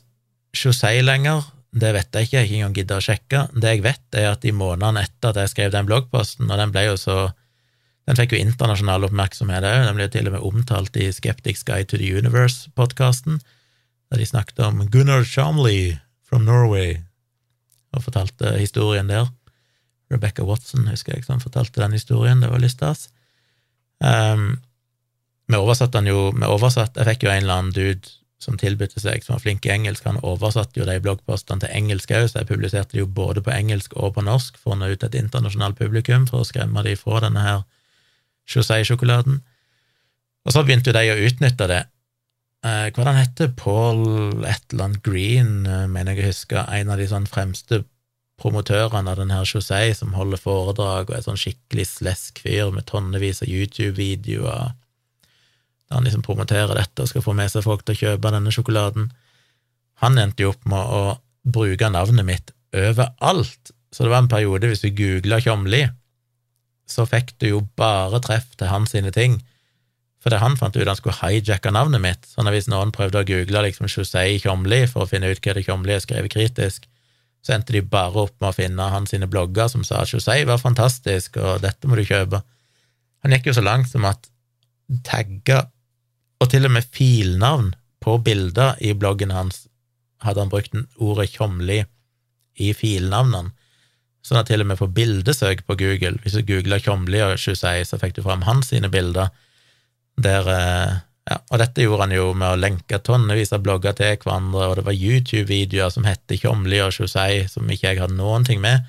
José 0.54 0.94
lenger, 1.02 1.42
det 1.74 1.90
vet 1.96 2.14
jeg 2.14 2.28
ikke, 2.28 2.36
jeg 2.36 2.42
har 2.42 2.48
ikke 2.48 2.58
engang 2.60 2.76
giddet 2.78 2.98
å 2.98 3.04
sjekke. 3.04 3.40
Det 3.58 3.72
jeg 3.72 3.84
vet, 3.86 4.04
er 4.20 4.28
at 4.30 4.44
i 4.46 4.54
månedene 4.54 5.02
etter 5.08 5.32
at 5.32 5.40
jeg 5.42 5.54
skrev 5.54 5.72
den 5.74 5.88
bloggposten, 5.90 6.52
og 6.52 6.60
den 6.62 6.76
ble 6.76 6.90
jo 6.92 7.00
så 7.00 7.18
Den 8.04 8.18
fikk 8.20 8.34
jo 8.34 8.40
internasjonal 8.44 9.06
oppmerksomhet 9.08 9.64
òg, 9.64 9.86
den 9.88 9.96
ble 9.96 10.10
til 10.12 10.26
og 10.28 10.34
med 10.34 10.44
omtalt 10.44 10.98
i 11.00 11.06
Skeptics 11.16 11.62
Guide 11.64 11.88
to 11.88 11.96
the 11.96 12.10
Universe-podkasten, 12.12 13.38
der 14.12 14.20
de 14.20 14.26
snakket 14.28 14.60
om 14.60 14.82
Gunnar 14.92 15.24
Chamley 15.24 16.02
from 16.28 16.44
Norway, 16.44 16.98
og 17.96 18.04
fortalte 18.04 18.58
historien 18.58 19.08
der. 19.08 19.30
Rebecca 20.12 20.44
Watson, 20.44 20.90
husker 20.92 21.16
jeg, 21.16 21.24
som 21.24 21.40
fortalte 21.40 21.80
den 21.80 21.96
historien, 21.96 22.44
det 22.44 22.52
var 22.52 22.60
litt 22.60 22.76
stas. 22.76 23.08
Um, 24.04 24.60
vi 25.48 25.56
oversatte 25.56 26.02
den 26.02 26.12
jo 26.12 26.26
vi 26.36 26.44
oversatte, 26.44 27.00
Jeg 27.00 27.14
fikk 27.14 27.24
jo 27.24 27.32
en 27.32 27.44
eller 27.46 27.62
annen 27.62 27.72
dude 27.72 28.18
som 28.44 28.58
tilbød 28.60 28.98
seg, 29.00 29.24
som 29.24 29.36
var 29.36 29.44
flink 29.44 29.66
i 29.66 29.72
engelsk. 29.74 30.06
Han 30.06 30.22
oversatte 30.24 30.80
jo 30.80 30.88
de 30.88 31.00
bloggpostene 31.04 31.64
til 31.64 31.72
engelsk 31.74 32.12
òg, 32.12 32.28
så 32.30 32.42
jeg 32.42 32.50
publiserte 32.52 32.96
de 32.96 33.02
jo 33.04 33.08
både 33.08 33.44
på 33.46 33.54
engelsk 33.54 33.96
og 33.96 34.16
på 34.18 34.26
norsk 34.26 34.60
for 34.60 34.76
å 34.76 34.80
nå 34.82 34.92
ut 34.94 35.06
et 35.08 35.18
internasjonalt 35.20 35.80
publikum, 35.80 36.28
for 36.30 36.44
å 36.44 36.48
skremme 36.48 36.84
de 36.86 36.98
fra 37.00 37.24
denne 37.24 37.46
her 37.46 37.64
José-sjokoladen. 38.54 39.42
Og 40.44 40.56
så 40.56 40.64
begynte 40.66 40.92
jo 40.92 40.98
de 40.98 41.14
å 41.14 41.22
utnytte 41.30 41.70
det. 41.72 41.82
Eh, 42.64 42.92
hva 42.96 43.08
han 43.08 43.20
heter 43.20 43.52
Paul 43.60 44.44
et 44.48 44.72
eller 44.72 44.90
annet 44.90 45.04
Green, 45.04 45.66
eh, 45.66 45.88
mener 45.88 46.14
jeg 46.14 46.24
å 46.24 46.30
huske, 46.32 46.68
en 46.68 46.94
av 46.94 47.00
de 47.00 47.08
sånn 47.08 47.28
fremste 47.28 47.84
promotørene 48.40 49.12
av 49.12 49.20
denne 49.20 49.42
Josei, 49.48 49.94
som 49.96 50.16
holder 50.18 50.42
foredrag 50.42 51.10
og 51.10 51.18
er 51.18 51.26
sånn 51.26 51.40
skikkelig 51.40 51.88
slesk 51.88 52.44
fyr 52.44 52.72
med 52.76 52.88
tonnevis 52.90 53.44
av 53.44 53.52
YouTube-videoer 53.52 54.74
han 55.92 56.08
liksom 56.08 56.24
promoterer 56.26 56.74
dette 56.78 57.04
og 57.04 57.10
skal 57.12 57.26
få 57.26 57.36
med 57.38 57.52
seg 57.52 57.66
folk 57.66 57.84
til 57.86 57.96
å 57.96 58.02
kjøpe 58.02 58.32
denne 58.34 58.54
sjokoladen. 58.54 59.10
Han 60.02 60.20
endte 60.22 60.46
jo 60.46 60.54
opp 60.54 60.64
med 60.70 60.80
å 60.80 61.02
bruke 61.44 61.90
navnet 61.92 62.26
mitt 62.28 62.54
overalt, 62.74 63.74
så 63.94 64.06
det 64.06 64.14
var 64.14 64.24
en 64.24 64.32
periode 64.32 64.70
hvis 64.70 64.82
du 64.82 64.90
googla 64.96 65.42
Tjomli, 65.44 65.84
så 66.90 67.06
fikk 67.08 67.36
du 67.40 67.50
jo 67.50 67.60
bare 67.80 68.22
treff 68.24 68.56
til 68.58 68.72
hans 68.72 68.96
sine 68.96 69.14
ting, 69.16 69.42
Fordi 70.24 70.38
han 70.40 70.54
fant 70.56 70.78
ut 70.78 70.88
han 70.88 70.96
skulle 70.96 71.18
hijacke 71.20 71.72
navnet 71.76 72.00
mitt, 72.00 72.22
sånn 72.32 72.48
at 72.48 72.56
hvis 72.56 72.70
noen 72.72 72.94
prøvde 72.96 73.20
å 73.20 73.26
google 73.28 73.66
liksom 73.66 73.90
Josei 73.92 74.38
Tjomli 74.40 74.86
for 74.88 75.04
å 75.04 75.10
finne 75.10 75.28
ut 75.28 75.42
hva 75.44 75.56
det 75.58 75.66
Tjomli 75.66 75.92
er 75.92 76.00
skrevet 76.00 76.32
kritisk, 76.32 76.86
så 77.44 77.58
endte 77.58 77.76
de 77.76 77.82
bare 77.84 78.22
opp 78.24 78.38
med 78.40 78.54
å 78.54 78.56
finne 78.56 78.86
hans 78.94 79.12
sine 79.12 79.28
blogger 79.28 79.68
som 79.68 79.84
sa 79.84 80.00
at 80.06 80.14
Josei 80.14 80.46
var 80.48 80.62
fantastisk, 80.64 81.36
og 81.44 81.60
dette 81.66 81.92
må 81.92 82.00
du 82.00 82.06
kjøpe. 82.08 82.40
Han 83.28 83.36
gikk 83.36 83.52
jo 83.52 83.58
så 83.58 83.66
langt 83.68 83.92
som 83.92 84.08
at 84.08 84.32
tagga 85.06 85.66
og 86.44 86.50
til 86.52 86.68
og 86.68 86.74
med 86.76 86.88
filnavn 86.92 87.72
på 88.04 88.18
bilder 88.24 88.76
i 88.84 88.92
bloggen 88.98 89.32
hans 89.32 89.66
hadde 90.24 90.44
han 90.44 90.52
brukt 90.52 90.76
ordet 91.04 91.30
Tjomli 91.34 91.82
i 92.64 92.72
filnavnene, 92.78 93.52
sånn 94.24 94.40
at 94.40 94.48
til 94.52 94.64
og 94.64 94.70
med 94.70 94.80
på 94.80 94.88
bildesøk 94.96 95.66
på 95.68 95.78
Google, 95.80 96.20
hvis 96.24 96.38
du 96.38 96.46
googla 96.48 96.80
Tjomli 96.80 97.20
og 97.26 97.36
26, 97.40 97.90
så 97.90 98.00
fikk 98.00 98.18
du 98.18 98.22
fram 98.26 98.46
hans 98.48 98.72
sine 98.72 98.92
bilder, 98.94 99.34
der 100.22 100.48
eh, 100.54 100.94
ja, 101.28 101.40
og 101.50 101.60
dette 101.60 101.84
gjorde 101.84 102.06
han 102.06 102.16
jo 102.16 102.30
med 102.36 102.54
å 102.54 102.60
lenke 102.60 103.00
tonnevis 103.04 103.54
av 103.56 103.64
blogger 103.66 103.96
til 103.98 104.16
hverandre, 104.24 104.70
og 104.70 104.78
det 104.80 104.86
var 104.88 105.00
YouTube-videoer 105.00 105.92
som 105.94 106.08
het 106.08 106.36
Tjomli 106.38 106.80
og 106.84 106.94
Josei, 106.96 107.46
som 107.52 107.68
ikke 107.68 107.90
jeg 107.90 108.04
hadde 108.04 108.20
noen 108.20 108.48
ting 108.48 108.64
med, 108.64 108.86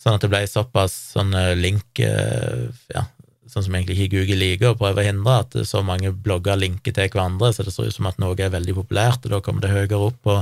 sånn 0.00 0.16
at 0.16 0.24
det 0.24 0.32
ble 0.32 0.42
såpass 0.50 0.94
sånn 1.12 1.34
link 1.60 2.02
eh, 2.02 2.70
ja, 2.94 3.06
sånn 3.52 3.66
som 3.66 3.76
egentlig 3.76 3.98
ikke 3.98 4.16
Google 4.16 4.40
liker, 4.40 4.72
og 4.72 4.80
prøver 4.80 5.02
å 5.02 5.06
hindre 5.10 5.36
at 5.42 5.56
så 5.68 5.82
mange 5.84 6.12
blogger 6.24 6.58
linker 6.60 6.94
til 6.96 7.10
hverandre, 7.12 7.52
så 7.52 7.66
det 7.66 7.74
ser 7.74 7.90
ut 7.90 7.96
som 7.96 8.08
at 8.08 8.20
noe 8.22 8.36
er 8.40 8.52
veldig 8.54 8.76
populært, 8.80 9.24
og 9.26 9.34
da 9.34 9.40
kommer 9.44 9.64
det 9.64 9.72
høyere 9.74 10.00
opp 10.08 10.18
på 10.24 10.38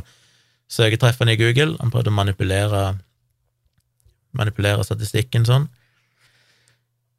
søketreffene 0.71 1.35
i 1.35 1.41
Google. 1.41 1.75
Han 1.81 1.91
prøvde 1.91 2.13
å 2.13 2.17
manipulere, 2.17 2.83
manipulere 4.39 4.87
statistikken 4.87 5.47
sånn, 5.49 5.67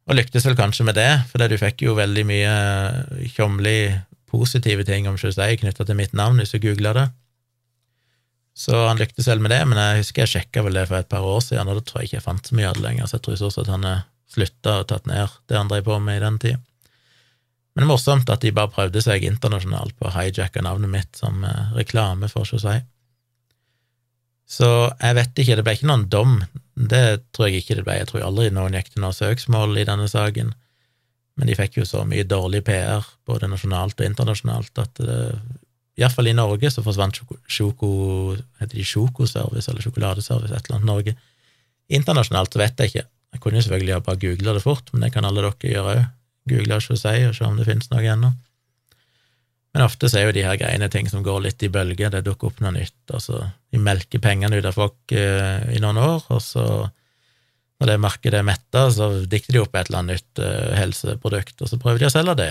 og 0.08 0.16
lyktes 0.18 0.48
vel 0.48 0.58
kanskje 0.58 0.86
med 0.88 0.96
det, 0.98 1.10
for 1.30 1.44
du 1.46 1.58
fikk 1.60 1.84
jo 1.84 1.94
veldig 1.94 2.24
mye 2.26 2.54
tjomli 3.30 3.76
positive 4.32 4.82
ting 4.88 5.06
om 5.06 5.18
José 5.20 5.52
knytta 5.60 5.84
til 5.86 5.98
mitt 5.98 6.16
navn 6.16 6.40
hvis 6.40 6.54
du 6.56 6.62
googla 6.62 6.94
det. 6.96 7.04
Så 8.56 8.76
han 8.84 8.98
lyktes 9.00 9.28
vel 9.30 9.40
med 9.40 9.52
det, 9.54 9.62
men 9.68 9.78
jeg 9.80 10.02
husker 10.02 10.24
jeg 10.24 10.32
sjekka 10.32 10.64
vel 10.66 10.76
det 10.76 10.88
for 10.90 10.98
et 10.98 11.08
par 11.08 11.24
år 11.24 11.40
siden, 11.44 11.68
og 11.68 11.78
da 11.78 11.84
tror 11.86 12.02
jeg 12.02 12.10
ikke 12.10 12.18
jeg 12.18 12.26
fant 12.26 12.48
så 12.48 12.56
mye 12.56 12.68
av 12.68 12.76
det 12.76 12.84
lenger, 12.84 13.08
så 13.08 13.16
jeg 13.16 13.24
tror 13.26 13.44
også 13.48 13.64
at 13.64 13.70
han 13.72 13.86
er 13.88 14.02
slutta 14.32 14.80
og 14.82 14.88
tatt 14.90 15.08
ned 15.10 15.32
det 15.48 15.58
han 15.58 15.70
drev 15.70 15.86
på 15.86 15.98
med 16.02 16.20
i 16.20 16.24
den 16.24 16.38
tida. 16.42 16.60
Men 17.72 17.84
det 17.84 17.86
er 17.86 17.92
morsomt 17.92 18.32
at 18.32 18.42
de 18.44 18.52
bare 18.52 18.72
prøvde 18.72 19.00
seg 19.00 19.24
internasjonalt 19.24 19.94
på 19.96 20.08
å 20.08 20.12
hijacke 20.12 20.60
navnet 20.64 20.92
mitt 20.92 21.16
som 21.16 21.44
eh, 21.48 21.70
reklame 21.76 22.28
for 22.28 22.44
å 22.44 22.60
si. 22.60 22.74
Så 24.52 24.68
jeg 24.98 25.16
vet 25.16 25.40
ikke, 25.40 25.56
det 25.56 25.64
ble 25.64 25.76
ikke 25.78 25.88
noen 25.88 26.08
dom, 26.12 26.34
det 26.76 27.32
tror 27.32 27.48
jeg 27.48 27.62
ikke 27.62 27.78
det 27.78 27.86
ble, 27.86 27.96
jeg 28.02 28.10
tror 28.10 28.26
aldri 28.26 28.50
noen 28.52 28.76
gikk 28.76 28.90
til 28.92 29.04
noe 29.04 29.16
søksmål 29.16 29.78
i 29.80 29.86
denne 29.88 30.08
saken, 30.12 30.52
men 31.40 31.48
de 31.48 31.56
fikk 31.56 31.78
jo 31.80 31.86
så 31.88 32.02
mye 32.04 32.26
dårlig 32.28 32.60
PR, 32.66 33.06
både 33.24 33.48
nasjonalt 33.48 33.96
og 33.96 34.04
internasjonalt, 34.10 34.82
at 34.82 35.00
det, 35.00 35.16
iallfall 35.96 36.28
i 36.28 36.36
Norge 36.36 36.68
så 36.72 36.84
forsvant 36.84 37.22
Sjoko 37.48 37.88
Heter 38.60 38.76
de 38.76 38.84
Sjokoservice 38.84 39.72
eller 39.72 39.84
Sjokoladeservice, 39.84 40.52
et 40.52 40.68
eller 40.68 40.78
annet 40.78 40.90
Norge. 40.90 41.16
Internasjonalt 41.92 42.52
så 42.52 42.60
vet 42.60 42.84
jeg 42.84 42.92
ikke, 42.92 43.06
jeg 43.32 43.40
kunne 43.40 43.58
jo 43.58 43.64
selvfølgelig 43.66 44.02
bare 44.06 44.20
googla 44.20 44.54
det 44.56 44.64
fort, 44.64 44.90
men 44.92 45.06
det 45.06 45.12
kan 45.14 45.24
alle 45.24 45.44
dere 45.44 45.72
gjøre 45.74 45.94
òg. 45.96 46.10
Google 46.50 46.80
José 46.82 47.12
og 47.28 47.36
se 47.36 47.46
om 47.46 47.58
det 47.58 47.68
finnes 47.68 47.90
noe 47.92 48.02
ennå. 48.02 48.32
Men 49.72 49.84
ofte 49.86 50.08
så 50.10 50.18
er 50.18 50.26
jo 50.26 50.34
de 50.36 50.44
her 50.44 50.58
greiene 50.60 50.88
ting 50.92 51.06
som 51.08 51.22
går 51.24 51.44
litt 51.46 51.62
i 51.64 51.70
bølger, 51.72 52.10
det 52.12 52.24
dukker 52.26 52.50
opp 52.50 52.58
noe 52.60 52.74
nytt. 52.74 52.98
Altså, 53.14 53.40
de 53.72 53.80
melker 53.80 54.20
pengene 54.20 54.58
ut 54.58 54.66
av 54.68 54.76
folk 54.76 55.14
uh, 55.16 55.62
i 55.72 55.80
noen 55.80 56.00
år, 56.02 56.26
og 56.34 56.42
så, 56.44 56.64
når 57.80 57.92
det 57.92 58.02
markedet 58.02 58.42
er 58.42 58.48
metta, 58.50 58.84
så 58.92 59.08
dikter 59.22 59.56
de 59.56 59.62
opp 59.62 59.78
et 59.78 59.88
eller 59.88 60.02
annet 60.02 60.20
nytt 60.20 60.42
uh, 60.44 60.74
helseprodukt, 60.76 61.56
og 61.62 61.70
så 61.70 61.80
prøver 61.80 62.02
de 62.02 62.10
å 62.10 62.12
selge 62.12 62.36
det. 62.42 62.50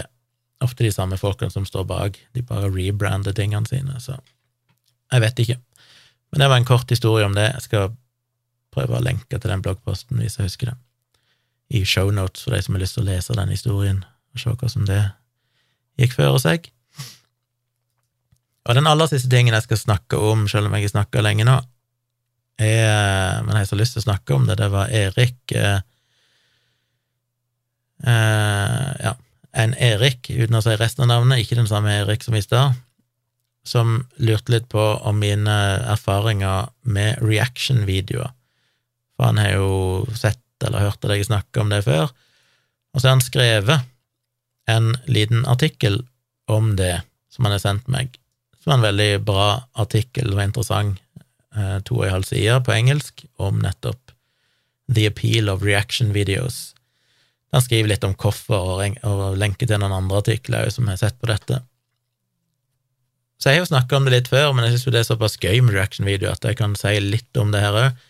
Ofte 0.66 0.88
de 0.88 0.94
samme 0.96 1.20
folkene 1.22 1.54
som 1.54 1.68
står 1.68 1.86
bak, 1.90 2.18
de 2.34 2.46
bare 2.48 2.72
rebrander 2.74 3.38
tingene 3.38 3.70
sine, 3.70 4.02
så 4.02 4.18
jeg 5.12 5.22
vet 5.22 5.44
ikke. 5.44 5.60
Men 6.32 6.42
det 6.42 6.48
var 6.48 6.62
en 6.62 6.70
kort 6.70 6.90
historie 6.90 7.28
om 7.28 7.36
det. 7.36 7.50
Jeg 7.52 7.68
skal 7.68 7.90
prøve 8.72 8.98
å 8.98 9.04
lenke 9.04 9.38
til 9.38 9.52
den 9.52 9.64
bloggposten 9.64 10.22
hvis 10.22 10.38
jeg 10.40 10.50
husker 10.50 10.72
det, 10.72 10.78
i 11.72 11.84
shownotes 11.88 12.46
for 12.46 12.56
de 12.56 12.62
som 12.64 12.76
har 12.76 12.84
lyst 12.84 12.98
til 12.98 13.06
å 13.06 13.10
lese 13.12 13.38
den 13.38 13.54
historien 13.54 14.04
og 14.32 14.40
se 14.40 14.72
som 14.72 14.86
det 14.88 15.02
gikk 16.00 16.16
føre 16.16 16.40
seg. 16.40 16.70
Og 18.68 18.78
den 18.78 18.88
aller 18.88 19.10
siste 19.10 19.30
tingen 19.32 19.56
jeg 19.56 19.66
skal 19.66 19.80
snakke 19.80 20.20
om, 20.20 20.46
selv 20.52 20.70
om 20.70 20.76
jeg 20.78 20.88
har 20.88 20.94
snakka 20.96 21.24
lenge 21.26 21.48
nå, 21.48 21.58
er, 22.62 23.42
men 23.42 23.56
jeg 23.56 23.64
har 23.64 23.72
så 23.72 23.80
lyst 23.80 23.98
til 23.98 24.04
å 24.04 24.08
snakke 24.10 24.36
om 24.36 24.46
det, 24.48 24.60
det 24.60 24.68
var 24.72 24.92
Erik 24.94 25.54
eh, 25.58 25.82
eh, 28.06 28.92
ja, 29.02 29.16
en 29.52 29.74
Erik, 29.82 30.30
uten 30.30 30.60
å 30.60 30.62
si 30.64 30.76
resten 30.78 31.08
av 31.08 31.12
navnet, 31.12 31.42
ikke 31.42 31.58
den 31.58 31.70
samme 31.70 31.96
Erik 32.04 32.24
som 32.24 32.38
i 32.38 32.44
stad, 32.44 32.78
som 33.68 34.04
lurte 34.22 34.54
litt 34.54 34.70
på 34.72 34.84
om 35.06 35.20
mine 35.22 35.58
erfaringer 35.92 36.70
med 36.82 37.20
reaction-videoer. 37.26 38.32
For 39.22 39.30
han 39.30 39.38
har 39.38 39.52
jo 39.54 40.08
sett 40.18 40.42
eller 40.66 40.88
hørt 40.88 41.06
deg 41.06 41.22
snakke 41.22 41.62
om 41.62 41.70
det 41.70 41.84
før, 41.86 42.10
og 42.90 42.98
så 42.98 43.06
har 43.06 43.14
han 43.20 43.22
skrevet 43.22 43.84
en 44.74 44.96
liten 45.06 45.46
artikkel 45.46 46.00
om 46.50 46.72
det 46.80 47.04
som 47.30 47.46
han 47.46 47.54
har 47.54 47.62
sendt 47.62 47.86
meg. 47.86 48.18
Som 48.64 48.80
en 48.80 48.86
veldig 48.88 49.22
bra 49.26 49.68
artikkel, 49.78 50.34
og 50.34 50.42
interessant, 50.42 50.98
eh, 51.54 51.78
to 51.86 52.00
og 52.00 52.08
en 52.08 52.16
halv 52.18 52.30
side 52.30 52.58
på 52.66 52.74
engelsk, 52.74 53.26
om 53.38 53.62
nettopp 53.62 54.14
The 54.90 55.06
Appeal 55.12 55.54
of 55.54 55.62
Reaction 55.62 56.14
Videos. 56.18 56.74
Han 57.54 57.62
skriver 57.62 57.94
litt 57.94 58.04
om 58.04 58.18
hvorfor, 58.18 58.82
og 59.06 59.38
lenker 59.38 59.70
til 59.70 59.82
noen 59.82 59.94
andre 60.02 60.24
artikler 60.24 60.74
som 60.74 60.90
har 60.90 60.98
sett 60.98 61.20
på 61.22 61.30
dette. 61.30 61.62
Så 63.38 63.50
jeg 63.50 63.62
har 63.62 63.66
jo 63.66 63.72
snakka 63.72 63.98
om 63.98 64.06
det 64.10 64.14
litt 64.14 64.30
før, 64.34 64.52
men 64.54 64.66
jeg 64.66 64.80
syns 64.80 64.94
det 64.94 65.02
er 65.02 65.10
såpass 65.14 65.38
gøy 65.42 65.62
med 65.62 65.78
reaction-video 65.78 66.34
at 66.34 66.46
jeg 66.46 66.58
kan 66.58 66.74
si 66.78 66.98
litt 67.02 67.38
om 67.38 67.54
det 67.54 67.62
her 67.62 67.78
òg. 67.86 68.02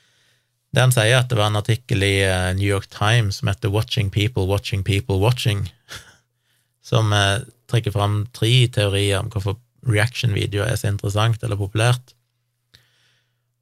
Det 0.72 0.80
han 0.80 0.93
sier, 0.95 1.17
at 1.19 1.32
det 1.32 1.36
var 1.39 1.49
en 1.51 1.59
artikkel 1.59 2.03
i 2.05 2.22
eh, 2.24 2.51
New 2.55 2.67
York 2.67 2.88
Times 2.93 3.41
som 3.41 3.49
heter 3.51 3.74
Watching 3.74 4.11
People, 4.11 4.47
Watching 4.47 4.86
People, 4.88 5.19
Watching, 5.19 5.65
som 6.91 7.11
eh, 7.13 7.43
trekker 7.72 7.91
fram 7.95 8.24
tre 8.36 8.53
teorier 8.72 9.19
om 9.19 9.32
hvorfor 9.34 9.59
reaction-videoer 9.88 10.72
er 10.72 10.80
så 10.80 10.91
interessant 10.91 11.43
eller 11.43 11.59
populært. 11.59 12.15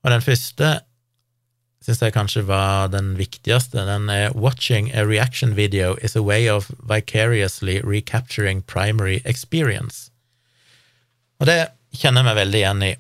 Og 0.04 0.14
den 0.14 0.24
første 0.24 0.80
syns 1.84 2.02
jeg 2.04 2.14
kanskje 2.14 2.44
var 2.48 2.92
den 2.94 3.16
viktigste. 3.18 3.86
Den 3.88 4.10
er 4.14 4.36
Watching 4.36 4.92
a 4.94 5.06
reaction 5.08 5.56
video 5.56 5.96
is 6.04 6.16
a 6.16 6.22
way 6.22 6.50
of 6.50 6.70
vicariously 6.84 7.80
recapturing 7.82 8.62
primary 8.62 9.22
experience. 9.26 10.12
Og 11.40 11.48
det 11.48 11.72
kjenner 11.96 12.22
jeg 12.22 12.30
meg 12.30 12.40
veldig 12.44 12.60
igjen 12.60 12.84
i. 12.86 12.94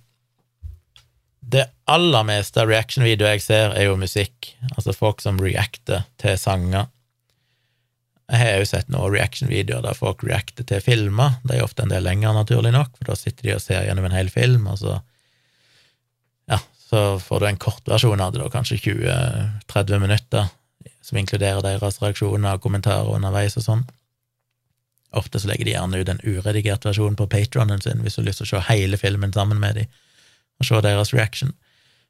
Det 1.50 1.66
aller 1.89 2.26
meste 2.28 2.62
av 2.62 2.70
reaction-videoer 2.70 3.38
jeg 3.38 3.43
ser, 3.45 3.74
er 3.74 3.88
jo 3.88 3.97
musikk, 3.97 4.52
altså 4.76 4.93
folk 4.93 5.24
som 5.24 5.39
reacter 5.41 6.04
til 6.22 6.36
sanger. 6.38 6.89
Jeg 8.30 8.41
har 8.43 8.60
jo 8.62 8.68
sett 8.70 8.91
noen 8.93 9.16
reaction-videoer 9.16 9.82
der 9.88 9.97
folk 9.97 10.22
reacter 10.28 10.68
til 10.70 10.84
filmer. 10.86 11.39
De 11.41 11.58
er 11.58 11.66
ofte 11.66 11.82
en 11.82 11.93
del 11.93 12.06
lenger, 12.06 12.36
naturlig 12.38 12.74
nok, 12.76 12.91
for 13.00 13.10
da 13.10 13.18
sitter 13.18 13.47
de 13.47 13.56
og 13.56 13.64
ser 13.64 13.88
gjennom 13.88 14.06
en 14.06 14.14
hel 14.14 14.30
film, 14.34 14.68
og 14.70 14.78
så 14.84 15.00
ja, 16.52 16.60
så 16.89 17.04
får 17.24 17.41
du 17.41 17.47
en 17.50 17.62
kortversjon 17.62 18.22
av 18.22 18.36
det, 18.36 18.43
da, 18.43 18.52
kanskje 18.54 18.78
20-30 18.84 20.04
minutter, 20.04 20.52
som 21.02 21.18
inkluderer 21.18 21.66
deres 21.66 21.97
reaksjoner 22.04 22.60
og 22.60 22.68
kommentarer 22.68 23.10
underveis 23.16 23.58
og 23.58 23.66
sånn. 23.66 23.88
Ofte 25.18 25.41
så 25.41 25.50
legger 25.50 25.66
de 25.66 25.74
gjerne 25.74 26.04
ut 26.04 26.14
en 26.14 26.22
uredigert 26.22 26.86
versjon 26.86 27.18
på 27.18 27.26
patronen 27.32 27.82
sin 27.82 28.06
hvis 28.06 28.20
du 28.20 28.22
har 28.22 28.30
lyst 28.30 28.43
til 28.43 28.52
å 28.52 28.52
se 28.52 28.66
hele 28.68 29.02
filmen 29.02 29.34
sammen 29.34 29.58
med 29.62 29.82
dem, 29.82 29.89
og 30.60 30.68
se 30.68 30.82
deres 30.84 31.14
reaction. 31.16 31.53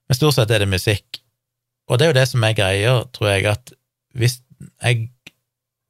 Men 0.10 0.18
stort 0.18 0.38
sett 0.38 0.52
er 0.52 0.64
det 0.64 0.72
musikk. 0.72 1.22
Og 1.90 1.98
det 1.98 2.06
er 2.06 2.12
jo 2.12 2.20
det 2.20 2.28
som 2.32 2.46
er 2.46 2.58
greia, 2.58 2.96
tror 3.14 3.32
jeg, 3.34 3.48
at 3.56 3.74
hvis 4.18 4.42
jeg 4.82 5.10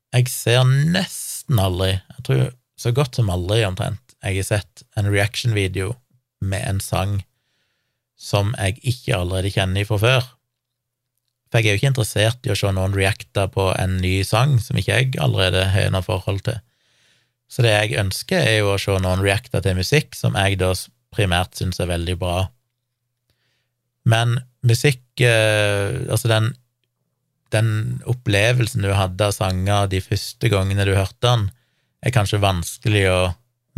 Jeg 0.10 0.26
ser 0.26 0.64
nesten 0.66 1.60
aldri, 1.62 1.99
jeg 2.18 2.24
tror 2.26 2.39
så 2.82 2.91
godt 2.91 3.16
som 3.16 3.28
aldri 3.30 3.60
omtrent, 3.62 4.16
jeg 4.24 4.39
har 4.39 4.47
sett 4.47 4.82
en 4.97 5.05
reaction-video 5.05 5.91
med 6.41 6.66
en 6.66 6.80
sang 6.82 7.20
som 8.18 8.55
jeg 8.57 8.80
ikke 8.82 9.14
allerede 9.16 9.51
kjenner 9.53 9.86
fra 9.86 9.99
før. 10.01 10.26
For 11.49 11.60
jeg 11.60 11.68
er 11.68 11.78
jo 11.78 11.82
ikke 11.82 11.91
interessert 11.93 12.49
i 12.49 12.51
å 12.53 12.57
se 12.57 12.72
noen 12.74 12.97
reacte 12.97 13.45
på 13.53 13.68
en 13.78 13.99
ny 14.01 14.20
sang 14.26 14.57
som 14.62 14.82
ikke 14.82 14.97
jeg 14.97 15.22
allerede 15.22 15.68
har 15.76 15.93
noe 15.93 16.05
forhold 16.05 16.41
til. 16.45 16.57
Så 17.49 17.62
det 17.66 17.72
jeg 17.74 17.97
ønsker, 18.01 18.38
er 18.38 18.60
jo 18.64 18.74
å 18.76 18.82
se 18.82 18.97
noen 19.01 19.24
reacte 19.26 19.62
til 19.62 19.78
musikk 19.78 20.18
som 20.18 20.38
jeg 20.38 20.60
da 20.62 20.74
primært 21.16 21.57
syns 21.57 21.80
er 21.82 21.89
veldig 21.91 22.16
bra. 22.22 22.38
Men 24.10 24.39
musikk 24.66 25.22
eh, 25.22 25.99
Altså, 26.10 26.30
den, 26.32 26.53
den 27.53 28.01
opplevelsen 28.10 28.86
du 28.86 28.93
hadde 28.95 29.30
av 29.30 29.36
sanger 29.36 29.89
de 29.91 30.01
første 30.03 30.51
gangene 30.51 30.88
du 30.88 30.95
hørte 30.97 31.22
den, 31.26 31.49
er 32.05 32.16
kanskje 32.16 32.41
vanskelig 32.41 33.05
å 33.12 33.20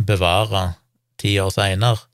bevare 0.02 0.72
ti 1.20 1.34
år 1.42 1.50
seinere. 1.54 2.06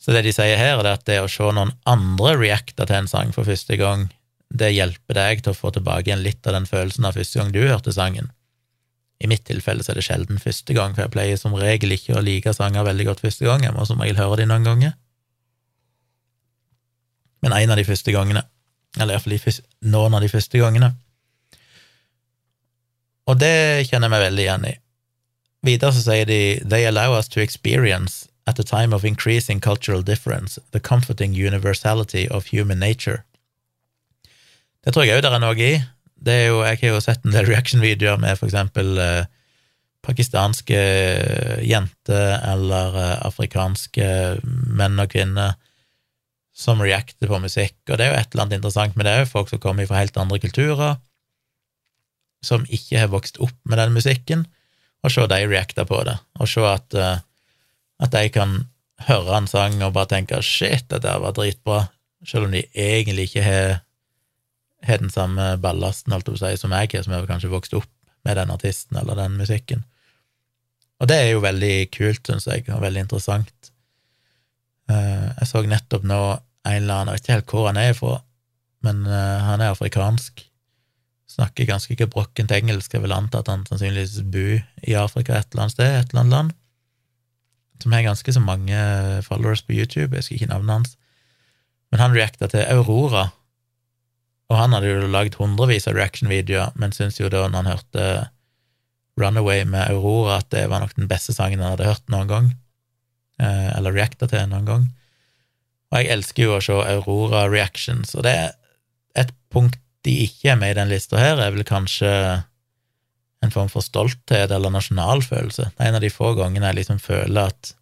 Så 0.00 0.12
det 0.12 0.26
de 0.26 0.32
sier 0.34 0.58
her, 0.60 0.78
er 0.82 0.92
at 0.92 1.06
det 1.08 1.18
å 1.22 1.30
se 1.30 1.46
noen 1.56 1.72
andre 1.88 2.36
reacte 2.38 2.84
til 2.84 2.98
en 2.98 3.08
sang 3.10 3.32
for 3.34 3.48
første 3.48 3.78
gang, 3.80 4.06
det 4.54 4.74
hjelper 4.76 5.16
deg 5.18 5.42
til 5.42 5.54
å 5.54 5.58
få 5.58 5.72
tilbake 5.74 6.10
igjen 6.10 6.22
litt 6.22 6.46
av 6.46 6.54
den 6.54 6.68
følelsen 6.68 7.08
av 7.08 7.16
første 7.16 7.40
gang 7.40 7.50
du 7.54 7.62
hørte 7.64 7.94
sangen. 7.96 8.30
I 9.20 9.30
mitt 9.30 9.46
tilfelle 9.48 9.82
så 9.82 9.94
er 9.94 10.00
det 10.00 10.04
sjelden 10.04 10.38
første 10.42 10.74
gang, 10.76 10.92
for 10.94 11.06
jeg 11.06 11.14
pleier 11.14 11.40
som 11.40 11.54
regel 11.56 11.94
ikke 11.94 12.18
å 12.18 12.24
like 12.24 12.52
sanger 12.52 12.84
veldig 12.84 13.06
godt 13.08 13.24
første 13.24 13.46
gang, 13.48 13.64
jeg 13.64 13.72
må 13.72 13.86
som 13.88 14.00
regel 14.02 14.20
høre 14.20 14.42
de 14.42 14.48
noen 14.50 14.66
ganger 14.66 14.96
men 17.46 17.62
en 17.62 17.70
av 17.70 17.78
de 17.78 17.84
første 17.86 18.10
gangene. 18.10 18.42
Eller 18.98 19.14
iallfall 19.14 19.60
noen 19.86 20.16
av 20.16 20.24
de 20.24 20.30
første 20.32 20.58
gangene. 20.58 20.94
Og 23.26 23.38
det 23.38 23.86
kjenner 23.86 24.06
jeg 24.06 24.14
meg 24.14 24.24
veldig 24.24 24.42
igjen 24.42 24.66
i. 24.66 24.72
Videre 25.66 25.94
så 25.94 26.02
sier 26.02 26.26
de 26.26 26.40
They 26.62 26.86
allow 26.86 27.14
us 27.18 27.28
to 27.34 27.42
experience, 27.42 28.26
at 28.46 28.58
a 28.58 28.64
time 28.64 28.94
of 28.94 29.04
increasing 29.04 29.60
cultural 29.60 30.02
difference, 30.02 30.58
the 30.70 30.80
comforting 30.80 31.34
universality 31.34 32.26
of 32.28 32.50
human 32.52 32.78
nature. 32.78 33.22
Det 34.84 34.94
tror 34.94 35.06
jeg 35.06 35.18
òg 35.18 35.22
det 35.26 35.32
er 35.34 35.42
noe 35.42 35.56
i. 35.58 35.72
Det 36.16 36.32
er 36.32 36.46
jo, 36.48 36.62
jeg 36.64 36.80
har 36.80 36.94
jo 36.94 37.02
sett 37.04 37.24
en 37.24 37.34
del 37.34 37.48
reaction-videoer 37.50 38.20
med 38.22 38.38
for 38.38 38.48
eksempel 38.48 38.96
eh, 39.02 39.28
pakistanske 40.06 40.80
jenter 41.66 42.38
eller 42.52 42.98
eh, 43.02 43.14
afrikanske 43.26 44.08
menn 44.44 45.02
og 45.02 45.12
kvinner 45.12 45.56
som 46.56 46.80
reacter 46.80 47.28
på 47.28 47.40
musikk, 47.42 47.76
og 47.90 47.98
det 47.98 48.06
er 48.06 48.14
jo 48.14 48.20
et 48.20 48.30
eller 48.32 48.46
annet 48.46 48.58
interessant 48.58 48.94
med 48.96 49.04
det 49.04 49.16
òg, 49.20 49.26
folk 49.28 49.50
som 49.52 49.60
kommer 49.60 49.88
fra 49.88 50.00
helt 50.00 50.16
andre 50.16 50.40
kulturer, 50.40 50.94
som 52.44 52.64
ikke 52.72 53.02
har 53.02 53.12
vokst 53.12 53.36
opp 53.44 53.56
med 53.68 53.76
den 53.82 53.92
musikken, 53.92 54.46
og 55.04 55.12
se 55.12 55.26
de 55.28 55.42
reacte 55.44 55.84
på 55.84 56.00
det, 56.08 56.16
og 56.40 56.48
se 56.48 56.64
at, 56.64 56.96
at 56.96 58.14
de 58.14 58.30
kan 58.32 58.62
høre 59.04 59.36
en 59.36 59.48
sang 59.50 59.76
og 59.84 59.92
bare 59.92 60.08
tenke 60.14 60.40
'shit, 60.40 60.88
dette 60.88 61.18
var 61.20 61.36
dritbra', 61.36 61.88
selv 62.24 62.48
om 62.48 62.52
de 62.52 62.64
egentlig 62.72 63.28
ikke 63.28 63.44
har, 63.44 63.80
har 64.86 65.02
den 65.02 65.12
samme 65.12 65.54
ballasten, 65.62 66.14
holdt 66.14 66.30
si, 66.38 66.54
som 66.60 66.74
jeg 66.74 66.90
har, 66.92 67.04
som 67.04 67.14
har 67.16 67.28
kanskje 67.28 67.52
vokst 67.52 67.76
opp 67.76 67.90
med 68.26 68.38
den 68.38 68.50
artisten 68.50 68.98
eller 68.98 69.18
den 69.18 69.38
musikken. 69.38 69.84
Og 71.00 71.10
det 71.10 71.16
er 71.20 71.30
jo 71.34 71.44
veldig 71.44 71.74
kult, 71.94 72.24
syns 72.24 72.48
jeg, 72.48 72.64
og 72.72 72.82
veldig 72.84 73.04
interessant. 73.04 73.72
Uh, 74.90 75.32
jeg 75.40 75.48
så 75.50 75.62
nettopp 75.66 76.06
nå 76.06 76.20
en 76.66 76.76
eller 76.78 76.94
annen, 76.94 77.12
jeg 77.12 77.18
vet 77.18 77.24
ikke 77.24 77.36
helt 77.36 77.54
hvor 77.54 77.66
han 77.68 77.80
er 77.80 77.96
fra, 77.96 78.18
men 78.86 79.02
uh, 79.08 79.46
han 79.46 79.62
er 79.62 79.74
afrikansk. 79.74 80.44
Snakker 81.36 81.68
ganske 81.68 81.96
gebrokkent 81.98 82.54
engelsk, 82.54 82.94
jeg 82.94 83.02
vil 83.04 83.14
anta 83.14 83.42
at 83.42 83.50
han 83.52 83.66
sannsynligvis 83.68 84.22
bor 84.32 84.62
i 84.86 84.94
Afrika 84.96 85.36
et 85.36 85.50
eller 85.50 85.66
annet 85.66 85.76
sted, 85.76 85.90
et 85.90 86.14
eller 86.14 86.22
annet 86.22 86.36
land. 86.36 86.54
Som 87.82 87.92
har 87.92 88.06
ganske 88.06 88.32
så 88.32 88.40
mange 88.40 88.78
followers 89.26 89.62
på 89.66 89.74
YouTube, 89.76 90.14
jeg 90.14 90.22
husker 90.22 90.38
ikke 90.38 90.52
navnet 90.54 90.78
hans. 90.78 90.94
Men 91.92 92.00
han 92.02 92.16
reacta 92.16 92.48
til 92.50 92.64
Aurora, 92.72 93.28
og 94.50 94.58
han 94.60 94.74
hadde 94.76 94.90
jo 94.92 95.10
lagd 95.10 95.38
hundrevis 95.40 95.88
av 95.90 95.96
reaction-videoer, 95.98 96.74
men 96.78 96.94
syntes 96.94 97.18
jo 97.18 97.30
da, 97.32 97.46
når 97.50 97.62
han 97.62 97.72
hørte 97.72 98.04
Runaway 99.18 99.64
med 99.66 99.90
Aurora, 99.90 100.40
at 100.42 100.50
det 100.52 100.66
var 100.70 100.84
nok 100.84 100.94
den 100.98 101.08
beste 101.10 101.34
sangen 101.34 101.62
han 101.64 101.74
hadde 101.74 101.88
hørt 101.88 102.04
noen 102.12 102.30
gang, 102.30 102.52
eh, 103.40 103.70
eller 103.76 103.96
reacta 103.96 104.28
til 104.30 104.46
noen 104.50 104.68
gang. 104.68 104.86
Og 105.90 105.98
jeg 105.98 106.12
elsker 106.14 106.44
jo 106.44 106.56
å 106.56 106.62
se 106.62 106.76
Aurora 106.76 107.46
reactions, 107.50 108.14
og 108.14 108.26
det 108.26 108.34
er 108.44 108.54
et 109.16 109.32
punkt 109.54 109.80
de 110.06 110.14
ikke 110.26 110.52
er 110.52 110.60
med 110.60 110.74
i 110.74 110.78
den 110.78 110.92
lista 110.92 111.18
her, 111.18 111.40
er 111.42 111.54
vel 111.54 111.66
kanskje 111.66 112.10
en 113.44 113.52
form 113.52 113.70
for 113.72 113.84
stolthet 113.84 114.52
eller 114.54 114.72
nasjonalfølelse. 114.74 115.70
Det 115.72 115.82
er 115.82 115.90
en 115.90 115.98
av 115.98 116.04
de 116.04 116.12
få 116.12 116.32
gangene 116.38 116.70
jeg 116.70 116.80
liksom 116.80 117.00
føler 117.02 117.50
at 117.50 117.72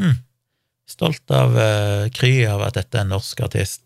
hm, 0.00 0.16
stolt 0.90 1.34
av 1.34 1.56
uh, 1.58 2.06
kry 2.14 2.44
av 2.48 2.64
at 2.68 2.78
dette 2.78 2.98
er 2.98 3.06
en 3.06 3.14
norsk 3.16 3.44
artist. 3.46 3.83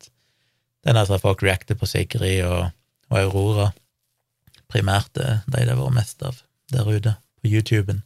Det 0.89 0.95
er 0.95 1.03
når 1.05 1.11
at 1.19 1.21
folk 1.21 1.43
reacter 1.45 1.77
på 1.77 1.85
Sigrid 1.85 2.47
og, 2.49 2.71
og 3.13 3.19
Aurora. 3.21 3.67
Primært 4.73 5.11
det, 5.19 5.27
de 5.45 5.61
det 5.61 5.69
har 5.69 5.77
vært 5.77 5.97
mest 5.99 6.25
av 6.25 6.39
der 6.73 6.89
ute, 6.89 7.13
på 7.37 7.51
YouTuben. 7.51 7.99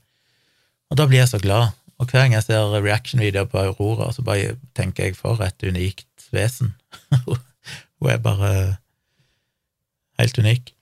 Og 0.90 0.98
da 0.98 1.06
blir 1.06 1.20
jeg 1.20 1.30
så 1.30 1.38
glad. 1.38 1.76
Og 2.02 2.10
hver 2.10 2.24
gang 2.24 2.34
jeg 2.34 2.48
ser 2.48 2.74
reaction-videoer 2.74 3.46
på 3.52 3.62
Aurora, 3.62 4.10
så 4.10 4.26
bare 4.26 4.56
tenker 4.74 5.06
jeg 5.06 5.14
for 5.20 5.38
et 5.46 5.62
unikt 5.62 6.26
vesen. 6.34 6.74
Hun 7.22 8.10
er 8.10 8.18
bare 8.18 8.50
helt 10.18 10.42
unik. 10.42 10.74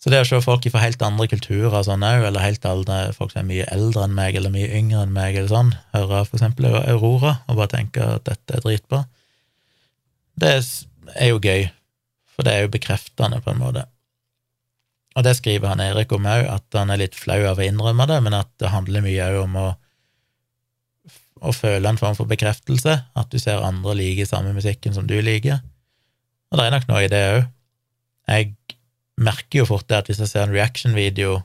Så 0.00 0.08
det 0.08 0.24
å 0.24 0.30
se 0.32 0.40
folk 0.40 0.64
fra 0.72 0.80
helt 0.80 1.04
andre 1.04 1.28
kulturer 1.28 1.84
sånn 1.84 2.08
òg, 2.08 2.24
eller 2.24 2.40
helt 2.40 2.64
aldre, 2.64 3.12
folk 3.20 3.36
som 3.36 3.44
er 3.44 3.50
mye 3.52 3.68
eldre 3.68 4.08
enn 4.08 4.16
meg, 4.16 4.32
eller 4.32 4.56
mye 4.56 4.72
yngre 4.80 5.04
enn 5.04 5.12
meg, 5.12 5.36
eller 5.36 5.52
sånn, 5.52 5.76
høre 5.92 6.24
for 6.24 6.40
eksempel 6.40 6.72
Aurora 6.72 7.42
og 7.50 7.60
bare 7.60 7.74
tenke 7.76 8.14
at 8.16 8.30
dette 8.32 8.56
er 8.56 8.64
dritbra, 8.64 9.04
det 10.40 10.54
er 11.16 11.32
jo 11.32 11.40
gøy, 11.42 11.68
for 12.30 12.46
det 12.46 12.54
er 12.54 12.64
jo 12.64 12.72
bekreftende, 12.72 13.40
på 13.44 13.52
en 13.52 13.62
måte. 13.62 13.84
Og 15.18 15.26
det 15.26 15.34
skriver 15.36 15.72
han 15.72 15.82
Erik 15.82 16.12
om 16.14 16.28
òg, 16.30 16.46
at 16.48 16.78
han 16.78 16.92
er 16.92 17.02
litt 17.02 17.18
flau 17.18 17.40
av 17.50 17.58
å 17.58 17.66
innrømme 17.66 18.06
det, 18.08 18.20
men 18.24 18.36
at 18.38 18.50
det 18.62 18.70
handler 18.72 19.04
mye 19.04 19.26
òg 19.32 19.38
om 19.42 19.58
å, 19.58 19.66
å 21.40 21.54
føle 21.56 21.90
en 21.90 21.98
form 22.00 22.16
for 22.18 22.30
bekreftelse, 22.30 22.94
at 23.02 23.32
du 23.32 23.38
ser 23.42 23.64
andre 23.64 23.96
like 23.98 24.26
samme 24.28 24.54
musikken 24.56 24.94
som 24.96 25.08
du 25.10 25.18
liker. 25.24 25.60
Og 26.50 26.58
det 26.58 26.66
er 26.66 26.76
nok 26.76 26.88
noe 26.90 27.04
i 27.04 27.10
det 27.10 27.24
òg. 27.34 27.42
Jeg 28.30 28.52
merker 29.20 29.62
jo 29.62 29.68
fort 29.68 29.88
det 29.90 29.98
at 29.98 30.10
hvis 30.10 30.22
jeg 30.22 30.30
ser 30.30 30.46
en 30.46 30.54
reaction-video, 30.54 31.40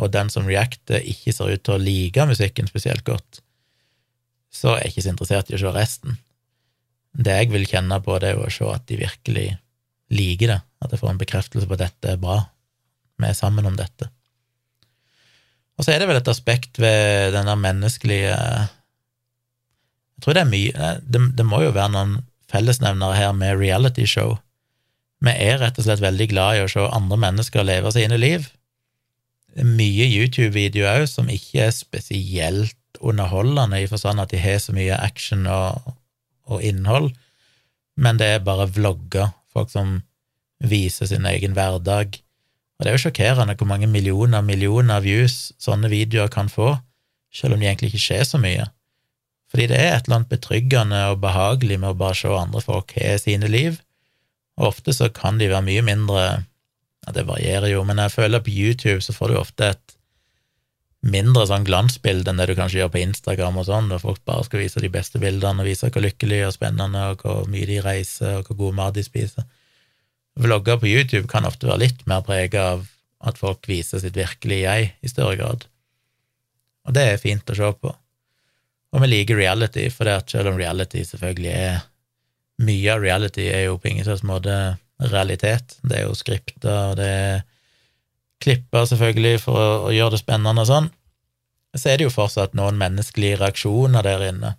og 0.00 0.12
den 0.14 0.30
som 0.32 0.48
reacter, 0.48 1.02
ikke 1.04 1.34
ser 1.36 1.52
ut 1.52 1.62
til 1.66 1.76
å 1.76 1.82
like 1.82 2.24
musikken 2.24 2.68
spesielt 2.70 3.04
godt, 3.04 3.42
så 4.50 4.74
er 4.74 4.86
jeg 4.86 4.94
ikke 4.94 5.04
så 5.04 5.12
interessert 5.12 5.52
i 5.52 5.58
å 5.58 5.60
se 5.60 5.72
resten. 5.76 6.16
Det 7.10 7.34
jeg 7.40 7.50
vil 7.50 7.66
kjenne 7.68 7.98
på, 8.04 8.18
det 8.22 8.30
er 8.30 8.38
jo 8.38 8.46
å 8.46 8.54
se 8.54 8.68
at 8.70 8.86
de 8.88 9.00
virkelig 9.00 9.48
liker 10.14 10.52
det, 10.52 10.60
at 10.82 10.92
jeg 10.92 11.00
får 11.02 11.12
en 11.12 11.20
bekreftelse 11.20 11.68
på 11.68 11.76
at 11.76 11.84
dette 11.84 12.14
er 12.14 12.20
bra, 12.20 12.38
vi 13.20 13.28
er 13.28 13.36
sammen 13.36 13.66
om 13.68 13.76
dette. 13.78 14.08
Og 15.78 15.86
så 15.86 15.94
er 15.94 16.02
det 16.02 16.10
vel 16.10 16.20
et 16.20 16.28
aspekt 16.28 16.78
ved 16.82 17.32
denne 17.32 17.54
menneskelige 17.56 18.34
Jeg 18.36 20.20
tror 20.20 20.36
det 20.36 20.42
er 20.42 20.50
mye 20.50 20.90
det, 21.00 21.20
det 21.38 21.46
må 21.48 21.62
jo 21.64 21.72
være 21.72 21.94
noen 21.94 22.18
fellesnevnere 22.52 23.16
her 23.16 23.32
med 23.36 23.56
realityshow. 23.56 24.34
Vi 25.24 25.32
er 25.32 25.60
rett 25.62 25.78
og 25.78 25.86
slett 25.86 26.02
veldig 26.02 26.26
glad 26.32 26.58
i 26.58 26.64
å 26.64 26.70
se 26.70 26.84
andre 26.84 27.16
mennesker 27.22 27.64
leve 27.64 27.92
sine 27.94 28.18
liv. 28.20 28.48
Det 29.54 29.64
er 29.64 29.70
mye 29.78 30.08
YouTube-videoer 30.08 31.02
òg 31.02 31.08
som 31.10 31.30
ikke 31.32 31.64
er 31.68 31.74
spesielt 31.74 32.76
underholdende, 33.00 33.80
i 33.80 33.88
forstand 33.88 34.20
at 34.20 34.32
de 34.34 34.40
har 34.42 34.58
så 34.60 34.74
mye 34.76 34.98
action 35.00 35.46
og, 35.48 35.94
og 36.50 36.64
innhold, 36.66 37.10
men 38.00 38.18
det 38.20 38.28
er 38.34 38.44
bare 38.44 38.68
vlogger, 38.70 39.32
folk 39.52 39.70
som 39.72 40.00
viser 40.60 41.08
sin 41.10 41.26
egen 41.28 41.56
hverdag. 41.56 42.18
Og 42.78 42.84
det 42.84 42.90
er 42.90 42.96
jo 42.96 43.04
sjokkerende 43.06 43.56
hvor 43.60 43.68
mange 43.68 43.88
millioner 43.90 44.44
millioner 44.44 45.02
views 45.04 45.50
sånne 45.60 45.90
videoer 45.92 46.30
kan 46.32 46.48
få, 46.52 46.74
selv 47.34 47.54
om 47.54 47.60
de 47.60 47.68
egentlig 47.68 47.92
ikke 47.92 48.06
skjer 48.06 48.26
så 48.26 48.40
mye. 48.40 48.66
Fordi 49.50 49.66
det 49.72 49.78
er 49.78 49.96
et 49.96 50.06
eller 50.06 50.20
annet 50.20 50.32
betryggende 50.32 51.00
og 51.10 51.22
behagelig 51.24 51.80
med 51.80 51.92
å 51.92 51.98
bare 51.98 52.18
se 52.18 52.30
andre 52.30 52.62
folk 52.64 52.94
har 52.96 53.18
sine 53.22 53.50
liv, 53.50 53.80
og 54.60 54.70
ofte 54.74 54.94
så 54.94 55.08
kan 55.14 55.40
de 55.40 55.50
være 55.50 55.66
mye 55.66 55.82
mindre 55.86 56.22
ja, 57.06 57.12
Det 57.16 57.24
varierer 57.24 57.70
jo, 57.72 57.80
men 57.88 57.96
jeg 58.02 58.12
føler 58.12 58.42
på 58.44 58.52
YouTube 58.52 59.00
så 59.00 59.14
får 59.16 59.30
du 59.30 59.38
ofte 59.40 59.70
et 59.72 59.94
mindre 61.00 61.46
sånn 61.48 61.64
glansbilde 61.64 62.28
enn 62.30 62.40
det 62.40 62.50
du 62.50 62.54
kanskje 62.58 62.82
gjør 62.82 62.92
på 62.92 63.00
Instagram 63.00 63.60
og 63.62 63.66
sånn, 63.70 63.88
hvor 63.92 64.02
folk 64.02 64.20
bare 64.28 64.44
skal 64.44 64.62
vise 64.62 64.82
de 64.82 64.92
beste 64.92 65.20
bildene 65.22 65.62
og 65.62 65.68
vise 65.68 65.88
hvor 65.88 66.04
lykkelige 66.04 66.50
og 66.50 66.56
spennende 66.56 67.06
og 67.12 67.24
hvor 67.24 67.48
mye 67.50 67.68
de 67.68 67.80
reiser 67.84 68.40
og 68.40 68.50
hvor 68.50 68.60
god 68.66 68.78
mat 68.82 68.98
de 68.98 69.04
spiser. 69.06 69.46
Vlogger 70.40 70.80
på 70.80 70.90
YouTube 70.90 71.28
kan 71.30 71.48
ofte 71.48 71.68
være 71.68 71.86
litt 71.86 72.04
mer 72.10 72.24
prega 72.26 72.66
av 72.74 72.84
at 73.24 73.40
folk 73.40 73.66
viser 73.68 74.00
sitt 74.00 74.16
virkelige 74.16 74.64
jeg 74.64 74.92
i 75.04 75.12
større 75.12 75.36
grad, 75.40 75.66
og 76.88 76.94
det 76.96 77.06
er 77.06 77.20
fint 77.20 77.50
å 77.52 77.56
se 77.56 77.72
på. 77.80 77.90
Og 78.90 79.02
vi 79.04 79.08
liker 79.10 79.38
reality, 79.38 79.86
for 79.92 80.08
det 80.08 80.16
at 80.22 80.32
selv 80.32 80.50
om 80.50 80.60
reality 80.60 81.04
selvfølgelig 81.06 81.54
er 81.54 81.80
Mye 82.60 82.92
av 82.92 83.00
reality 83.00 83.46
er 83.48 83.62
jo 83.70 83.78
på 83.80 83.88
ingen 83.88 84.04
slags 84.04 84.20
måte 84.26 84.52
realitet, 85.00 85.78
det 85.80 85.96
er 85.96 86.02
jo 86.04 86.16
skripter, 86.18 86.90
og 86.90 86.98
det 86.98 87.06
er 87.08 87.38
klipper, 88.40 88.86
selvfølgelig, 88.88 89.42
for 89.44 89.60
å, 89.60 89.92
gjøre 89.94 90.16
det 90.16 90.22
spennende 90.22 90.64
og 90.64 90.70
sånn, 90.70 90.88
så 91.76 91.92
er 91.92 92.00
det 92.00 92.08
jo 92.08 92.14
fortsatt 92.14 92.56
noen 92.58 92.78
menneskelige 92.80 93.38
reaksjoner 93.42 94.06
der 94.06 94.26
inne. 94.30 94.54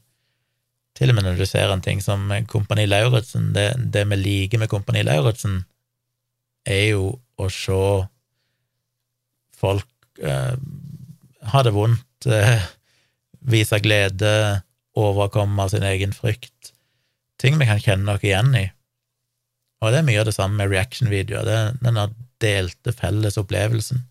Til 0.97 1.11
og 1.11 1.17
med 1.17 1.25
når 1.27 1.39
du 1.41 1.47
ser 1.47 1.71
en 1.71 1.83
ting 1.83 2.01
som 2.03 2.29
Kompani 2.51 2.85
Lauritzen, 2.87 3.51
det, 3.55 3.73
det 3.93 4.05
vi 4.11 4.19
liker 4.19 4.61
med 4.61 4.71
Kompani 4.71 5.03
Lauritzen, 5.07 5.63
er 6.67 6.83
jo 6.93 7.05
å 7.41 7.47
se 7.51 7.81
folk 9.61 10.21
eh, 10.21 10.53
ha 11.51 11.63
det 11.65 11.73
vondt, 11.75 12.27
eh, 12.29 12.67
vise 13.41 13.79
glede, 13.81 14.61
overkomme 14.97 15.67
sin 15.71 15.85
egen 15.87 16.13
frykt. 16.13 16.73
Ting 17.41 17.57
vi 17.57 17.67
kan 17.69 17.81
kjenne 17.81 18.05
noe 18.05 18.21
igjen 18.21 18.53
i. 18.57 18.67
Og 19.81 19.93
det 19.93 20.01
er 20.01 20.05
mye 20.05 20.21
av 20.21 20.27
det 20.29 20.35
samme 20.35 20.59
med 20.59 20.69
reaction-videoer. 20.69 21.47
Det, 21.47 21.59
denne 21.81 22.11
delte 22.41 22.93
felles 22.95 23.37
opplevelsen. 23.41 24.01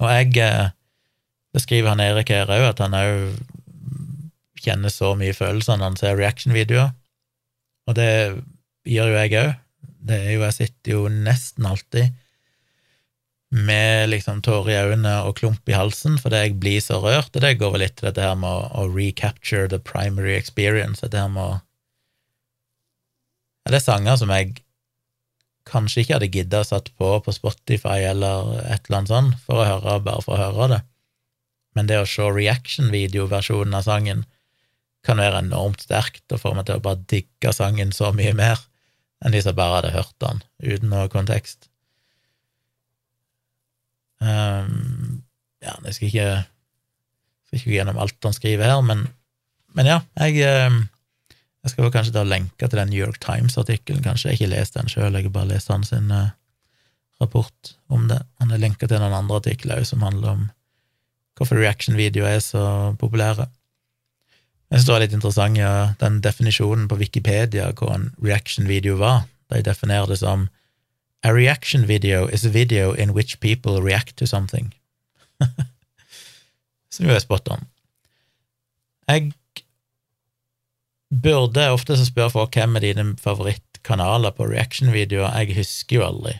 Og 0.00 0.10
jeg 0.12 0.32
Det 0.36 1.62
skriver 1.62 1.88
han 1.88 2.02
Erik 2.04 2.28
her 2.28 2.50
òg, 2.52 2.66
at 2.68 2.82
han 2.84 2.92
òg 2.92 3.38
kjenner 4.60 4.92
så 4.92 5.14
mye 5.16 5.32
følelser 5.32 5.78
når 5.78 5.86
han 5.86 5.96
ser 5.96 6.18
reaction-videoer, 6.18 6.90
og 7.86 7.96
det 7.96 8.10
gjør 8.84 9.12
jo 9.12 9.20
jeg 9.22 9.38
òg. 9.40 9.54
Jeg 10.06 10.54
sitter 10.54 10.92
jo 10.92 11.08
nesten 11.08 11.66
alltid 11.66 12.12
med 13.56 14.10
liksom 14.10 14.42
tårer 14.42 14.72
i 14.72 14.78
øynene 14.90 15.14
og 15.26 15.36
klump 15.38 15.68
i 15.70 15.74
halsen 15.76 16.18
fordi 16.18 16.42
jeg 16.42 16.56
blir 16.60 16.82
så 16.82 16.98
rørt, 17.02 17.30
og 17.34 17.42
det 17.42 17.56
går 17.60 17.72
vel 17.74 17.84
litt 17.86 17.96
til 17.98 18.08
dette 18.08 18.22
her 18.22 18.34
med 18.38 18.50
å, 18.50 18.66
å 18.82 18.88
recapture 18.90 19.68
the 19.70 19.78
primary 19.78 20.34
experience, 20.34 21.00
dette 21.00 21.20
her 21.20 21.30
med 21.32 21.42
å 21.42 21.62
Det 23.66 23.80
er 23.80 23.82
sanger 23.82 24.14
som 24.18 24.30
jeg 24.30 24.60
kanskje 25.66 26.02
ikke 26.02 26.16
hadde 26.16 26.30
gidda 26.32 26.62
å 26.62 26.68
satt 26.68 26.92
på 26.98 27.10
på 27.24 27.34
Spotify 27.34 28.06
eller 28.06 28.54
et 28.62 28.86
eller 28.86 29.00
annet 29.00 29.12
sånt 29.12 29.40
for 29.46 29.62
å 29.62 29.66
høre, 29.66 29.98
bare 30.06 30.24
for 30.24 30.36
å 30.36 30.42
høre 30.44 30.70
det. 30.76 30.80
Men 31.76 31.90
det 31.90 32.00
å 32.00 32.08
se 32.08 32.24
reaction-videoversjonen 32.24 33.76
av 33.76 33.84
sangen 33.86 34.24
kan 35.06 35.20
være 35.22 35.42
enormt 35.44 35.84
sterkt 35.84 36.32
og 36.34 36.42
få 36.42 36.54
meg 36.56 36.66
til 36.68 36.78
å 36.78 36.84
bare 36.84 37.04
digge 37.10 37.52
sangen 37.54 37.92
så 37.94 38.10
mye 38.16 38.32
mer 38.36 38.62
enn 39.24 39.34
de 39.34 39.42
som 39.42 39.56
bare 39.56 39.80
hadde 39.80 39.94
hørt 39.94 40.14
den 40.22 40.42
uten 40.62 40.92
noe 40.92 41.10
kontekst. 41.12 41.68
Um, 44.20 45.22
ja, 45.60 45.76
jeg 45.84 45.96
skal 45.96 46.08
ikke, 46.08 46.28
skal 47.46 47.58
ikke 47.58 47.70
gå 47.70 47.78
gjennom 47.78 48.00
alt 48.00 48.28
han 48.28 48.36
skriver 48.36 48.70
her, 48.70 48.82
men, 48.84 49.06
men 49.76 49.90
ja, 49.90 50.00
jeg 50.24 50.68
um, 50.70 50.84
jeg 51.66 51.74
skal 51.74 51.90
kanskje 51.90 52.14
da 52.14 52.22
lenke 52.22 52.68
til 52.68 52.78
den 52.78 52.92
New 52.92 53.00
York 53.00 53.18
Times-artikkelen, 53.24 54.04
kanskje. 54.04 54.30
Jeg 54.30 54.36
har 54.36 54.42
ikke 54.44 54.54
lest 54.54 54.76
den 54.76 54.90
sjøl, 54.90 55.16
jeg 55.18 55.26
har 55.26 55.32
bare 55.34 55.50
lest 55.50 55.72
hans 55.72 55.90
uh, 55.92 56.28
rapport 57.20 57.72
om 57.90 58.06
det. 58.06 58.20
Han 58.38 58.52
er 58.54 58.62
lenka 58.62 58.86
til 58.86 59.02
noen 59.02 59.16
andre 59.16 59.40
artikler 59.40 59.82
som 59.88 60.04
handler 60.06 60.36
om 60.36 60.44
hvorfor 61.36 61.58
reaction-videoer 61.58 62.36
er 62.36 62.44
så 62.44 62.94
populære. 63.00 63.48
Jeg 64.70 64.78
synes 64.78 64.86
det 64.86 64.94
var 64.94 65.02
litt 65.02 65.16
interessant 65.18 65.58
ja, 65.58 65.72
den 66.00 66.20
definisjonen 66.22 66.86
på 66.90 66.98
Wikipedia 67.02 67.72
hva 67.74 67.90
en 67.94 68.08
reaction-video 68.22 69.00
var. 69.02 69.26
De 69.50 69.62
definerer 69.66 70.06
det 70.10 70.20
som 70.22 70.48
A 71.26 71.32
reaction 71.34 71.88
video 71.88 72.28
is 72.28 72.44
a 72.44 72.50
video 72.50 72.92
in 72.92 73.10
which 73.10 73.40
people 73.40 73.82
react 73.82 74.16
to 74.16 74.26
something. 74.26 74.74
som 76.94 77.06
jo 77.06 77.14
er 77.14 77.18
spot 77.18 77.48
on. 77.50 77.66
Jeg 79.08 79.32
burde 81.10 81.68
Ofte 81.72 81.96
så 81.98 82.06
spør 82.06 82.32
folk 82.32 82.56
hvem 82.56 82.78
er 82.78 82.84
dine 82.88 83.06
favorittkanaler 83.22 84.34
på 84.36 84.48
reaction-videoer. 84.50 85.34
Jeg 85.42 85.58
husker 85.58 86.00
jo 86.00 86.06
aldri. 86.06 86.34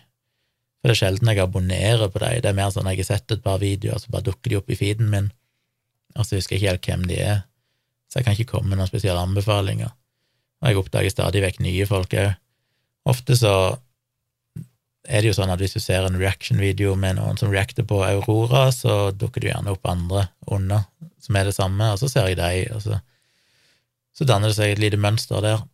For 0.81 0.91
det 0.91 0.97
er 0.97 1.01
sjelden 1.01 1.31
jeg 1.33 1.43
abonnerer 1.43 2.11
på 2.13 2.23
dem. 2.23 2.41
Det 2.43 2.51
er 2.51 2.59
mer 2.59 2.73
sånn 2.75 2.87
at 2.87 2.97
jeg 2.97 3.07
har 3.07 3.13
sett 3.17 3.37
et 3.37 3.45
par 3.45 3.61
videoer, 3.63 3.99
så 4.03 4.13
bare 4.13 4.29
dukker 4.29 4.53
de 4.53 4.59
opp 4.61 4.71
i 4.71 4.79
feeden 4.79 5.09
min, 5.11 5.31
og 6.17 6.27
så 6.27 6.39
husker 6.39 6.57
jeg 6.57 6.63
ikke 6.63 6.71
helt 6.71 6.91
hvem 6.91 7.07
de 7.11 7.17
er. 7.23 7.41
Så 8.07 8.21
jeg 8.21 8.27
kan 8.27 8.37
ikke 8.37 8.53
komme 8.55 8.71
med 8.71 8.81
noen 8.81 8.91
spesielle 8.91 9.23
anbefalinger. 9.23 9.91
Og 10.63 10.71
jeg 10.71 10.79
oppdager 10.81 11.13
stadig 11.13 11.43
vekk 11.43 11.59
nye 11.65 11.89
folk 11.89 12.15
òg. 12.17 12.37
Ofte 13.07 13.37
så 13.39 13.55
er 15.07 15.23
det 15.23 15.31
jo 15.31 15.37
sånn 15.37 15.53
at 15.53 15.61
hvis 15.63 15.77
du 15.77 15.83
ser 15.83 16.07
en 16.07 16.19
reaction-video 16.19 16.95
med 16.99 17.19
noen 17.21 17.39
som 17.39 17.53
reacter 17.53 17.87
på 17.87 18.01
Aurora, 18.03 18.67
så 18.75 19.13
dukker 19.15 19.45
det 19.45 19.53
gjerne 19.53 19.75
opp 19.77 19.87
andre 19.91 20.27
under 20.51 20.87
som 21.23 21.39
er 21.39 21.49
det 21.49 21.57
samme, 21.57 21.91
og 21.93 22.01
så 22.01 22.11
ser 22.11 22.31
jeg 22.31 22.39
deg, 22.39 22.71
og 22.75 22.83
så 22.83 22.99
så 24.17 24.25
danner 24.25 24.53
det 24.53 24.57
seg 24.57 24.73
et 24.73 24.83
lite 24.83 25.01
mønster 25.01 25.45
der. 25.45 25.65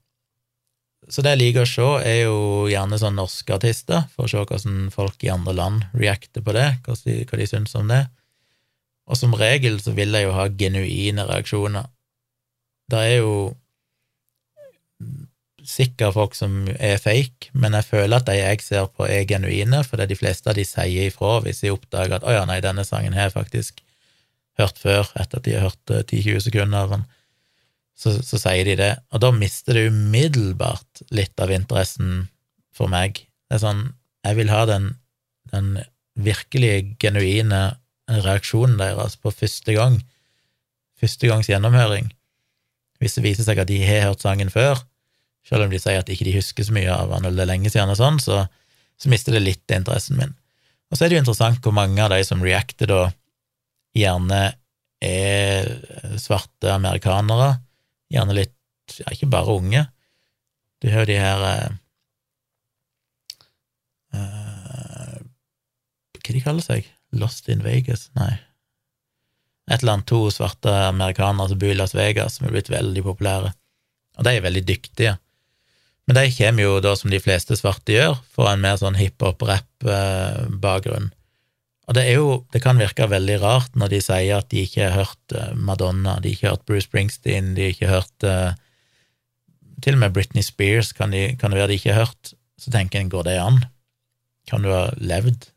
Så 1.11 1.23
det 1.23 1.35
jeg 1.35 1.41
liker 1.41 1.65
å 1.65 1.71
se, 1.71 1.87
er 2.07 2.19
jo 2.25 2.37
gjerne 2.71 2.99
sånn 2.99 3.17
norske 3.19 3.55
artister, 3.55 4.05
for 4.15 4.27
å 4.27 4.31
se 4.31 4.43
hvordan 4.43 4.91
folk 4.95 5.25
i 5.27 5.33
andre 5.35 5.55
land 5.59 5.87
reacter 5.99 6.45
på 6.47 6.55
det, 6.55 6.69
hva 6.87 6.95
de, 7.07 7.17
hva 7.27 7.41
de 7.41 7.49
syns 7.51 7.75
om 7.79 7.91
det. 7.91 8.05
Og 9.11 9.19
som 9.19 9.35
regel 9.35 9.81
så 9.83 9.95
vil 9.97 10.15
jeg 10.15 10.29
jo 10.29 10.37
ha 10.37 10.47
genuine 10.47 11.27
reaksjoner. 11.27 11.89
Det 12.91 13.01
er 13.03 13.17
jo 13.19 13.35
sikkert 15.67 16.15
folk 16.15 16.37
som 16.39 16.67
er 16.75 16.99
fake, 17.03 17.51
men 17.55 17.75
jeg 17.79 17.89
føler 17.89 18.19
at 18.19 18.29
de 18.29 18.37
jeg 18.39 18.63
ser 18.63 18.87
på, 18.91 19.07
er 19.07 19.27
genuine, 19.29 19.83
for 19.87 19.99
det 19.99 20.07
er 20.07 20.13
de 20.15 20.19
fleste 20.19 20.51
av 20.51 20.59
de 20.59 20.67
sier 20.67 21.11
ifra 21.11 21.39
hvis 21.43 21.63
de 21.63 21.73
oppdager 21.75 22.19
at 22.19 22.27
'å 22.27 22.35
ja, 22.35 22.45
nei, 22.47 22.61
denne 22.63 22.85
sangen 22.87 23.15
har 23.15 23.31
jeg 23.31 23.37
faktisk 23.39 23.83
hørt 24.59 24.79
før', 24.79 25.11
etter 25.19 25.39
at 25.39 25.45
de 25.45 25.55
har 25.55 25.71
hørt 25.71 25.95
10-20 26.11 26.35
eh, 26.35 26.45
sekunder 26.47 26.79
av 26.79 26.95
den 26.97 27.05
så, 27.99 28.15
så, 28.25 28.39
sier 28.41 28.67
de 28.67 28.77
det, 28.81 28.93
og 29.13 29.23
da 29.23 29.31
mister 29.35 29.77
det 29.77 29.89
umiddelbart 29.93 31.05
litt 31.15 31.39
av 31.43 31.53
interessen 31.55 32.27
for 32.75 32.91
meg. 32.91 33.21
Det 33.47 33.59
er 33.59 33.63
sånn, 33.63 33.85
jeg 34.27 34.39
vil 34.39 34.53
ha 34.53 34.65
den, 34.69 34.89
den 35.53 35.75
virkelig 36.19 36.97
genuine 37.03 37.63
reaksjonen 38.11 38.79
deres 38.81 39.17
på 39.21 39.33
første 39.35 39.77
gang, 39.77 40.01
første 40.99 41.29
gangs 41.31 41.51
gjennomhøring. 41.51 42.11
Hvis 43.03 43.19
det 43.19 43.27
viser 43.27 43.47
seg 43.47 43.63
at 43.63 43.71
de 43.71 43.81
har 43.85 44.09
hørt 44.09 44.25
sangen 44.25 44.51
før, 44.53 44.83
selv 45.47 45.67
om 45.67 45.73
de 45.73 45.81
sier 45.83 46.03
at 46.03 46.11
ikke 46.13 46.27
de 46.29 46.37
husker 46.37 46.67
så 46.67 46.75
mye 46.75 46.91
av 46.93 47.11
den, 47.11 47.27
eller 47.27 47.43
det 47.43 47.47
er 47.47 47.53
lenge 47.55 47.73
siden, 47.73 47.91
og 47.93 47.99
sånn, 47.99 48.21
så, 48.23 48.45
så 49.01 49.11
mister 49.11 49.35
det 49.35 49.43
litt 49.43 49.75
interessen 49.75 50.19
min. 50.21 50.35
Og 50.91 50.99
så 50.99 51.05
er 51.05 51.11
det 51.11 51.17
jo 51.17 51.23
interessant 51.25 51.65
hvor 51.65 51.75
mange 51.75 52.03
av 52.05 52.13
de 52.13 52.21
som 52.27 52.43
reacter 52.45 52.91
da, 52.91 53.03
gjerne 53.97 54.41
er 55.03 55.67
svarte 56.21 56.71
amerikanere, 56.73 57.57
gjerne 58.13 58.37
litt, 58.37 58.57
ja, 58.99 59.07
ikke 59.15 59.31
bare 59.33 59.59
unge. 59.59 59.83
Du 60.83 60.89
har 60.91 61.05
jo 61.05 61.13
de 61.13 61.19
her 61.21 61.45
eh, 61.47 61.75
uh, 64.19 65.19
Hva 66.19 66.35
de 66.35 66.43
kaller 66.43 66.65
seg? 66.65 66.89
Lost 67.19 67.49
in 67.53 67.63
Vegas? 67.65 68.09
Nei. 68.19 68.35
Et 69.71 69.79
eller 69.79 69.99
annet 69.99 70.11
to 70.11 70.21
svarte 70.35 70.71
amerikanere 70.89 71.49
som 71.53 71.61
bor 71.61 71.71
i 71.71 71.79
Las 71.79 71.95
Vegas, 71.95 72.33
som 72.37 72.45
er 72.49 72.55
blitt 72.57 72.73
veldig 72.73 73.03
populære. 73.07 73.51
Og 74.19 74.23
de 74.27 74.31
er 74.35 74.45
veldig 74.45 74.65
dyktige. 74.69 75.15
Men 76.07 76.15
de 76.19 76.35
kommer 76.35 76.63
jo 76.65 76.73
da, 76.83 76.93
som 76.99 77.11
de 77.13 77.21
fleste 77.23 77.57
svarte 77.57 77.93
gjør, 77.95 78.15
for 78.35 78.45
en 78.51 78.65
mer 78.65 78.77
sånn 78.81 78.99
hiphop-rapp-bakgrunn. 78.99 81.09
Og 81.93 81.97
det 81.99 82.07
er 82.09 82.15
jo, 82.17 82.29
det 82.55 82.63
kan 82.65 82.79
virke 82.81 83.05
veldig 83.05 83.35
rart 83.43 83.75
når 83.77 83.91
de 83.93 83.99
sier 84.01 84.39
at 84.39 84.47
de 84.49 84.63
ikke 84.65 84.87
har 84.87 84.95
hørt 85.03 85.35
eh, 85.37 85.51
Madonna, 85.53 86.15
de 86.25 86.31
ikke 86.33 86.47
har 86.47 86.55
hørt 86.55 86.65
Bruce 86.71 86.87
Springsteen, 86.87 87.51
de 87.53 87.67
ikke 87.69 87.85
har 87.91 88.01
hørt 88.01 88.25
uh, 88.25 88.55
Til 89.85 89.99
og 89.99 90.01
med 90.01 90.15
Britney 90.17 90.41
Spears 90.41 90.95
kan, 90.97 91.13
de, 91.13 91.35
kan, 91.37 91.53
det 91.53 91.61
være 91.61 91.69
de 91.75 91.77
ikke 91.77 91.93
har 91.93 92.07
hørt. 92.07 92.33
Så 92.57 92.73
tenker 92.73 93.03
en, 93.03 93.11
går 93.13 93.27
det 93.29 93.37
an? 93.43 93.61
Kan 94.49 94.65
du 94.65 94.71
ha 94.73 94.87
levd 94.97 95.51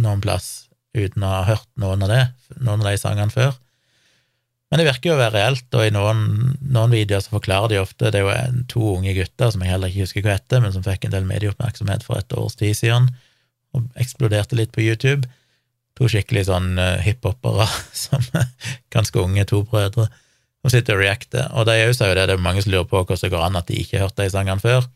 noen 0.00 0.24
plass 0.24 0.70
uten 0.96 1.26
å 1.26 1.34
ha 1.34 1.44
hørt 1.50 1.68
noen 1.76 2.06
av 2.06 2.14
det, 2.14 2.22
noen 2.56 2.80
av 2.80 2.88
de 2.88 3.04
sangene 3.04 3.34
før? 3.34 3.52
Men 4.72 4.80
det 4.80 4.88
virker 4.88 5.10
jo 5.10 5.18
å 5.18 5.20
være 5.20 5.36
reelt, 5.36 5.68
og 5.76 5.84
i 5.84 5.92
noen, 5.92 6.24
noen 6.64 6.96
videoer 6.96 7.20
så 7.26 7.36
forklarer 7.36 7.74
de 7.74 7.84
ofte 7.84 8.08
Det 8.08 8.24
er 8.24 8.24
jo 8.24 8.64
to 8.72 8.96
unge 8.96 9.12
gutter 9.20 9.52
som 9.52 9.60
jeg 9.60 9.74
heller 9.74 9.92
ikke 9.92 10.08
husker 10.08 10.24
hva 10.24 10.38
heter, 10.38 10.64
men 10.64 10.72
som 10.72 10.86
fikk 10.86 11.04
en 11.04 11.18
del 11.18 11.28
medieoppmerksomhet 11.28 12.08
for 12.08 12.24
et 12.24 12.40
års 12.40 12.56
tid 12.56 12.72
siden, 12.80 13.12
og 13.76 13.90
eksploderte 14.00 14.56
litt 14.56 14.72
på 14.72 14.86
YouTube. 14.88 15.28
To 15.98 16.10
skikkelig 16.10 16.48
sånn 16.48 16.74
uh, 16.80 16.98
hiphopere 17.04 17.68
som 18.04 18.24
ganske 18.94 19.20
unge, 19.20 19.46
to 19.50 19.62
brødre, 19.68 20.08
som 20.62 20.72
sitter 20.72 20.98
og 20.98 21.04
reacter. 21.04 21.46
Og 21.54 21.68
de 21.68 21.78
òg 21.84 21.94
sier 21.94 22.10
jo 22.10 22.18
det, 22.18 22.28
det 22.30 22.36
er 22.36 22.44
mange 22.44 22.64
som 22.64 22.74
lurer 22.74 22.88
på 22.90 23.04
hvordan 23.04 23.22
det 23.22 23.32
går 23.34 23.46
an 23.46 23.60
at 23.60 23.70
de 23.70 23.80
ikke 23.82 24.02
hørte 24.02 24.24
de 24.24 24.34
sangene 24.34 24.62
før. 24.62 24.88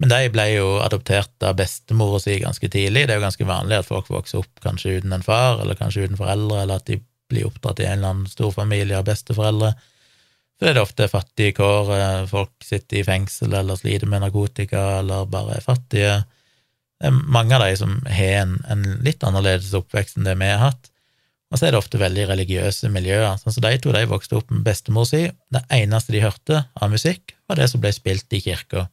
Men 0.00 0.14
de 0.14 0.30
ble 0.32 0.46
jo 0.54 0.68
adoptert 0.80 1.44
av 1.44 1.58
bestemora 1.58 2.22
si 2.22 2.38
ganske 2.40 2.70
tidlig. 2.72 3.04
Det 3.04 3.12
er 3.12 3.20
jo 3.20 3.26
ganske 3.26 3.46
vanlig 3.48 3.82
at 3.82 3.88
folk 3.88 4.08
vokser 4.08 4.40
opp 4.40 4.62
kanskje 4.64 4.96
uten 4.96 5.12
en 5.12 5.24
far, 5.24 5.60
eller 5.60 5.76
kanskje 5.76 6.06
uten 6.06 6.16
foreldre, 6.16 6.62
eller 6.62 6.80
at 6.80 6.88
de 6.88 6.96
blir 7.30 7.50
oppdratt 7.50 7.82
i 7.82 7.86
en 7.90 7.98
eller 7.98 8.14
annen 8.14 8.30
storfamilie 8.30 8.96
av 8.96 9.04
besteforeldre. 9.10 9.74
Så 10.60 10.68
er 10.68 10.76
det 10.76 10.84
ofte 10.84 11.08
fattige 11.08 11.54
kår, 11.56 11.92
eh, 11.96 12.26
folk 12.28 12.52
sitter 12.64 13.00
i 13.00 13.04
fengsel 13.04 13.54
eller 13.56 13.76
sliter 13.80 14.08
med 14.08 14.24
narkotika 14.24 14.82
eller 14.98 15.28
bare 15.28 15.56
er 15.56 15.64
fattige. 15.64 16.16
Det 17.00 17.08
er 17.08 17.20
mange 17.36 17.56
av 17.56 17.64
de 17.64 17.76
som 17.80 17.98
har 18.04 18.42
en, 18.42 18.56
en 18.68 18.86
litt 19.04 19.24
annerledes 19.24 19.72
oppvekst 19.76 20.18
enn 20.18 20.28
det 20.28 20.36
vi 20.40 20.50
har 20.50 20.60
hatt. 20.60 20.90
Og 21.50 21.58
så 21.58 21.66
er 21.66 21.74
det 21.74 21.80
ofte 21.80 21.98
veldig 21.98 22.28
religiøse 22.30 22.90
miljøer. 22.92 23.32
Sånn 23.40 23.56
som 23.56 23.64
de 23.64 23.72
to 23.82 23.94
de 23.94 24.04
vokste 24.10 24.36
opp 24.38 24.52
med 24.52 24.62
bestemor 24.66 25.08
si. 25.08 25.24
Det 25.50 25.62
eneste 25.74 26.14
de 26.14 26.22
hørte 26.22 26.64
av 26.76 26.92
musikk, 26.92 27.34
var 27.50 27.58
det 27.58 27.70
som 27.72 27.82
ble 27.82 27.90
spilt 27.96 28.36
i 28.36 28.42
kirka. 28.44 28.86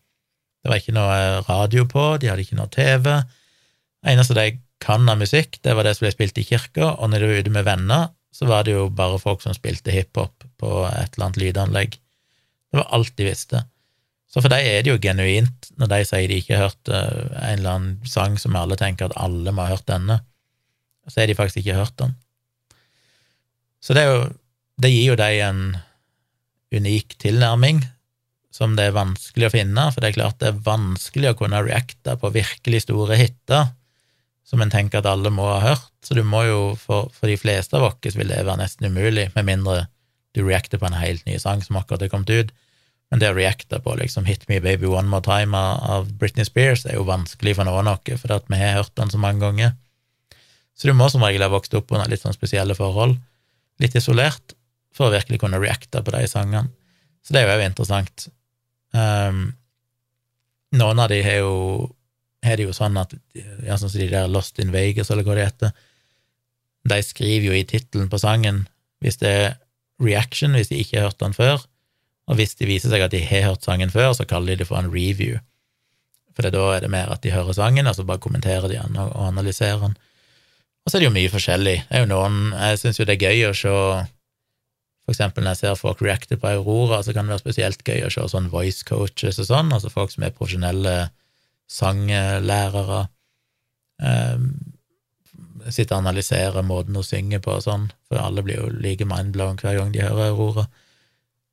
Det 0.64 0.72
var 0.72 0.82
ikke 0.82 0.96
noe 0.98 1.18
radio 1.46 1.86
på, 1.90 2.06
de 2.18 2.32
hadde 2.32 2.48
ikke 2.48 2.58
noe 2.58 2.72
TV. 2.74 3.12
Det 4.02 4.16
eneste 4.16 4.38
de 4.40 4.48
kan 4.84 5.06
av 5.10 5.20
musikk, 5.22 5.60
det 5.66 5.76
var 5.78 5.86
det 5.86 5.94
som 5.98 6.08
ble 6.08 6.14
spilt 6.16 6.40
i 6.42 6.46
kirka, 6.48 6.96
og 6.96 7.12
når 7.12 7.22
de 7.22 7.30
var 7.30 7.44
ute 7.44 7.54
med 7.54 7.68
venner, 7.68 8.10
så 8.34 8.50
var 8.50 8.66
det 8.66 8.76
jo 8.76 8.88
bare 8.94 9.22
folk 9.22 9.44
som 9.44 9.56
spilte 9.56 9.94
hiphop 9.94 10.46
på 10.62 10.72
et 10.90 11.16
eller 11.16 11.28
annet 11.28 11.42
lydanlegg. 11.42 11.98
Det 12.68 12.82
var 12.82 12.90
alt 12.98 13.14
de 13.18 13.28
visste. 13.30 13.64
Så 14.28 14.44
for 14.44 14.52
dem 14.52 14.60
er 14.60 14.84
det 14.84 14.92
jo 14.92 15.02
genuint 15.02 15.70
når 15.80 15.92
de 15.94 16.00
sier 16.08 16.28
de 16.28 16.40
ikke 16.42 16.58
har 16.58 16.70
hørt 16.70 16.92
uh, 16.92 17.28
en 17.40 17.60
eller 17.60 17.74
annen 17.74 18.10
sang 18.10 18.36
som 18.42 18.58
alle 18.60 18.78
tenker 18.80 19.08
at 19.08 19.20
alle 19.20 19.54
må 19.56 19.64
ha 19.64 19.76
hørt 19.76 19.88
denne, 19.88 20.20
så 21.08 21.22
har 21.22 21.30
de 21.30 21.38
faktisk 21.38 21.62
ikke 21.62 21.78
hørt 21.78 21.96
den. 22.02 22.18
Så 23.80 23.96
det, 23.96 24.04
jo, 24.04 24.26
det 24.84 24.92
gir 24.92 25.14
jo 25.14 25.20
dem 25.20 25.38
en 25.46 25.62
unik 26.76 27.16
tilnærming 27.24 27.86
som 28.52 28.74
det 28.76 28.90
er 28.90 28.96
vanskelig 28.98 29.48
å 29.48 29.54
finne, 29.54 29.88
for 29.94 30.02
det 30.02 30.10
er 30.10 30.18
klart 30.18 30.40
det 30.42 30.50
er 30.50 30.64
vanskelig 30.66 31.32
å 31.32 31.38
kunne 31.40 31.64
reacte 31.64 32.18
på 32.20 32.34
virkelig 32.34 32.84
store 32.88 33.20
hiter 33.20 33.70
som 34.48 34.64
en 34.64 34.72
tenker 34.72 35.02
at 35.02 35.10
alle 35.10 35.30
må 35.34 35.46
ha 35.50 35.60
hørt, 35.62 35.92
så 36.04 36.16
du 36.16 36.24
må 36.24 36.46
jo, 36.48 36.60
for, 36.80 37.12
for 37.16 37.28
de 37.28 37.36
fleste 37.40 37.76
av 37.78 37.90
oss 37.90 38.16
vil 38.16 38.32
det 38.32 38.46
være 38.48 38.62
nesten 38.62 38.88
umulig, 38.88 39.28
med 39.36 39.48
mindre 39.48 39.82
du 40.36 40.44
reacter 40.46 40.80
på 40.80 40.88
en 40.88 40.96
helt 40.96 41.26
ny 41.28 41.36
sang 41.42 41.64
som 41.66 41.80
akkurat 41.80 42.06
er 42.06 42.12
kommet 42.12 42.32
ut. 42.32 42.54
Men 43.12 43.22
det 43.22 43.30
å 43.32 43.38
reacte 43.38 43.80
på 43.84 43.94
liksom 44.00 44.26
Hit 44.28 44.44
Me 44.50 44.60
Baby 44.64 44.90
One 44.90 45.08
More 45.08 45.24
Time 45.24 45.56
av 45.58 46.10
Britney 46.20 46.48
Spears 46.48 46.84
er 46.86 46.98
jo 46.98 47.06
vanskelig 47.08 47.56
for 47.56 47.68
noen 47.68 47.88
av 47.88 48.02
oss, 48.02 48.22
for 48.22 48.34
vi 48.52 48.60
har 48.60 48.76
hørt 48.82 48.96
den 49.00 49.14
så 49.14 49.22
mange 49.22 49.46
ganger. 49.46 49.76
Så 50.78 50.90
du 50.90 50.94
må 50.94 51.08
som 51.10 51.24
regel 51.24 51.46
ha 51.46 51.50
vokst 51.50 51.74
opp 51.78 51.94
under 51.94 52.10
litt 52.12 52.22
sånn 52.22 52.36
spesielle 52.36 52.76
forhold, 52.78 53.16
litt 53.82 53.96
isolert, 53.98 54.54
for 54.94 55.08
å 55.08 55.14
virkelig 55.14 55.40
kunne 55.42 55.62
reacte 55.62 56.02
på 56.04 56.14
de 56.14 56.26
sangene. 56.30 56.68
Så 57.24 57.34
det 57.34 57.42
er 57.42 57.48
jo 57.48 57.56
òg 57.58 57.64
interessant. 57.66 58.28
Um, 58.96 59.42
noen 60.76 61.02
av 61.04 61.10
de 61.12 61.22
har 61.24 61.42
jo 61.42 61.56
er 62.46 62.60
det 62.60 62.68
jo 62.68 62.76
sånn 62.76 62.98
at 63.00 63.14
ja, 63.36 63.78
sånn 63.80 63.90
som 63.90 64.00
de 64.00 64.10
der 64.12 64.30
Lost 64.32 64.60
in 64.62 64.74
Vegas, 64.74 65.10
eller 65.12 65.26
hva 65.26 65.36
det 65.38 65.48
heter, 65.48 65.74
de 66.88 67.00
skriver 67.04 67.50
jo 67.50 67.56
i 67.58 67.66
tittelen 67.68 68.12
på 68.12 68.20
sangen 68.22 68.66
hvis 69.04 69.20
det 69.22 69.32
er 69.32 69.58
reaction, 70.02 70.56
hvis 70.56 70.72
de 70.72 70.80
ikke 70.82 71.00
har 71.00 71.10
hørt 71.10 71.20
den 71.22 71.36
før, 71.36 71.66
og 72.28 72.36
hvis 72.36 72.58
det 72.60 72.68
viser 72.68 72.92
seg 72.92 73.06
at 73.06 73.14
de 73.14 73.22
har 73.24 73.46
hørt 73.50 73.64
sangen 73.64 73.92
før, 73.94 74.12
så 74.16 74.28
kaller 74.28 74.56
de 74.56 74.64
det 74.64 74.68
for 74.68 74.80
en 74.80 74.92
review. 74.92 75.40
For 76.36 76.46
da 76.54 76.66
er 76.76 76.84
det 76.84 76.92
mer 76.94 77.10
at 77.14 77.24
de 77.24 77.34
hører 77.34 77.56
sangen, 77.56 77.88
og 77.88 77.96
så 77.96 78.06
bare 78.06 78.22
kommenterer 78.22 78.68
de 78.70 78.78
den 78.78 79.00
og, 79.00 79.16
analyserer 79.30 79.80
den. 79.88 79.96
Og 80.86 80.92
så 80.92 80.98
er 80.98 81.04
det 81.04 81.08
jo 81.08 81.16
mye 81.16 81.32
forskjellig. 81.32 81.78
Det 81.88 81.98
er 81.98 82.06
jo 82.06 82.12
noen 82.12 82.54
Jeg 82.54 82.80
syns 82.80 83.00
jo 83.00 83.08
det 83.08 83.18
er 83.18 83.26
gøy 83.28 83.50
å 83.50 83.56
se 83.58 83.72
For 85.08 85.16
eksempel 85.16 85.44
når 85.44 85.56
jeg 85.56 85.62
ser 85.62 85.80
folk 85.80 86.02
reacte 86.04 86.38
på 86.40 86.50
Aurora, 86.52 87.02
så 87.04 87.16
kan 87.16 87.28
det 87.28 87.36
være 87.36 87.46
spesielt 87.46 87.84
gøy 87.84 88.06
å 88.08 88.12
se 88.12 88.28
sånn 88.28 88.50
voice 88.52 88.84
coaches 88.88 89.40
og 89.40 89.48
sånn, 89.48 89.72
altså 89.72 89.92
folk 89.92 90.12
som 90.12 90.26
er 90.28 90.36
profesjonelle 90.36 90.96
sanglærere. 91.72 93.06
Eh, 94.04 94.44
sitter 95.72 95.96
og 95.96 96.04
analyserer 96.04 96.68
måten 96.68 97.00
hun 97.00 97.08
synger 97.08 97.40
på 97.44 97.56
og 97.56 97.64
sånn, 97.64 97.88
for 98.08 98.20
alle 98.20 98.44
blir 98.44 98.60
jo 98.60 98.68
like 98.84 99.08
mindblown 99.08 99.60
hver 99.64 99.80
gang 99.80 99.96
de 99.96 100.04
hører 100.04 100.34
Aurora. 100.34 100.68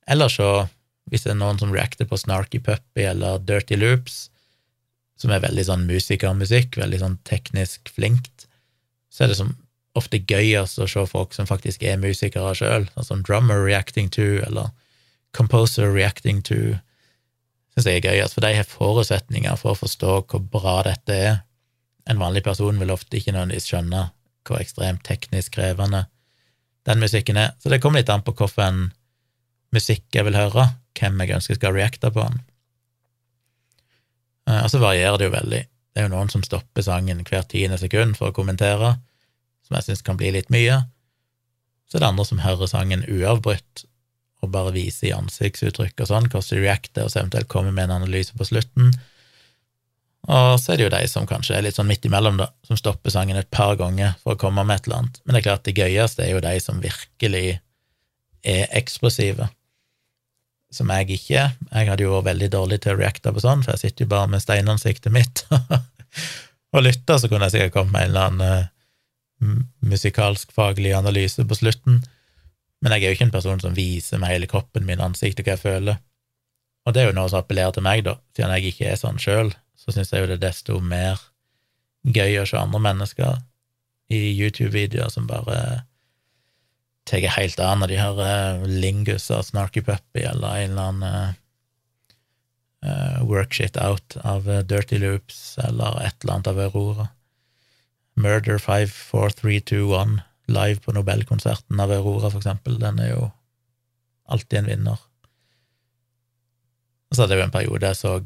Eller 0.09 0.29
så, 0.29 0.67
hvis 1.09 1.25
det 1.25 1.33
er 1.33 1.39
noen 1.39 1.59
som 1.61 1.73
reacter 1.73 2.07
på 2.09 2.19
Snarky 2.19 2.61
Puppy 2.63 3.05
eller 3.09 3.41
Dirty 3.41 3.77
Loops, 3.79 4.29
som 5.19 5.31
er 5.31 5.43
veldig 5.43 5.65
sånn 5.67 5.85
musikermusikk, 5.87 6.77
veldig 6.77 7.01
sånn 7.01 7.19
teknisk 7.27 7.89
flinkt, 7.95 8.47
så 9.09 9.25
er 9.25 9.31
det 9.31 9.39
som 9.39 9.53
ofte 9.95 10.19
gøyest 10.19 10.81
å 10.83 10.87
se 10.91 11.05
folk 11.07 11.33
som 11.33 11.47
faktisk 11.47 11.85
er 11.87 12.01
musikere 12.01 12.51
sjøl, 12.57 12.89
sånn 12.93 13.07
som 13.07 13.21
drummer 13.23 13.63
reacting 13.63 14.09
to, 14.11 14.41
eller 14.43 14.73
composer 15.35 15.87
reacting 15.93 16.41
to, 16.43 16.75
syns 17.73 17.87
jeg 17.87 18.01
er 18.01 18.09
gøyest, 18.09 18.35
for 18.35 18.43
de 18.43 18.51
har 18.57 18.67
forutsetninger 18.67 19.55
for 19.59 19.73
å 19.73 19.79
forstå 19.79 20.17
hvor 20.27 20.43
bra 20.51 20.81
dette 20.87 21.15
er. 21.15 21.39
En 22.05 22.19
vanlig 22.21 22.43
person 22.45 22.77
vil 22.79 22.93
ofte 22.93 23.17
ikke 23.17 23.33
nødvendigvis 23.33 23.71
skjønne 23.71 24.09
hvor 24.45 24.61
ekstremt 24.61 25.01
teknisk 25.07 25.55
krevende 25.55 26.05
den 26.85 27.01
musikken 27.01 27.39
er. 27.41 27.55
Så 27.63 27.71
det 27.71 27.79
kommer 27.81 28.03
litt 28.03 28.11
an 28.13 28.23
på 28.23 28.35
hvilken 28.35 28.91
musikk 29.73 30.05
jeg 30.13 30.27
vil 30.27 30.37
høre, 30.37 30.69
hvem 30.99 31.23
jeg 31.23 31.37
ønsker 31.37 31.57
skal 31.57 31.75
reacte 31.75 32.11
på 32.13 32.25
den. 32.27 32.43
Eh, 34.49 34.61
og 34.61 34.69
så 34.71 34.81
varierer 34.83 35.17
det 35.19 35.29
jo 35.29 35.35
veldig. 35.35 35.63
Det 35.65 36.01
er 36.01 36.07
jo 36.09 36.13
noen 36.13 36.31
som 36.31 36.43
stopper 36.43 36.85
sangen 36.85 37.23
hvert 37.25 37.49
tiende 37.53 37.79
sekund 37.81 38.17
for 38.19 38.29
å 38.29 38.35
kommentere, 38.35 38.97
som 39.65 39.77
jeg 39.77 39.87
syns 39.87 40.05
kan 40.05 40.19
bli 40.19 40.33
litt 40.35 40.51
mye. 40.53 40.83
Så 41.89 41.97
er 41.97 42.03
det 42.03 42.11
andre 42.11 42.25
som 42.27 42.41
hører 42.43 42.69
sangen 42.69 43.05
uavbrutt 43.07 43.85
og 44.43 44.51
bare 44.53 44.73
viser 44.75 45.09
i 45.09 45.15
ansiktsuttrykk 45.15 46.03
og 46.03 46.09
sånn 46.09 46.29
hvordan 46.29 46.49
de 46.51 46.61
reacter, 46.61 47.05
og 47.05 47.11
så 47.11 47.21
eventuelt 47.21 47.49
kommer 47.49 47.73
med 47.73 47.87
en 47.87 48.01
analyse 48.01 48.35
på 48.37 48.47
slutten. 48.47 48.91
Og 50.25 50.55
så 50.59 50.73
er 50.73 50.79
det 50.79 50.85
jo 50.87 50.93
de 50.93 51.01
som 51.09 51.27
kanskje 51.29 51.55
er 51.57 51.65
litt 51.65 51.77
sånn 51.77 51.89
midt 51.89 52.05
imellom, 52.07 52.39
da, 52.41 52.49
som 52.65 52.77
stopper 52.77 53.13
sangen 53.13 53.37
et 53.37 53.49
par 53.53 53.77
ganger 53.79 54.17
for 54.21 54.33
å 54.33 54.41
komme 54.41 54.65
med 54.65 54.81
et 54.81 54.89
eller 54.89 55.03
annet. 55.03 55.19
Men 55.23 55.35
det 55.35 55.41
er 55.41 55.47
klart, 55.47 55.65
det 55.67 55.77
gøyeste 55.77 56.25
er 56.25 56.33
jo 56.33 56.43
de 56.45 56.53
som 56.61 56.81
virkelig 56.81 57.45
er 58.45 58.71
eksplosive. 58.77 59.49
Som 60.73 60.91
jeg 60.91 61.17
ikke 61.17 61.37
er. 61.39 61.51
Jeg 61.71 61.89
hadde 61.91 62.05
jo 62.05 62.15
vært 62.17 62.29
veldig 62.31 62.49
dårlig 62.53 62.81
til 62.83 62.95
å 62.95 62.99
reacte 62.99 63.31
på 63.33 63.43
sånn, 63.43 63.63
for 63.65 63.75
jeg 63.75 63.85
sitter 63.85 64.05
jo 64.05 64.13
bare 64.15 64.31
med 64.33 64.43
steinansiktet 64.43 65.13
mitt 65.13 65.45
og 66.75 66.83
lytter, 66.83 67.19
så 67.21 67.29
kunne 67.31 67.47
jeg 67.47 67.55
sikkert 67.55 67.77
kommet 67.77 67.93
med 67.93 68.07
en 68.07 68.11
eller 68.11 68.31
annen 68.31 68.65
uh, 68.65 69.63
musikalsk 69.93 70.51
faglig 70.55 70.95
analyse 70.97 71.45
på 71.47 71.57
slutten. 71.57 72.01
Men 72.83 72.95
jeg 72.95 73.03
er 73.05 73.13
jo 73.13 73.17
ikke 73.19 73.27
en 73.29 73.37
person 73.37 73.61
som 73.63 73.77
viser 73.77 74.19
med 74.21 74.33
hele 74.33 74.49
kroppen 74.51 74.85
min 74.87 75.03
ansikt 75.03 75.39
og 75.39 75.47
hva 75.47 75.55
jeg 75.55 75.63
føler. 75.63 76.01
Og 76.85 76.93
det 76.93 77.01
er 77.01 77.09
jo 77.09 77.15
noe 77.17 77.31
som 77.31 77.41
appellerer 77.41 77.73
til 77.73 77.85
meg, 77.85 78.03
da, 78.05 78.19
siden 78.35 78.53
jeg 78.57 78.73
ikke 78.73 78.91
er 78.91 78.99
sånn 78.99 79.21
sjøl, 79.21 79.49
så 79.79 79.93
syns 79.93 80.11
jeg 80.13 80.21
jo 80.21 80.29
det 80.29 80.37
er 80.37 80.47
desto 80.47 80.77
mer 80.83 81.21
gøy 82.05 82.41
å 82.41 82.45
se 82.45 82.59
andre 82.59 82.81
mennesker 82.83 83.39
i 84.13 84.19
YouTube-videoer 84.37 85.09
som 85.09 85.25
bare 85.29 85.85
tar 87.05 87.25
helt 87.37 87.59
av 87.61 87.79
når 87.79 87.91
de 87.91 88.01
hører 88.01 88.63
Lingus 88.69 89.29
og 89.33 89.45
Snarky 89.47 89.83
Puppy 89.85 90.23
eller 90.25 90.61
en 90.63 90.71
eller 90.71 90.91
annen 90.91 91.35
uh, 92.85 93.19
Workshit 93.25 93.77
Out 93.81 94.17
av 94.23 94.49
Dirty 94.69 94.97
Loops 95.01 95.57
eller 95.61 96.01
et 96.05 96.17
eller 96.23 96.37
annet 96.37 96.51
av 96.51 96.61
Aurora. 96.67 97.09
Murder 98.15 98.57
54321 98.57 100.21
live 100.47 100.79
på 100.79 100.93
Nobelkonserten 100.95 101.79
av 101.79 101.91
Aurora, 101.91 102.29
for 102.29 102.39
eksempel. 102.39 102.79
Den 102.79 103.01
er 103.01 103.11
jo 103.11 103.27
alltid 104.29 104.59
en 104.59 104.69
vinner. 104.69 105.05
Og 107.09 107.17
så 107.17 107.23
hadde 107.23 107.37
jeg 107.37 107.43
jo 107.43 107.47
en 107.49 107.55
periode 107.55 107.91
jeg 107.91 108.01
så 108.01 108.17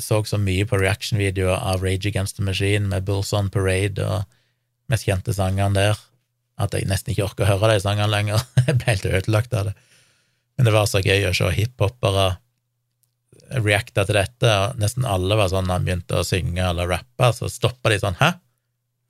så 0.00 0.22
så 0.24 0.38
mye 0.40 0.64
på 0.64 0.78
reaction-videoer 0.80 1.58
av 1.58 1.82
Rage 1.84 2.08
Against 2.08 2.38
the 2.38 2.44
Machine 2.44 2.88
med 2.88 3.04
Bulls 3.04 3.32
on 3.36 3.50
Parade 3.52 4.00
og 4.00 4.22
mest 4.88 5.04
kjente 5.04 5.34
sangene 5.36 5.76
der, 5.76 5.98
at 6.62 6.76
jeg 6.76 6.88
nesten 6.90 7.12
ikke 7.12 7.26
orker 7.26 7.46
å 7.46 7.56
høre 7.56 7.74
de 7.74 7.82
sangene 7.84 8.10
lenger. 8.12 8.44
jeg 8.66 8.78
ble 8.78 8.94
helt 8.94 9.10
ødelagt 9.10 9.58
av 9.58 9.70
det. 9.70 9.76
Men 10.56 10.68
det 10.68 10.74
var 10.74 10.88
så 10.90 11.02
gøy 11.02 11.28
å 11.28 11.36
se 11.36 11.50
hiphopere 11.56 12.30
reacta 13.52 14.06
til 14.08 14.16
dette, 14.16 14.48
og 14.48 14.80
nesten 14.80 15.04
alle 15.08 15.36
var 15.36 15.50
sånn 15.52 15.70
han 15.72 15.84
begynte 15.84 16.20
å 16.20 16.24
synge 16.24 16.64
eller 16.64 16.88
rappe, 16.88 17.32
så 17.36 17.50
stoppa 17.52 17.92
de 17.92 17.98
sånn 18.00 18.16
Hæ? 18.20 18.34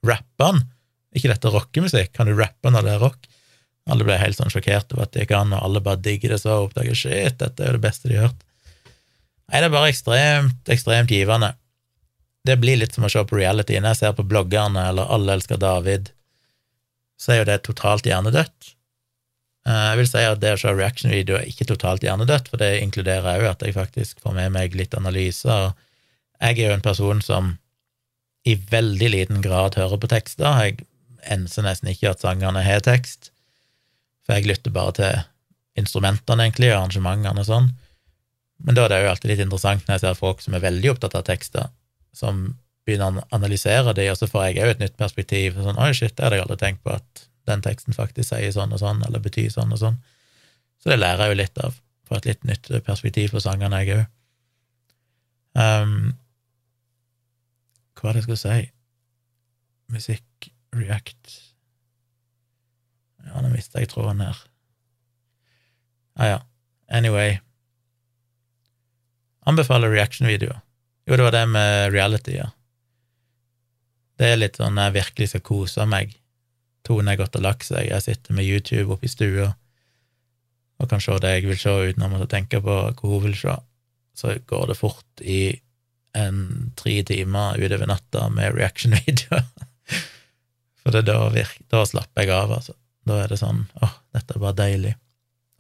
Rapper 0.07 0.49
han? 0.49 0.65
ikke 1.13 1.29
dette 1.29 1.53
rockemusikk? 1.53 2.13
Kan 2.17 2.31
du 2.31 2.37
rappe 2.39 2.73
når 2.73 2.87
det 2.87 2.95
er 2.95 3.03
rock? 3.05 3.29
Alle 3.91 4.07
ble 4.07 4.17
helt 4.21 4.39
sånn 4.39 4.53
sjokkert 4.53 4.95
over 4.95 5.07
at 5.07 5.15
det 5.15 5.27
gikk 5.27 5.35
an, 5.37 5.55
og 5.57 5.67
alle 5.67 5.83
bare 5.85 6.01
digger 6.01 6.35
det 6.35 6.41
så 6.45 6.55
og 6.57 6.71
oppdager 6.71 6.97
shit, 6.97 7.39
dette 7.43 7.63
er 7.63 7.73
jo 7.73 7.79
det 7.79 7.85
beste 7.85 8.09
de 8.09 8.19
har 8.19 8.31
hørt. 8.31 8.45
Nei, 9.51 9.59
det 9.61 9.69
er 9.69 9.75
bare 9.75 9.91
ekstremt, 9.93 10.71
ekstremt 10.73 11.13
givende. 11.13 11.53
Det 12.47 12.57
blir 12.63 12.79
litt 12.81 12.95
som 12.95 13.05
å 13.07 13.11
se 13.13 13.21
på 13.27 13.37
reality. 13.37 13.77
Når 13.77 13.93
jeg 13.93 14.01
ser 14.01 14.15
på 14.17 14.27
bloggerne 14.27 14.87
eller 14.91 15.11
Alle 15.13 15.37
elsker 15.37 15.61
David, 15.61 16.09
så 17.23 17.35
er 17.35 17.43
jo 17.43 17.49
det 17.49 17.61
totalt 17.67 18.07
hjernedødt. 18.09 18.73
Eh, 19.69 19.83
jeg 19.93 19.99
vil 20.01 20.09
si 20.11 20.23
at 20.27 20.41
det 20.43 20.55
å 20.57 20.61
se 20.61 20.75
reaction-video 20.75 21.39
er 21.39 21.51
ikke 21.51 21.69
totalt 21.71 22.03
hjernedødt, 22.03 22.51
for 22.51 22.63
det 22.63 22.81
inkluderer 22.83 23.29
òg 23.37 23.51
at 23.53 23.67
jeg 23.67 23.77
faktisk 23.77 24.23
får 24.25 24.35
med 24.39 24.55
meg 24.57 24.75
litt 24.79 24.97
analyser. 24.99 25.71
Jeg 26.43 26.59
er 26.59 26.73
jo 26.73 26.79
en 26.79 26.85
person 26.85 27.23
som 27.23 27.53
i 28.49 28.57
veldig 28.59 29.13
liten 29.13 29.45
grad 29.45 29.79
hører 29.79 30.01
på 30.03 30.11
tekster. 30.11 30.49
Jeg 30.67 30.83
enser 31.31 31.63
nesten 31.63 31.93
ikke 31.93 32.11
at 32.11 32.25
sangene 32.25 32.65
har 32.67 32.83
tekst, 32.83 33.31
for 34.27 34.35
jeg 34.35 34.51
lytter 34.51 34.75
bare 34.75 34.97
til 34.99 35.21
instrumentene, 35.79 36.49
egentlig, 36.49 36.73
og 36.73 36.81
arrangementene 36.81 37.45
og 37.45 37.49
sånn. 37.49 37.71
Men 38.63 38.77
da 38.77 38.85
er 38.85 38.93
det 38.93 38.99
jo 39.05 39.13
alltid 39.13 39.31
litt 39.31 39.45
interessant 39.47 39.87
når 39.87 39.95
jeg 39.95 40.05
ser 40.05 40.19
folk 40.19 40.43
som 40.43 40.57
er 40.59 40.65
veldig 40.67 40.91
opptatt 40.93 41.15
av 41.19 41.25
tekster, 41.27 41.71
som 42.15 42.49
begynner 42.87 43.21
å 43.21 43.27
analysere 43.35 43.95
det, 43.97 44.09
og 44.11 44.19
så 44.19 44.29
får 44.31 44.49
jeg 44.49 44.65
òg 44.65 44.73
et 44.75 44.83
nytt 44.83 44.97
perspektiv. 45.01 45.59
Sånn, 45.59 45.79
Oi, 45.79 45.93
shit, 45.97 46.15
det 46.17 46.27
hadde 46.27 46.41
jeg 46.41 46.47
aldri 46.47 46.59
tenkt 46.63 46.83
på, 46.87 46.97
at 46.97 47.27
den 47.51 47.63
teksten 47.65 47.97
faktisk 47.97 48.31
sier 48.31 48.55
sånn 48.55 48.75
og 48.75 48.83
sånn, 48.83 49.03
eller 49.07 49.23
betyr 49.23 49.51
sånn 49.53 49.75
og 49.75 49.81
sånn. 49.83 50.01
Så 50.83 50.91
det 50.91 50.99
lærer 50.99 51.27
jeg 51.27 51.35
jo 51.35 51.41
litt 51.43 51.63
av, 51.63 51.79
får 52.09 52.21
et 52.21 52.29
litt 52.33 52.49
nytt 52.49 52.73
perspektiv 52.87 53.35
på 53.35 53.43
sangene, 53.43 53.83
jeg 53.83 54.01
òg. 54.01 54.11
Um, 55.53 56.15
hva 57.99 58.09
var 58.09 58.17
det 58.17 58.23
jeg 58.23 58.29
skulle 58.31 58.41
si? 58.41 58.71
Musikk, 59.93 60.49
react 60.73 61.35
Ja, 63.27 63.43
nå 63.45 63.51
mista 63.53 63.83
jeg 63.83 63.93
tråden 63.93 64.25
her. 64.25 64.39
Ah, 66.19 66.27
ja. 66.27 66.39
Anyway. 66.91 67.37
Anbefaler 69.47 69.93
reaction-videoer. 69.93 70.59
Jo, 71.07 71.17
det 71.17 71.27
var 71.27 71.35
det 71.35 71.45
med 71.51 71.93
reality, 71.95 72.35
ja. 72.41 72.49
Det 74.21 74.29
er 74.29 74.39
litt 74.41 74.59
sånn 74.61 74.79
jeg 74.79 74.97
virkelig 74.97 75.33
skal 75.33 75.45
kose 75.47 75.87
meg. 75.89 76.15
Tone 76.87 77.13
er 77.13 77.21
godt 77.21 77.39
og 77.39 77.45
lagt 77.47 77.67
seg, 77.69 77.89
jeg 77.89 78.05
sitter 78.05 78.37
med 78.37 78.49
YouTube 78.49 78.95
oppe 78.95 79.07
i 79.07 79.13
stua 79.13 79.53
og 80.83 80.91
kan 80.91 81.03
se 81.03 81.15
det 81.23 81.31
jeg 81.37 81.47
vil 81.47 81.61
se 81.61 81.73
uten 81.93 82.03
å 82.03 82.09
måtte 82.11 82.31
tenke 82.33 82.59
på 82.63 82.73
hva 82.75 83.11
hun 83.13 83.21
vil 83.29 83.37
se. 83.39 83.55
Så 84.19 84.35
går 84.51 84.73
det 84.73 84.79
fort 84.81 85.23
i 85.23 85.55
en 86.19 86.73
tre 86.77 86.97
timer 87.09 87.61
utover 87.61 87.89
natta 87.89 88.27
med 88.35 88.57
reaction-videoer. 88.59 89.47
For 90.83 90.99
da, 91.07 91.21
virker, 91.31 91.63
da 91.71 91.85
slapper 91.87 92.27
jeg 92.27 92.35
av, 92.35 92.57
altså. 92.59 92.75
Da 93.07 93.21
er 93.23 93.31
det 93.31 93.39
sånn 93.39 93.65
åh, 93.83 93.95
dette 94.15 94.35
er 94.35 94.43
bare 94.43 94.59
deilig. 94.59 94.97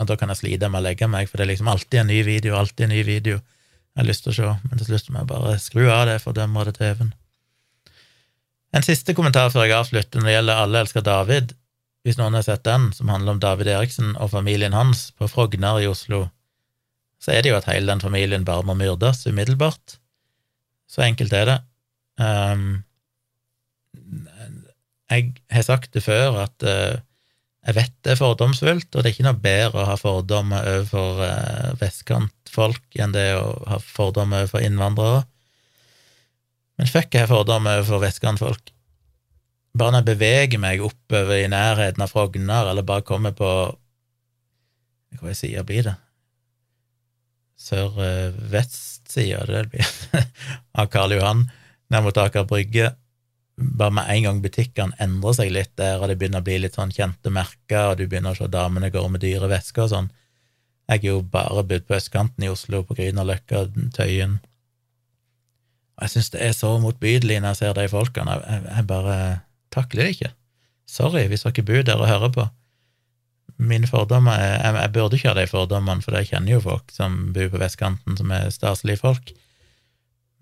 Og 0.02 0.10
da 0.10 0.18
kan 0.18 0.30
jeg 0.32 0.42
slite 0.42 0.68
med 0.70 0.82
å 0.82 0.86
legge 0.88 1.06
meg, 1.10 1.28
for 1.30 1.38
det 1.38 1.46
er 1.46 1.52
liksom 1.52 1.70
alltid 1.70 2.00
en 2.00 2.10
ny 2.10 2.20
video, 2.26 2.56
alltid 2.58 2.88
en 2.88 2.94
ny 2.96 3.02
video 3.06 3.38
jeg 3.38 4.00
har 4.00 4.08
lyst 4.08 4.24
til 4.24 4.32
å 4.32 4.36
se, 4.38 4.52
men 4.66 4.80
til 4.80 4.88
slutt 4.88 5.10
må 5.12 5.20
jeg 5.20 5.30
bare 5.30 5.56
skru 5.60 5.82
av 5.92 6.06
det 6.08 6.16
for 6.22 6.32
å 6.32 6.38
dømme 6.38 6.64
det 6.66 6.78
TV-en. 6.78 7.12
En 8.72 8.84
siste 8.84 9.12
kommentar 9.16 9.50
før 9.52 9.66
jeg 9.66 9.76
avslutter 9.76 10.20
når 10.20 10.28
det 10.28 10.36
gjelder 10.36 10.60
Alle 10.62 10.84
elsker 10.84 11.04
David. 11.04 11.52
Hvis 12.02 12.16
noen 12.18 12.34
har 12.34 12.44
sett 12.46 12.64
den, 12.66 12.88
som 12.96 13.10
handler 13.12 13.36
om 13.36 13.42
David 13.42 13.68
Eriksen 13.70 14.14
og 14.16 14.32
familien 14.32 14.74
hans 14.74 15.10
på 15.18 15.28
Frogner 15.30 15.82
i 15.82 15.90
Oslo, 15.90 16.24
så 17.22 17.34
er 17.34 17.44
det 17.44 17.52
jo 17.52 17.58
at 17.60 17.68
hele 17.70 17.86
den 17.86 18.02
familien 18.02 18.46
bare 18.48 18.64
må 18.66 18.74
myrdes 18.74 19.22
umiddelbart. 19.28 19.98
Så 20.90 21.04
enkelt 21.06 21.36
er 21.36 21.46
det. 21.46 21.58
Um, 22.18 22.82
jeg 25.12 25.30
har 25.52 25.66
sagt 25.68 25.92
det 25.94 26.02
før, 26.02 26.40
at 26.42 26.66
uh, 26.66 26.98
jeg 27.62 27.76
vet 27.76 27.94
det 28.02 28.16
er 28.16 28.18
fordomsfullt, 28.18 28.88
og 28.90 28.98
det 28.98 29.10
er 29.10 29.14
ikke 29.14 29.28
noe 29.28 29.44
bedre 29.44 29.84
å 29.84 29.90
ha 29.92 29.98
fordommer 30.00 30.66
overfor 30.72 31.22
uh, 31.22 31.68
vestkantfolk 31.78 32.98
enn 32.98 33.14
det 33.14 33.28
å 33.38 33.52
ha 33.70 33.78
fordommer 33.84 34.42
overfor 34.42 34.64
innvandrere. 34.66 35.22
Men 36.82 36.88
fuck, 36.90 37.12
jeg 37.14 37.22
har 37.22 37.28
fordommer 37.30 37.78
overfor 37.78 38.00
vestkantfolk. 38.02 38.72
Bare 39.78 39.94
når 39.94 40.00
jeg 40.02 40.08
beveger 40.08 40.58
meg 40.58 40.80
oppover 40.82 41.36
i 41.38 41.46
nærheten 41.46 42.02
av 42.02 42.10
Frogner, 42.10 42.72
eller 42.72 42.82
bare 42.82 43.06
kommer 43.06 43.36
på 43.38 43.50
Hva 45.20 45.34
side 45.36 45.62
blir 45.68 45.86
det? 45.86 45.94
Sør-vest-sida, 47.62 49.44
det 49.46 49.62
blir 49.70 49.94
av 50.82 50.90
Karl 50.90 51.14
Johan, 51.14 51.46
ned 51.94 52.02
mot 52.02 52.18
Aker 52.18 52.50
Brygge 52.50 52.90
bare 53.62 53.94
med 54.00 54.10
en 54.10 54.26
gang 54.26 54.42
butikkene 54.42 54.98
endrer 54.98 55.38
seg 55.38 55.54
litt 55.54 55.76
der, 55.78 56.02
og 56.02 56.10
det 56.10 56.18
begynner 56.18 56.42
å 56.42 56.48
bli 56.50 56.58
litt 56.64 56.80
sånn 56.80 56.90
kjente 56.90 57.30
merker, 57.30 57.92
og 57.92 58.00
du 58.00 58.08
begynner 58.08 58.34
å 58.34 58.42
se 58.42 58.50
damene 58.50 58.90
går 58.90 59.06
med 59.12 59.22
dyre 59.22 59.46
vesker 59.54 59.86
og 59.86 59.92
sånn 59.92 60.14
Jeg 60.90 61.04
er 61.04 61.12
jo 61.12 61.20
bare 61.22 61.62
bodd 61.62 61.86
på 61.86 61.94
østkanten 61.94 62.42
i 62.42 62.50
Oslo, 62.50 62.82
på 62.82 62.98
Grünerløkka, 62.98 63.68
Tøyen. 63.94 64.40
Og 65.96 66.06
jeg 66.06 66.14
syns 66.14 66.32
det 66.34 66.40
er 66.44 66.54
så 66.56 66.72
motbydelig 66.82 67.38
når 67.40 67.52
jeg 67.52 67.60
ser 67.60 67.76
de 67.76 67.88
folkene. 67.92 68.38
Jeg, 68.48 68.86
bare 68.88 69.16
takler 69.74 70.06
det 70.06 70.16
ikke. 70.16 70.32
Sorry 70.88 71.26
hvis 71.30 71.44
dere 71.46 71.64
bor 71.68 71.86
der 71.86 72.00
og 72.00 72.10
hører 72.10 72.34
på. 72.34 72.48
Mine 73.62 73.86
fordommer 73.86 74.40
jeg, 74.40 74.74
jeg, 74.74 74.92
burde 74.94 75.18
ikke 75.18 75.30
ha 75.30 75.36
de 75.38 75.46
fordommene, 75.46 76.02
for 76.02 76.16
jeg 76.16 76.32
kjenner 76.32 76.56
jo 76.56 76.64
folk 76.64 76.90
som 76.94 77.18
bor 77.34 77.52
på 77.52 77.60
vestkanten, 77.60 78.16
som 78.18 78.32
er 78.34 78.50
staselige 78.50 79.02
folk. 79.02 79.32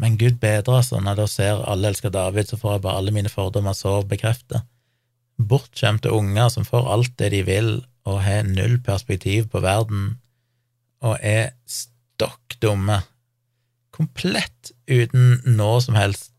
Men 0.01 0.17
gud 0.17 0.39
bedre, 0.41 0.79
altså, 0.79 1.01
når 1.01 1.11
jeg 1.11 1.21
da 1.21 1.27
ser 1.29 1.65
Alle 1.69 1.91
elsker 1.93 2.13
David, 2.15 2.49
så 2.49 2.57
får 2.57 2.79
jeg 2.79 2.85
bare 2.87 2.97
alle 2.97 3.13
mine 3.13 3.29
fordommer 3.29 3.77
så 3.77 4.01
bekreftet. 4.09 4.65
Bortskjemte 5.37 6.13
unger 6.13 6.49
som 6.53 6.65
får 6.65 6.89
alt 6.95 7.19
det 7.21 7.33
de 7.35 7.43
vil, 7.45 7.71
og 8.09 8.23
har 8.25 8.47
null 8.49 8.79
perspektiv 8.81 9.51
på 9.53 9.61
verden, 9.61 10.15
og 11.05 11.19
er 11.21 11.53
stokk 11.69 12.57
dumme. 12.63 13.03
Komplett 14.01 14.73
uten 14.89 15.43
noe 15.45 15.81
som 15.85 15.99
helst. 15.99 16.33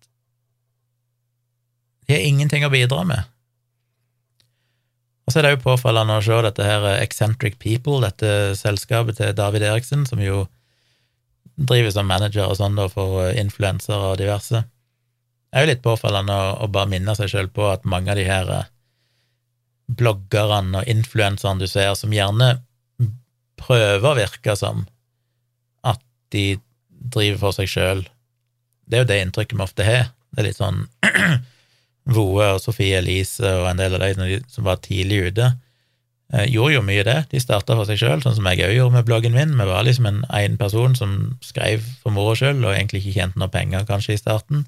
De 2.08 2.16
har 2.16 2.26
ingenting 2.26 2.66
å 2.66 2.72
bidra 2.74 3.04
med. 3.06 3.28
Og 5.28 5.34
så 5.34 5.40
er 5.40 5.46
det 5.46 5.52
jo 5.54 5.62
påfallende 5.64 6.18
å 6.18 6.24
se 6.26 6.40
dette 6.44 6.66
her 6.66 6.88
Eccentric 6.98 7.60
People, 7.62 8.02
dette 8.04 8.58
selskapet 8.60 9.20
til 9.22 9.36
David 9.38 9.64
Eriksen, 9.64 10.08
som 10.10 10.20
jo 10.20 10.48
driver 11.62 11.94
som 11.94 12.10
manager 12.10 12.50
og 12.50 12.58
sånn 12.58 12.76
da 12.80 12.88
for 12.92 13.30
influensere 13.38 14.12
og 14.12 14.18
diverse. 14.20 14.64
Det 15.52 15.60
er 15.60 15.66
jo 15.66 15.72
litt 15.72 15.86
påfallende 15.86 16.34
å, 16.36 16.50
å 16.66 16.72
bare 16.72 16.90
minne 16.92 17.16
seg 17.16 17.30
sjøl 17.32 17.52
på 17.54 17.70
at 17.70 17.88
mange 17.88 18.12
av 18.12 18.20
de 18.20 18.26
her 18.28 18.52
eh, 18.56 18.68
bloggerne 20.02 20.82
og 20.82 20.92
influenserne 20.92 21.62
du 21.62 21.70
ser, 21.70 21.94
som 22.00 22.14
gjerne 22.16 22.56
prøver 23.62 24.08
å 24.10 24.18
virke 24.18 24.56
som 24.58 24.86
at 25.86 26.02
de 26.34 26.56
driver 27.02 27.40
for 27.41 27.57
seg 27.57 27.72
sjøl, 27.72 28.06
det 28.86 28.98
er 28.98 29.03
jo 29.03 29.10
det 29.10 29.19
inntrykket 29.23 29.57
vi 29.57 29.65
ofte 29.65 29.88
har. 29.88 30.11
Det 30.32 30.44
er 30.44 30.49
litt 30.49 30.60
sånn 30.60 30.86
Voe 32.15 32.48
og 32.56 32.61
Sofie 32.64 32.99
Elise 32.99 33.49
og 33.60 33.69
en 33.69 33.82
del 33.82 33.98
av 33.98 34.03
de 34.06 34.40
som 34.49 34.65
var 34.68 34.82
tidlig 34.84 35.32
ute 35.32 35.52
Eh, 36.32 36.48
gjorde 36.48 36.78
jo 36.78 36.84
mye 36.86 37.03
det. 37.03 37.18
De 37.32 37.40
starta 37.44 37.76
for 37.76 37.88
seg 37.90 37.99
sjøl, 37.99 38.22
sånn 38.23 38.38
som 38.38 38.45
jeg 38.48 38.64
òg 38.64 38.76
gjorde 38.78 38.95
med 38.95 39.07
bloggen 39.07 39.34
min. 39.36 39.57
Vi 39.60 39.68
var 39.68 39.84
liksom 39.84 40.07
en 40.07 40.22
egen 40.40 40.56
person 40.60 40.95
som 40.95 41.18
skrev 41.44 41.84
for 42.03 42.15
moro 42.15 42.38
skyld, 42.40 42.64
og 42.64 42.72
egentlig 42.72 43.02
ikke 43.03 43.18
tjente 43.18 43.41
noe 43.41 43.52
penger 43.52 43.84
kanskje 43.90 44.15
i 44.15 44.22
starten. 44.22 44.64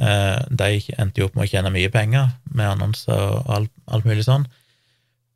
Eh, 0.00 0.38
de 0.48 0.70
endte 0.96 1.20
jo 1.20 1.28
opp 1.28 1.36
med 1.36 1.44
å 1.44 1.50
tjene 1.52 1.72
mye 1.74 1.92
penger 1.92 2.32
med 2.48 2.70
annonser 2.70 3.12
og 3.12 3.52
alt, 3.52 3.72
alt, 3.92 4.08
mulig 4.08 4.24
sånn. 4.24 4.48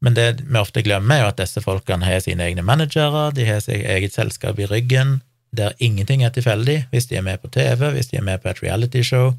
Men 0.05 0.17
det 0.17 0.29
vi 0.41 0.61
ofte 0.61 0.85
glemmer, 0.85 1.19
er 1.19 1.27
jo 1.27 1.33
at 1.35 1.43
disse 1.43 1.61
folkene 1.65 2.09
har 2.09 2.25
sine 2.25 2.45
egne 2.49 2.65
managere, 2.65 3.29
de 3.37 3.45
har 3.49 3.61
sitt 3.65 3.85
eget 3.85 4.17
selskap 4.17 4.57
i 4.61 4.69
ryggen, 4.71 5.19
der 5.57 5.77
ingenting 5.79 6.25
er 6.25 6.33
tilfeldig. 6.35 6.85
Hvis 6.91 7.07
de 7.11 7.19
er 7.19 7.27
med 7.27 7.41
på 7.43 7.51
TV, 7.53 7.91
hvis 7.95 8.11
de 8.11 8.19
er 8.19 8.27
med 8.27 8.43
på 8.43 8.51
et 8.51 8.63
realityshow, 8.63 9.33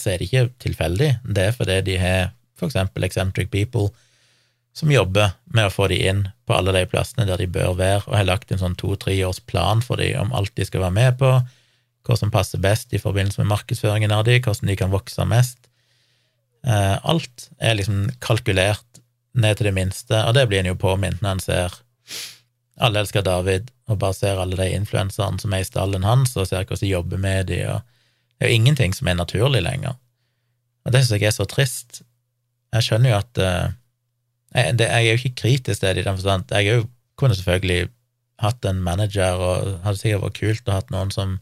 så 0.00 0.12
er 0.12 0.20
det 0.20 0.28
ikke 0.30 0.50
tilfeldig. 0.62 1.10
Det 1.24 1.50
er 1.50 1.56
fordi 1.56 1.80
de 1.90 1.98
har 2.00 2.30
eksempel 2.66 3.04
Eccentric 3.04 3.50
People, 3.50 3.88
som 4.76 4.90
jobber 4.92 5.32
med 5.54 5.66
å 5.66 5.72
få 5.72 5.88
de 5.90 5.98
inn 6.10 6.26
på 6.46 6.54
alle 6.54 6.74
de 6.76 6.84
plassene 6.90 7.26
der 7.28 7.40
de 7.40 7.48
bør 7.50 7.74
være, 7.78 8.04
og 8.06 8.16
har 8.16 8.28
lagt 8.28 8.52
en 8.52 8.60
sånn 8.60 8.76
to-tre 8.78 9.16
års 9.26 9.40
plan 9.40 9.82
for 9.82 10.00
de 10.00 10.12
om 10.20 10.32
alt 10.36 10.52
de 10.56 10.66
skal 10.68 10.84
være 10.84 10.96
med 10.98 11.18
på, 11.20 11.32
hva 12.06 12.16
som 12.16 12.32
passer 12.32 12.62
best 12.62 12.94
i 12.96 13.00
forbindelse 13.02 13.42
med 13.42 13.50
markedsføringen 13.50 14.12
av 14.14 14.24
de, 14.28 14.38
hvordan 14.40 14.70
de 14.70 14.78
kan 14.78 14.92
vokse 14.92 15.26
mest. 15.28 15.58
Eh, 16.66 16.96
alt 16.96 17.48
er 17.58 17.76
liksom 17.76 18.08
kalkulert 18.22 19.02
ned 19.32 19.58
til 19.58 19.70
det 19.70 19.76
minste, 19.76 20.22
og 20.26 20.36
det 20.36 20.46
blir 20.50 20.62
en 20.62 20.72
jo 20.72 20.78
påminnet 20.80 21.22
når 21.24 21.36
en 21.36 21.44
ser 21.44 21.76
Alle 22.80 23.02
elsker 23.02 23.24
David, 23.24 23.70
og 23.90 23.98
bare 24.00 24.16
ser 24.16 24.40
alle 24.40 24.56
de 24.56 24.70
influenserne 24.72 25.40
som 25.42 25.52
er 25.52 25.64
i 25.64 25.68
stallen 25.68 26.06
hans, 26.06 26.36
og 26.36 26.48
ser 26.48 26.64
hvordan 26.64 26.84
de 26.84 26.92
jobber 26.94 27.20
med 27.20 27.50
de, 27.50 27.58
og 27.68 27.82
det 28.38 28.46
er 28.46 28.52
jo 28.52 28.60
ingenting 28.60 28.94
som 28.96 29.08
er 29.10 29.18
naturlig 29.18 29.60
lenger. 29.62 29.98
Og 30.84 30.94
det 30.94 31.02
syns 31.04 31.20
jeg 31.20 31.28
er 31.28 31.36
så 31.36 31.44
trist. 31.44 32.00
Jeg 32.72 32.86
skjønner 32.86 33.12
jo 33.12 33.18
at 33.18 33.40
uh, 33.42 33.72
jeg, 34.54 34.78
det, 34.78 34.86
jeg, 34.86 35.06
er 35.06 35.10
jo 35.10 35.20
ikke 35.20 35.40
kritisk 35.42 35.82
til 35.82 35.94
det 35.94 36.02
i 36.02 36.06
den 36.06 36.16
forstand. 36.16 36.44
Jeg 36.50 36.66
jo, 36.66 36.86
kunne 37.20 37.36
selvfølgelig 37.36 37.90
hatt 38.40 38.64
en 38.64 38.80
manager, 38.82 39.36
og 39.36 39.74
hadde 39.84 40.00
sikkert 40.00 40.24
vært 40.24 40.40
kult 40.40 40.70
å 40.70 40.78
hatt 40.78 40.94
noen 40.94 41.12
som 41.12 41.36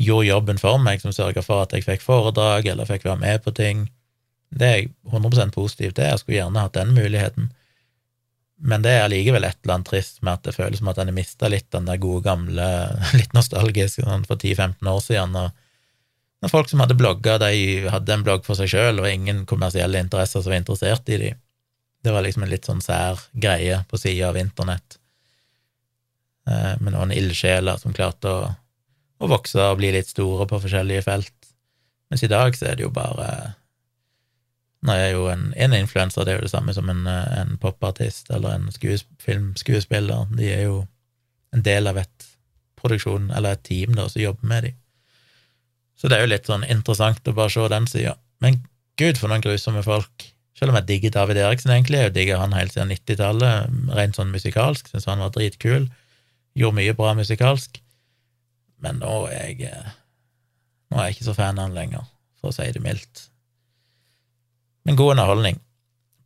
gjorde 0.00 0.26
jobben 0.26 0.58
for 0.58 0.82
meg, 0.82 1.02
som 1.02 1.14
sørga 1.14 1.44
for 1.44 1.62
at 1.62 1.76
jeg 1.76 1.86
fikk 1.86 2.02
foredrag 2.02 2.66
eller 2.66 2.88
fikk 2.88 3.06
være 3.06 3.22
med 3.22 3.44
på 3.44 3.54
ting. 3.54 3.86
Det 4.50 4.66
er 4.66 4.76
jeg 4.80 4.90
100% 5.12 5.54
positiv 5.54 5.94
til. 5.94 6.08
Jeg 6.10 6.22
skulle 6.22 6.40
gjerne 6.40 6.64
hatt 6.64 6.74
den 6.74 6.94
muligheten. 6.96 7.52
Men 8.60 8.84
det 8.84 8.92
er 8.92 9.06
allikevel 9.06 9.46
et 9.46 9.56
eller 9.62 9.78
annet 9.78 9.88
trist 9.88 10.20
med 10.20 10.36
at 10.36 10.44
det 10.44 10.56
føles 10.56 10.82
som 10.82 10.90
at 10.92 10.98
en 11.00 11.08
har 11.08 11.16
mista 11.16 11.48
litt 11.48 11.70
den 11.72 11.88
der 11.88 12.00
gode, 12.00 12.26
gamle, 12.26 12.66
litt 13.20 13.32
nostalgiske 13.36 14.04
sånn 14.04 14.26
for 14.28 14.36
10-15 14.36 14.90
år 14.90 15.02
siden. 15.04 15.36
og 15.40 15.56
når 16.40 16.52
folk 16.52 16.70
som 16.70 16.80
hadde 16.80 16.96
blogga, 16.96 17.36
de 17.42 17.88
hadde 17.92 18.14
en 18.14 18.24
blogg 18.24 18.46
for 18.46 18.56
seg 18.56 18.70
sjøl, 18.72 19.02
og 19.02 19.08
ingen 19.10 19.44
kommersielle 19.48 20.00
interesser 20.00 20.40
som 20.40 20.52
var 20.52 20.62
interessert 20.62 21.12
i 21.12 21.18
dem. 21.20 21.40
Det 22.00 22.14
var 22.14 22.24
liksom 22.24 22.46
en 22.46 22.52
litt 22.52 22.64
sånn 22.64 22.80
sær 22.80 23.20
greie 23.36 23.82
på 23.90 24.00
sida 24.00 24.30
av 24.30 24.38
internett, 24.40 24.96
eh, 26.48 26.80
med 26.80 26.94
noen 26.94 27.12
ildsjeler 27.12 27.76
som 27.80 27.92
klarte 27.92 28.32
å, 28.32 28.46
å, 29.20 29.28
vokse 29.28 29.60
og 29.60 29.82
bli 29.82 29.92
litt 29.92 30.08
store 30.08 30.48
på 30.48 30.62
forskjellige 30.64 31.04
felt. 31.04 31.36
Mens 32.08 32.24
i 32.24 32.32
dag 32.32 32.56
så 32.56 32.70
er 32.70 32.78
det 32.78 32.88
jo 32.88 32.94
bare 32.94 33.28
Nå 34.86 34.96
er 34.96 35.10
jo 35.12 35.26
en, 35.28 35.50
en 35.60 35.76
influenser 35.76 36.24
det 36.24 36.32
er 36.32 36.38
jo 36.40 36.46
det 36.46 36.54
samme 36.54 36.72
som 36.72 36.88
en, 36.88 37.04
en 37.06 37.56
popartist 37.60 38.30
eller 38.32 38.56
en 38.56 38.70
filmskuespiller. 39.20 40.30
De 40.38 40.48
er 40.48 40.62
jo 40.70 40.84
en 41.52 41.64
del 41.66 41.90
av 41.90 41.98
et 42.00 42.28
produksjon, 42.80 43.28
eller 43.36 43.56
et 43.56 43.64
team, 43.66 43.92
da, 43.96 44.08
som 44.08 44.22
jobber 44.22 44.48
med 44.48 44.68
dem. 44.68 44.76
Så 46.00 46.08
det 46.08 46.16
er 46.16 46.24
jo 46.24 46.32
litt 46.32 46.48
sånn 46.48 46.64
interessant 46.64 47.28
å 47.28 47.36
bare 47.36 47.52
se 47.52 47.66
den 47.68 47.88
sida. 47.90 48.14
Men 48.40 48.62
gud, 49.00 49.20
for 49.20 49.28
noen 49.28 49.44
grusomme 49.44 49.82
folk. 49.84 50.30
Selv 50.56 50.72
om 50.72 50.78
jeg 50.80 50.88
digger 50.88 51.12
David 51.12 51.40
Eriksen, 51.42 51.72
egentlig. 51.74 52.00
Jeg 52.06 52.14
digger 52.16 52.40
han 52.40 52.56
helt 52.56 52.72
siden 52.72 52.92
90-tallet, 52.92 53.74
rent 53.96 54.16
sånn 54.16 54.32
musikalsk. 54.32 54.88
Syns 54.88 55.08
han 55.08 55.20
var 55.20 55.32
dritkul. 55.34 55.90
Gjorde 56.56 56.78
mye 56.80 56.96
bra 56.96 57.12
musikalsk. 57.18 57.82
Men 58.80 59.02
nå 59.04 59.16
er 59.28 59.50
jeg 59.52 59.72
Nå 60.90 60.98
er 60.98 61.06
jeg 61.06 61.20
ikke 61.20 61.28
så 61.28 61.36
fan 61.36 61.60
av 61.60 61.68
han 61.68 61.76
lenger, 61.76 62.06
for 62.40 62.50
å 62.50 62.54
si 62.56 62.64
det 62.74 62.80
mildt. 62.82 63.29
Men 64.88 64.96
god 64.96 65.16
underholdning. 65.16 65.58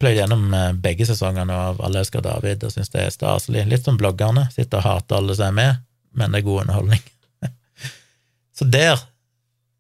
Pløyd 0.03 0.19
gjennom 0.19 0.47
eh, 0.55 0.71
begge 0.85 1.07
sesongene 1.09 1.55
av 1.55 1.81
Alle 1.85 2.03
elsker 2.03 2.23
David 2.25 2.65
og 2.67 2.75
syns 2.75 2.93
det 2.93 3.03
er 3.03 3.15
staselig. 3.15 3.67
Litt 3.71 3.87
som 3.87 3.99
bloggerne. 4.01 4.47
Sitter 4.55 4.81
og 4.81 4.89
hater 4.89 5.21
alle 5.21 5.37
som 5.39 5.51
er 5.51 5.59
med, 5.59 5.83
men 6.19 6.35
det 6.35 6.43
er 6.43 6.49
god 6.49 6.65
underholdning. 6.65 7.03
så 8.59 8.69
der 8.69 9.03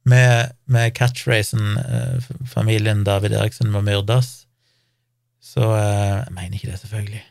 med, 0.04 0.52
med 0.64 0.94
catchphrasen 0.94 1.78
eh, 1.78 2.24
'familien 2.46 3.04
David 3.04 3.32
Eriksen 3.32 3.70
må 3.72 3.80
myrdes', 3.80 4.44
så 5.40 5.70
eh, 5.76 6.24
Jeg 6.24 6.32
mener 6.32 6.54
ikke 6.54 6.70
det, 6.70 6.80
selvfølgelig. 6.80 7.24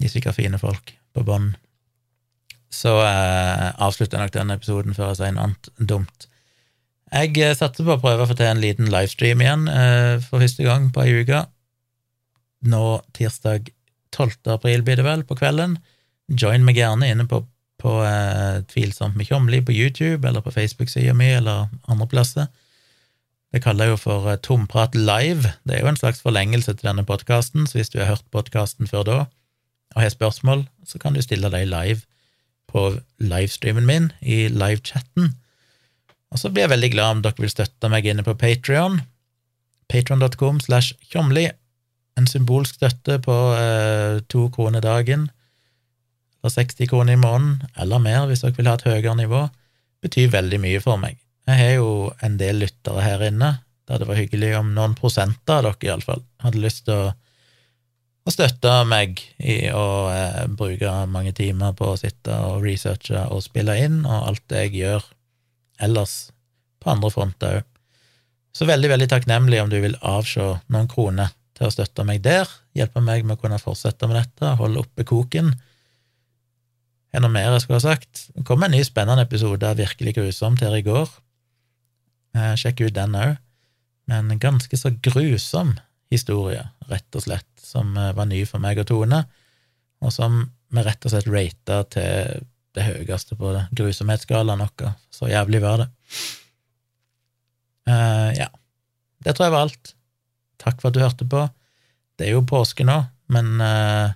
De 0.00 0.04
er 0.04 0.12
sikkert 0.12 0.34
fine 0.34 0.58
folk 0.58 0.94
på 1.14 1.24
bånn. 1.24 1.52
Så 2.72 2.94
eh, 3.04 3.68
avslutter 3.84 4.18
jeg 4.18 4.26
nok 4.26 4.34
denne 4.34 4.56
episoden 4.56 4.96
før 4.96 5.12
jeg 5.12 5.20
sier 5.20 5.34
noe 5.36 5.50
annet 5.50 5.68
dumt. 5.78 6.28
Jeg 7.12 7.36
eh, 7.38 7.54
satser 7.56 7.86
på 7.86 7.96
å 7.96 8.02
prøve 8.02 8.24
å 8.24 8.30
få 8.30 8.36
til 8.38 8.48
en 8.48 8.62
liten 8.62 8.90
livestream 8.92 9.44
igjen 9.44 9.68
eh, 9.68 10.16
for 10.24 10.42
første 10.42 10.64
gang 10.66 10.90
på 10.94 11.04
ei 11.04 11.22
uke. 11.22 11.44
Nå 12.72 12.84
tirsdag 13.16 13.72
12. 14.12 14.52
april 14.54 14.84
blir 14.86 15.00
det 15.00 15.06
vel, 15.06 15.24
på 15.28 15.36
kvelden. 15.36 15.78
Join 16.32 16.64
meg 16.64 16.78
gjerne 16.80 17.08
inne 17.10 17.28
på 17.28 17.42
på 17.82 17.98
eh, 18.06 18.62
Tvilsomt 18.70 19.16
med 19.18 19.26
Tjomli 19.26 19.62
på 19.62 19.74
YouTube 19.74 20.28
eller 20.28 20.44
på 20.44 20.54
Facebook-sida 20.54 21.14
mi 21.18 21.32
eller 21.34 21.70
andre 21.90 22.08
plasser. 22.08 22.50
Det 23.52 23.60
kaller 23.64 23.90
jeg 23.90 23.96
jo 23.96 24.02
for 24.04 24.30
eh, 24.30 24.38
Tomprat 24.38 24.94
live. 24.96 25.54
Det 25.66 25.76
er 25.76 25.84
jo 25.84 25.90
en 25.90 25.98
slags 25.98 26.22
forlengelse 26.24 26.76
til 26.76 26.90
denne 26.90 27.06
podkasten, 27.08 27.66
så 27.66 27.80
hvis 27.80 27.92
du 27.92 27.98
har 28.00 28.12
hørt 28.12 28.28
podkasten 28.34 28.90
før 28.90 29.06
da 29.08 29.18
og 29.92 30.00
har 30.00 30.08
spørsmål, 30.08 30.64
så 30.88 30.98
kan 30.98 31.12
du 31.12 31.20
stille 31.20 31.50
deg 31.52 31.66
live 31.68 32.06
på 32.70 32.94
livestreamen 33.20 33.84
min 33.84 34.06
i 34.22 34.46
livechatten. 34.48 35.34
Og 36.32 36.40
så 36.40 36.48
blir 36.48 36.64
jeg 36.64 36.72
veldig 36.72 36.92
glad 36.94 37.16
om 37.16 37.24
dere 37.24 37.44
vil 37.44 37.52
støtte 37.52 37.90
meg 37.92 38.08
inne 38.08 38.24
på 38.24 38.34
Patrion. 38.40 39.02
Patron.com 39.92 40.60
slash 40.64 40.96
tjomli. 41.12 41.50
En 42.16 42.28
symbolsk 42.28 42.78
støtte 42.80 43.18
på 43.24 43.36
eh, 43.56 44.20
to 44.32 44.48
kroner 44.52 44.84
dagen 44.84 45.28
for 46.42 46.50
60 46.50 46.88
kroner 46.90 47.14
i 47.14 47.20
måneden, 47.20 47.60
eller 47.78 48.02
mer 48.02 48.24
hvis 48.26 48.42
dere 48.42 48.56
vil 48.56 48.66
ha 48.66 48.74
et 48.74 48.86
høyere 48.88 49.14
nivå, 49.20 49.44
betyr 50.02 50.32
veldig 50.32 50.58
mye 50.64 50.80
for 50.82 50.98
meg. 50.98 51.20
Jeg 51.46 51.58
har 51.58 51.76
jo 51.76 51.90
en 52.22 52.38
del 52.40 52.58
lyttere 52.64 53.04
her 53.04 53.22
inne. 53.28 53.52
Det 53.86 53.94
hadde 53.94 54.08
vært 54.08 54.24
hyggelig 54.24 54.52
om 54.58 54.72
noen 54.74 54.96
prosenter 54.98 55.60
av 55.60 55.68
dere 55.68 55.92
iallfall 55.92 56.24
hadde 56.42 56.62
lyst 56.62 56.84
til 56.88 56.98
å, 56.98 57.12
å 58.26 58.34
støtte 58.34 58.74
meg 58.90 59.22
i 59.38 59.58
å 59.70 59.86
eh, 60.10 60.44
bruke 60.50 60.92
mange 61.12 61.34
timer 61.38 61.76
på 61.78 61.92
å 61.92 61.98
sitte 62.00 62.40
og 62.48 62.66
researche 62.66 63.28
og 63.30 63.44
spille 63.44 63.78
inn, 63.84 64.02
og 64.02 64.32
alt 64.32 64.46
det 64.50 64.66
jeg 64.66 64.80
gjør 64.82 65.10
ellers 65.80 66.32
på 66.82 66.90
andre 66.92 67.12
fronter 67.14 67.60
òg. 67.60 67.68
Så 68.52 68.66
veldig, 68.68 68.90
veldig 68.92 69.08
takknemlig 69.08 69.62
om 69.62 69.70
du 69.72 69.78
vil 69.80 69.94
avse 70.04 70.44
noen 70.68 70.88
kroner 70.90 71.30
til 71.56 71.70
å 71.70 71.72
støtte 71.72 72.04
meg 72.04 72.20
der, 72.24 72.50
hjelpe 72.76 73.00
meg 73.00 73.24
med 73.24 73.38
å 73.38 73.40
kunne 73.40 73.60
fortsette 73.62 74.08
med 74.10 74.18
dette, 74.18 74.50
holde 74.60 74.82
oppe 74.82 75.06
koken 75.08 75.54
er 77.12 77.20
noe 77.20 77.32
mer 77.32 77.50
jeg 77.52 77.66
skulle 77.66 77.80
ha 77.80 77.92
sagt? 77.92 78.26
Det 78.32 78.44
kom 78.48 78.64
en 78.64 78.72
ny 78.72 78.80
spennende 78.86 79.26
episode 79.26 79.68
av 79.68 79.80
Virkelig 79.80 80.14
grusomt 80.16 80.62
her 80.64 80.74
i 80.78 80.84
går. 80.86 81.10
Eh, 82.36 82.54
sjekk 82.56 82.86
ut 82.86 82.96
den 82.96 83.16
òg. 83.18 83.34
Men 84.08 84.32
en 84.32 84.40
ganske 84.40 84.78
så 84.80 84.94
grusom 85.04 85.76
historie, 86.12 86.64
rett 86.88 87.18
og 87.18 87.24
slett, 87.26 87.50
som 87.60 87.92
eh, 88.00 88.14
var 88.16 88.28
ny 88.30 88.42
for 88.48 88.64
meg 88.64 88.80
og 88.80 88.88
Tone, 88.88 89.22
og 90.02 90.12
som 90.12 90.40
vi 90.72 90.84
rett 90.84 91.04
og 91.04 91.12
slett 91.12 91.28
rata 91.28 91.82
til 91.92 92.48
det 92.76 92.86
høyeste 92.86 93.36
på 93.38 93.52
grusomhetsskalaen 93.76 94.62
vår. 94.64 94.94
Så 95.12 95.28
jævlig 95.30 95.62
var 95.64 95.82
det. 95.82 95.88
Uh, 97.88 98.30
ja. 98.36 98.48
Det 99.22 99.36
tror 99.36 99.46
jeg 99.46 99.54
var 99.54 99.68
alt. 99.68 99.94
Takk 100.62 100.80
for 100.80 100.90
at 100.90 100.96
du 100.96 101.02
hørte 101.02 101.28
på. 101.28 101.44
Det 102.18 102.28
er 102.28 102.36
jo 102.36 102.46
påske 102.46 102.86
nå, 102.86 102.98
men 103.32 103.54
uh, 103.60 104.10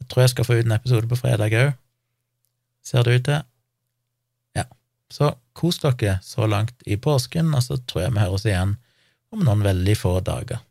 jeg 0.00 0.10
tror 0.10 0.24
jeg 0.24 0.34
skal 0.34 0.48
få 0.48 0.58
ut 0.58 0.68
en 0.68 0.76
episode 0.76 1.10
på 1.10 1.20
fredag 1.20 1.56
òg 1.60 1.72
ser 2.84 3.04
det 3.04 3.16
ut 3.16 3.26
til. 3.28 3.40
Ja, 4.58 4.66
så 5.12 5.32
kos 5.56 5.80
dere 5.82 6.18
så 6.22 6.48
langt 6.50 6.84
i 6.86 6.98
påsken, 7.00 7.54
og 7.56 7.64
så 7.64 7.78
tror 7.80 8.06
jeg 8.06 8.14
vi 8.14 8.24
høres 8.24 8.46
igjen 8.48 8.76
om 9.34 9.44
noen 9.44 9.64
veldig 9.64 9.96
få 9.98 10.18
dager. 10.24 10.62